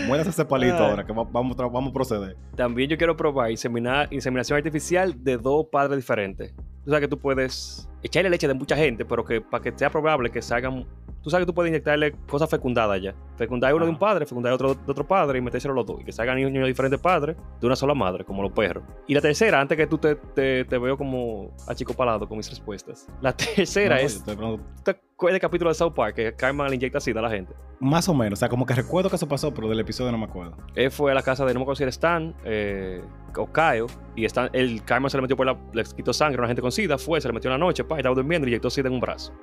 Muérase 0.07 0.31
ese 0.31 0.43
palito 0.45 0.77
Ay. 0.77 0.89
ahora, 0.89 1.05
que 1.05 1.13
va- 1.13 1.23
vamos, 1.23 1.55
vamos 1.55 1.89
a 1.89 1.93
proceder. 1.93 2.35
También 2.55 2.89
yo 2.89 2.97
quiero 2.97 3.15
probar 3.15 3.51
inseminar, 3.51 4.07
inseminación 4.11 4.57
artificial 4.57 5.13
de 5.23 5.37
dos 5.37 5.67
padres 5.71 5.97
diferentes. 5.97 6.53
Tú 6.83 6.91
sabes 6.91 7.01
que 7.01 7.07
tú 7.07 7.19
puedes 7.19 7.87
echarle 8.03 8.29
leche 8.29 8.47
de 8.47 8.53
mucha 8.53 8.75
gente, 8.75 9.05
pero 9.05 9.23
que 9.25 9.41
para 9.41 9.63
que 9.63 9.71
sea 9.77 9.89
probable 9.89 10.29
que 10.29 10.41
salgan. 10.41 10.85
Tú 11.21 11.29
sabes 11.29 11.45
que 11.45 11.47
tú 11.51 11.53
puedes 11.53 11.69
inyectarle 11.69 12.13
cosas 12.29 12.49
fecundadas 12.49 13.01
ya. 13.01 13.13
Fecundar 13.35 13.73
uno 13.73 13.83
de 13.83 13.89
un 13.89 13.95
Ajá. 13.97 13.99
padre, 14.05 14.25
fecundar 14.25 14.53
otro 14.53 14.73
de 14.73 14.89
otro 14.91 15.05
padre 15.05 15.37
y 15.39 15.41
metérselo 15.41 15.73
los 15.73 15.85
dos. 15.85 15.99
Y 15.99 16.05
que 16.05 16.13
salgan 16.13 16.37
niños 16.37 16.53
de 16.53 16.65
diferentes 16.65 16.99
padres 17.01 17.35
de 17.59 17.67
una 17.67 17.75
sola 17.75 17.93
madre, 17.93 18.23
como 18.23 18.41
los 18.41 18.53
perros. 18.53 18.85
Y 19.05 19.13
la 19.13 19.19
tercera, 19.19 19.59
antes 19.59 19.75
que 19.77 19.85
tú 19.85 19.97
te, 19.97 20.15
te, 20.15 20.63
te 20.63 20.77
veo 20.77 20.97
como 20.97 21.51
achicopalado 21.67 22.25
con 22.27 22.37
mis 22.37 22.49
respuestas. 22.49 23.05
La 23.21 23.33
tercera 23.35 23.95
No, 23.95 24.01
es. 24.01 24.15
estoy 24.15 24.35
hablando- 24.35 24.57
¿tú 24.77 24.83
te 24.83 24.91
acuerdas 24.91 25.33
del 25.33 25.41
capítulo 25.41 25.69
de 25.69 25.73
South 25.75 25.93
Park 25.93 26.15
que 26.15 26.33
Carmen 26.33 26.69
le 26.69 26.75
inyecta 26.75 27.01
sida 27.01 27.19
a 27.19 27.23
la 27.23 27.29
gente? 27.29 27.53
más 27.81 28.09
o 28.09 28.13
menos. 28.13 28.37
O 28.37 28.41
sea, 28.41 28.49
como 28.49 28.65
que 28.65 28.73
recuerdo 28.73 29.09
que 29.09 29.15
eso 29.15 29.25
pasó, 29.27 29.53
pero 29.53 29.69
del 29.69 29.79
episodio 29.79 30.11
no 30.11 30.17
me 30.17 30.25
acuerdo. 30.25 30.57
Él 30.75 30.91
fue 30.91 31.11
a 31.11 31.15
la 31.15 31.21
casa 31.23 31.45
de, 31.45 31.53
no 31.53 31.59
me 31.61 31.63
acuerdo 31.63 31.77
si 31.77 31.83
era 31.83 31.89
Stan 31.91 32.35
eh, 32.43 33.01
o 33.37 33.49
Kyle, 33.53 33.85
y 34.17 34.25
Stan, 34.25 34.49
el 34.51 34.83
Carmen 34.83 35.09
se 35.09 35.15
le 35.15 35.21
metió 35.21 35.37
por 35.37 35.45
la, 35.45 35.57
le 35.71 35.83
quitó 35.95 36.11
sangre 36.11 36.35
a 36.37 36.39
una 36.41 36.47
gente 36.47 36.61
con 36.61 36.73
SIDA, 36.73 36.97
fue, 36.97 37.21
se 37.21 37.29
le 37.29 37.33
metió 37.33 37.49
en 37.49 37.57
la 37.57 37.65
noche, 37.65 37.85
pa, 37.89 37.95
y 37.95 37.99
estaba 37.99 38.15
durmiendo 38.15 38.47
y 38.47 38.51
inyectó 38.51 38.69
SIDA 38.69 38.87
en 38.87 38.93
un 38.93 39.01
brazo. 39.01 39.33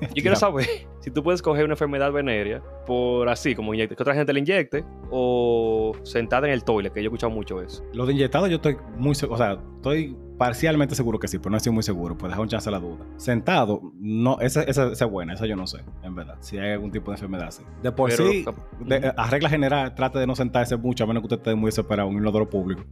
Yo 0.00 0.08
quiero 0.22 0.36
saber 0.36 0.66
si 1.00 1.10
tú 1.10 1.22
puedes 1.22 1.40
coger 1.40 1.64
una 1.64 1.72
enfermedad 1.72 2.12
venérea 2.12 2.62
por 2.86 3.28
así, 3.30 3.54
como 3.54 3.72
inyecte, 3.72 3.96
que 3.96 4.02
otra 4.02 4.14
gente 4.14 4.34
le 4.34 4.40
inyecte, 4.40 4.84
o 5.10 5.92
sentada 6.02 6.46
en 6.46 6.52
el 6.52 6.64
toilet, 6.64 6.92
que 6.92 7.00
yo 7.02 7.06
he 7.06 7.08
escuchado 7.08 7.30
mucho 7.30 7.62
eso. 7.62 7.82
Lo 7.94 8.04
de 8.04 8.12
inyectado 8.12 8.46
yo 8.46 8.56
estoy 8.56 8.76
muy... 8.98 9.12
O 9.12 9.36
sea, 9.38 9.58
estoy 9.76 10.14
parcialmente 10.38 10.94
seguro 10.94 11.18
que 11.18 11.28
sí, 11.28 11.38
pero 11.38 11.50
no 11.50 11.56
estoy 11.56 11.72
muy 11.72 11.82
seguro. 11.82 12.16
Pues 12.18 12.30
dejar 12.30 12.42
un 12.42 12.48
chance 12.48 12.68
a 12.68 12.72
la 12.72 12.80
duda. 12.80 13.04
Sentado, 13.16 13.92
no, 13.98 14.38
esa, 14.40 14.62
esa, 14.62 14.90
esa 14.92 15.04
es 15.04 15.10
buena, 15.10 15.34
esa 15.34 15.46
yo 15.46 15.56
no 15.56 15.66
sé, 15.66 15.78
en 16.02 16.14
verdad. 16.14 16.36
Si 16.40 16.58
hay 16.58 16.72
algún 16.72 16.90
tipo 16.90 17.10
de 17.10 17.16
enfermedad 17.16 17.48
así. 17.48 17.62
De 17.82 17.92
por 17.92 18.10
Pero- 18.10 18.30
sí, 18.30 18.44
de- 18.84 19.12
a 19.16 19.30
regla 19.30 19.48
general, 19.48 19.94
trate 19.94 20.18
de 20.18 20.26
no 20.26 20.34
sentarse 20.34 20.76
mucho, 20.76 21.04
a 21.04 21.06
menos 21.06 21.20
que 21.22 21.26
usted 21.26 21.36
esté 21.38 21.54
muy 21.54 21.68
desesperado 21.68 22.08
en 22.08 22.16
un 22.16 22.22
inodoro 22.22 22.48
público. 22.48 22.82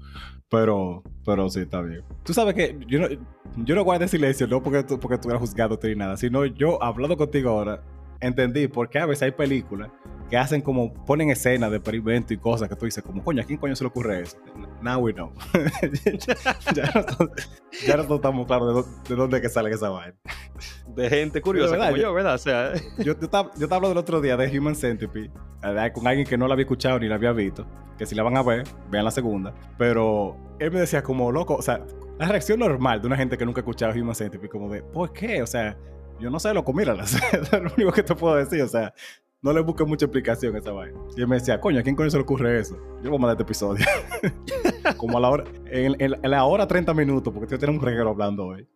Pero, 0.48 1.02
pero 1.24 1.48
sí, 1.48 1.60
está 1.60 1.80
bien. 1.80 2.02
Tú 2.24 2.32
sabes 2.34 2.54
que 2.54 2.78
yo 2.86 3.00
no, 3.00 3.06
yo 3.56 3.74
no 3.74 3.84
guardo 3.84 4.06
silencio, 4.08 4.46
no 4.46 4.62
porque 4.62 4.82
tú, 4.84 4.98
porque 5.00 5.18
tú 5.18 5.28
eras 5.28 5.40
juzgado 5.40 5.78
ni 5.82 5.94
nada, 5.94 6.16
sino 6.16 6.44
yo, 6.46 6.82
hablando 6.82 7.16
contigo 7.16 7.50
ahora, 7.50 7.82
entendí 8.20 8.68
por 8.68 8.88
qué 8.88 8.98
a 9.00 9.06
veces 9.06 9.22
hay 9.24 9.32
películas 9.32 9.90
que 10.30 10.36
hacen 10.38 10.62
como, 10.62 10.92
ponen 11.04 11.28
escenas 11.30 11.70
de 11.70 11.76
experimentos 11.78 12.32
y 12.32 12.36
cosas 12.38 12.68
que 12.68 12.76
tú 12.76 12.84
dices, 12.86 13.02
como, 13.02 13.22
coño, 13.22 13.42
¿a 13.42 13.44
quién 13.44 13.58
coño 13.58 13.74
se 13.76 13.84
le 13.84 13.88
ocurre 13.88 14.20
eso? 14.22 14.36
Now 14.82 14.98
we 14.98 15.12
know. 15.12 15.32
ya, 16.74 16.84
nosotros, 16.94 17.30
ya 17.86 17.96
nosotros 17.96 18.16
estamos 18.18 18.46
claros 18.46 18.86
de, 19.04 19.08
de 19.08 19.14
dónde 19.16 19.40
que 19.40 19.48
sale 19.48 19.70
esa 19.70 19.88
vaina. 19.90 20.14
De 20.88 21.08
gente 21.08 21.40
curiosa 21.40 21.72
verdad, 21.72 21.86
como 21.86 21.96
yo- 21.96 22.02
yo, 22.02 22.14
¿verdad? 22.14 22.34
O 22.34 22.38
sea, 22.38 22.72
Yo, 22.98 23.12
estaba, 23.12 23.50
yo 23.54 23.64
estaba 23.64 23.76
hablando 23.76 23.92
el 23.92 23.98
otro 23.98 24.20
día 24.20 24.36
de 24.36 24.58
Human 24.58 24.74
Centipede 24.74 25.30
¿verdad? 25.62 25.92
con 25.92 26.06
alguien 26.06 26.26
que 26.26 26.36
no 26.36 26.46
la 26.48 26.54
había 26.54 26.64
escuchado 26.64 26.98
ni 26.98 27.08
la 27.08 27.14
había 27.16 27.32
visto. 27.32 27.66
Que 27.96 28.06
si 28.06 28.14
la 28.14 28.22
van 28.22 28.36
a 28.36 28.42
ver, 28.42 28.64
vean 28.90 29.04
la 29.04 29.10
segunda. 29.10 29.54
Pero 29.78 30.36
él 30.58 30.70
me 30.72 30.80
decía 30.80 31.02
como 31.02 31.30
loco, 31.30 31.54
o 31.54 31.62
sea, 31.62 31.84
la 32.18 32.26
reacción 32.28 32.58
normal 32.58 33.00
de 33.00 33.06
una 33.06 33.16
gente 33.16 33.38
que 33.38 33.44
nunca 33.46 33.60
ha 33.60 33.62
escuchado 33.62 33.92
Human 33.92 34.14
Centipede, 34.14 34.48
como 34.48 34.68
de, 34.68 34.82
¿por 34.82 35.12
qué? 35.12 35.42
O 35.42 35.46
sea, 35.46 35.76
yo 36.18 36.30
no 36.30 36.38
sé, 36.40 36.52
loco, 36.54 36.72
mírala. 36.72 37.04
Es 37.32 37.52
lo 37.52 37.70
único 37.76 37.92
que 37.92 38.02
te 38.02 38.14
puedo 38.14 38.36
decir, 38.36 38.62
o 38.62 38.68
sea, 38.68 38.92
no 39.42 39.52
le 39.52 39.60
busques 39.60 39.86
mucha 39.86 40.06
explicación 40.06 40.54
a 40.54 40.58
esa 40.60 40.70
vaina. 40.72 40.96
Y 41.16 41.20
él 41.20 41.26
me 41.28 41.34
decía, 41.36 41.60
coño, 41.60 41.80
¿a 41.80 41.82
quién 41.82 41.96
coño 41.96 42.10
se 42.10 42.16
le 42.16 42.22
ocurre 42.22 42.60
eso? 42.60 42.76
Yo 43.02 43.10
voy 43.10 43.18
a 43.18 43.22
mandar 43.22 43.32
este 43.32 43.42
episodio. 43.42 43.84
como 44.96 45.18
a 45.18 45.20
la 45.20 45.28
hora, 45.30 45.44
en, 45.66 45.96
en- 46.00 46.14
en 46.22 46.30
la 46.30 46.44
hora 46.44 46.66
30 46.66 46.94
minutos, 46.94 47.32
porque 47.34 47.48
tú 47.48 47.58
tienes 47.58 47.76
un 47.76 47.84
reguero 47.84 48.10
hablando 48.10 48.46
hoy. 48.46 48.68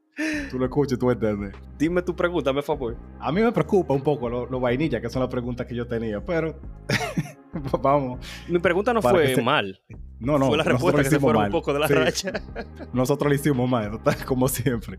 Tú 0.50 0.58
lo 0.58 0.64
escuchas 0.64 0.94
y 0.96 0.98
tú 0.98 1.10
entiendes. 1.10 1.54
dime 1.78 2.02
tu 2.02 2.16
pregunta, 2.16 2.52
me 2.52 2.62
favor. 2.62 2.96
A 3.20 3.30
mí 3.30 3.40
me 3.42 3.52
preocupa 3.52 3.94
un 3.94 4.02
poco 4.02 4.28
lo, 4.28 4.46
lo 4.46 4.58
vainilla, 4.60 5.00
que 5.00 5.08
son 5.10 5.20
las 5.20 5.30
preguntas 5.30 5.66
que 5.66 5.74
yo 5.74 5.86
tenía, 5.86 6.24
pero 6.24 6.58
vamos. 7.82 8.18
Mi 8.48 8.58
pregunta 8.58 8.92
no 8.92 9.02
fue 9.02 9.34
se- 9.34 9.42
mal. 9.42 9.80
No, 10.18 10.38
no, 10.38 10.46
fue 10.48 10.56
la 10.56 10.64
respuesta 10.64 11.02
que 11.02 11.10
se 11.10 11.20
fueron 11.20 11.42
mal. 11.42 11.48
un 11.48 11.52
poco 11.52 11.72
de 11.74 11.78
la 11.80 11.88
Sí, 11.88 11.94
racha. 11.94 12.32
Nosotros 12.94 13.28
lo 13.28 13.34
hicimos 13.34 13.68
mal, 13.68 14.00
como 14.26 14.48
siempre. 14.48 14.98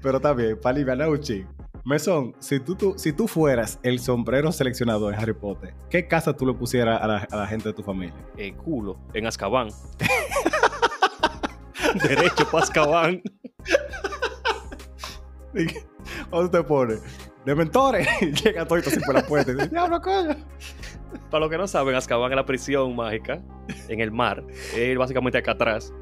Pero 0.00 0.18
está 0.18 0.32
bien, 0.34 0.58
para 0.60 0.76
aliviar 0.76 0.96
un. 1.08 1.46
Mesón, 1.84 2.36
si 2.38 2.60
tú, 2.60 2.76
tú- 2.76 2.94
si 2.96 3.12
tú 3.12 3.26
fueras 3.26 3.80
el 3.82 3.98
sombrero 3.98 4.52
seleccionado 4.52 5.10
en 5.10 5.18
Harry 5.18 5.32
Potter, 5.34 5.74
¿qué 5.90 6.06
casa 6.06 6.36
tú 6.36 6.46
le 6.46 6.54
pusieras 6.54 7.02
a 7.02 7.06
la, 7.08 7.16
a 7.28 7.36
la 7.36 7.46
gente 7.48 7.70
de 7.70 7.74
tu 7.74 7.82
familia? 7.82 8.14
El 8.36 8.54
culo, 8.54 8.98
en 9.14 9.26
Azkaban. 9.26 9.68
Derecho 12.08 12.48
para 12.50 12.62
Azkaban. 12.64 13.20
¿Dónde 16.30 16.48
te 16.58 16.64
pone? 16.64 16.94
De 17.44 17.54
mentores. 17.54 18.06
Y 18.20 18.26
llega 18.32 18.64
todo 18.66 18.78
así 18.78 19.00
por 19.04 19.14
la 19.14 19.22
puerta 19.26 19.50
y 19.50 19.54
dice, 19.54 19.68
diablo, 19.68 20.00
coño. 20.00 20.36
Para 21.30 21.40
los 21.40 21.50
que 21.50 21.58
no 21.58 21.66
saben, 21.66 21.94
Azkaban 21.94 22.30
es 22.32 22.36
la 22.36 22.44
prisión 22.46 22.94
mágica 22.96 23.42
en 23.88 24.00
el 24.00 24.10
mar. 24.10 24.44
Es 24.76 24.96
básicamente 24.96 25.38
acá 25.38 25.52
atrás. 25.52 25.92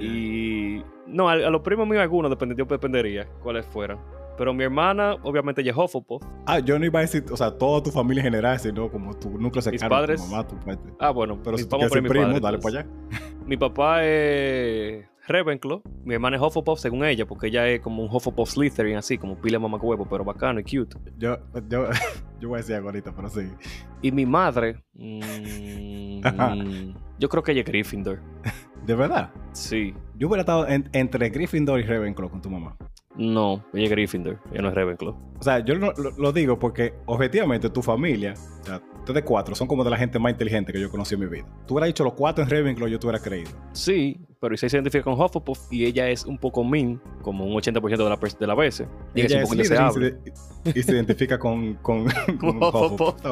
Y 0.00 0.82
no, 1.06 1.28
a, 1.28 1.32
a 1.34 1.50
los 1.50 1.60
primos 1.62 1.86
míos 1.86 2.02
algunos 2.02 2.30
dependió, 2.30 2.64
dependería 2.64 3.26
cuáles 3.42 3.66
fueran. 3.66 3.98
Pero 4.36 4.52
mi 4.52 4.64
hermana, 4.64 5.14
obviamente, 5.22 5.60
ella 5.60 5.70
es 5.70 5.76
Hufflepuff. 5.76 6.20
Ah, 6.46 6.58
yo 6.58 6.76
no 6.78 6.84
iba 6.84 6.98
a 6.98 7.02
decir, 7.02 7.24
o 7.30 7.36
sea, 7.36 7.56
toda 7.56 7.80
tu 7.84 7.90
familia 7.92 8.20
en 8.20 8.24
general, 8.32 8.58
sino 8.58 8.90
como 8.90 9.14
tu 9.16 9.30
núcleo 9.38 9.62
cercano, 9.62 9.94
padres- 9.94 10.20
tu 10.20 10.26
mamá, 10.28 10.46
tu 10.46 10.56
padre. 10.58 10.78
Ah, 10.98 11.10
bueno, 11.10 11.38
Pero 11.42 11.56
si 11.56 11.64
tú 11.64 11.70
vamos 11.76 11.86
quieres 11.88 11.92
por 11.92 12.02
mi 12.02 12.08
primo, 12.08 12.24
padre, 12.26 12.40
dale 12.40 12.56
entonces. 12.56 12.84
para 13.10 13.20
allá. 13.20 13.44
Mi 13.46 13.56
papá 13.56 14.04
es 14.04 15.06
Ravenclaw. 15.26 15.82
Mi 16.04 16.14
hermana 16.14 16.36
es 16.36 16.42
Hufflepuff, 16.42 16.78
según 16.80 17.04
ella, 17.04 17.26
porque 17.26 17.46
ella 17.48 17.66
es 17.68 17.80
como 17.80 18.02
un 18.02 18.08
Hufflepuff 18.14 18.50
Slytherin, 18.50 18.96
así, 18.96 19.18
como 19.18 19.36
pila 19.40 19.58
mamá 19.58 19.78
huevo, 19.78 20.06
pero 20.08 20.24
bacano 20.24 20.60
y 20.60 20.64
cute. 20.64 20.96
Yo, 21.18 21.38
yo, 21.68 21.88
yo 22.40 22.48
voy 22.48 22.56
a 22.56 22.58
decir 22.58 22.74
algo 22.76 22.88
ahorita, 22.88 23.12
pero 23.14 23.28
sí. 23.28 23.48
Y 24.02 24.12
mi 24.12 24.26
madre, 24.26 24.82
mm, 24.94 25.30
yo 27.18 27.28
creo 27.28 27.42
que 27.42 27.52
ella 27.52 27.60
es 27.62 27.66
Gryffindor. 27.66 28.20
De 28.86 28.94
verdad. 28.94 29.30
Sí. 29.52 29.94
Yo 30.16 30.28
hubiera 30.28 30.40
estado 30.42 30.68
en- 30.68 30.88
entre 30.92 31.30
Gryffindor 31.30 31.80
y 31.80 31.84
Ravenclaw 31.84 32.28
con 32.30 32.42
tu 32.42 32.50
mamá. 32.50 32.76
No, 33.16 33.64
ella 33.72 33.84
es 33.84 33.90
Gryffindor, 33.90 34.40
ella 34.52 34.62
no 34.62 34.68
es 34.68 34.74
Ravenclaw. 34.74 35.14
O 35.38 35.42
sea, 35.42 35.60
yo 35.60 35.74
lo, 35.76 35.92
lo- 35.92 36.10
lo 36.18 36.32
digo 36.32 36.58
porque 36.58 36.94
objetivamente 37.06 37.70
tu 37.70 37.80
familia, 37.80 38.34
o 38.60 38.64
sea, 38.64 38.82
ustedes 39.04 39.22
cuatro, 39.24 39.54
son 39.54 39.66
como 39.68 39.84
de 39.84 39.90
la 39.90 39.96
gente 39.96 40.18
más 40.18 40.32
inteligente 40.32 40.72
que 40.72 40.80
yo 40.80 40.90
conocí 40.90 41.14
en 41.14 41.20
mi 41.20 41.26
vida. 41.26 41.44
Tú 41.66 41.74
hubieras 41.74 41.88
dicho 41.88 42.04
los 42.04 42.14
cuatro 42.14 42.42
en 42.44 42.50
Ravenclaw, 42.50 42.88
yo 42.88 42.98
te 42.98 43.06
hubiera 43.06 43.22
creído. 43.22 43.50
Sí, 43.72 44.18
pero 44.40 44.54
Isai 44.54 44.68
se 44.70 44.76
identifica 44.76 45.04
con 45.04 45.14
Hufflepuff 45.20 45.72
y 45.72 45.84
ella 45.84 46.08
es 46.08 46.24
un 46.24 46.38
poco 46.38 46.64
mean, 46.64 47.00
como 47.22 47.44
un 47.44 47.52
80% 47.54 47.82
de 47.96 47.96
la, 48.08 48.18
de 48.40 48.46
las 48.46 48.56
veces. 48.56 48.88
Y 49.14 49.20
ella 49.20 49.26
es 49.26 49.32
es 49.32 49.36
un 49.36 49.42
poco 49.42 49.54
indeseable. 49.54 50.16
y 50.64 50.70
se- 50.72 50.78
y 50.78 50.82
se 50.82 50.92
identifica 50.92 51.38
con, 51.38 51.74
con, 51.74 52.04
con 52.40 52.62
Hufflepuff. 52.62 53.24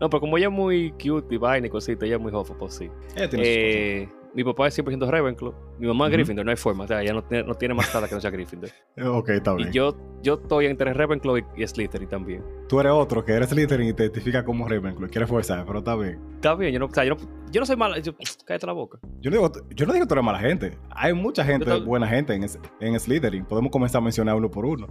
No, 0.00 0.08
pero 0.10 0.20
como 0.20 0.36
ella 0.38 0.46
es 0.48 0.52
muy 0.52 0.90
cute 0.92 1.34
y 1.34 1.38
vaina 1.38 1.66
y 1.66 1.70
cosita, 1.70 2.06
ella 2.06 2.16
es 2.16 2.20
muy 2.22 2.32
Hufflepuff, 2.32 2.70
sí. 2.72 2.88
Ella 3.16 3.28
tiene 3.28 3.44
Eh, 3.46 4.08
mi 4.34 4.44
papá 4.44 4.68
es 4.68 4.78
100% 4.78 5.08
Ravenclaw, 5.10 5.54
mi 5.78 5.86
mamá 5.86 6.04
es 6.06 6.10
Ujú. 6.10 6.16
Gryffindor, 6.18 6.44
no 6.44 6.50
hay 6.50 6.56
forma, 6.56 6.84
o 6.84 6.86
sea, 6.86 7.02
ella 7.02 7.12
no 7.14 7.24
tiene, 7.24 7.44
no 7.44 7.54
tiene 7.54 7.74
más 7.74 7.92
nada 7.94 8.08
que 8.08 8.14
no 8.14 8.20
sea 8.20 8.30
Gryffindor. 8.30 8.70
cosas. 8.70 9.08
Ok, 9.18 9.28
está 9.30 9.54
bien. 9.54 9.68
Y 9.68 9.72
yo, 9.72 9.96
yo 10.22 10.34
estoy 10.34 10.66
entre 10.66 10.92
Ravenclaw 10.92 11.38
y, 11.38 11.44
y 11.56 11.66
Slytherin 11.66 12.08
también. 12.08 12.44
Tú 12.68 12.78
eres 12.80 12.92
otro 12.92 13.24
que 13.24 13.32
eres 13.32 13.48
Slytherin 13.50 13.88
y 13.88 13.92
te 13.94 14.04
identifica 14.04 14.44
como 14.44 14.68
Ravenclaw. 14.68 15.08
Quieres 15.10 15.28
forzar, 15.28 15.64
pero 15.66 15.78
está 15.78 15.96
bien. 15.96 16.18
Está 16.36 16.54
bien, 16.54 16.72
yo 16.72 16.78
no, 16.78 16.86
o 16.86 16.90
sea, 16.90 17.04
yo 17.04 17.14
no, 17.14 17.20
yo 17.50 17.60
no 17.60 17.66
soy 17.66 17.76
mala, 17.76 17.98
yo- 17.98 18.14
cállate 18.44 18.66
la 18.66 18.72
boca. 18.74 18.98
Yo 19.20 19.30
no, 19.30 19.36
digo, 19.36 19.52
yo 19.74 19.86
no 19.86 19.92
digo 19.92 20.04
que 20.04 20.08
tú 20.08 20.14
eres 20.14 20.24
mala 20.24 20.38
gente. 20.40 20.76
Hay 20.90 21.12
mucha 21.14 21.44
gente, 21.44 21.74
buena 21.80 22.06
gente 22.06 22.34
en, 22.34 22.44
en 22.80 23.00
Slytherin. 23.00 23.44
Podemos 23.44 23.70
comenzar 23.72 24.00
a 24.00 24.04
mencionar 24.04 24.34
uno 24.36 24.50
por 24.50 24.64
uno. 24.66 24.88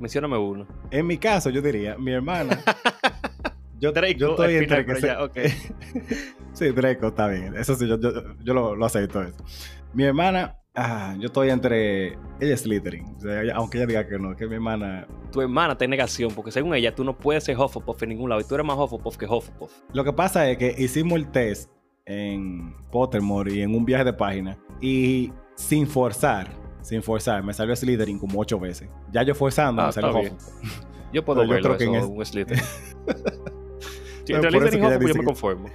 Mencióname 0.00 0.36
uno. 0.36 0.66
En 0.90 1.06
mi 1.06 1.16
caso, 1.18 1.50
yo 1.50 1.62
diría, 1.62 1.96
mi 1.96 2.10
hermana. 2.12 2.58
yo, 3.78 3.92
Draco, 3.92 4.12
yo 4.18 4.30
estoy 4.30 4.54
entre 4.56 4.78
que 4.78 4.84
pero 4.84 5.00
se- 5.00 5.06
ya, 5.06 5.22
ok. 5.22 5.36
Sí, 6.54 6.70
Draco, 6.70 7.08
está 7.08 7.28
bien. 7.28 7.54
Eso 7.56 7.74
sí, 7.74 7.86
yo, 7.86 7.98
yo, 8.00 8.10
yo 8.42 8.54
lo, 8.54 8.74
lo 8.74 8.86
acepto 8.86 9.22
eso. 9.22 9.36
Mi 9.92 10.04
hermana, 10.04 10.56
ah, 10.74 11.14
yo 11.18 11.26
estoy 11.26 11.50
entre. 11.50 12.12
Ella 12.40 12.54
es 12.54 12.60
Slytherin. 12.62 13.14
O 13.16 13.20
sea, 13.20 13.42
ella- 13.42 13.54
aunque 13.56 13.78
ella 13.78 13.86
diga 13.86 14.06
que 14.08 14.18
no, 14.18 14.34
que 14.36 14.46
mi 14.46 14.54
hermana. 14.54 15.06
Tu 15.32 15.40
hermana 15.40 15.76
en 15.78 15.90
negación, 15.90 16.32
porque 16.32 16.50
según 16.52 16.74
ella, 16.74 16.94
tú 16.94 17.04
no 17.04 17.16
puedes 17.18 17.44
ser 17.44 17.58
Hufflepuff 17.58 18.02
en 18.04 18.10
ningún 18.10 18.30
lado, 18.30 18.40
y 18.40 18.44
tú 18.44 18.54
eres 18.54 18.66
más 18.66 18.78
Hufflepuff 18.78 19.16
que 19.16 19.26
Hufflepuff. 19.26 19.72
Lo 19.92 20.04
que 20.04 20.12
pasa 20.12 20.48
es 20.48 20.56
que 20.58 20.74
hicimos 20.78 21.18
el 21.18 21.28
test 21.30 21.70
en 22.06 22.74
Pottermore 22.92 23.52
y 23.52 23.62
en 23.62 23.74
un 23.74 23.84
viaje 23.84 24.04
de 24.04 24.12
página. 24.12 24.56
Y 24.80 25.32
sin 25.56 25.86
forzar, 25.88 26.48
sin 26.82 27.02
forzar, 27.02 27.42
me 27.42 27.52
salió 27.52 27.74
Slytherin 27.74 28.18
como 28.18 28.38
ocho 28.40 28.60
veces. 28.60 28.88
Ya 29.12 29.22
yo 29.24 29.34
forzando, 29.34 29.82
Ah, 29.82 29.86
me 29.86 29.92
salió. 29.92 30.10
Hufflepuff. 30.10 30.48
Yo 31.12 31.24
puedo 31.24 31.42
yo 31.44 31.50
verlo 31.50 31.76
creo 31.76 31.90
que 31.92 31.96
eso, 31.98 32.06
en 32.06 32.16
un 32.16 32.24
Slytherin. 32.26 32.62
Sí, 34.26 34.32
entre 34.32 34.50
Slytherin 34.50 34.82
y 34.82 34.86
Hufflepuff 34.86 35.08
yo 35.08 35.14
me 35.16 35.24
conformo. 35.24 35.68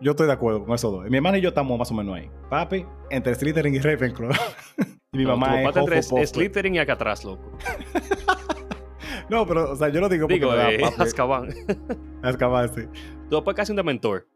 Yo 0.00 0.12
estoy 0.12 0.28
de 0.28 0.32
acuerdo 0.32 0.64
con 0.64 0.74
esos 0.74 0.92
dos. 0.92 1.10
Mi 1.10 1.16
hermana 1.16 1.38
y 1.38 1.40
yo 1.40 1.48
estamos 1.48 1.76
más 1.76 1.90
o 1.90 1.94
menos 1.94 2.14
ahí. 2.16 2.30
Papi, 2.48 2.86
entre 3.10 3.34
Slytherin 3.34 3.74
y 3.74 3.80
Ravenclaw. 3.80 4.30
y 5.12 5.18
mi 5.18 5.24
No, 5.24 5.36
mamá 5.36 5.62
es 5.62 5.76
entre. 5.76 6.02
Slytherin 6.02 6.76
y 6.76 6.78
acá 6.78 6.94
atrás, 6.94 7.24
loco. 7.24 7.52
No, 9.30 9.46
pero, 9.46 9.72
o 9.72 9.76
sea, 9.76 9.90
yo 9.90 10.00
lo 10.00 10.08
digo 10.08 10.22
porque 10.26 10.36
Digo, 10.36 10.52
me 10.52 10.56
da 10.56 10.70
eh, 10.70 10.78
papi. 10.80 11.02
Azkaban. 11.02 11.48
Azkaban, 12.22 12.74
sí. 12.74 12.82
Tu 13.28 13.36
papá 13.36 13.50
es 13.50 13.56
casi 13.58 13.72
un 13.72 13.76
dementor. 13.76 14.26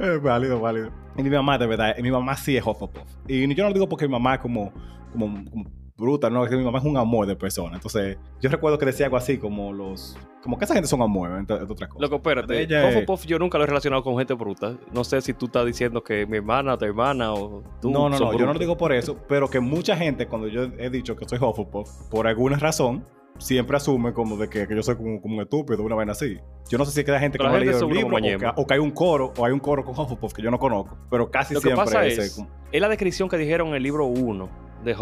Eh, 0.00 0.18
válido, 0.20 0.60
válido. 0.60 0.90
Y 1.16 1.22
mi 1.22 1.30
mamá, 1.30 1.56
de 1.56 1.68
verdad, 1.68 1.94
y 1.96 2.02
mi 2.02 2.10
mamá 2.10 2.36
sí 2.36 2.56
es 2.56 2.66
Hufflepuff. 2.66 3.08
Y 3.28 3.54
yo 3.54 3.62
no 3.62 3.68
lo 3.68 3.74
digo 3.74 3.88
porque 3.88 4.06
mi 4.08 4.12
mamá 4.12 4.34
es 4.34 4.40
como, 4.40 4.72
como, 5.12 5.48
como 5.48 5.70
bruta, 5.96 6.28
no, 6.30 6.44
es 6.44 6.50
que 6.50 6.56
mi 6.56 6.64
mamá 6.64 6.78
es 6.78 6.84
un 6.84 6.96
amor 6.96 7.26
de 7.26 7.36
persona. 7.36 7.76
Entonces, 7.76 8.18
yo 8.40 8.50
recuerdo 8.50 8.78
que 8.78 8.86
decía 8.86 9.06
algo 9.06 9.16
así 9.16 9.38
como 9.38 9.72
los... 9.72 10.16
Como 10.42 10.58
que 10.58 10.64
esa 10.64 10.74
gente 10.74 10.88
son 10.88 11.02
amor, 11.02 11.30
entre, 11.38 11.56
entre 11.56 11.72
otras 11.72 11.88
cosas. 11.90 12.02
Loco, 12.02 12.16
espérate. 12.16 12.60
Ella 12.62 12.82
es- 12.88 12.94
Hufflepuff 12.94 13.24
yo 13.26 13.38
nunca 13.38 13.58
lo 13.58 13.64
he 13.64 13.66
relacionado 13.66 14.02
con 14.04 14.16
gente 14.18 14.34
bruta. 14.34 14.76
No 14.92 15.02
sé 15.04 15.20
si 15.20 15.32
tú 15.32 15.46
estás 15.46 15.66
diciendo 15.66 16.04
que 16.04 16.26
mi 16.26 16.36
hermana, 16.36 16.76
tu 16.76 16.84
hermana 16.84 17.32
o 17.32 17.62
tú 17.80 17.90
no, 17.90 18.08
no, 18.08 18.18
no, 18.18 18.32
yo 18.38 18.46
no 18.46 18.52
lo 18.52 18.58
digo 18.58 18.76
por 18.76 18.92
eso, 18.92 19.16
pero 19.28 19.48
que 19.50 19.58
mucha 19.58 19.96
gente, 19.96 20.26
cuando 20.28 20.46
yo 20.48 20.64
he 20.78 20.90
dicho 20.90 21.16
que 21.16 21.26
soy 21.28 21.38
Hufflepuff, 21.40 21.90
por 22.10 22.26
alguna 22.28 22.56
razón, 22.58 23.04
siempre 23.38 23.76
asume 23.76 24.12
como 24.12 24.36
de 24.36 24.48
que, 24.48 24.68
que 24.68 24.74
yo 24.76 24.82
soy 24.82 24.96
como, 24.96 25.20
como 25.20 25.34
un 25.36 25.42
estúpido, 25.42 25.82
una 25.82 25.96
vaina 25.96 26.12
así. 26.12 26.38
Yo 26.68 26.78
no 26.78 26.84
sé 26.84 26.92
si 26.92 27.00
es 27.00 27.06
que 27.06 27.12
hay 27.12 27.20
gente 27.20 27.38
que 27.38 27.44
no 27.44 27.50
ha 27.50 27.58
leído 27.58 27.72
el 27.88 27.94
libro 27.94 28.16
o 28.16 28.20
que, 28.20 28.62
o 28.62 28.66
que 28.66 28.74
hay 28.74 28.80
un 28.80 28.90
coro, 28.92 29.32
o 29.36 29.44
hay 29.44 29.52
un 29.52 29.60
coro 29.60 29.84
con 29.84 29.98
Hufflepuff 29.98 30.32
que 30.32 30.42
yo 30.42 30.50
no 30.50 30.58
conozco, 30.58 30.96
pero 31.10 31.30
casi 31.30 31.54
Lo 31.54 31.60
que 31.60 31.68
siempre 31.68 31.84
pasa 31.84 32.06
ese 32.06 32.20
es, 32.22 32.34
como- 32.36 32.48
es 32.70 32.80
la 32.80 32.88
descripción 32.88 33.28
que 33.28 33.36
dijeron 33.36 33.68
en 33.68 33.74
el 33.74 33.82
libro 33.82 34.06
1. 34.06 34.65
De 34.86 34.94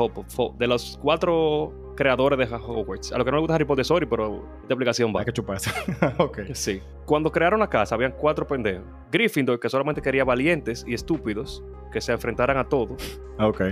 de 0.58 0.66
los 0.66 0.98
cuatro 1.00 1.72
creadores 1.94 2.38
de 2.38 2.56
Hogwarts. 2.56 3.12
A 3.12 3.18
lo 3.18 3.24
que 3.24 3.30
no 3.30 3.36
le 3.36 3.40
gusta 3.42 3.54
Harry 3.54 3.64
Potter, 3.64 3.84
sorry, 3.84 4.06
pero 4.06 4.44
esta 4.62 4.74
aplicación 4.74 5.12
va. 5.14 5.20
Hay 5.20 5.26
que 5.26 5.32
chuparse. 5.32 5.70
ok. 6.18 6.40
Sí. 6.52 6.80
Cuando 7.06 7.30
crearon 7.30 7.60
la 7.60 7.68
casa, 7.68 7.94
habían 7.94 8.12
cuatro 8.12 8.46
pendejos. 8.46 8.84
Gryffindor, 9.12 9.60
que 9.60 9.68
solamente 9.68 10.02
quería 10.02 10.24
valientes 10.24 10.84
y 10.86 10.94
estúpidos 10.94 11.62
que 11.92 12.00
se 12.00 12.12
enfrentaran 12.12 12.56
a 12.56 12.68
todo. 12.68 12.96
Ok. 13.38 13.62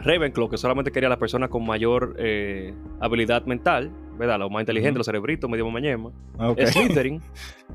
Ravenclaw, 0.00 0.48
que 0.48 0.56
solamente 0.56 0.92
quería 0.92 1.08
a 1.08 1.10
las 1.10 1.18
personas 1.18 1.48
con 1.48 1.66
mayor 1.66 2.14
eh, 2.18 2.72
habilidad 3.00 3.44
mental, 3.44 3.90
¿verdad? 4.16 4.38
Los 4.38 4.50
más 4.50 4.60
inteligentes, 4.60 4.98
los 4.98 5.06
cerebritos, 5.06 5.50
medio 5.50 5.68
mañema. 5.68 6.12
Ok. 6.38 6.60
Slytherin, 6.60 7.20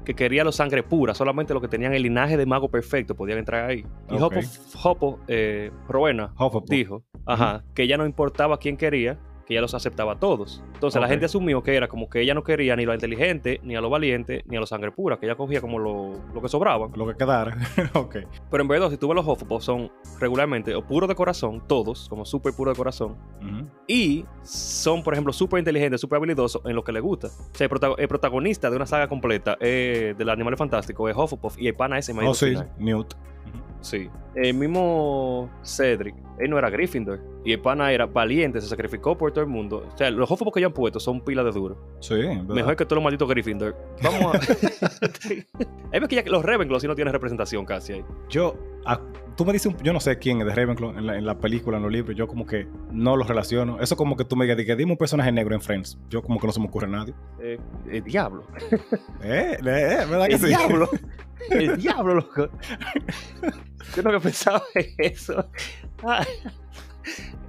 que 0.05 0.13
quería 0.13 0.45
los 0.45 0.55
sangre 0.55 0.83
pura, 0.83 1.13
solamente 1.13 1.53
los 1.53 1.61
que 1.61 1.67
tenían 1.67 1.93
el 1.93 2.03
linaje 2.03 2.37
de 2.37 2.45
mago 2.45 2.69
perfecto 2.69 3.15
podían 3.15 3.39
entrar 3.39 3.69
ahí. 3.69 3.85
Y. 4.09 4.15
Hopo, 4.15 4.39
Hopo, 4.83 5.19
eh, 5.27 5.71
Rowena, 5.89 6.33
Hufflepuff. 6.39 6.69
dijo, 6.69 7.03
ajá, 7.25 7.63
que 7.73 7.87
ya 7.87 7.97
no 7.97 8.05
importaba 8.05 8.57
quién 8.57 8.77
quería, 8.77 9.17
que 9.45 9.55
ella 9.55 9.61
los 9.61 9.73
aceptaba 9.73 10.13
a 10.13 10.19
todos. 10.19 10.63
Entonces 10.75 11.01
la 11.01 11.07
gente 11.07 11.25
asumió 11.25 11.61
que 11.63 11.75
era 11.75 11.87
como 11.87 12.09
que 12.09 12.21
ella 12.21 12.33
no 12.35 12.43
quería 12.43 12.75
ni 12.75 12.83
a 12.83 12.85
lo 12.85 12.93
inteligente, 12.93 13.59
ni 13.63 13.75
a 13.75 13.81
lo 13.81 13.89
valiente, 13.89 14.43
ni 14.45 14.55
a 14.55 14.59
los 14.59 14.69
sangre 14.69 14.91
pura, 14.91 15.17
que 15.19 15.25
ella 15.25 15.35
cogía 15.35 15.59
como 15.59 15.77
lo, 15.79 16.13
lo 16.33 16.41
que 16.41 16.47
sobraban. 16.47 16.91
Lo 16.95 17.07
que 17.07 17.15
quedara. 17.15 17.57
ok. 17.95 18.17
Pero 18.49 18.61
en 18.63 18.67
verdad, 18.67 18.89
si 18.91 18.97
tú 18.97 19.07
ves 19.09 19.15
los 19.15 19.27
Hufflepuff, 19.27 19.61
son 19.63 19.91
regularmente 20.19 20.73
o 20.75 20.85
puros 20.85 21.09
de 21.09 21.15
corazón, 21.15 21.61
todos, 21.67 22.07
como 22.07 22.23
súper 22.23 22.53
puros 22.53 22.75
de 22.75 22.77
corazón, 22.77 23.17
y 23.87 24.25
son, 24.43 25.03
por 25.03 25.13
ejemplo, 25.15 25.33
súper 25.33 25.59
inteligentes, 25.59 25.99
súper 25.99 26.17
habilidosos 26.17 26.61
en 26.63 26.75
lo 26.75 26.83
que 26.83 26.91
les 26.93 27.01
gusta. 27.01 27.27
O 27.27 27.55
sea, 27.55 27.65
el, 27.65 27.71
protago- 27.71 27.95
el 27.97 28.07
protagonista 28.07 28.69
de 28.69 28.75
una 28.75 28.85
saga 28.85 29.07
completa 29.09 29.57
eh, 29.59 30.13
del 30.17 30.29
Animales 30.29 30.59
Fantásticos 30.59 31.09
es 31.11 31.17
Hufflepuff 31.17 31.57
y 31.59 31.67
el 31.67 31.75
pana 31.75 31.97
ese 31.97 32.13
Oh, 32.21 32.33
sí. 32.33 32.53
Newt. 32.77 33.15
Sí. 33.81 34.09
El 34.35 34.53
mismo 34.53 35.49
Cedric, 35.63 36.15
él 36.39 36.49
no 36.49 36.57
era 36.57 36.69
Gryffindor. 36.69 37.19
Y 37.43 37.53
el 37.53 37.59
pana 37.59 37.91
era 37.91 38.05
valiente, 38.05 38.61
se 38.61 38.67
sacrificó 38.67 39.17
por 39.17 39.31
todo 39.31 39.43
el 39.43 39.49
mundo. 39.49 39.83
O 39.91 39.97
sea, 39.97 40.11
los 40.11 40.29
Hufflepuff 40.29 40.53
que 40.53 40.59
ellos 40.59 40.69
han 40.69 40.73
puesto 40.75 40.99
son 40.99 41.21
pilas 41.21 41.43
de 41.43 41.51
duro. 41.51 41.97
Sí, 41.99 42.13
¿verdad? 42.13 42.43
Mejor 42.45 42.75
que 42.75 42.85
todos 42.85 42.97
los 42.97 43.03
malditos 43.03 43.27
Gryffindor. 43.27 43.75
Vamos 44.03 44.35
a... 44.35 44.39
Ahí 45.91 45.99
ves 45.99 46.07
que 46.07 46.15
ya 46.15 46.23
los 46.27 46.45
Ravenclaw 46.45 46.79
sí 46.79 46.87
no 46.87 46.95
tienen 46.95 47.11
representación 47.13 47.65
casi 47.65 47.93
ahí. 47.93 48.05
Yo, 48.29 48.55
ah, 48.85 49.01
tú 49.35 49.43
me 49.43 49.53
dices, 49.53 49.73
un- 49.73 49.77
yo 49.83 49.91
no 49.91 49.99
sé 49.99 50.17
quién 50.19 50.39
es 50.39 50.45
de 50.47 50.53
Ravenclaw 50.55 50.97
en 50.97 51.07
la, 51.07 51.17
en 51.17 51.25
la 51.25 51.37
película, 51.39 51.77
en 51.77 51.83
los 51.83 51.91
libros, 51.91 52.15
yo 52.15 52.27
como 52.27 52.45
que 52.45 52.67
no 52.91 53.17
los 53.17 53.27
relaciono. 53.27 53.79
Eso 53.81 53.97
como 53.97 54.15
que 54.15 54.23
tú 54.23 54.35
me 54.35 54.45
digas, 54.45 54.57
di 54.57 54.65
que 54.65 54.75
dime 54.75 54.91
un 54.91 54.97
personaje 54.97 55.31
negro 55.31 55.55
en 55.55 55.61
Friends. 55.61 55.99
Yo 56.09 56.21
como 56.21 56.39
que 56.39 56.45
no 56.47 56.53
se 56.53 56.59
me 56.61 56.67
ocurre 56.67 56.85
a 56.85 56.89
nadie. 56.91 57.13
Eh, 57.41 57.57
el 57.89 58.03
diablo. 58.03 58.43
Eh, 59.23 59.57
eh, 59.57 59.57
eh, 59.63 60.05
¿verdad 60.09 60.27
que 60.27 60.33
El 60.35 60.39
sí? 60.39 60.47
diablo. 60.47 60.87
El 61.49 61.77
diablo, 61.77 62.15
loco. 62.15 62.49
Yo 63.95 64.03
no 64.03 64.09
había 64.09 64.19
pensado 64.21 64.61
en 64.75 64.85
eso. 64.97 65.49
Ah. 66.03 66.25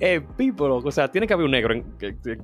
Eh, 0.00 0.20
people, 0.36 0.68
loco. 0.68 0.88
O 0.88 0.92
sea, 0.92 1.08
tiene 1.10 1.26
que 1.26 1.34
haber 1.34 1.44
un 1.44 1.52
negro 1.52 1.74
en, 1.74 1.84
en- 2.00 2.18
en 2.24 2.42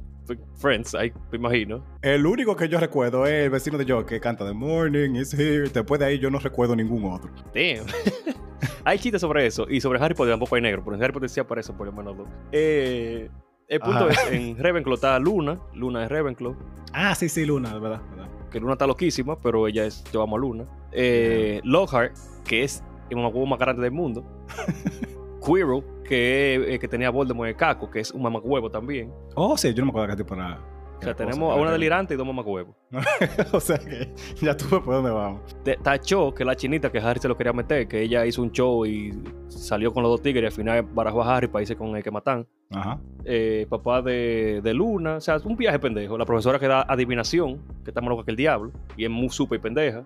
Friends, 0.59 0.95
ahí 0.95 1.11
me 1.33 1.39
imagino. 1.39 1.83
El 2.03 2.27
único 2.27 2.55
que 2.55 2.69
yo 2.69 2.79
recuerdo 2.79 3.25
es 3.27 3.45
el 3.45 3.51
vecino 3.51 3.79
de 3.79 3.87
yo 3.87 4.05
que 4.05 4.21
canta 4.21 4.47
The 4.47 4.53
Morning 4.53 5.15
is 5.15 5.33
here. 5.33 5.71
Después 5.71 5.99
de 6.01 6.05
ahí 6.07 6.19
yo 6.19 6.31
no 6.31 6.39
recuerdo 6.39 6.77
ningún 6.77 7.11
otro. 7.11 7.31
Damn. 7.55 7.87
hay 8.85 8.99
chistes 8.99 9.23
sobre 9.23 9.47
eso. 9.47 9.67
Y 9.71 9.81
sobre 9.81 9.99
Harry 10.01 10.15
Potter 10.15 10.33
tampoco 10.35 10.55
hay 10.57 10.61
negro. 10.63 10.83
Pero 10.85 10.97
en 10.97 11.03
Harry 11.03 11.13
Potter 11.15 11.31
sí 11.31 11.41
aparece 11.41 11.73
por 11.73 11.87
lo 11.87 11.93
menos 11.93 12.15
dos. 12.19 12.29
Eh, 12.53 13.31
el 13.69 13.81
punto 13.81 14.05
Ajá. 14.11 14.23
es, 14.25 14.33
en 14.33 14.59
Ravenclaw 14.59 14.95
está 14.97 15.19
Luna. 15.19 15.59
Luna 15.73 16.05
es 16.05 16.11
Ravenclaw. 16.11 16.55
Ah, 16.93 17.15
sí, 17.15 17.31
sí, 17.31 17.47
Luna, 17.47 17.73
de 17.73 17.81
verdad. 17.81 18.03
verdad. 18.11 18.29
Que 18.51 18.61
Luna 18.61 18.73
está 18.73 18.87
loquísima, 18.87 19.39
pero 19.41 19.67
ella 19.67 19.85
es, 19.85 20.03
yo 20.13 20.23
amo 20.23 20.37
a 20.37 20.39
Luna. 20.39 20.67
Eh, 20.93 21.61
Lockhart, 21.65 22.17
que 22.47 22.65
es 22.65 22.83
el 23.11 23.17
mamacuevo 23.17 23.47
más 23.47 23.59
grande 23.59 23.83
del 23.83 23.93
mundo. 23.93 24.25
Quirrell, 25.45 25.83
que 26.05 26.55
el 26.75 26.79
que 26.79 26.89
tenía 26.89 27.11
Voldemort 27.11 27.47
en 27.49 27.55
el 27.55 27.57
caco, 27.57 27.91
que 27.91 28.01
es 28.01 28.11
un 28.11 28.23
mamacuevo 28.23 28.71
también. 28.71 29.13
Oh, 29.35 29.57
sí, 29.57 29.73
yo 29.73 29.81
no 29.83 29.87
me 29.87 29.91
acuerdo 29.91 30.17
qué 30.17 30.23
tipo 30.23 30.35
era. 30.35 30.61
O 30.99 31.01
sea, 31.01 31.15
tenemos 31.15 31.55
a 31.57 31.61
una 31.61 31.71
delirante 31.71 32.15
y 32.15 32.17
dos 32.17 32.27
mamacuevos. 32.27 32.75
o 33.53 33.61
sea 33.61 33.79
que 33.79 34.13
ya 34.43 34.57
tú 34.57 34.65
ves 34.69 34.81
por 34.81 34.95
dónde 34.95 35.11
vamos. 35.13 35.43
De- 35.65 35.73
Está 35.73 35.97
Cho, 36.01 36.35
que 36.35 36.43
es 36.43 36.47
la 36.47 36.57
chinita 36.57 36.91
que 36.91 36.99
Harry 36.99 37.21
se 37.21 37.29
lo 37.29 37.37
quería 37.37 37.53
meter, 37.53 37.87
que 37.87 38.03
ella 38.03 38.27
hizo 38.27 38.43
un 38.43 38.51
show 38.51 38.85
y 38.85 39.13
salió 39.47 39.93
con 39.95 40.03
los 40.03 40.11
dos 40.11 40.23
tigres 40.23 40.43
y 40.43 40.47
al 40.47 40.53
final 40.53 40.83
barajó 40.83 41.23
a 41.23 41.37
Harry 41.37 41.47
para 41.47 41.63
irse 41.63 41.77
con 41.77 41.95
el 41.97 42.03
que 42.03 42.11
matan. 42.11 42.49
Ajá. 42.71 42.99
Eh, 43.25 43.67
papá 43.69 44.03
de, 44.03 44.61
de 44.63 44.75
Luna, 44.75 45.17
o 45.17 45.21
sea, 45.21 45.37
es 45.37 45.45
un 45.45 45.57
viaje 45.57 45.79
pendejo. 45.79 46.17
La 46.19 46.25
profesora 46.27 46.59
que 46.59 46.67
da 46.69 46.83
adivinación, 46.89 47.59
que 47.85 47.91
está 47.91 48.01
más 48.01 48.11
loca 48.11 48.25
que 48.25 48.31
el 48.31 48.37
diablo, 48.37 48.73
y 48.97 49.05
es 49.05 49.11
muy 49.11 49.29
súper 49.31 49.61
pendeja. 49.61 50.05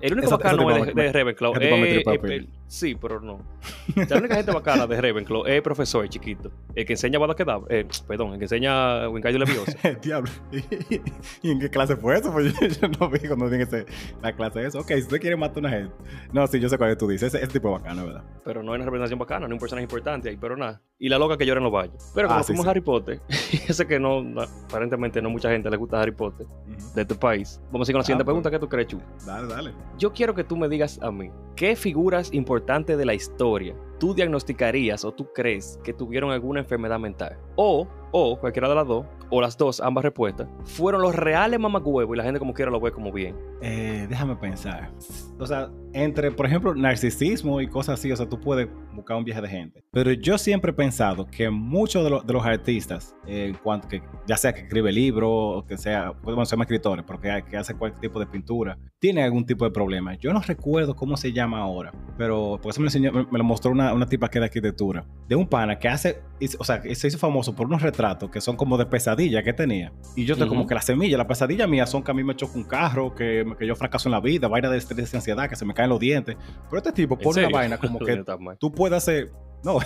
El 0.00 0.12
único 0.12 0.26
Esa- 0.28 0.36
bacano 0.36 0.70
esa 0.70 0.84
de, 0.84 0.92
tipa- 0.92 1.02
de 1.02 1.12
Ravenclaw 1.12 1.54
es- 1.56 2.06
es- 2.06 2.18
peli. 2.20 2.48
Sí, 2.68 2.94
pero 2.94 3.20
no. 3.20 3.34
O 3.34 3.92
sea, 3.94 4.06
la 4.10 4.18
única 4.18 4.36
gente 4.36 4.52
bacana 4.52 4.86
de 4.86 5.00
Ravenclaw 5.00 5.46
es 5.46 5.54
el 5.54 5.62
profesor 5.62 6.08
chiquito. 6.08 6.52
El 6.74 6.86
que 6.86 6.92
enseña 6.92 7.18
Bada. 7.18 7.34
Eh, 7.68 7.84
perdón, 8.06 8.34
el 8.34 8.38
que 8.38 8.44
enseña 8.44 9.08
Wingardium 9.08 9.42
Leviosa. 9.44 9.76
El 9.88 10.00
diablo. 10.00 10.30
¿Y 11.42 11.50
en 11.50 11.58
qué 11.58 11.68
clase 11.70 11.96
fue 11.96 12.16
eso? 12.18 12.32
Pues 12.32 12.52
yo, 12.60 12.66
yo 12.66 12.88
no 13.00 13.08
vi 13.10 13.18
cuando 13.20 13.46
ese- 13.48 13.86
la 14.22 14.32
clase 14.36 14.60
de 14.60 14.66
eso. 14.68 14.78
Ok, 14.78 14.88
si 14.88 14.98
usted 15.00 15.20
quiere 15.20 15.36
matar 15.36 15.56
a 15.56 15.60
una 15.60 15.70
gente. 15.70 15.94
No, 16.32 16.46
sí, 16.46 16.60
yo 16.60 16.68
sé 16.68 16.78
cuál 16.78 16.90
es 16.90 16.98
tú 16.98 17.08
dices. 17.08 17.34
Ese, 17.34 17.42
ese 17.44 17.52
tipo 17.54 17.74
es 17.74 17.82
bacano, 17.82 18.06
¿verdad? 18.06 18.22
pero 18.44 18.62
no 18.62 18.72
hay 18.72 18.76
una 18.76 18.84
representación 18.86 19.18
bacana, 19.18 19.46
hay 19.46 19.52
un 19.52 19.58
personaje 19.58 19.82
importante 19.82 20.28
ahí, 20.30 20.36
pero 20.40 20.56
nada. 20.56 20.80
Y 20.98 21.08
la 21.10 21.18
loca 21.18 21.36
que 21.36 21.44
llora 21.44 21.58
en 21.58 21.64
los 21.64 21.72
valles. 21.72 21.97
Pero 22.14 22.28
como 22.28 22.40
Ah, 22.40 22.42
sí, 22.42 22.54
sí. 22.56 22.68
Harry 22.68 22.80
Potter, 22.80 23.20
yo 23.68 23.74
sé 23.74 23.86
que 23.86 23.98
no, 24.00 24.22
no- 24.22 24.42
aparentemente 24.42 25.20
no 25.22 25.30
mucha 25.30 25.50
gente 25.50 25.68
le 25.70 25.76
gusta 25.76 26.00
Harry 26.00 26.12
Potter 26.12 26.46
de 26.94 27.02
este 27.02 27.14
país. 27.14 27.60
Vamos 27.70 27.88
a 27.88 27.90
ir 27.90 27.94
con 27.94 28.00
la 28.00 28.04
siguiente 28.04 28.22
Ah, 28.22 28.24
pues. 28.24 28.32
pregunta 28.32 28.50
que 28.50 28.58
tú 28.58 28.68
crees, 28.68 28.88
Chu. 28.88 29.00
Dale, 29.26 29.46
dale. 29.48 29.72
Yo 29.98 30.12
quiero 30.12 30.34
que 30.34 30.42
tú 30.44 30.56
me 30.56 30.68
digas 30.68 30.98
a 31.02 31.10
mí, 31.12 31.30
¿qué 31.54 31.76
figuras 31.76 32.32
importantes 32.32 32.96
de 32.98 33.04
la 33.04 33.14
historia 33.14 33.74
tú 33.98 34.14
diagnosticarías 34.14 35.04
o 35.04 35.12
tú 35.12 35.28
crees 35.34 35.78
que 35.84 35.92
tuvieron 35.92 36.30
alguna 36.30 36.60
enfermedad 36.60 36.98
mental? 36.98 37.36
O, 37.56 37.86
o 38.12 38.38
cualquiera 38.38 38.68
de 38.68 38.74
las 38.74 38.86
dos, 38.86 39.04
o 39.30 39.40
las 39.40 39.58
dos, 39.58 39.80
ambas 39.80 40.04
respuestas, 40.04 40.48
fueron 40.64 41.02
los 41.02 41.14
reales 41.14 41.58
mamacuevos 41.60 42.14
y 42.14 42.18
la 42.18 42.24
gente 42.24 42.38
como 42.38 42.54
quiera 42.54 42.70
lo 42.70 42.80
ve 42.80 42.92
como 42.92 43.12
bien. 43.12 43.36
Eh, 43.60 44.06
déjame 44.08 44.36
pensar. 44.36 44.90
O 45.38 45.44
sea, 45.46 45.68
entre, 45.92 46.30
por 46.30 46.46
ejemplo, 46.46 46.74
narcisismo 46.74 47.60
y 47.60 47.66
cosas 47.66 47.98
así, 47.98 48.10
o 48.12 48.16
sea, 48.16 48.28
tú 48.28 48.40
puedes 48.40 48.68
buscar 48.94 49.16
un 49.16 49.24
viaje 49.24 49.42
de 49.42 49.48
gente. 49.48 49.84
Pero 49.90 50.12
yo 50.12 50.38
siempre 50.38 50.70
he 50.70 50.74
pensado 50.74 51.26
que 51.26 51.50
muchos 51.50 52.04
de, 52.04 52.10
los- 52.10 52.26
de 52.26 52.32
los 52.32 52.44
artistas, 52.46 53.14
eh, 53.26 53.46
en 53.48 53.54
cuanto 53.56 53.88
que, 53.88 54.02
ya 54.26 54.36
sea 54.36 54.52
que 54.52 54.60
escribe 54.60 54.92
libros, 54.92 55.28
o 55.32 55.64
que 55.66 55.76
sea, 55.76 56.12
bueno, 56.22 56.44
se 56.44 56.52
llama 56.52 56.64
escritores, 56.64 57.04
porque 57.04 57.44
que 57.50 57.56
hace 57.56 57.74
cualquier 57.74 58.00
tipo 58.00 58.20
de 58.20 58.26
pintura, 58.26 58.78
tienen 59.00 59.24
algún 59.24 59.44
tipo 59.44 59.64
de 59.64 59.70
problema. 59.70 60.14
Yo 60.14 60.32
no 60.32 60.40
recuerdo 60.40 60.94
cómo 60.96 61.16
se 61.16 61.32
llama 61.32 61.58
ahora, 61.60 61.92
pero 62.16 62.58
por 62.62 62.70
eso 62.70 62.80
me 62.80 62.84
lo, 62.86 62.88
enseñó- 62.90 63.12
me, 63.12 63.26
me 63.30 63.38
lo 63.38 63.44
mostró 63.44 63.70
una, 63.72 63.87
una 63.92 64.06
tipa 64.06 64.28
que 64.28 64.38
es 64.38 64.40
de 64.40 64.46
arquitectura, 64.46 65.04
de 65.28 65.36
un 65.36 65.46
pana 65.46 65.78
que 65.78 65.88
hace, 65.88 66.20
o 66.58 66.64
sea, 66.64 66.82
se 66.94 67.08
hizo 67.08 67.18
famoso 67.18 67.54
por 67.54 67.66
unos 67.66 67.82
retratos 67.82 68.30
que 68.30 68.40
son 68.40 68.56
como 68.56 68.76
de 68.76 68.86
pesadilla 68.86 69.42
que 69.42 69.52
tenía. 69.52 69.92
Y 70.16 70.24
yo 70.24 70.34
estoy 70.34 70.48
como 70.48 70.66
que 70.66 70.74
la 70.74 70.82
semilla, 70.82 71.16
la 71.16 71.26
pesadilla 71.26 71.66
mía 71.66 71.86
son 71.86 72.02
que 72.02 72.10
a 72.10 72.14
mí 72.14 72.24
me 72.24 72.34
choca 72.34 72.54
un 72.56 72.64
carro, 72.64 73.14
que, 73.14 73.44
que 73.58 73.66
yo 73.66 73.74
fracaso 73.76 74.08
en 74.08 74.12
la 74.12 74.20
vida, 74.20 74.48
vaina 74.48 74.70
de 74.70 74.78
estrés 74.78 75.12
y 75.12 75.16
ansiedad, 75.16 75.48
que 75.48 75.56
se 75.56 75.64
me 75.64 75.74
caen 75.74 75.90
los 75.90 76.00
dientes. 76.00 76.36
Pero 76.68 76.78
este 76.78 76.92
tipo 76.92 77.14
¿En 77.14 77.20
pone 77.20 77.46
una 77.46 77.56
vaina 77.56 77.78
como 77.78 77.98
que 78.04 78.24
tú 78.58 78.72
puedes 78.72 78.96
hacer. 78.96 79.30
No, 79.64 79.78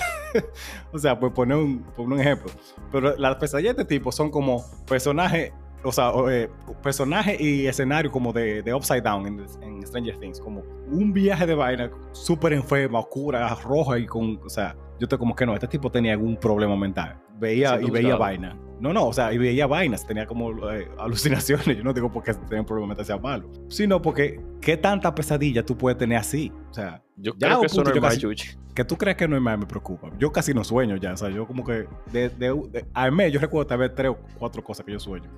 o 0.93 0.99
sea, 0.99 1.19
pues 1.19 1.33
poner 1.33 1.57
un, 1.57 1.83
poner 1.97 2.13
un 2.13 2.21
ejemplo. 2.21 2.51
Pero 2.91 3.17
las 3.17 3.37
pesadillas 3.37 3.77
de 3.77 3.83
este 3.83 3.97
tipo 3.97 4.13
son 4.13 4.31
como 4.31 4.65
personajes, 4.87 5.53
o 5.83 5.93
sea, 5.93 6.13
eh, 6.31 6.51
personajes 6.83 7.41
y 7.41 7.67
escenario 7.67 8.11
como 8.11 8.33
de, 8.33 8.63
de 8.63 8.75
Upside 8.75 9.01
Down 9.01 9.27
en, 9.27 9.47
en 9.63 9.87
Stranger 9.87 10.19
Things, 10.19 10.41
como 10.41 10.63
un 10.93 11.13
viaje 11.13 11.47
de 11.47 11.55
vaina 11.55 11.91
súper 12.13 12.53
enferma, 12.53 13.01
oscura, 13.01 13.55
roja 13.65 13.99
y 13.99 14.07
con, 14.07 14.39
o 14.45 14.49
sea, 14.49 14.77
yo 15.01 15.07
estoy 15.07 15.19
como 15.19 15.35
que 15.35 15.47
no, 15.47 15.55
este 15.55 15.67
tipo 15.67 15.91
tenía 15.91 16.13
algún 16.13 16.37
problema 16.37 16.77
mental. 16.77 17.19
Veía 17.39 17.81
y 17.81 17.91
veía 17.91 18.17
vaina. 18.17 18.57
No, 18.83 18.93
no, 18.93 19.07
o 19.07 19.13
sea, 19.13 19.33
y 19.33 19.39
veía 19.39 19.67
vainas, 19.67 20.05
tenía 20.07 20.27
como 20.27 20.71
eh, 20.71 20.89
alucinaciones. 20.99 21.77
Yo 21.79 21.85
no 21.85 21.93
digo 21.95 22.11
porque 22.11 22.35
tenía 22.35 22.61
un 22.61 22.67
problema 22.67 22.89
mental 22.89 23.07
sea 23.07 23.17
malo, 23.17 23.49
sino 23.69 24.03
porque 24.03 24.41
qué 24.61 24.77
tanta 24.77 25.15
pesadilla 25.15 25.65
tú 25.65 25.79
puedes 25.79 25.97
tener 25.99 26.19
así. 26.19 26.53
O 26.71 26.75
sea, 26.75 27.03
Yo 27.17 27.33
Ya, 27.39 27.49
creo 27.49 27.61
que 27.61 27.67
eso 27.67 27.85
no 27.85 27.91
es 27.91 28.01
casi- 28.01 28.57
que 28.75 28.85
tú 28.87 28.97
crees 28.97 29.19
que 29.19 29.29
no 29.29 29.37
es 29.37 29.43
más 29.43 29.59
me 29.59 29.67
preocupa. 29.67 30.09
Yo 30.19 30.33
casi 30.33 30.55
no 30.55 30.65
sueño 30.65 30.97
ya, 30.97 31.13
o 31.13 31.17
sea, 31.19 31.29
yo 31.29 31.47
como 31.47 31.63
que 31.63 31.87
de, 32.11 32.31
de- 32.31 32.59
de- 32.71 32.87
al 32.95 33.13
mes 33.13 33.31
yo 33.31 33.39
recuerdo 33.39 33.67
tal 33.67 33.79
vez 33.81 33.95
tres 33.95 34.11
o 34.13 34.17
cuatro 34.39 34.65
cosas 34.65 34.87
que 34.87 34.93
yo 34.93 34.99
sueño. 34.99 35.29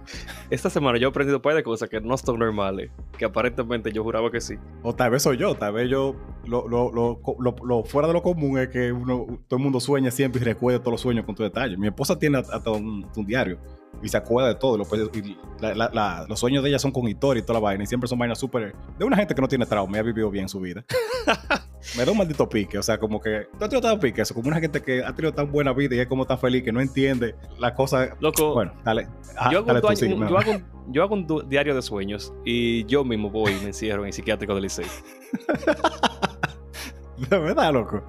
Esta 0.50 0.70
semana 0.70 0.98
yo 0.98 1.08
he 1.08 1.10
aprendido 1.10 1.38
un 1.38 1.42
par 1.42 1.56
de 1.56 1.64
cosas 1.64 1.88
que 1.88 2.00
no 2.00 2.16
son 2.16 2.38
normales, 2.38 2.92
que 3.18 3.24
aparentemente 3.24 3.90
yo 3.90 4.04
juraba 4.04 4.30
que 4.30 4.40
sí. 4.40 4.54
O 4.84 4.94
tal 4.94 5.10
vez 5.10 5.22
soy 5.24 5.36
yo, 5.36 5.56
tal 5.56 5.72
vez 5.72 5.90
yo, 5.90 6.14
lo, 6.46 6.68
lo, 6.68 6.92
lo, 6.92 7.20
lo- 7.40 7.56
lo 7.64 7.82
fuera 7.82 8.06
de 8.06 8.14
lo 8.14 8.22
común 8.22 8.56
es 8.56 8.68
que 8.68 8.92
uno, 8.92 9.26
todo 9.48 9.56
el 9.58 9.62
mundo 9.64 9.80
sueña 9.80 10.12
siempre 10.12 10.40
y 10.40 10.44
recuerda 10.44 10.78
todos 10.78 10.92
los 10.92 11.00
sueños 11.00 11.24
con 11.24 11.34
tu 11.34 11.42
detalle. 11.42 11.76
Mi 11.76 11.88
esposa 11.88 12.16
tiene 12.16 12.38
hasta 12.38 12.70
un, 12.70 13.04
un 13.16 13.26
diario 13.34 13.58
y 14.02 14.08
se 14.08 14.16
acuerda 14.16 14.48
de 14.48 14.54
todo. 14.56 14.76
lo 14.78 14.84
y 15.14 15.36
la- 15.60 15.74
la- 15.74 15.90
la- 15.92 16.26
los 16.28 16.38
sueños 16.38 16.62
de 16.62 16.68
ella 16.68 16.78
son 16.78 16.90
con 16.92 17.08
historia 17.08 17.40
y 17.40 17.42
toda 17.42 17.54
la 17.54 17.60
vaina 17.64 17.84
y 17.84 17.86
siempre 17.86 18.08
son 18.08 18.18
vainas 18.18 18.38
súper... 18.38 18.74
De 18.98 19.04
una 19.04 19.16
gente 19.16 19.34
que 19.34 19.40
no 19.40 19.48
tiene 19.48 19.66
trauma 19.66 19.96
y 19.96 20.00
ha 20.00 20.02
vivido 20.02 20.30
bien 20.30 20.48
su 20.48 20.60
vida. 20.60 20.84
Me 21.96 22.04
da 22.04 22.12
un 22.12 22.18
maldito 22.18 22.48
pique, 22.48 22.76
o 22.78 22.82
sea, 22.82 22.98
como 22.98 23.20
que... 23.20 23.46
¿Tú 23.58 23.64
has 23.64 23.70
tenido 23.70 23.88
tan 23.88 23.98
pique 24.00 24.22
eso? 24.22 24.34
Como 24.34 24.48
una 24.48 24.58
gente 24.60 24.82
que 24.82 25.04
ha 25.04 25.14
tenido 25.14 25.32
tan 25.32 25.50
buena 25.52 25.72
vida 25.72 25.94
y 25.94 26.00
es 26.00 26.06
como 26.06 26.26
tan 26.26 26.38
feliz 26.38 26.62
que 26.64 26.72
no 26.72 26.80
entiende 26.80 27.34
las 27.58 27.72
cosas... 27.72 28.10
Loco, 28.20 28.54
Bueno, 28.54 28.72
dale. 28.84 29.06
Yo, 29.50 29.58
hago 29.58 29.66
dale 29.66 29.78
un, 29.78 29.80
tú, 29.80 29.86
duaño- 29.88 29.96
sí, 29.96 30.12
un- 30.12 30.20
me- 30.20 30.28
yo 30.30 30.38
hago 30.38 30.50
un- 30.52 30.64
yo 30.92 31.02
hago 31.02 31.14
un 31.14 31.26
du- 31.26 31.42
diario 31.42 31.74
de 31.74 31.82
sueños 31.82 32.32
y 32.44 32.84
yo 32.86 33.04
mismo 33.04 33.30
voy 33.30 33.52
y 33.52 33.60
me 33.60 33.66
encierro 33.68 34.02
en 34.02 34.08
el 34.08 34.12
psiquiátrico 34.12 34.54
del 34.54 34.64
Licey. 34.64 34.86
De 37.30 37.38
verdad, 37.38 37.72
loco. 37.72 38.04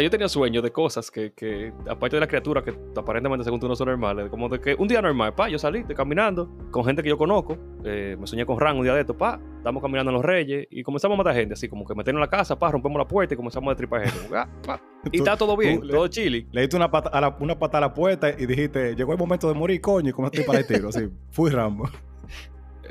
Sea, 0.00 0.04
yo 0.04 0.10
tenía 0.10 0.28
sueños 0.28 0.62
de 0.62 0.72
cosas 0.72 1.10
que, 1.10 1.32
que 1.32 1.72
aparte 1.86 2.16
de 2.16 2.20
la 2.20 2.26
criatura 2.26 2.62
que 2.62 2.74
aparentemente 2.96 3.44
según 3.44 3.60
tú 3.60 3.68
no 3.68 3.76
son 3.76 3.88
normales, 3.88 4.30
como 4.30 4.48
de 4.48 4.58
que 4.58 4.74
un 4.74 4.88
día 4.88 5.02
normal, 5.02 5.34
pa, 5.34 5.48
yo 5.50 5.58
salí 5.58 5.82
de 5.82 5.94
caminando 5.94 6.48
con 6.70 6.84
gente 6.86 7.02
que 7.02 7.10
yo 7.10 7.18
conozco, 7.18 7.58
eh, 7.84 8.16
me 8.18 8.26
soñé 8.26 8.46
con 8.46 8.58
Ran 8.58 8.78
un 8.78 8.84
día 8.84 8.94
de 8.94 9.00
esto, 9.00 9.14
pa, 9.14 9.38
estamos 9.58 9.82
caminando 9.82 10.10
en 10.10 10.14
los 10.14 10.24
Reyes 10.24 10.66
y 10.70 10.82
comenzamos 10.82 11.16
a 11.16 11.18
matar 11.18 11.34
gente, 11.34 11.52
así 11.52 11.68
como 11.68 11.84
que 11.84 11.94
meternos 11.94 12.18
en 12.18 12.22
la 12.22 12.30
casa, 12.30 12.58
pa, 12.58 12.70
rompemos 12.70 12.98
la 12.98 13.06
puerta 13.06 13.34
y 13.34 13.36
comenzamos 13.36 13.68
a 13.68 13.70
destripar 13.72 14.04
gente. 14.04 14.26
Como 14.26 14.40
ah, 14.40 14.48
pa. 14.66 14.80
Y 15.12 15.18
está 15.18 15.36
todo 15.36 15.54
bien, 15.54 15.86
todo 15.86 16.08
chili. 16.08 16.46
Le 16.50 16.62
diste 16.62 16.76
una 16.76 16.90
pata, 16.90 17.10
a 17.10 17.20
la, 17.20 17.36
una 17.38 17.58
pata 17.58 17.76
a 17.76 17.82
la 17.82 17.92
puerta 17.92 18.30
y 18.30 18.46
dijiste, 18.46 18.94
llegó 18.94 19.12
el 19.12 19.18
momento 19.18 19.48
de 19.48 19.54
morir, 19.54 19.80
coño, 19.82 20.08
y 20.08 20.12
comenzaste 20.12 20.46
para 20.46 20.60
el 20.60 20.66
tiro. 20.66 20.88
Así, 20.88 21.10
fui 21.30 21.50
Rambo. 21.50 21.90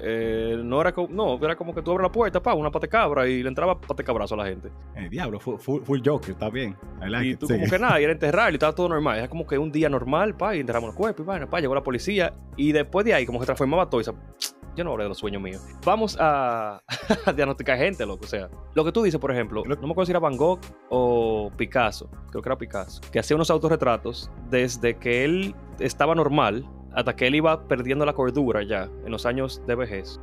Eh, 0.01 0.61
no 0.63 0.81
era 0.81 0.91
como, 0.93 1.07
no, 1.09 1.35
era 1.45 1.55
como 1.55 1.73
que 1.73 1.81
tú 1.81 1.91
abres 1.91 2.03
la 2.03 2.11
puerta, 2.11 2.41
pa, 2.41 2.53
una 2.53 2.71
pata 2.71 2.85
de 2.85 2.89
cabra 2.89 3.27
y 3.27 3.41
le 3.43 3.49
entraba 3.49 3.79
pata 3.79 3.95
de 3.95 4.03
cabrazo 4.03 4.35
a 4.35 4.37
la 4.37 4.45
gente. 4.45 4.69
Eh, 4.95 5.09
diablo, 5.09 5.39
full, 5.39 5.59
full, 5.81 5.99
Joker, 6.05 6.31
está 6.31 6.49
bien. 6.49 6.75
Like 7.01 7.27
y 7.27 7.35
tú 7.35 7.47
como 7.47 7.65
que 7.69 7.79
nada, 7.79 7.99
y 8.01 8.03
era 8.03 8.13
enterrar 8.13 8.51
y 8.51 8.55
estaba 8.55 8.73
todo 8.73 8.89
normal. 8.89 9.17
Era 9.19 9.27
como 9.29 9.45
que 9.47 9.57
un 9.57 9.71
día 9.71 9.89
normal, 9.89 10.35
pa, 10.35 10.55
y 10.55 10.59
enterramos 10.59 10.91
el 10.91 10.95
cuerpo 10.95 11.23
y 11.23 11.25
vaina, 11.25 11.49
pa, 11.49 11.59
llegó 11.59 11.75
la 11.75 11.83
policía 11.83 12.33
y 12.55 12.71
después 12.71 13.05
de 13.05 13.13
ahí 13.13 13.25
como 13.25 13.39
que 13.39 13.45
transformaba 13.45 13.89
todo 13.89 14.01
y 14.01 14.03
esa- 14.03 14.13
yo 14.75 14.83
no 14.85 14.91
hablé 14.91 15.03
de 15.03 15.09
los 15.09 15.17
sueños 15.17 15.41
míos. 15.41 15.61
Vamos 15.85 16.15
a, 16.19 16.81
a 17.25 17.33
diagnosticar 17.33 17.77
gente, 17.77 18.05
loco. 18.05 18.23
O 18.23 18.27
sea, 18.27 18.49
lo 18.75 18.85
que 18.85 18.91
tú 18.93 19.03
dices, 19.03 19.19
por 19.19 19.31
ejemplo, 19.31 19.63
no 19.65 19.75
me 19.75 19.91
acuerdo 19.91 20.05
si 20.05 20.11
era 20.11 20.19
Van 20.19 20.37
Gogh 20.37 20.59
o 20.89 21.51
Picasso, 21.57 22.09
creo 22.29 22.41
que 22.41 22.47
era 22.49 22.57
Picasso, 22.57 23.01
que 23.11 23.19
hacía 23.19 23.35
unos 23.35 23.49
autorretratos 23.49 24.31
desde 24.49 24.95
que 24.97 25.25
él 25.25 25.55
estaba 25.79 26.15
normal 26.15 26.65
hasta 26.93 27.15
que 27.15 27.27
él 27.27 27.35
iba 27.35 27.67
perdiendo 27.67 28.05
la 28.05 28.13
cordura 28.13 28.63
ya 28.63 28.89
en 29.05 29.11
los 29.11 29.25
años 29.25 29.61
de 29.67 29.75
vejez. 29.75 30.19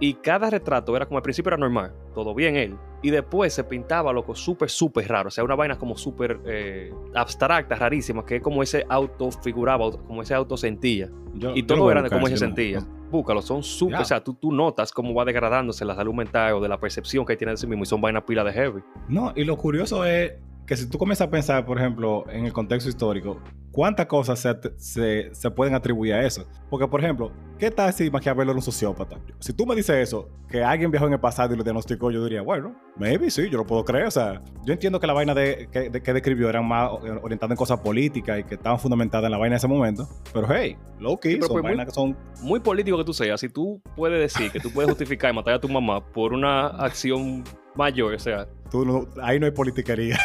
Y 0.00 0.14
cada 0.14 0.48
retrato 0.50 0.96
era 0.96 1.06
como 1.06 1.18
al 1.18 1.22
principio 1.22 1.50
era 1.50 1.56
normal, 1.56 1.92
todo 2.14 2.34
bien 2.34 2.56
él. 2.56 2.76
Y 3.02 3.10
después 3.10 3.52
se 3.54 3.62
pintaba, 3.64 4.12
loco, 4.12 4.34
súper, 4.34 4.70
súper 4.70 5.08
raro. 5.08 5.28
O 5.28 5.30
sea, 5.30 5.44
una 5.44 5.54
vaina 5.54 5.78
como 5.78 5.96
súper 5.96 6.40
eh, 6.46 6.92
abstracta, 7.14 7.76
rarísima, 7.76 8.24
que 8.24 8.36
es 8.36 8.42
como 8.42 8.62
ese 8.62 8.84
auto 8.88 9.30
figuraba, 9.30 9.90
como 9.92 10.22
ese 10.22 10.34
auto 10.34 10.56
sentía. 10.56 11.08
Yo- 11.34 11.54
y 11.54 11.62
todo 11.62 11.90
era 11.90 12.02
de 12.02 12.10
cómo 12.10 12.26
se 12.26 12.32
no, 12.32 12.38
sentía. 12.38 12.80
no. 12.80 12.98
Búscalo, 13.10 13.40
son 13.40 13.62
súper. 13.62 14.00
O 14.00 14.04
sea, 14.04 14.22
tú, 14.22 14.34
tú 14.34 14.52
notas 14.52 14.92
cómo 14.92 15.14
va 15.14 15.24
degradándose 15.24 15.84
la 15.84 15.94
salud 15.94 16.12
mental 16.12 16.54
o 16.54 16.60
de 16.60 16.68
la 16.68 16.78
percepción 16.78 17.24
que 17.24 17.36
tiene 17.36 17.52
de 17.52 17.56
sí 17.56 17.66
mismo. 17.66 17.84
Y 17.84 17.86
son 17.86 18.00
vainas 18.00 18.22
pila 18.24 18.44
de 18.44 18.52
heavy. 18.52 18.82
No, 19.08 19.32
y 19.34 19.44
lo 19.44 19.56
curioso 19.56 20.04
es 20.04 20.32
que 20.68 20.76
si 20.76 20.86
tú 20.88 20.98
comienzas 20.98 21.26
a 21.26 21.30
pensar, 21.30 21.64
por 21.64 21.78
ejemplo, 21.78 22.24
en 22.30 22.44
el 22.44 22.52
contexto 22.52 22.90
histórico, 22.90 23.40
¿cuántas 23.72 24.04
cosas 24.06 24.38
se, 24.38 24.54
se, 24.76 25.34
se 25.34 25.50
pueden 25.50 25.74
atribuir 25.74 26.12
a 26.12 26.24
eso? 26.26 26.46
Porque, 26.68 26.86
por 26.86 27.00
ejemplo, 27.02 27.32
¿qué 27.58 27.70
tal 27.70 27.90
si 27.94 28.10
Maquiavelo 28.10 28.50
era 28.50 28.56
un 28.58 28.62
sociópata? 28.62 29.16
Si 29.38 29.54
tú 29.54 29.64
me 29.64 29.74
dices 29.74 29.96
eso, 29.96 30.28
que 30.46 30.62
alguien 30.62 30.90
viajó 30.90 31.06
en 31.06 31.14
el 31.14 31.20
pasado 31.20 31.54
y 31.54 31.56
lo 31.56 31.64
diagnosticó, 31.64 32.10
yo 32.10 32.22
diría, 32.22 32.42
bueno, 32.42 32.76
maybe 32.98 33.30
sí, 33.30 33.48
yo 33.50 33.56
lo 33.56 33.66
puedo 33.66 33.82
creer. 33.82 34.06
O 34.06 34.10
sea, 34.10 34.42
yo 34.66 34.74
entiendo 34.74 35.00
que 35.00 35.06
la 35.06 35.14
vaina 35.14 35.34
de, 35.34 35.70
que, 35.72 35.88
de- 35.88 36.02
que 36.02 36.12
describió 36.12 36.50
eran 36.50 36.68
más 36.68 36.90
orientadas 37.22 37.52
en 37.52 37.56
cosas 37.56 37.80
políticas 37.80 38.38
y 38.40 38.44
que 38.44 38.56
estaban 38.56 38.78
fundamentadas 38.78 39.24
en 39.24 39.32
la 39.32 39.38
vaina 39.38 39.54
de 39.54 39.58
ese 39.58 39.68
momento. 39.68 40.06
Pero, 40.34 40.46
hey, 40.54 40.76
low 41.00 41.18
key, 41.18 41.32
Sí, 41.32 41.36
pero 41.38 41.46
son 41.46 41.54
pues 41.54 41.62
muy- 41.62 41.70
vainas 41.70 41.86
que 41.86 41.92
son... 41.94 42.14
Muy 42.42 42.60
político 42.60 42.98
que 42.98 43.04
tú 43.04 43.14
seas, 43.14 43.40
si 43.40 43.48
tú 43.48 43.80
puedes 43.96 44.20
decir 44.20 44.52
que 44.52 44.60
tú 44.60 44.70
puedes 44.70 44.90
justificar 44.90 45.32
y 45.32 45.34
matar 45.34 45.54
a 45.54 45.60
tu 45.60 45.68
mamá 45.68 46.04
por 46.12 46.34
una 46.34 46.66
acción 46.68 47.42
mayor, 47.74 48.12
o 48.14 48.18
sea, 48.18 48.46
tú 48.70 48.84
no- 48.84 49.06
ahí 49.22 49.38
no 49.40 49.46
hay 49.46 49.52
politiquería. 49.52 50.18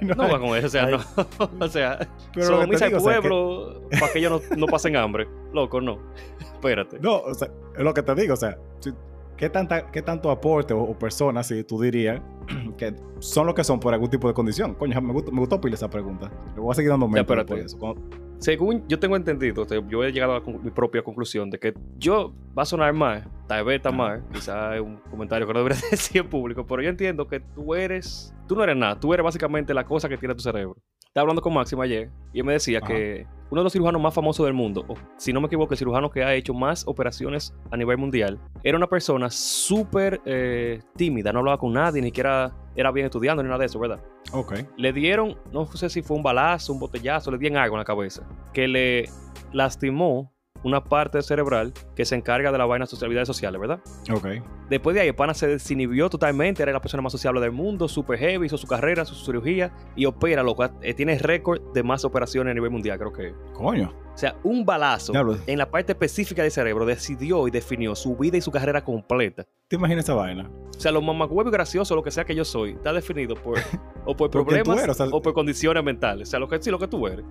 No 0.00 0.14
no 0.14 0.22
hay- 0.24 0.30
con 0.40 0.44
eso, 0.56 0.66
o 0.66 0.70
sea, 0.70 0.84
Ay. 0.86 0.92
no. 0.92 1.64
o 1.64 1.68
sea, 1.68 1.98
o 2.36 2.78
sea, 2.78 2.88
que- 2.88 2.96
pueblo 3.00 3.82
para 4.00 4.12
que 4.12 4.18
ellos 4.18 4.42
no, 4.50 4.56
no 4.56 4.66
pasen 4.66 4.96
hambre. 4.96 5.26
Loco, 5.52 5.80
no. 5.80 5.98
Espérate. 6.40 6.98
No, 7.00 7.18
o 7.20 7.34
sea, 7.34 7.48
es 7.76 7.82
lo 7.84 7.92
que 7.94 8.02
te 8.02 8.14
digo, 8.14 8.34
o 8.34 8.36
sea, 8.36 8.58
si- 8.80 8.92
¿qué, 9.36 9.48
tanta, 9.50 9.90
qué 9.90 10.02
tanto 10.02 10.30
aporte 10.30 10.74
o, 10.74 10.82
o 10.82 10.98
personas, 10.98 11.46
si 11.48 11.64
tú 11.64 11.80
dirías, 11.80 12.20
que 12.78 12.94
son 13.20 13.46
lo 13.46 13.54
que 13.54 13.64
son 13.64 13.80
por 13.80 13.92
algún 13.94 14.10
tipo 14.10 14.28
de 14.28 14.34
condición? 14.34 14.74
Coño, 14.74 15.00
me 15.00 15.12
gustó, 15.12 15.32
me 15.32 15.40
gustó 15.40 15.60
pila 15.60 15.74
esa 15.74 15.88
pregunta. 15.90 16.30
Le 16.54 16.60
voy 16.60 16.72
a 16.72 16.74
seguir 16.74 16.90
dando 16.90 17.08
mente 17.08 17.34
de 17.54 17.60
eso. 17.62 17.78
Cuando- 17.78 18.00
Según 18.44 18.86
yo 18.88 18.98
tengo 18.98 19.16
entendido, 19.16 19.62
o 19.62 19.64
sea, 19.66 19.80
yo 19.88 20.04
he 20.04 20.12
llegado 20.12 20.34
a 20.34 20.40
mi 20.42 20.70
propia 20.70 21.02
conclusión 21.02 21.48
de 21.48 21.58
que 21.58 21.72
yo 21.96 22.34
va 22.56 22.64
a 22.64 22.66
sonar 22.66 22.92
mal, 22.92 23.26
tal 23.48 23.64
vez 23.64 23.76
está 23.76 23.88
Ajá. 23.88 23.96
mal, 23.96 24.24
quizás 24.34 24.74
es 24.74 24.82
un 24.82 24.96
comentario 25.10 25.46
que 25.46 25.54
no 25.54 25.60
debería 25.60 25.80
decir 25.90 26.20
en 26.20 26.28
público, 26.28 26.66
pero 26.66 26.82
yo 26.82 26.90
entiendo 26.90 27.26
que 27.26 27.40
tú 27.40 27.74
eres, 27.74 28.34
tú 28.46 28.54
no 28.54 28.62
eres 28.62 28.76
nada, 28.76 29.00
tú 29.00 29.14
eres 29.14 29.24
básicamente 29.24 29.72
la 29.72 29.84
cosa 29.84 30.10
que 30.10 30.18
tiene 30.18 30.34
tu 30.34 30.42
cerebro. 30.42 30.76
Estaba 31.14 31.26
hablando 31.26 31.42
con 31.42 31.54
Máximo 31.54 31.80
ayer 31.80 32.10
y 32.32 32.40
él 32.40 32.44
me 32.44 32.54
decía 32.54 32.80
Ajá. 32.82 32.88
que 32.88 33.24
uno 33.48 33.60
de 33.60 33.62
los 33.62 33.72
cirujanos 33.72 34.02
más 34.02 34.12
famosos 34.12 34.44
del 34.46 34.52
mundo, 34.52 34.84
o 34.88 34.96
si 35.16 35.32
no 35.32 35.40
me 35.40 35.46
equivoco, 35.46 35.72
el 35.72 35.78
cirujano 35.78 36.10
que 36.10 36.24
ha 36.24 36.34
hecho 36.34 36.52
más 36.52 36.84
operaciones 36.88 37.54
a 37.70 37.76
nivel 37.76 37.98
mundial, 37.98 38.40
era 38.64 38.76
una 38.76 38.88
persona 38.88 39.30
súper 39.30 40.20
eh, 40.24 40.82
tímida, 40.96 41.32
no 41.32 41.38
hablaba 41.38 41.56
con 41.56 41.72
nadie, 41.72 42.02
ni 42.02 42.08
siquiera 42.08 42.52
era 42.74 42.90
bien 42.90 43.06
estudiando 43.06 43.44
ni 43.44 43.48
nada 43.48 43.60
de 43.60 43.66
eso, 43.66 43.78
¿verdad? 43.78 44.00
Ok. 44.32 44.54
le 44.76 44.92
dieron, 44.92 45.38
no 45.52 45.66
sé 45.66 45.88
si 45.88 46.02
fue 46.02 46.16
un 46.16 46.24
balazo, 46.24 46.72
un 46.72 46.80
botellazo, 46.80 47.30
le 47.30 47.38
dieron 47.38 47.58
algo 47.58 47.76
en 47.76 47.78
la 47.78 47.84
cabeza, 47.84 48.26
que 48.52 48.66
le 48.66 49.08
lastimó 49.52 50.33
una 50.62 50.82
parte 50.82 51.20
cerebral 51.22 51.72
que 51.94 52.04
se 52.04 52.14
encarga 52.14 52.50
de 52.50 52.58
la 52.58 52.64
vaina 52.64 52.86
de 52.86 52.96
habilidades 53.04 53.26
sociales, 53.26 53.60
¿verdad? 53.60 53.80
Ok. 54.10 54.26
Después 54.70 54.94
de 54.94 55.02
ahí, 55.02 55.12
pana 55.12 55.34
se 55.34 55.46
desinhibió 55.46 56.08
totalmente, 56.08 56.62
era 56.62 56.72
la 56.72 56.80
persona 56.80 57.02
más 57.02 57.12
sociable 57.12 57.40
del 57.40 57.52
mundo, 57.52 57.86
super 57.86 58.18
heavy, 58.18 58.46
hizo 58.46 58.56
su 58.56 58.66
carrera, 58.66 59.04
su 59.04 59.14
cirugía 59.14 59.72
y 59.94 60.06
opera, 60.06 60.42
loco. 60.42 60.64
Eh, 60.80 60.94
tiene 60.94 61.18
récord 61.18 61.60
de 61.74 61.82
más 61.82 62.04
operaciones 62.04 62.52
a 62.52 62.54
nivel 62.54 62.70
mundial, 62.70 62.98
creo 62.98 63.12
que. 63.12 63.34
Coño. 63.52 63.92
O 64.14 64.16
sea, 64.16 64.36
un 64.44 64.64
balazo 64.64 65.12
Diablo. 65.12 65.36
en 65.46 65.58
la 65.58 65.68
parte 65.70 65.92
específica 65.92 66.40
del 66.42 66.50
cerebro 66.52 66.86
decidió 66.86 67.46
y 67.48 67.50
definió 67.50 67.94
su 67.96 68.16
vida 68.16 68.36
y 68.36 68.40
su 68.40 68.50
carrera 68.52 68.82
completa. 68.84 69.44
¿Te 69.68 69.76
imaginas 69.76 70.04
esa 70.04 70.14
vaina? 70.14 70.48
O 70.48 70.80
sea, 70.80 70.92
lo 70.92 71.02
mamacuevo 71.02 71.50
y 71.50 71.52
gracioso, 71.52 71.94
lo 71.96 72.02
que 72.02 72.10
sea 72.12 72.24
que 72.24 72.34
yo 72.34 72.44
soy, 72.44 72.70
está 72.72 72.92
definido 72.92 73.34
por, 73.34 73.58
o 74.06 74.16
por 74.16 74.30
problemas 74.30 74.78
eres, 74.82 74.90
o 74.90 74.94
sea- 74.94 75.14
o 75.14 75.20
por 75.20 75.34
condiciones 75.34 75.82
mentales. 75.84 76.28
O 76.28 76.30
sea, 76.30 76.40
lo 76.40 76.48
que 76.48 76.62
sí, 76.62 76.70
lo 76.70 76.78
que 76.78 76.88
tú 76.88 77.06
eres. 77.06 77.24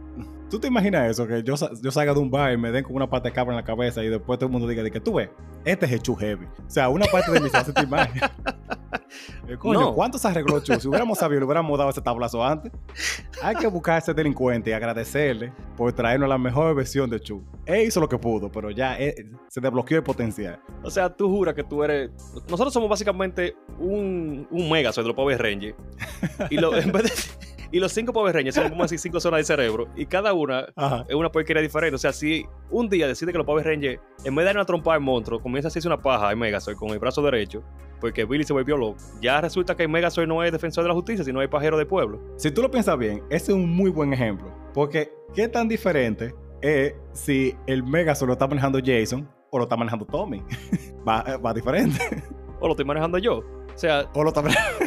¿Tú 0.54 0.60
te 0.60 0.68
imaginas 0.68 1.10
eso? 1.10 1.26
Que 1.26 1.41
yo, 1.41 1.56
yo 1.82 1.89
salga 1.91 2.14
de 2.14 2.20
un 2.20 2.30
bar 2.30 2.54
y 2.54 2.58
me 2.58 2.72
den 2.72 2.84
con 2.84 2.95
una 2.95 3.10
pata 3.10 3.28
de 3.30 3.34
cabra 3.34 3.54
en 3.54 3.58
la 3.58 3.64
cabeza 3.64 4.04
y 4.04 4.08
después 4.10 4.38
todo 4.38 4.45
el 4.45 4.51
mundo 4.51 4.68
diga 4.68 4.84
de 4.84 4.91
que 4.91 4.99
tú 4.99 5.14
ves, 5.16 5.32
este 5.66 5.88
es 5.88 5.91
el 5.93 5.99
Chu 6.04 6.14
Heavy. 6.16 6.45
O 6.45 6.70
sea, 6.70 6.89
una 6.89 7.08
parte 7.08 7.32
de 7.32 7.39
mí 7.39 7.49
se 7.49 7.58
hace 7.58 7.88
mal. 7.88 8.08
Eh, 9.47 9.58
Coño, 9.58 9.80
No. 9.80 9.93
¿cuánto 9.93 10.18
se 10.18 10.28
arregló 10.28 10.60
Chu? 10.60 10.80
Si 10.80 10.88
hubiéramos 10.88 11.18
sabido, 11.20 11.41
le 11.41 11.45
hubiéramos 11.45 11.78
dado 11.78 11.89
ese 11.89 12.01
tablazo 12.01 12.43
antes. 12.43 12.72
Hay 13.43 13.56
que 13.56 13.68
buscar 13.68 13.95
a 13.95 13.97
ese 13.99 14.14
delincuente 14.14 14.70
y 14.72 14.74
agradecerle 14.74 15.54
por 15.78 15.91
traernos 15.93 16.30
la 16.30 16.38
mejor 16.38 16.74
versión 16.76 17.10
de 17.10 17.20
Chu. 17.20 17.43
Él 17.66 17.88
hizo 17.88 17.99
lo 17.99 18.08
que 18.10 18.18
pudo, 18.18 18.51
pero 18.51 18.72
ya 18.72 18.97
eh, 18.99 19.14
se 19.49 19.60
desbloqueó 19.62 19.97
el 19.97 20.04
potencial. 20.04 20.60
O 20.82 20.89
sea, 20.89 21.10
tú 21.14 21.30
juras 21.30 21.54
que 21.54 21.64
tú 21.64 21.84
eres. 21.84 22.10
Nosotros 22.49 22.74
somos 22.74 22.89
básicamente 22.89 23.56
un, 23.78 24.47
un 24.49 24.70
Megazord 24.72 25.04
de 25.04 25.08
los 25.10 25.16
Power 25.16 25.39
Rangers. 25.41 25.76
Y, 26.49 26.58
lo- 26.58 26.76
en 26.76 26.91
vez 26.91 27.04
de- 27.04 27.53
y 27.74 27.80
los 27.80 27.91
cinco 27.91 28.13
Power 28.13 28.36
Rangers 28.36 28.55
son 28.55 28.69
como 28.69 28.84
así 28.84 28.99
cinco 28.99 29.19
zonas 29.19 29.39
del 29.39 29.45
cerebro. 29.45 29.88
Y 29.95 30.05
cada 30.05 30.32
una 30.34 30.67
Ajá. 30.76 31.05
es 31.09 31.15
una 31.15 31.32
porquería 31.32 31.59
diferente. 31.59 31.95
O 31.95 31.97
sea, 31.97 32.13
si 32.13 32.45
un 32.69 32.88
día 32.88 33.07
decide 33.07 33.32
que 33.32 33.38
los 33.39 33.47
Power 33.47 33.65
Rangers, 33.65 33.99
en 34.24 34.36
vez 34.36 34.43
de 34.43 34.45
dar 34.45 34.57
una 34.57 34.65
trompa 34.65 34.93
al 34.93 35.01
monstruo, 35.01 35.41
comienza 35.41 35.67
a 35.67 35.69
hacerse 35.69 35.88
una 35.88 35.99
paja 35.99 36.32
en 36.32 36.38
Megazord 36.38 36.76
con 36.76 36.89
el 36.89 36.99
brazo 36.99 37.24
derecho, 37.24 37.63
porque 37.99 38.26
Billy 38.26 38.43
se 38.43 38.53
volvió 38.53 38.78
loco, 38.78 38.97
ya 39.21 39.41
resulta 39.41 39.76
que 39.76 39.84
el 39.84 39.89
Megazord 39.89 40.28
no 40.28 40.43
es 40.43 40.51
defensor 40.51 40.84
de 40.84 40.89
la 40.89 40.93
justicia, 40.93 41.26
sino 41.26 41.41
es 41.41 41.49
pajero 41.49 41.76
de 41.76 41.88
pueblo. 41.88 42.21
Si 42.38 42.51
tú 42.51 42.61
lo 42.61 42.69
piensas 42.69 42.95
bien, 42.95 43.24
ese 43.32 43.53
es 43.53 43.57
un 43.57 43.67
muy 43.67 43.89
buen 43.89 44.13
ejemplo. 44.13 44.53
Porque, 44.76 45.11
¿qué 45.34 45.47
tan 45.47 45.67
diferente 45.67 46.36
es 46.61 46.93
si 47.13 47.55
el 47.65 47.82
Megazord 47.82 48.28
lo 48.28 48.34
está 48.34 48.45
manejando 48.45 48.78
Jason 48.86 49.28
o 49.49 49.57
lo 49.57 49.63
está 49.63 49.76
manejando 49.76 50.05
Tommy? 50.05 50.43
va, 51.07 51.24
va 51.38 51.51
diferente. 51.55 52.21
O 52.59 52.67
lo 52.67 52.74
estoy 52.74 52.86
manejando 52.86 53.17
yo. 53.17 53.43
O 53.76 53.78
sea, 53.78 54.05
O 54.13 54.24
lo 54.24 54.30
está 54.30 54.41
manejando. 54.41 54.80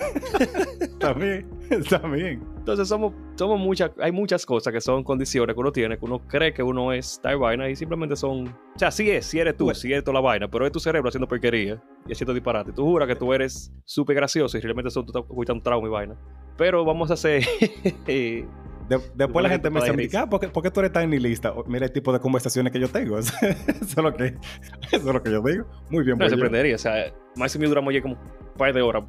también, 0.98 1.46
también. 1.88 2.42
Entonces 2.58 2.88
somos, 2.88 3.12
somos 3.36 3.60
muchas, 3.60 3.90
hay 4.00 4.10
muchas 4.12 4.44
cosas 4.44 4.72
que 4.72 4.80
son 4.80 5.04
condiciones 5.04 5.54
que 5.54 5.60
uno 5.60 5.70
tiene, 5.72 5.98
que 5.98 6.04
uno 6.04 6.20
cree 6.26 6.52
que 6.52 6.62
uno 6.62 6.92
es 6.92 7.20
tal 7.22 7.38
vaina 7.38 7.68
y 7.68 7.76
simplemente 7.76 8.16
son, 8.16 8.48
o 8.48 8.78
sea, 8.78 8.90
sí 8.90 9.08
es, 9.10 9.26
sí 9.26 9.38
eres 9.38 9.56
tú, 9.56 9.64
Bueno. 9.64 9.78
sí 9.78 9.92
es 9.92 10.02
toda 10.02 10.14
la 10.14 10.20
vaina, 10.20 10.48
pero 10.48 10.66
es 10.66 10.72
tu 10.72 10.80
cerebro 10.80 11.08
haciendo 11.08 11.28
porquería 11.28 11.80
y 12.08 12.12
haciendo 12.12 12.34
disparate. 12.34 12.72
Tú 12.72 12.84
juras 12.84 13.06
que 13.06 13.14
tú 13.14 13.32
eres 13.32 13.72
súper 13.84 14.16
gracioso 14.16 14.58
y 14.58 14.60
realmente 14.60 14.90
son 14.90 15.04
tú 15.06 15.12
estás 15.16 15.22
ocultando 15.30 15.62
trauma 15.62 15.86
y 15.86 15.90
vaina. 15.90 16.16
Pero 16.56 16.84
vamos 16.84 17.10
a 17.10 17.14
hacer, 17.14 17.44
De- 18.88 19.00
después 19.16 19.42
la 19.42 19.48
gente 19.48 19.68
me 19.68 19.80
dice, 19.96 20.16
"Ah, 20.16 20.28
¿por 20.28 20.38
qué, 20.40 20.48
por 20.48 20.62
qué 20.62 20.70
tú 20.70 20.78
eres 20.80 20.92
tan 20.92 21.10
nihilista? 21.10 21.52
Mira 21.66 21.86
el 21.86 21.92
tipo 21.92 22.12
de 22.12 22.20
conversaciones 22.20 22.72
que 22.72 22.78
yo 22.78 22.88
tengo. 22.88 23.18
eso, 23.18 23.32
es 23.80 23.96
lo 23.96 24.14
que, 24.14 24.26
eso 24.26 24.96
es 24.96 25.04
lo 25.04 25.20
que 25.22 25.30
yo 25.32 25.42
digo. 25.42 25.66
Muy 25.90 26.04
bien, 26.04 26.16
no 26.16 26.18
pues 26.18 26.30
se 26.30 26.36
yo. 26.36 26.40
sorprendería, 26.40 26.76
o 26.76 26.78
sea, 26.78 27.12
Máximo 27.36 27.66
duramos 27.68 27.92
ya 27.94 28.00
como 28.02 28.14
un 28.14 28.58
par 28.58 28.72
de 28.72 28.82
horas, 28.82 29.04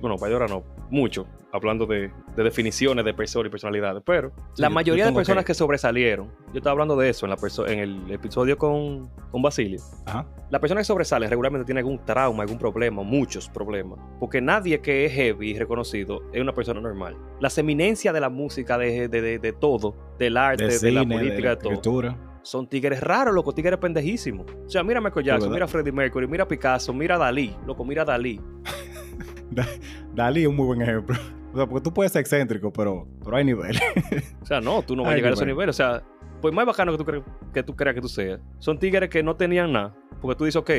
bueno, 0.00 0.14
un 0.14 0.20
par 0.20 0.28
de 0.28 0.34
horas 0.34 0.50
no, 0.50 0.64
mucho, 0.90 1.26
hablando 1.52 1.86
de, 1.86 2.10
de 2.36 2.42
definiciones 2.42 3.04
de 3.04 3.14
personas 3.14 3.48
y 3.48 3.50
personalidades, 3.50 4.02
pero 4.04 4.32
Sí, 4.54 4.62
la 4.62 4.68
yo- 4.68 4.74
mayoría 4.74 5.04
yo 5.04 5.10
de 5.10 5.16
personas 5.16 5.44
que- 5.44 5.48
que... 5.52 5.54
sobresalieron, 5.54 6.28
yo 6.52 6.56
estaba 6.58 6.72
hablando 6.72 6.96
de 6.96 7.08
eso 7.10 7.26
en, 7.26 7.30
la 7.30 7.72
en 7.72 7.78
el 7.78 8.10
episodio 8.10 8.56
con, 8.58 9.08
con 9.30 9.40
Basilio, 9.42 9.80
Ajá. 10.06 10.26
La 10.50 10.58
persona 10.60 10.80
que 10.80 10.84
sobresale 10.86 11.28
regularmente 11.28 11.66
tiene 11.66 11.80
algún 11.80 12.02
trauma, 12.06 12.42
algún 12.42 12.58
problema, 12.58 13.02
muchos 13.02 13.50
problemas. 13.50 13.98
Porque 14.18 14.40
nadie 14.40 14.80
que 14.80 15.04
es 15.04 15.12
heavy 15.12 15.50
y 15.50 15.58
reconocido 15.58 16.22
es 16.32 16.40
una 16.40 16.54
persona 16.54 16.80
normal. 16.80 17.18
Las 17.38 17.58
eminencias 17.58 18.14
de 18.14 18.20
la 18.20 18.30
música, 18.30 18.78
de, 18.78 19.08
de- 19.08 19.20
de- 19.20 19.38
de 19.38 19.52
todo, 19.52 19.94
del 20.18 20.38
arte, 20.38 20.62
De, 20.64 20.70
de, 20.70 20.78
cine, 20.78 20.92
la 20.92 21.00
de 21.04 21.06
política, 21.06 21.42
la 21.50 21.50
de, 21.50 21.56
todo, 21.58 21.72
escritura. 21.74 22.16
Son 22.48 22.66
tigres 22.66 23.00
raros, 23.02 23.34
loco, 23.34 23.52
tigres 23.52 23.78
pendejísimos. 23.78 24.46
O 24.66 24.70
sea, 24.70 24.82
mira 24.82 25.00
a 25.00 25.02
Michael 25.02 25.26
Jackson, 25.26 25.52
mira 25.52 25.66
a 25.66 25.68
Freddie 25.68 25.92
Mercury, 25.92 26.26
mira 26.26 26.44
a 26.44 26.48
Picasso, 26.48 26.94
mira 26.94 27.16
a 27.16 27.18
Dalí, 27.18 27.54
loco, 27.66 27.84
mira 27.84 28.02
a 28.02 28.04
Dalí. 28.06 28.40
Dalí 30.14 30.42
es 30.42 30.48
un 30.48 30.56
muy 30.56 30.66
buen 30.66 30.80
ejemplo. 30.80 31.14
O 31.52 31.56
sea, 31.56 31.66
porque 31.66 31.82
tú 31.82 31.92
puedes 31.92 32.10
ser 32.10 32.20
excéntrico, 32.20 32.72
pero, 32.72 33.06
pero 33.22 33.36
hay 33.36 33.44
niveles. 33.44 33.82
O 34.40 34.46
sea, 34.46 34.62
no, 34.62 34.82
tú 34.82 34.96
no 34.96 35.02
vas 35.02 35.12
a 35.12 35.16
llegar 35.16 35.32
a 35.32 35.34
ese 35.34 35.44
nivel. 35.44 35.68
O 35.68 35.72
sea, 35.74 36.02
pues 36.40 36.54
más 36.54 36.64
bacano 36.64 36.92
que 36.92 36.98
tú, 36.98 37.04
creas 37.04 37.24
que 37.52 37.62
tú 37.62 37.76
creas 37.76 37.94
que 37.94 38.00
tú 38.00 38.08
seas. 38.08 38.40
Son 38.58 38.78
tigres 38.78 39.10
que 39.10 39.22
no 39.22 39.36
tenían 39.36 39.72
nada. 39.72 39.94
Porque 40.20 40.36
tú 40.36 40.44
dices, 40.44 40.56
ok, 40.56 40.70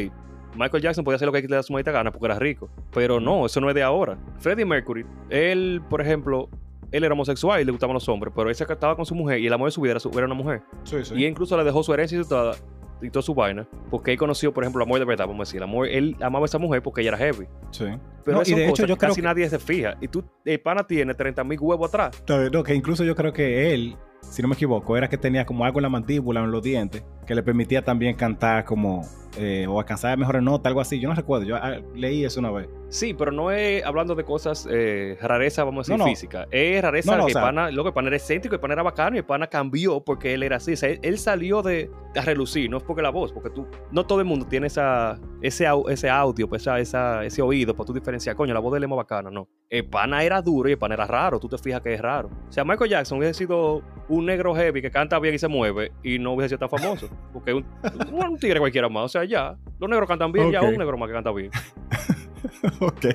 Michael 0.56 0.82
Jackson 0.82 1.04
podía 1.04 1.18
hacer 1.18 1.28
lo 1.28 1.32
que 1.32 1.42
le 1.42 1.56
da 1.56 1.62
su 1.62 1.72
maldita 1.72 1.92
gana 1.92 2.12
porque 2.12 2.26
era 2.26 2.40
rico. 2.40 2.70
Pero 2.92 3.20
no, 3.20 3.46
eso 3.46 3.62
no 3.62 3.70
es 3.70 3.76
de 3.76 3.84
ahora. 3.84 4.18
Freddie 4.40 4.66
Mercury, 4.66 5.06
él, 5.30 5.82
por 5.88 6.02
ejemplo, 6.02 6.50
él 6.92 7.04
era 7.04 7.14
homosexual 7.14 7.62
y 7.62 7.66
le 7.66 7.72
gustaban 7.72 7.94
los 7.94 8.08
hombres, 8.10 8.34
pero 8.36 8.50
él 8.50 8.56
se 8.56 8.64
acostaba 8.64 8.96
con 8.96 9.06
su 9.06 9.16
mujer 9.16 9.40
y 9.40 9.48
el 9.48 9.54
amor 9.54 9.68
de 9.68 9.72
su 9.72 9.82
vida 9.82 9.92
era, 9.92 10.00
su- 10.00 10.10
era 10.16 10.26
una 10.26 10.36
mujer. 10.36 10.62
Sí, 10.84 10.98
sí. 11.04 11.14
Y 11.16 11.24
él 11.26 11.32
incluso 11.32 11.56
le 11.58 11.64
dejó 11.64 11.84
su 11.84 11.94
herencia 11.94 12.20
y 12.20 12.24
toda, 12.24 12.56
y 13.02 13.10
toda 13.10 13.24
su 13.24 13.34
vaina. 13.34 13.68
Porque 13.90 14.12
él 14.12 14.18
conoció, 14.18 14.54
por 14.54 14.64
ejemplo, 14.64 14.82
el 14.84 14.88
amor 14.88 15.00
de 15.00 15.06
verdad, 15.06 15.26
vamos 15.28 15.42
a 15.42 15.44
decir. 15.50 15.58
El 15.58 15.64
amor, 15.64 15.88
él 15.88 16.16
amaba 16.22 16.46
a 16.46 16.48
esa 16.48 16.58
mujer 16.58 16.82
porque 16.82 17.02
ella 17.02 17.10
era 17.10 17.18
heavy. 17.18 17.46
sí. 17.72 17.86
Pero 18.26 18.38
No, 18.38 18.42
eso 18.44 18.52
y 18.52 18.56
de 18.60 18.68
hecho 18.70 18.86
yo 18.86 18.94
que 18.96 19.00
creo 19.00 19.10
casi 19.10 19.22
que, 19.22 19.26
nadie 19.28 19.50
se 19.50 19.58
fija. 19.58 19.96
Y 20.02 20.08
tú, 20.08 20.24
el 20.46 20.60
pana 20.60 20.86
tiene 20.86 21.16
30 21.16 21.44
mil 21.46 21.58
huevos 21.60 21.88
atrás. 21.90 22.22
no, 22.52 22.62
que 22.64 22.76
incluso 22.76 23.04
yo 23.04 23.16
creo 23.16 23.34
que 23.34 23.74
él, 23.74 23.96
si 24.22 24.42
no 24.42 24.48
me 24.48 24.54
equivoco, 24.56 24.96
era 24.98 25.08
que 25.10 25.18
tenía 25.18 25.46
como 25.46 25.66
algo 25.66 25.80
en 25.80 25.84
la 25.84 25.90
mandíbula, 25.90 26.44
en 26.44 26.52
los 26.52 26.62
dientes, 26.64 27.04
que 27.26 27.36
le 27.36 27.44
permitía 27.44 27.84
también 27.84 28.16
cantar 28.16 28.66
como, 28.66 29.02
eh, 29.38 29.66
o 29.68 29.80
alcanzar 29.80 30.18
mejores 30.18 30.42
notas, 30.42 30.68
algo 30.68 30.82
así. 30.82 31.00
Yo 31.00 31.10
no 31.10 31.16
recuerdo, 31.16 31.46
yo 31.46 31.56
ah, 31.56 31.78
leí 31.96 32.26
eso 32.26 32.40
una 32.40 32.52
vez. 32.52 32.68
Sí, 32.90 33.14
pero 33.14 33.32
no 33.32 33.52
es 33.52 33.84
hablando 33.86 34.16
de 34.16 34.24
cosas 34.24 34.68
eh, 34.70 35.16
rareza, 35.22 35.64
vamos 35.64 35.88
a 35.88 35.94
decir, 35.94 36.00
No, 36.00 36.06
no. 36.06 36.10
física. 36.10 36.48
Es 36.50 36.82
rareza 36.82 37.16
No, 37.16 37.26
que 37.28 37.32
o 37.32 37.34
sea- 37.34 37.42
pana, 37.44 37.70
lo 37.70 37.84
que 37.84 37.90
el 37.90 37.94
pana 37.94 38.08
era 38.08 38.18
excéntrico, 38.18 38.56
el 38.56 38.62
pana 38.62 38.74
era 38.74 38.82
bacano 38.84 39.16
y 39.16 39.20
el 39.20 39.26
pana 39.26 39.46
cambió 39.48 40.04
porque 40.04 40.34
él 40.34 40.42
era 40.42 40.56
así. 40.58 40.74
O 40.74 40.78
sea, 40.78 40.90
él, 40.90 41.00
él 41.04 41.20
salió 41.20 41.62
de 41.62 41.92
a 42.16 42.22
relucir, 42.22 42.68
no 42.72 42.78
es 42.78 42.84
porque 42.84 43.04
la 43.04 43.12
voz, 43.12 43.32
porque 43.32 43.52
tú, 43.52 43.68
no 43.92 44.04
todo 44.08 44.20
el 44.20 44.26
mundo 44.26 44.48
tiene 44.48 44.66
esa, 44.66 45.20
ese, 45.44 45.68
au- 45.68 45.88
ese 45.92 46.10
audio, 46.10 46.50
pues, 46.50 46.64
esa, 46.64 46.80
esa- 46.80 47.24
ese 47.24 47.44
oído 47.44 47.76
para 47.76 47.86
tú 47.86 47.94
diferenciar, 47.94 48.36
coño, 48.36 48.52
la 48.56 48.60
voz 48.60 48.72
de 48.74 48.78
él 48.80 48.84
es 48.86 48.90
más 48.90 48.98
bacana, 48.98 49.30
no. 49.30 49.48
El 49.70 49.86
pana 49.88 50.24
era 50.24 50.42
duro 50.42 50.68
y 50.68 50.72
el 50.72 50.80
pana 50.80 50.96
era 50.96 51.06
raro, 51.06 51.40
tú 51.40 51.48
te 51.48 51.60
fijas 51.60 51.82
que 51.82 51.94
es 51.94 52.02
raro. 52.02 52.30
O 52.50 52.52
sea, 52.52 52.64
Michael 52.66 52.90
Jackson 52.90 53.20
hubiese 53.20 53.36
sido 53.36 53.84
un 54.10 54.26
negro 54.26 54.54
heavy 54.56 54.82
que 54.82 54.92
canta 54.92 55.20
bien 55.20 55.36
y 55.36 55.40
se 55.40 55.48
mueve 55.48 55.92
y 56.04 56.20
no 56.20 56.34
hubiese 56.34 56.50
sido 56.50 56.68
tan 56.68 56.70
famoso, 56.70 57.10
porque 57.34 57.54
un, 57.54 57.66
un, 58.12 58.38
tigre 58.40 58.60
cualquiera 58.60 58.90
más, 58.90 59.06
o 59.06 59.10
sea, 59.10 59.24
ya, 59.24 59.56
los 59.80 59.90
negros 59.90 60.08
cantan 60.08 60.32
bien, 60.32 60.52
ya 60.52 60.62
Ok. 60.62 60.68
un 60.70 60.78
negro 60.78 60.98
más 60.98 61.08
que 61.08 61.14
canta 61.14 61.32
bien. 61.32 61.52
ok. 62.80 63.06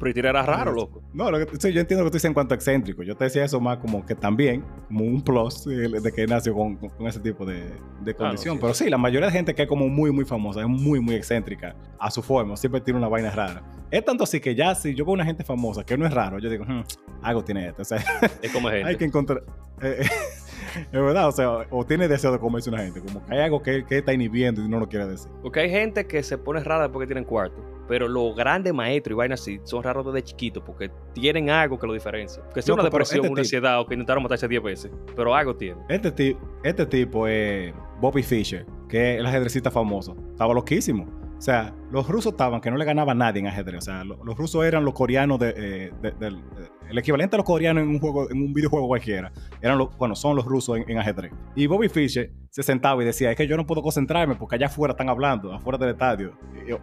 Pero 0.00 0.14
tigre 0.14 0.28
era 0.30 0.42
raro, 0.42 0.72
loco. 0.72 1.02
No, 1.12 1.30
lo 1.30 1.38
que, 1.38 1.56
sí, 1.58 1.72
yo 1.72 1.80
entiendo 1.80 2.02
lo 2.02 2.08
que 2.10 2.12
tú 2.12 2.16
dices 2.16 2.24
en 2.28 2.34
cuanto 2.34 2.54
a 2.54 2.56
excéntrico. 2.56 3.02
Yo 3.02 3.16
te 3.16 3.24
decía 3.24 3.44
eso 3.44 3.60
más 3.60 3.78
como 3.78 4.04
que 4.04 4.14
también, 4.14 4.64
como 4.88 5.04
un 5.04 5.22
plus 5.22 5.66
eh, 5.66 5.88
de 6.00 6.12
que 6.12 6.26
nació 6.26 6.54
con, 6.54 6.78
ese 7.06 7.20
tipo 7.20 7.44
de, 7.46 7.70
de 8.00 8.14
condición. 8.14 8.56
sí. 8.56 8.60
Pero 8.60 8.74
sí, 8.74 8.90
la 8.90 8.98
mayoría 8.98 9.26
de 9.26 9.32
gente 9.32 9.54
que 9.54 9.62
es 9.62 9.68
como 9.68 9.88
muy, 9.88 10.10
muy 10.10 10.24
famosa, 10.24 10.60
es 10.62 10.66
muy, 10.68 10.98
muy 11.00 11.14
excéntrica 11.14 11.76
a 11.98 12.10
su 12.10 12.22
forma, 12.22 12.56
siempre 12.56 12.80
tiene 12.80 12.98
una 12.98 13.08
vaina 13.08 13.30
rara. 13.30 13.62
Es 13.90 14.04
tanto 14.04 14.24
así 14.24 14.40
que 14.40 14.54
ya 14.54 14.74
si 14.74 14.94
yo 14.94 15.04
veo 15.04 15.14
una 15.14 15.24
gente 15.24 15.44
famosa 15.44 15.84
que 15.84 15.98
no 15.98 16.06
es 16.06 16.14
raro, 16.14 16.38
yo 16.38 16.48
digo, 16.48 16.64
"Hmm, 16.64 16.82
algo 17.22 17.42
tiene 17.44 17.68
esto. 17.68 17.82
O 17.82 17.84
sea, 17.84 17.98
Es 18.42 18.52
como 18.52 18.68
gente. 18.70 18.88
hay 18.88 18.96
que 18.96 19.04
encontrar... 19.04 19.42
eh, 19.82 20.02
es 20.76 20.92
verdad, 20.92 21.28
o 21.28 21.32
sea, 21.32 21.50
o 21.70 21.84
tiene 21.84 22.06
deseo 22.08 22.30
de 22.32 22.38
comerse 22.38 22.70
una 22.70 22.78
gente, 22.78 23.00
como 23.00 23.24
que 23.26 23.34
hay 23.34 23.40
algo 23.40 23.62
que, 23.62 23.84
que 23.84 23.98
está 23.98 24.12
inhibiendo 24.12 24.64
y 24.64 24.68
no 24.68 24.78
lo 24.78 24.88
quiere 24.88 25.06
decir. 25.06 25.30
Porque 25.42 25.60
hay 25.60 25.70
gente 25.70 26.06
que 26.06 26.22
se 26.22 26.38
pone 26.38 26.62
rara 26.62 26.90
porque 26.92 27.06
tienen 27.06 27.24
cuarto. 27.24 27.60
Pero 27.90 28.06
los 28.06 28.36
grandes 28.36 28.72
maestros 28.72 29.14
y 29.14 29.16
vainas 29.16 29.40
así 29.40 29.60
son 29.64 29.82
raros 29.82 30.06
desde 30.06 30.22
chiquitos 30.22 30.62
porque 30.64 30.92
tienen 31.12 31.50
algo 31.50 31.76
que 31.76 31.88
lo 31.88 31.92
diferencia. 31.92 32.40
Que 32.54 32.62
sea 32.62 32.74
una 32.74 32.84
depresión, 32.84 33.24
este 33.24 33.32
una 33.32 33.40
ansiedad 33.40 33.80
o 33.80 33.86
que 33.86 33.94
intentaron 33.94 34.22
matarse 34.22 34.46
10 34.46 34.62
veces. 34.62 34.92
Pero 35.16 35.34
algo 35.34 35.56
tiene. 35.56 35.80
Este, 35.88 36.36
este 36.62 36.86
tipo 36.86 37.26
es 37.26 37.74
Bobby 38.00 38.22
Fischer, 38.22 38.64
que 38.88 39.14
es 39.14 39.18
el 39.18 39.26
ajedrecista 39.26 39.72
famoso. 39.72 40.14
Estaba 40.30 40.54
loquísimo. 40.54 41.19
O 41.40 41.42
sea, 41.42 41.74
los 41.90 42.06
rusos 42.06 42.32
estaban 42.32 42.60
que 42.60 42.70
no 42.70 42.76
le 42.76 42.84
ganaba 42.84 43.12
a 43.12 43.14
nadie 43.14 43.40
en 43.40 43.46
ajedrez. 43.46 43.78
O 43.78 43.80
sea, 43.80 44.04
lo- 44.04 44.22
los 44.22 44.36
rusos 44.36 44.62
eran 44.62 44.84
los 44.84 44.92
coreanos 44.92 45.38
de, 45.38 45.54
eh, 45.56 45.92
de- 46.02 46.10
del- 46.12 46.36
de- 46.50 46.68
el 46.90 46.98
equivalente 46.98 47.34
a 47.34 47.38
los 47.38 47.46
coreanos 47.46 47.82
en 47.82 47.88
un 47.88 47.98
juego, 47.98 48.30
en 48.30 48.42
un 48.42 48.52
videojuego 48.52 48.86
cualquiera. 48.88 49.32
Eran 49.62 49.78
los, 49.78 49.96
bueno, 49.96 50.14
son 50.14 50.36
los 50.36 50.44
rusos 50.44 50.76
en, 50.76 50.84
en 50.90 50.98
ajedrez. 50.98 51.32
Y 51.56 51.66
Bobby 51.66 51.88
Fischer 51.88 52.30
se 52.50 52.62
sentaba 52.62 53.02
y 53.02 53.06
decía, 53.06 53.30
es 53.30 53.38
que 53.38 53.46
yo 53.46 53.56
no 53.56 53.64
puedo 53.66 53.80
concentrarme 53.80 54.34
porque 54.34 54.56
allá 54.56 54.66
afuera 54.66 54.92
están 54.92 55.08
hablando, 55.08 55.50
afuera 55.54 55.78
del 55.78 55.90
estadio. 55.92 56.32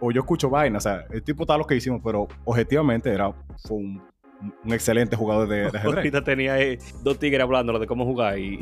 O 0.00 0.10
yo 0.10 0.22
escucho 0.22 0.50
vaina. 0.50 0.78
O 0.78 0.80
sea, 0.80 1.04
el 1.12 1.22
tipo 1.22 1.44
está 1.44 1.56
loquísimo, 1.56 2.02
pero 2.02 2.26
objetivamente 2.44 3.10
era 3.14 3.32
fue 3.62 3.76
un, 3.76 4.02
un 4.64 4.72
excelente 4.72 5.16
jugador 5.16 5.48
de, 5.48 5.56
de 5.56 5.66
ajedrez. 5.78 5.96
Ahorita 5.96 6.22
tenía 6.22 6.60
eh, 6.60 6.78
dos 7.02 7.18
tigres 7.18 7.42
hablando 7.42 7.76
de 7.78 7.86
cómo 7.86 8.04
jugar 8.04 8.38
y, 8.38 8.60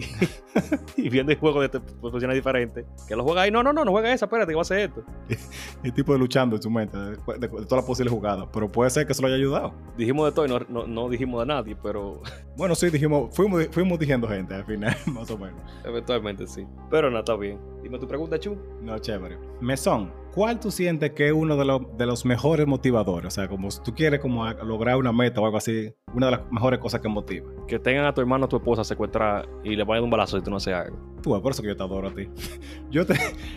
y 0.97 1.09
viendo 1.11 1.33
el 1.33 1.39
juego 1.39 1.61
de 1.61 1.69
posiciones 1.69 2.35
diferentes. 2.35 2.85
Que 3.07 3.15
lo 3.15 3.25
juega 3.25 3.43
ahí. 3.43 3.51
No, 3.51 3.63
no, 3.63 3.73
no, 3.73 3.85
no 3.85 3.91
juega 3.91 4.13
esa, 4.13 4.25
espérate, 4.27 4.51
que 4.53 4.55
va 4.57 4.61
a 4.61 4.63
hacer 4.63 4.79
esto. 4.79 5.03
el 5.83 5.93
tipo 5.93 6.13
de 6.13 6.19
luchando 6.19 6.57
en 6.57 6.63
su 6.63 6.71
mente 6.71 6.97
de, 6.99 7.11
de- 7.17 7.39
de 7.39 7.49
todas 7.49 7.73
las 7.73 7.85
posibles 7.85 8.13
jugadas. 8.13 8.47
Pero 8.53 8.71
puede 8.73 8.91
ser 8.91 9.07
que 9.07 9.13
eso 9.13 9.23
lo 9.23 9.29
haya 9.29 9.37
ayudado. 9.37 9.75
Dijimos 9.97 10.27
de 10.27 10.33
todo 10.33 10.47
y 10.47 10.49
no, 10.49 10.61
no, 10.69 10.87
no 10.87 11.09
dijimos 11.09 11.41
de 11.41 11.47
nadie, 11.47 11.77
pero 11.83 12.23
Bueno, 12.57 12.75
sí, 12.75 12.89
dijimos, 12.91 13.35
fuimos, 13.35 13.69
fuimos 13.71 13.99
diciendo 13.99 14.27
gente 14.29 14.55
al 14.55 14.65
final, 14.65 14.97
más 15.07 15.31
o 15.31 15.37
menos. 15.39 15.61
eventualmente 15.85 16.47
sí. 16.47 16.67
Pero 16.91 17.11
no, 17.11 17.19
está 17.19 17.37
bien. 17.37 17.59
Dime 17.83 17.99
tu 17.99 18.09
pregunta, 18.09 18.39
Chu. 18.39 18.57
No, 18.83 18.99
chévere. 18.99 19.39
Mesón, 19.61 20.11
¿cuál 20.37 20.61
tú 20.61 20.71
sientes 20.71 21.11
que 21.13 21.27
es 21.29 21.33
uno 21.33 21.57
de, 21.57 21.65
los- 21.65 21.97
de 21.97 22.07
los 22.07 22.25
mejores 22.25 22.67
motivadores? 22.67 23.27
O 23.27 23.31
sea, 23.31 23.49
como 23.49 23.71
si 23.73 23.83
tú 23.83 23.93
quieres 23.95 24.21
como 24.21 24.47
lograr 24.63 24.97
una 24.99 25.11
meta 25.13 25.41
o 25.41 25.47
algo 25.47 25.57
así, 25.57 25.93
una 26.15 26.27
de 26.27 26.33
las 26.33 26.53
mejores 26.53 26.79
cosas 26.79 27.01
que 27.01 27.09
motiva. 27.09 27.51
Que 27.67 27.79
tengan 27.81 28.05
a 28.05 28.13
tu 28.15 28.21
hermano 28.21 28.45
o 28.45 28.49
tu 28.49 28.57
esposa 28.57 28.85
secuestrada 28.85 29.47
y 29.65 29.75
le 29.75 29.83
vayan 29.83 30.05
un 30.05 30.11
balazo 30.11 30.37
si 30.39 30.45
tú 30.45 30.51
no 30.51 30.59
haces 30.59 30.75
algo. 30.75 30.97
Tú, 31.23 31.43
por 31.43 31.51
eso 31.51 31.63
que 31.63 31.69
yo 31.69 31.77
te 31.77 31.83
adoro 31.83 32.09
a 32.09 32.15
ti. 32.15 32.29
Yo 32.91 33.05
te, 33.05 33.15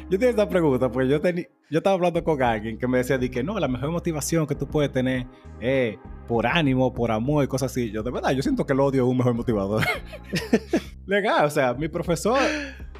yo 0.09 0.17
esta 0.27 0.49
pregunta, 0.49 0.91
porque 0.91 1.07
yo, 1.07 1.21
teni- 1.21 1.47
yo 1.69 1.77
estaba 1.77 1.93
hablando 1.93 2.23
con 2.23 2.41
alguien 2.41 2.77
que 2.77 2.87
me 2.87 2.97
decía 2.97 3.17
de 3.17 3.29
que 3.29 3.43
no, 3.43 3.59
la 3.59 3.67
mejor 3.67 3.91
motivación 3.91 4.47
que 4.47 4.55
tú 4.55 4.67
puedes 4.67 4.91
tener 4.91 5.27
es 5.59 5.97
por 6.27 6.47
ánimo, 6.47 6.93
por 6.93 7.11
amor 7.11 7.43
y 7.43 7.47
cosas 7.47 7.71
así. 7.71 7.91
Yo, 7.91 8.01
de 8.01 8.11
verdad, 8.11 8.31
yo 8.31 8.41
siento 8.41 8.65
que 8.65 8.73
el 8.73 8.79
odio 8.79 9.03
es 9.03 9.09
un 9.09 9.17
mejor 9.17 9.33
motivador. 9.33 9.83
Legal, 11.05 11.45
o 11.45 11.49
sea, 11.49 11.73
mi 11.73 11.87
profesor 11.87 12.39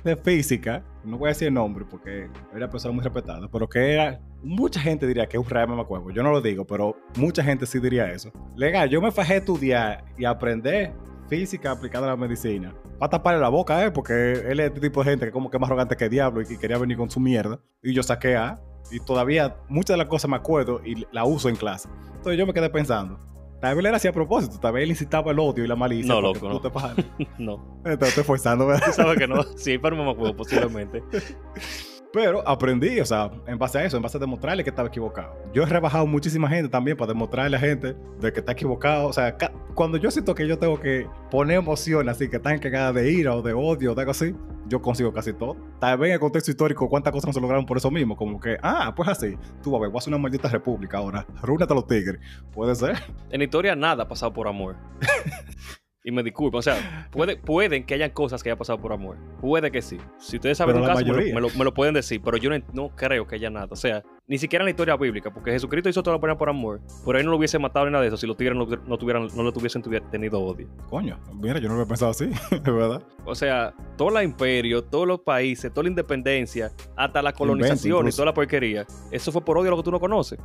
de 0.04 0.16
física, 0.16 0.84
no 1.04 1.18
voy 1.18 1.28
a 1.28 1.30
decir 1.30 1.48
el 1.48 1.54
nombre 1.54 1.86
porque 1.90 2.30
era 2.52 2.58
una 2.58 2.70
persona 2.70 2.94
muy 2.94 3.04
respetada, 3.04 3.48
pero 3.52 3.68
que 3.68 3.94
era, 3.94 4.20
mucha 4.44 4.80
gente 4.80 5.06
diría 5.08 5.28
que 5.28 5.38
es 5.38 5.44
un 5.44 5.50
mamacuevo. 5.52 6.12
Yo 6.12 6.24
no 6.24 6.32
lo 6.32 6.42
digo, 6.42 6.66
pero 6.66 6.96
mucha 7.18 7.44
gente 7.44 7.66
sí 7.66 7.80
diría 7.80 8.12
eso. 8.12 8.32
Legal, 8.56 8.90
yo 8.90 9.02
me 9.02 9.12
fajé 9.12 9.34
a 9.34 9.38
estudiar 9.38 10.06
y 10.18 10.26
aprender 10.26 10.94
física 11.30 11.72
aplicada 11.72 12.08
a 12.08 12.10
la 12.10 12.18
medicina. 12.18 12.74
Para 12.98 13.12
taparle 13.12 13.40
la 13.40 13.50
boca, 13.50 13.86
¿eh? 13.86 13.92
Porque 13.92 14.34
él 14.34 14.60
es 14.60 14.68
este 14.68 14.82
tipo 14.82 15.04
de 15.04 15.12
gente 15.12 15.26
que 15.28 15.32
como 15.32 15.50
que 15.50 15.58
es 15.58 15.62
más 15.62 15.70
arrogante 15.70 15.96
que 15.96 16.10
diablo 16.10 16.42
y 16.42 16.46
que 16.46 16.58
quería 16.58 16.78
venir 16.78 16.98
con 16.98 17.10
su 17.10 17.20
mierda. 17.20 17.60
Y 17.82 17.94
yo 17.94 18.04
saqué 18.04 18.36
A. 18.36 18.60
Y 18.92 19.00
todavía 19.00 19.58
muchas 19.68 19.94
de 19.94 19.98
las 19.98 20.08
cosas 20.08 20.30
me 20.30 20.36
acuerdo 20.38 20.82
y 20.84 21.06
la 21.12 21.24
uso 21.24 21.48
en 21.48 21.56
clase. 21.56 21.88
Entonces 22.16 22.38
yo 22.38 22.48
me 22.48 22.54
quedé 22.54 22.70
pensando. 22.70 23.20
Tal 23.62 23.76
vez 23.76 23.80
él 23.80 23.86
era 23.88 23.98
así 23.98 24.08
a 24.08 24.14
propósito. 24.14 24.58
Tal 24.60 24.74
vez 24.74 24.84
él 24.84 24.90
incitaba 24.90 25.32
el 25.32 25.40
odio 25.40 25.64
y 25.64 25.68
la 25.68 25.76
malicia. 25.76 26.14
No, 26.14 26.22
loco, 26.22 26.50
no. 26.50 26.60
te 26.60 26.70
no. 27.38 27.82
Te 27.84 28.08
estoy 28.08 28.24
forzando, 28.24 28.66
¿verdad? 28.66 28.88
Tú 28.88 28.94
sabes 28.94 29.18
que 29.18 29.28
no. 29.28 29.44
Sí, 29.58 29.78
pero 29.78 29.96
me 29.96 30.10
acuerdo, 30.10 30.36
posiblemente. 30.36 31.04
Pero 32.12 32.48
aprendí, 32.48 33.00
o 33.00 33.06
sea, 33.06 33.30
en 33.46 33.60
base 33.60 33.78
a 33.78 33.84
eso, 33.86 33.98
en 33.98 34.04
base 34.04 34.18
a 34.18 34.20
demostrarle 34.20 34.64
que 34.64 34.72
estaba 34.72 34.88
equivocado. 34.88 35.36
Yo 35.54 35.62
he 35.62 35.66
rebajado 35.68 36.08
muchísima 36.08 36.50
gente 36.50 36.68
también 36.68 36.98
para 36.98 37.14
demostrarle 37.14 37.56
a 37.56 37.60
la 37.60 37.68
gente 37.68 37.96
de 38.20 38.34
que 38.34 38.40
está 38.40 38.54
equivocado. 38.54 39.08
O 39.08 39.14
sea, 39.14 39.38
cuando 39.76 39.98
yo 39.98 40.10
siento 40.10 40.34
que 40.34 40.48
yo 40.48 40.58
tengo 40.58 40.80
que 40.80 41.08
poner 41.30 41.58
emociones 41.58 42.16
así 42.16 42.28
que 42.28 42.38
están 42.38 42.58
cagadas 42.58 42.96
de 42.96 43.12
ira 43.12 43.36
o 43.36 43.44
de 43.44 43.54
odio 43.54 43.92
o 43.92 43.96
de 43.96 44.02
algo 44.02 44.12
así, 44.12 44.34
yo 44.68 44.82
consigo 44.82 45.14
casi 45.14 45.34
todo. 45.34 45.56
Tal 45.80 45.98
vez 46.00 46.10
en 46.10 46.14
el 46.14 46.20
contexto 46.20 46.50
histórico, 46.50 46.90
cuántas 46.90 47.14
cosas 47.14 47.28
no 47.28 47.34
se 47.34 47.42
lograron 47.42 47.66
por 47.66 47.78
eso 47.78 47.92
mismo. 47.92 48.16
Como 48.16 48.40
que, 48.40 48.58
ah, 48.64 48.94
pues 48.96 49.08
así, 49.10 49.38
tú 49.62 49.76
a 49.76 49.80
ver, 49.80 49.90
voy 49.90 50.02
a 50.04 50.10
una 50.10 50.18
maldita 50.18 50.50
república 50.50 50.98
ahora. 50.98 51.26
Rúnete 51.44 51.74
a 51.74 51.76
los 51.76 51.86
tigres. 51.86 52.20
Puede 52.52 52.74
ser. 52.74 52.96
En 53.30 53.42
historia 53.42 53.76
nada 53.76 54.04
ha 54.04 54.08
pasado 54.08 54.34
por 54.34 54.48
amor. 54.48 54.76
Y 56.10 56.12
me 56.12 56.24
disculpo, 56.24 56.58
o 56.58 56.62
sea, 56.64 57.08
puede, 57.12 57.38
pueden 57.38 57.86
que 57.86 57.94
hayan 57.94 58.10
cosas 58.10 58.42
que 58.42 58.50
hayan 58.50 58.58
pasado 58.58 58.80
por 58.80 58.92
amor. 58.92 59.16
Puede 59.40 59.70
que 59.72 59.80
sí. 59.84 59.98
Si 60.18 60.38
ustedes 60.38 60.58
saben 60.58 60.74
Pero 60.74 60.84
un 60.84 60.88
la 60.88 60.94
caso, 60.96 61.06
me 61.06 61.12
lo, 61.30 61.36
me 61.36 61.42
lo- 61.42 61.50
me 61.56 61.64
lo 61.64 61.74
pueden 61.74 61.94
decir, 61.94 62.20
pero 62.24 62.38
yo 62.38 62.50
no, 62.50 62.58
no 62.74 62.90
creo 62.96 63.28
que 63.28 63.36
haya 63.36 63.52
nada. 63.52 63.68
O 63.70 63.76
sea, 63.76 64.02
ni 64.28 64.40
siquiera 64.40 64.64
en 64.64 64.66
la 64.66 64.72
historia 64.72 64.96
bíblica, 64.96 65.32
porque 65.32 65.52
Jesucristo 65.52 65.88
hizo 65.88 66.02
todo 66.02 66.16
lo 66.18 66.20
que 66.20 66.36
por 66.36 66.50
amor. 66.50 66.82
Por 67.06 67.16
ahí 67.16 67.24
no 67.24 67.30
lo 67.30 67.38
hubiese 67.38 67.60
matado 67.60 67.86
ni 67.86 67.92
nada 67.92 68.02
de 68.02 68.08
eso 68.08 68.18
si 68.18 68.26
los 68.26 68.36
tigres 68.38 68.58
no, 68.58 68.66
no, 68.66 68.98
tuvieran, 68.98 69.28
no 69.36 69.44
le 69.44 69.52
tuviesen 69.52 69.84
tuvi- 69.84 70.02
tenido 70.10 70.40
odio. 70.42 70.68
Coño, 70.90 71.20
mira, 71.36 71.60
yo 71.60 71.68
no 71.68 71.76
lo 71.76 71.82
había 71.82 71.90
pensado 71.90 72.10
así, 72.12 72.26
es 72.52 72.64
verdad. 72.64 73.04
O 73.26 73.36
sea, 73.36 73.74
todo 73.96 74.18
el 74.18 74.26
imperio, 74.26 74.84
todos 74.84 75.08
los 75.08 75.20
países, 75.20 75.72
toda 75.72 75.84
la 75.84 75.90
independencia, 75.90 76.72
hasta 76.96 77.22
la 77.22 77.34
colonización 77.34 78.08
y 78.08 78.12
toda 78.12 78.26
la 78.26 78.34
porquería, 78.34 78.86
eso 79.12 79.32
fue 79.32 79.44
por 79.46 79.58
odio 79.60 79.68
a 79.68 79.72
lo 79.72 79.78
que 79.78 79.84
tú 79.84 79.92
no 79.92 80.00
conoces. 80.00 80.40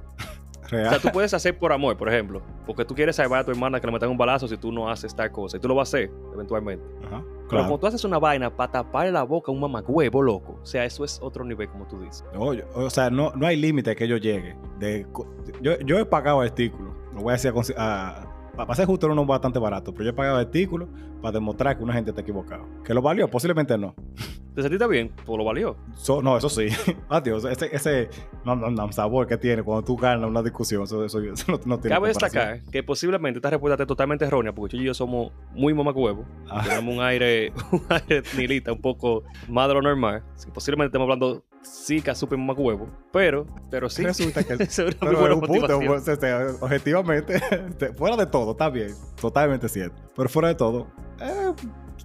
O 0.65 0.69
sea, 0.69 0.99
tú 0.99 1.09
puedes 1.13 1.33
hacer 1.35 1.59
por 1.59 1.73
amor, 1.73 1.97
por 1.97 2.09
ejemplo, 2.09 2.43
porque 2.67 2.85
tú 2.85 2.95
quieres 2.95 3.17
salvar 3.17 3.41
a 3.41 3.45
tu 3.45 3.51
hermana 3.51 3.81
que 3.81 3.87
le 3.87 3.93
metan 3.93 4.09
un 4.11 4.17
balazo 4.17 4.49
si 4.49 4.57
tú 4.57 4.73
no 4.73 4.89
haces 4.91 5.15
tal 5.15 5.31
cosa. 5.31 5.57
Y 5.57 5.61
tú 5.61 5.69
lo 5.69 5.75
vas 5.75 5.93
a 5.93 5.99
hacer, 5.99 6.11
eventualmente. 6.33 6.85
Ajá, 7.07 7.23
Pero 7.23 7.49
claro. 7.49 7.65
cuando 7.65 7.79
tú 7.79 7.87
haces 7.87 8.05
una 8.05 8.19
vaina 8.19 8.55
para 8.55 8.73
taparle 8.73 9.13
la 9.13 9.23
boca 9.23 9.53
a 9.53 9.55
un 9.55 9.61
mamagüevo, 9.61 10.23
loco. 10.23 10.59
O 10.63 10.67
sea, 10.67 10.85
eso 10.85 11.05
es 11.05 11.21
otro 11.23 11.45
nivel, 11.45 11.69
como 11.69 11.87
tú 11.87 12.01
dices. 12.01 12.25
No, 12.33 12.55
yo- 12.55 12.65
o 12.75 12.89
sea, 12.91 13.11
no, 13.11 13.33
no 13.37 13.47
hay 13.47 13.57
límite 13.57 13.95
que 13.95 14.09
yo 14.09 14.17
llegue. 14.17 14.57
De, 14.79 15.07
yo, 15.61 15.79
yo 15.81 15.99
he 15.99 16.05
pagado 16.07 16.41
artículos. 16.41 16.95
Lo 17.15 17.21
voy 17.23 17.31
a 17.31 17.33
decir 17.35 17.53
a- 17.77 18.27
para 18.57 18.75
ser 18.75 18.87
justo, 18.87 19.13
no 19.13 19.21
es 19.21 19.29
bastante 19.29 19.59
barato, 19.59 19.93
pero 19.93 20.05
yo 20.05 20.11
he 20.11 20.15
pagado 20.15 20.39
artículos 20.39 20.89
para 21.21 21.33
demostrar 21.33 21.77
que 21.77 21.83
una 21.85 21.93
gente 21.93 22.11
está 22.11 22.23
equivocada. 22.23 22.65
¿Que 22.85 22.95
lo 22.95 23.03
valió? 23.03 23.29
Posiblemente 23.29 23.77
no. 23.79 23.95
¿Te 24.55 24.63
sentiste 24.63 24.87
bien? 24.87 25.11
Pues 25.27 25.37
lo 25.37 25.45
valió. 25.45 25.77
So- 25.95 26.23
no, 26.23 26.37
eso 26.37 26.49
sí. 26.49 26.69
Adiós. 27.09 27.45
Ese, 27.45 27.75
ese 27.75 28.09
nam 28.45 28.93
sabor 28.93 29.27
que 29.27 29.37
tiene 29.37 29.65
cuando 29.65 29.85
tú 29.85 29.97
ganas 29.97 30.29
una 30.31 30.43
discusión, 30.43 30.85
eso, 30.85 31.05
eso, 31.05 31.21
eso 31.21 31.45
no, 31.51 31.61
no 31.65 31.81
tiene 31.81 31.97
Cabe 31.97 32.09
destacar 32.09 32.63
que 32.71 32.85
posiblemente 32.85 33.39
esta 33.39 33.51
respuesta 33.51 33.75
esté 33.75 33.87
totalmente 33.87 34.25
errónea, 34.25 34.55
porque 34.55 34.73
Chuchi 34.73 34.85
y 34.85 34.87
yo 34.87 34.95
somos 34.95 35.33
muy 35.53 35.75
mamacuevos. 35.75 36.25
Ah. 36.49 36.63
Tenemos 36.63 36.95
un 36.95 37.03
aire, 37.03 37.53
un 37.73 37.83
aire 37.89 38.23
nilita 38.37 38.73
un 38.73 38.81
poco 38.81 39.25
más 39.49 39.67
de 39.67 39.75
lo 39.75 39.83
normal. 39.83 40.23
Posiblemente 40.53 40.87
estemos 40.89 41.07
hablando 41.07 41.45
sí 41.65 42.01
que 42.01 42.15
súper 42.15 42.39
mamacuevo, 42.39 42.89
pero, 43.13 43.47
pero 43.71 43.89
sí. 43.89 44.03
Resulta 44.03 44.45
que 44.45 44.55
es 44.63 44.79
una 44.79 44.87
muy 44.87 44.97
Pero 45.01 45.19
buena 45.19 45.41
punto, 45.41 45.81
pues, 45.87 46.09
este, 46.09 46.33
objetivamente, 46.61 47.35
este, 47.69 47.93
fuera 47.93 48.17
de 48.17 48.27
todo, 48.27 48.53
está 48.53 48.71
bien, 48.71 48.95
totalmente 49.21 49.69
cierto. 49.69 50.03
Pero 50.15 50.29
fuera 50.29 50.49
de 50.49 50.55
todo, 50.55 50.87
eh, 51.21 51.53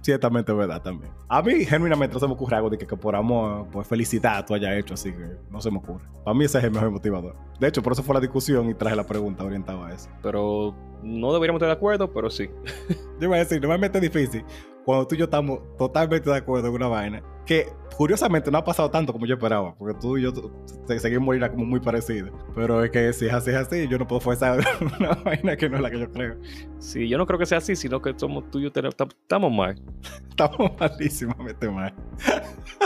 ciertamente 0.02 0.52
es 0.52 0.58
verdad 0.58 0.82
también. 0.82 1.12
A 1.28 1.42
mí, 1.42 1.64
genuinamente, 1.64 2.14
no 2.14 2.20
se 2.20 2.26
me 2.26 2.32
ocurre 2.32 2.56
algo 2.56 2.70
de 2.70 2.78
que, 2.78 2.86
que 2.86 2.96
por 2.96 3.14
amor, 3.14 3.68
por 3.68 3.84
felicidad 3.84 4.44
tú 4.46 4.54
hayas 4.54 4.76
hecho, 4.76 4.94
así 4.94 5.12
que 5.12 5.36
no 5.50 5.60
se 5.60 5.70
me 5.70 5.78
ocurre. 5.78 6.04
Para 6.24 6.36
mí 6.36 6.44
ese 6.44 6.58
es 6.58 6.64
el 6.64 6.70
mejor 6.70 6.90
motivador. 6.90 7.36
De 7.58 7.68
hecho, 7.68 7.82
por 7.82 7.92
eso 7.92 8.02
fue 8.02 8.14
la 8.14 8.20
discusión 8.20 8.68
y 8.68 8.74
traje 8.74 8.96
la 8.96 9.06
pregunta 9.06 9.44
orientada 9.44 9.86
a 9.86 9.92
eso. 9.92 10.08
Pero 10.22 10.74
no 11.02 11.32
deberíamos 11.32 11.58
estar 11.58 11.68
de 11.68 11.76
acuerdo, 11.76 12.12
pero 12.12 12.30
sí. 12.30 12.50
Yo 13.20 13.26
iba 13.26 13.36
a 13.36 13.40
decir, 13.40 13.60
normalmente 13.60 13.98
es 13.98 14.02
difícil 14.02 14.44
cuando 14.84 15.06
tú 15.06 15.14
y 15.14 15.18
yo 15.18 15.24
estamos 15.24 15.60
totalmente 15.76 16.28
de 16.30 16.36
acuerdo 16.36 16.68
en 16.68 16.74
una 16.74 16.88
vaina, 16.88 17.22
que 17.46 17.66
curiosamente 17.96 18.50
no 18.50 18.56
ha 18.58 18.64
pasado 18.64 18.90
tanto 18.90 19.12
como 19.12 19.26
yo 19.26 19.34
esperaba, 19.34 19.74
porque 19.74 19.98
tú 20.00 20.16
y 20.16 20.22
yo 20.22 20.32
seguimos 20.98 21.36
ir 21.36 21.50
como 21.50 21.64
muy 21.66 21.80
parecidos. 21.80 22.30
Pero 22.54 22.82
es 22.82 22.90
que 22.90 23.12
si 23.12 23.26
es 23.26 23.32
así, 23.32 23.50
es 23.50 23.56
así, 23.56 23.86
yo 23.88 23.98
no 23.98 24.06
puedo 24.06 24.20
forzar 24.20 24.60
una 24.98 25.10
vaina 25.16 25.56
que 25.56 25.68
no 25.68 25.76
es 25.76 25.82
la 25.82 25.90
que 25.90 25.98
yo 26.00 26.10
creo. 26.10 26.36
Sí, 26.78 27.08
yo 27.08 27.18
no 27.18 27.26
creo 27.26 27.38
que 27.38 27.44
sea 27.46 27.58
así, 27.58 27.76
sino 27.76 28.00
que 28.00 28.14
somos 28.16 28.50
tú 28.50 28.58
y 28.58 28.62
yo 28.62 28.72
tenemos- 28.72 28.94
estamos 28.98 29.52
mal. 29.52 29.74
Estamos 30.30 30.72
malísimamente 30.80 31.68
mal. 31.68 31.92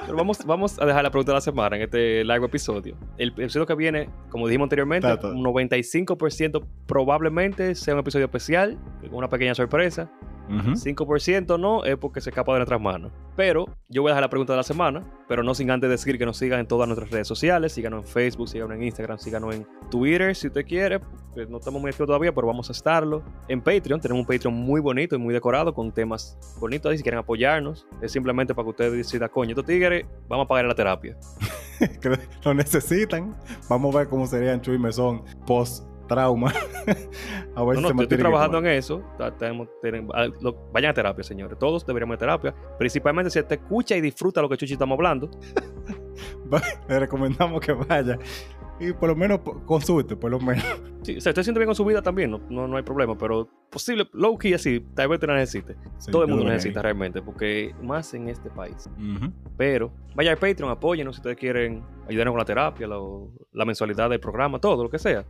Pero 0.05 0.17
vamos, 0.17 0.45
vamos 0.45 0.77
a 0.81 0.87
dejar 0.87 1.05
la 1.05 1.11
pregunta 1.11 1.31
de 1.31 1.37
la 1.37 1.41
semana 1.41 1.77
en 1.77 1.83
este 1.83 2.25
largo 2.25 2.47
episodio. 2.47 2.97
El 3.17 3.29
episodio 3.29 3.65
que 3.65 3.77
viene, 3.77 4.11
como 4.29 4.49
dijimos 4.49 4.65
anteriormente, 4.67 5.07
un 5.23 5.45
95% 5.45 6.67
probablemente 6.87 7.77
sea 7.77 7.95
un 7.95 8.01
episodio 8.01 8.25
especial, 8.25 8.77
con 9.03 9.15
una 9.15 9.29
pequeña 9.29 9.55
sorpresa. 9.55 10.11
Ujú. 10.49 10.73
5% 10.73 11.59
no 11.59 11.85
es 11.85 11.97
porque 11.97 12.21
se 12.21 12.31
escapa 12.31 12.53
de 12.53 12.59
nuestras 12.59 12.81
manos. 12.81 13.13
Pero 13.37 13.67
yo 13.89 14.03
voy 14.03 14.11
a 14.11 14.13
dejar 14.13 14.23
la 14.23 14.31
pregunta 14.31 14.53
de 14.53 14.59
la 14.59 14.63
semana, 14.63 15.03
pero 15.29 15.43
no 15.43 15.55
sin 15.55 15.71
antes 15.71 15.91
decir 15.91 16.19
que 16.19 16.27
nos 16.27 16.37
sigan 16.37 16.61
en 16.61 16.67
todas 16.67 16.87
nuestras 16.87 17.11
redes 17.11 17.27
sociales, 17.27 17.73
síganos 17.73 18.05
en 18.05 18.09
Facebook, 18.09 18.49
síganos 18.49 18.77
en 18.77 18.83
Instagram, 18.85 19.19
síganos 19.19 19.55
en 19.55 19.67
Twitter 19.91 20.35
si 20.37 20.49
usted 20.49 20.65
quiere, 20.67 21.01
no 21.49 21.59
estamos 21.59 21.81
muy 21.81 21.91
activos 21.91 22.09
todavía, 22.09 22.33
pero 22.35 22.47
vamos 22.47 22.69
a 22.69 22.73
estarlo. 22.73 23.23
En 23.49 23.61
Patreon, 23.61 24.01
tenemos 24.01 24.21
un 24.21 24.27
Patreon 24.27 24.55
muy 24.55 24.81
bonito 24.81 25.17
y 25.17 25.19
muy 25.19 25.35
decorado 25.35 25.75
con 25.75 25.93
temas 25.93 26.39
bonitos 26.61 26.91
ahí, 26.91 26.99
si 26.99 27.03
quieren 27.03 27.19
apoyarnos, 27.19 27.87
es 28.01 28.13
simplemente 28.13 28.55
para 28.55 28.65
que 28.67 28.71
ustedes 28.71 28.93
decidan, 28.93 29.29
coño, 29.31 29.51
estos 29.51 29.65
tigres, 29.65 30.07
vamos 30.29 30.45
a 30.45 30.49
pagar 30.49 30.67
la 30.67 30.75
terapia. 30.75 31.17
que 32.01 32.19
lo 32.45 32.55
necesitan. 32.55 33.35
Vamos 33.69 33.95
a 33.95 33.99
ver 33.99 34.09
cómo 34.09 34.27
serían 34.27 34.61
Chuy 34.61 34.79
Mesón 34.79 35.23
post 35.47 35.85
trauma. 36.07 36.53
a 37.57 37.65
ver 37.65 37.75
No, 37.77 37.81
no, 37.83 37.89
si 37.89 38.03
estoy 38.03 38.19
trabajando 38.19 38.59
en 38.59 38.67
eso. 38.67 39.03
Tenemos- 39.39 39.69
tenemos- 39.83 40.15
lo- 40.41 40.69
vayan 40.73 40.91
a 40.91 40.95
terapia, 40.95 41.25
señores. 41.25 41.59
Todos 41.59 41.85
deberíamos 41.87 42.15
ir 42.15 42.17
a 42.17 42.19
terapia. 42.21 42.55
Principalmente 42.79 43.31
si 43.31 43.43
te 43.43 43.55
escucha 43.55 43.97
y 43.97 44.01
disfruta 44.01 44.41
lo 44.43 44.49
que 44.49 44.57
Chuchi 44.57 44.75
estamos 44.75 44.97
hablando. 44.97 45.31
Le 46.89 46.99
recomendamos 47.01 47.61
que 47.61 47.73
vaya. 47.73 48.19
Y 48.81 48.93
por 48.93 49.09
lo 49.09 49.17
menos 49.17 49.41
consulte, 49.67 50.17
por 50.17 50.31
lo 50.31 50.41
menos. 50.41 50.65
Sí, 51.05 51.17
o 51.17 51.21
sea, 51.21 51.31
estoy 51.31 51.45
siendo 51.45 51.59
bien 51.61 51.69
con 51.69 51.75
su 51.77 51.85
vida 51.85 52.03
también, 52.03 52.31
no, 52.31 52.41
no, 52.51 52.67
no 52.67 52.77
hay 52.77 52.83
problema, 52.83 53.17
pero 53.17 53.49
posible, 53.71 54.09
low 54.13 54.37
key 54.39 54.55
así, 54.55 54.81
tal 54.95 55.09
vez 55.09 55.21
te 55.21 55.27
la 55.27 55.35
necesite. 55.35 55.77
Sí, 55.99 56.11
Todo 56.11 56.23
el 56.23 56.29
mundo 56.29 56.45
necesita 56.45 56.81
realmente, 56.83 57.21
porque 57.23 57.75
más 57.83 58.13
en 58.15 58.29
este 58.29 58.49
país. 58.51 58.89
Pero 59.57 59.93
vaya 60.15 60.31
al 60.33 60.39
Patreon, 60.39 60.71
apóyenos 60.71 61.17
si 61.17 61.21
ustedes 61.21 61.37
quieren 61.37 61.83
ayudarnos 62.09 62.33
con 62.33 62.39
la 62.39 62.45
terapia, 62.45 62.87
la 62.87 63.65
mensualidad 63.65 64.11
del 64.11 64.21
programa, 64.21 64.59
todo 64.59 64.83
lo 64.83 64.91
que 64.91 64.99
sea. 64.99 65.25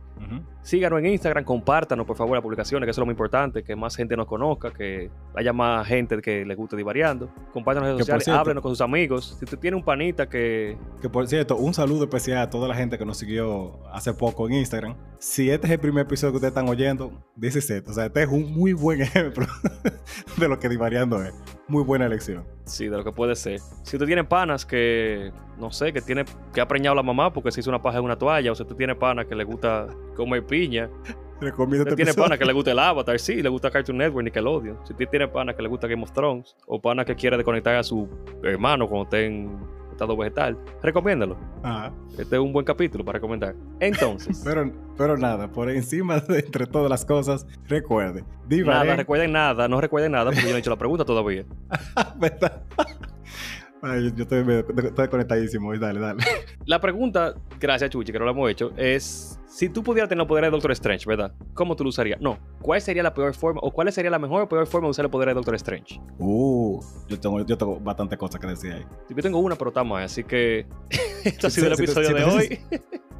Síganos 0.61 0.99
en 0.99 1.07
Instagram, 1.07 1.43
compártanos 1.43 2.05
por 2.07 2.15
favor 2.17 2.35
las 2.35 2.41
publicaciones, 2.43 2.85
que 2.87 2.91
eso 2.91 2.99
es 2.99 3.01
lo 3.01 3.05
muy 3.05 3.13
importante, 3.13 3.63
que 3.63 3.75
más 3.75 3.95
gente 3.95 4.15
nos 4.17 4.25
conozca, 4.25 4.71
que 4.71 5.09
haya 5.35 5.53
más 5.53 5.87
gente 5.87 6.21
que 6.21 6.43
le 6.45 6.55
guste 6.55 6.75
divariando. 6.75 7.29
Compártanos 7.53 7.89
en 7.89 7.93
redes 7.95 8.05
sociales, 8.05 8.23
cierto- 8.25 8.39
háblenos 8.41 8.61
con 8.63 8.71
sus 8.71 8.81
amigos. 8.81 9.35
Si 9.39 9.45
usted 9.45 9.59
tiene 9.59 9.77
un 9.77 9.83
panita 9.83 10.27
que 10.27 10.77
Que 11.01 11.09
por 11.09 11.27
cierto, 11.27 11.55
un 11.57 11.73
saludo 11.73 12.03
especial 12.05 12.39
a 12.39 12.49
toda 12.49 12.67
la 12.67 12.75
gente 12.75 12.97
que 12.97 13.05
nos 13.05 13.17
siguió 13.17 13.79
hace 13.91 14.13
poco 14.13 14.47
en 14.47 14.53
Instagram. 14.55 14.95
Si 15.19 15.49
este 15.49 15.64
es 15.65 15.71
el 15.71 15.79
primer 15.79 16.05
episodio 16.05 16.33
que 16.33 16.37
ustedes 16.37 16.51
están 16.51 16.69
oyendo, 16.69 17.11
dice 17.35 17.61
set. 17.61 17.87
O 17.87 17.93
sea, 17.93 18.05
este 18.05 18.23
es 18.23 18.29
un 18.29 18.53
muy 18.53 18.73
buen 18.73 19.01
ejemplo 19.01 19.45
de 20.37 20.47
lo 20.47 20.59
que 20.59 20.69
Divariando 20.69 21.23
es. 21.23 21.33
Muy 21.67 21.83
buena 21.83 22.05
elección. 22.05 22.45
Sí, 22.65 22.87
de 22.87 22.97
lo 22.97 23.03
que 23.03 23.11
puede 23.11 23.35
ser. 23.35 23.59
Si 23.83 23.95
usted 23.95 24.05
tiene 24.05 24.23
panas 24.23 24.65
que, 24.65 25.31
no 25.57 25.71
sé, 25.71 25.91
que 25.91 26.01
tiene 26.01 26.25
que 26.53 26.61
ha 26.61 26.67
preñado 26.67 26.95
la 26.95 27.03
mamá 27.03 27.33
porque 27.33 27.51
se 27.51 27.59
hizo 27.59 27.69
una 27.69 27.81
paja 27.81 27.97
en 27.97 28.05
una 28.05 28.17
toalla, 28.17 28.51
o 28.51 28.55
si 28.55 28.63
usted 28.63 28.75
tiene 28.75 28.95
panas 28.95 29.25
que 29.25 29.35
le 29.35 29.43
gusta 29.43 29.87
comer 30.15 30.45
piña, 30.45 30.89
Recomiendo 31.41 31.83
usted 31.83 31.99
este 31.99 32.03
tiene 32.05 32.13
panas 32.13 32.39
que 32.39 32.45
le 32.45 32.53
gusta 32.53 32.71
el 32.71 32.79
Avatar, 32.79 33.19
sí, 33.19 33.41
le 33.41 33.49
gusta 33.49 33.69
Cartoon 33.69 33.97
Network, 33.97 34.23
Nickelodeon. 34.23 34.77
Si 34.85 34.93
usted 34.93 35.09
tiene 35.09 35.27
panas 35.27 35.55
que 35.55 35.61
le 35.61 35.67
gusta 35.67 35.87
Game 35.87 36.01
of 36.01 36.11
Thrones, 36.13 36.55
o 36.65 36.81
panas 36.81 37.05
que 37.05 37.15
quiere 37.15 37.35
desconectar 37.35 37.75
a 37.75 37.83
su 37.83 38.07
hermano 38.41 38.87
cuando 38.87 39.03
esté 39.03 39.25
en 39.25 39.59
estado 39.95 40.15
vegetal, 40.17 40.57
recomiéndalo. 40.83 41.37
Ajá. 41.63 41.91
Este 42.17 42.35
es 42.35 42.41
un 42.41 42.53
buen 42.53 42.65
capítulo 42.65 43.03
para 43.03 43.17
recomendar. 43.17 43.55
Entonces, 43.79 44.41
Pero, 44.45 44.71
pero 44.97 45.17
nada, 45.17 45.51
por 45.51 45.69
encima 45.69 46.19
de 46.27 46.39
entre 46.39 46.65
todas 46.67 46.89
las 46.89 47.03
cosas, 47.05 47.45
recuerde. 47.67 48.21
nada, 48.21 48.33
Divaré. 48.47 48.95
recuerden 48.95 49.31
nada, 49.31 49.67
no 49.67 49.81
recuerden 49.81 50.11
nada 50.13 50.25
porque 50.25 50.41
yo 50.41 50.49
no 50.49 50.55
he 50.55 50.59
hecho 50.59 50.69
la 50.69 50.77
pregunta 50.77 51.03
todavía. 51.05 51.43
¿Verdad? 52.19 52.61
Ay, 53.87 54.11
yo 54.15 54.23
estoy, 54.23 54.43
estoy 54.83 55.07
conectadísimo. 55.09 55.77
Dale, 55.77 55.99
dale. 55.99 56.23
La 56.65 56.81
pregunta, 56.81 57.35
gracias 57.59 57.91
Chuchi, 57.91 58.11
que 58.11 58.17
no 58.17 58.25
lo 58.25 58.31
hemos 58.31 58.49
hecho, 58.49 58.71
es 58.77 59.39
si 59.45 59.69
tú 59.69 59.83
pudieras 59.83 60.09
tener 60.09 60.19
los 60.19 60.27
poderes 60.27 60.47
de 60.47 60.51
Doctor 60.51 60.71
Strange, 60.71 61.05
¿verdad? 61.05 61.31
¿Cómo 61.53 61.75
tú 61.75 61.83
lo 61.83 61.89
usarías? 61.89 62.19
No, 62.19 62.39
¿cuál 62.61 62.81
sería 62.81 63.03
la 63.03 63.13
peor 63.13 63.35
forma 63.35 63.61
o 63.63 63.71
cuál 63.71 63.91
sería 63.93 64.09
la 64.09 64.17
mejor 64.17 64.41
o 64.41 64.49
peor 64.49 64.65
forma 64.65 64.87
de 64.87 64.91
usar 64.91 65.05
el 65.05 65.11
poder 65.11 65.29
de 65.29 65.35
Doctor 65.35 65.53
Strange? 65.55 66.01
Uh, 66.17 66.81
yo 67.07 67.19
tengo, 67.19 67.45
yo 67.45 67.57
tengo 67.57 67.79
bastantes 67.79 68.17
cosas 68.17 68.41
que 68.41 68.47
decir 68.47 68.73
ahí. 68.73 68.85
Yo 69.07 69.15
tengo 69.21 69.37
una, 69.37 69.55
pero 69.55 69.69
está 69.69 69.83
más, 69.83 70.05
así 70.05 70.23
que 70.23 70.65
esto 71.23 71.47
ha 71.47 71.49
sido 71.51 71.67
el 71.67 71.75
sí, 71.75 71.85
sí, 71.85 71.91
episodio 71.91 72.15
de 72.15 72.23
hoy. 72.23 72.59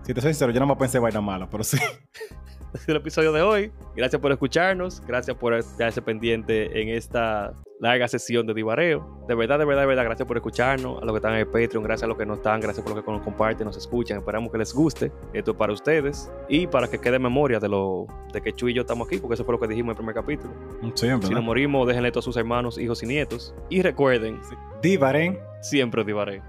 Si 0.02 0.14
te 0.14 0.22
soy 0.22 0.34
sincero, 0.34 0.52
yo 0.52 0.60
no 0.60 0.66
me 0.66 0.76
pensé 0.76 0.98
vaina 0.98 1.22
mala, 1.22 1.48
pero 1.48 1.64
sí. 1.64 1.78
el 2.88 2.96
episodio 2.96 3.32
de 3.32 3.42
hoy. 3.42 3.72
Gracias 3.96 4.20
por 4.20 4.32
escucharnos, 4.32 5.02
gracias 5.06 5.38
por 5.38 5.54
quedarse 5.78 6.02
pendiente 6.02 6.82
en 6.82 6.90
esta 6.90 7.54
larga 7.80 8.08
sesión 8.08 8.46
de 8.48 8.54
divareo. 8.54 9.24
De 9.28 9.36
verdad, 9.36 9.60
de 9.60 9.66
verdad, 9.66 9.82
de 9.84 9.88
verdad, 9.88 10.04
gracias 10.06 10.28
por 10.28 10.38
escucharnos. 10.38 11.02
A 11.02 11.06
los 11.06 11.14
que 11.14 11.18
están 11.18 11.34
en 11.34 11.40
el 11.40 11.48
Patreon, 11.48 11.84
gracias 11.84 12.04
a 12.04 12.08
los 12.08 12.18
que 12.18 12.26
no 12.26 12.36
están, 12.36 12.60
gracias 12.62 12.84
por 12.86 12.96
los 12.96 13.04
que 13.04 13.12
nos 13.12 13.22
comparten, 13.22 13.66
nos 13.66 13.78
escuchan. 13.78 14.18
Esperamos 14.20 14.52
que 14.52 14.58
les 14.58 14.74
guste. 14.74 15.12
Esto 15.34 15.52
es 15.52 15.58
para 15.58 15.74
ustedes 15.74 16.32
y 16.48 16.68
para 16.68 16.88
que 16.88 17.00
quede 17.00 17.20
memoria 17.20 17.60
de 17.60 17.70
lo 17.70 18.08
de 18.32 18.42
que 18.42 18.54
Chu 18.54 18.70
y 18.70 18.74
yo 18.74 18.82
estamos 18.82 19.08
aquí, 19.08 19.18
porque 19.18 19.34
eso 19.36 19.44
fue 19.46 19.54
lo 19.54 19.60
que 19.60 19.68
dijimos 19.68 19.88
en 19.88 19.92
el 19.92 19.98
primer 19.98 20.16
capítulo. 20.16 20.54
Siempre. 20.96 21.28
Si 21.28 21.34
nos 21.34 21.44
morimos, 21.44 21.88
déjenle 21.88 22.10
esto 22.10 22.20
a 22.20 22.24
sus 22.24 22.38
hermanos, 22.38 22.78
hijos 22.78 23.02
y 23.04 23.08
nietos. 23.08 23.54
Y 23.70 23.82
recuerden, 23.82 24.40
Divaré. 24.82 25.40
siempre 25.62 26.04
divaré. 26.04 26.42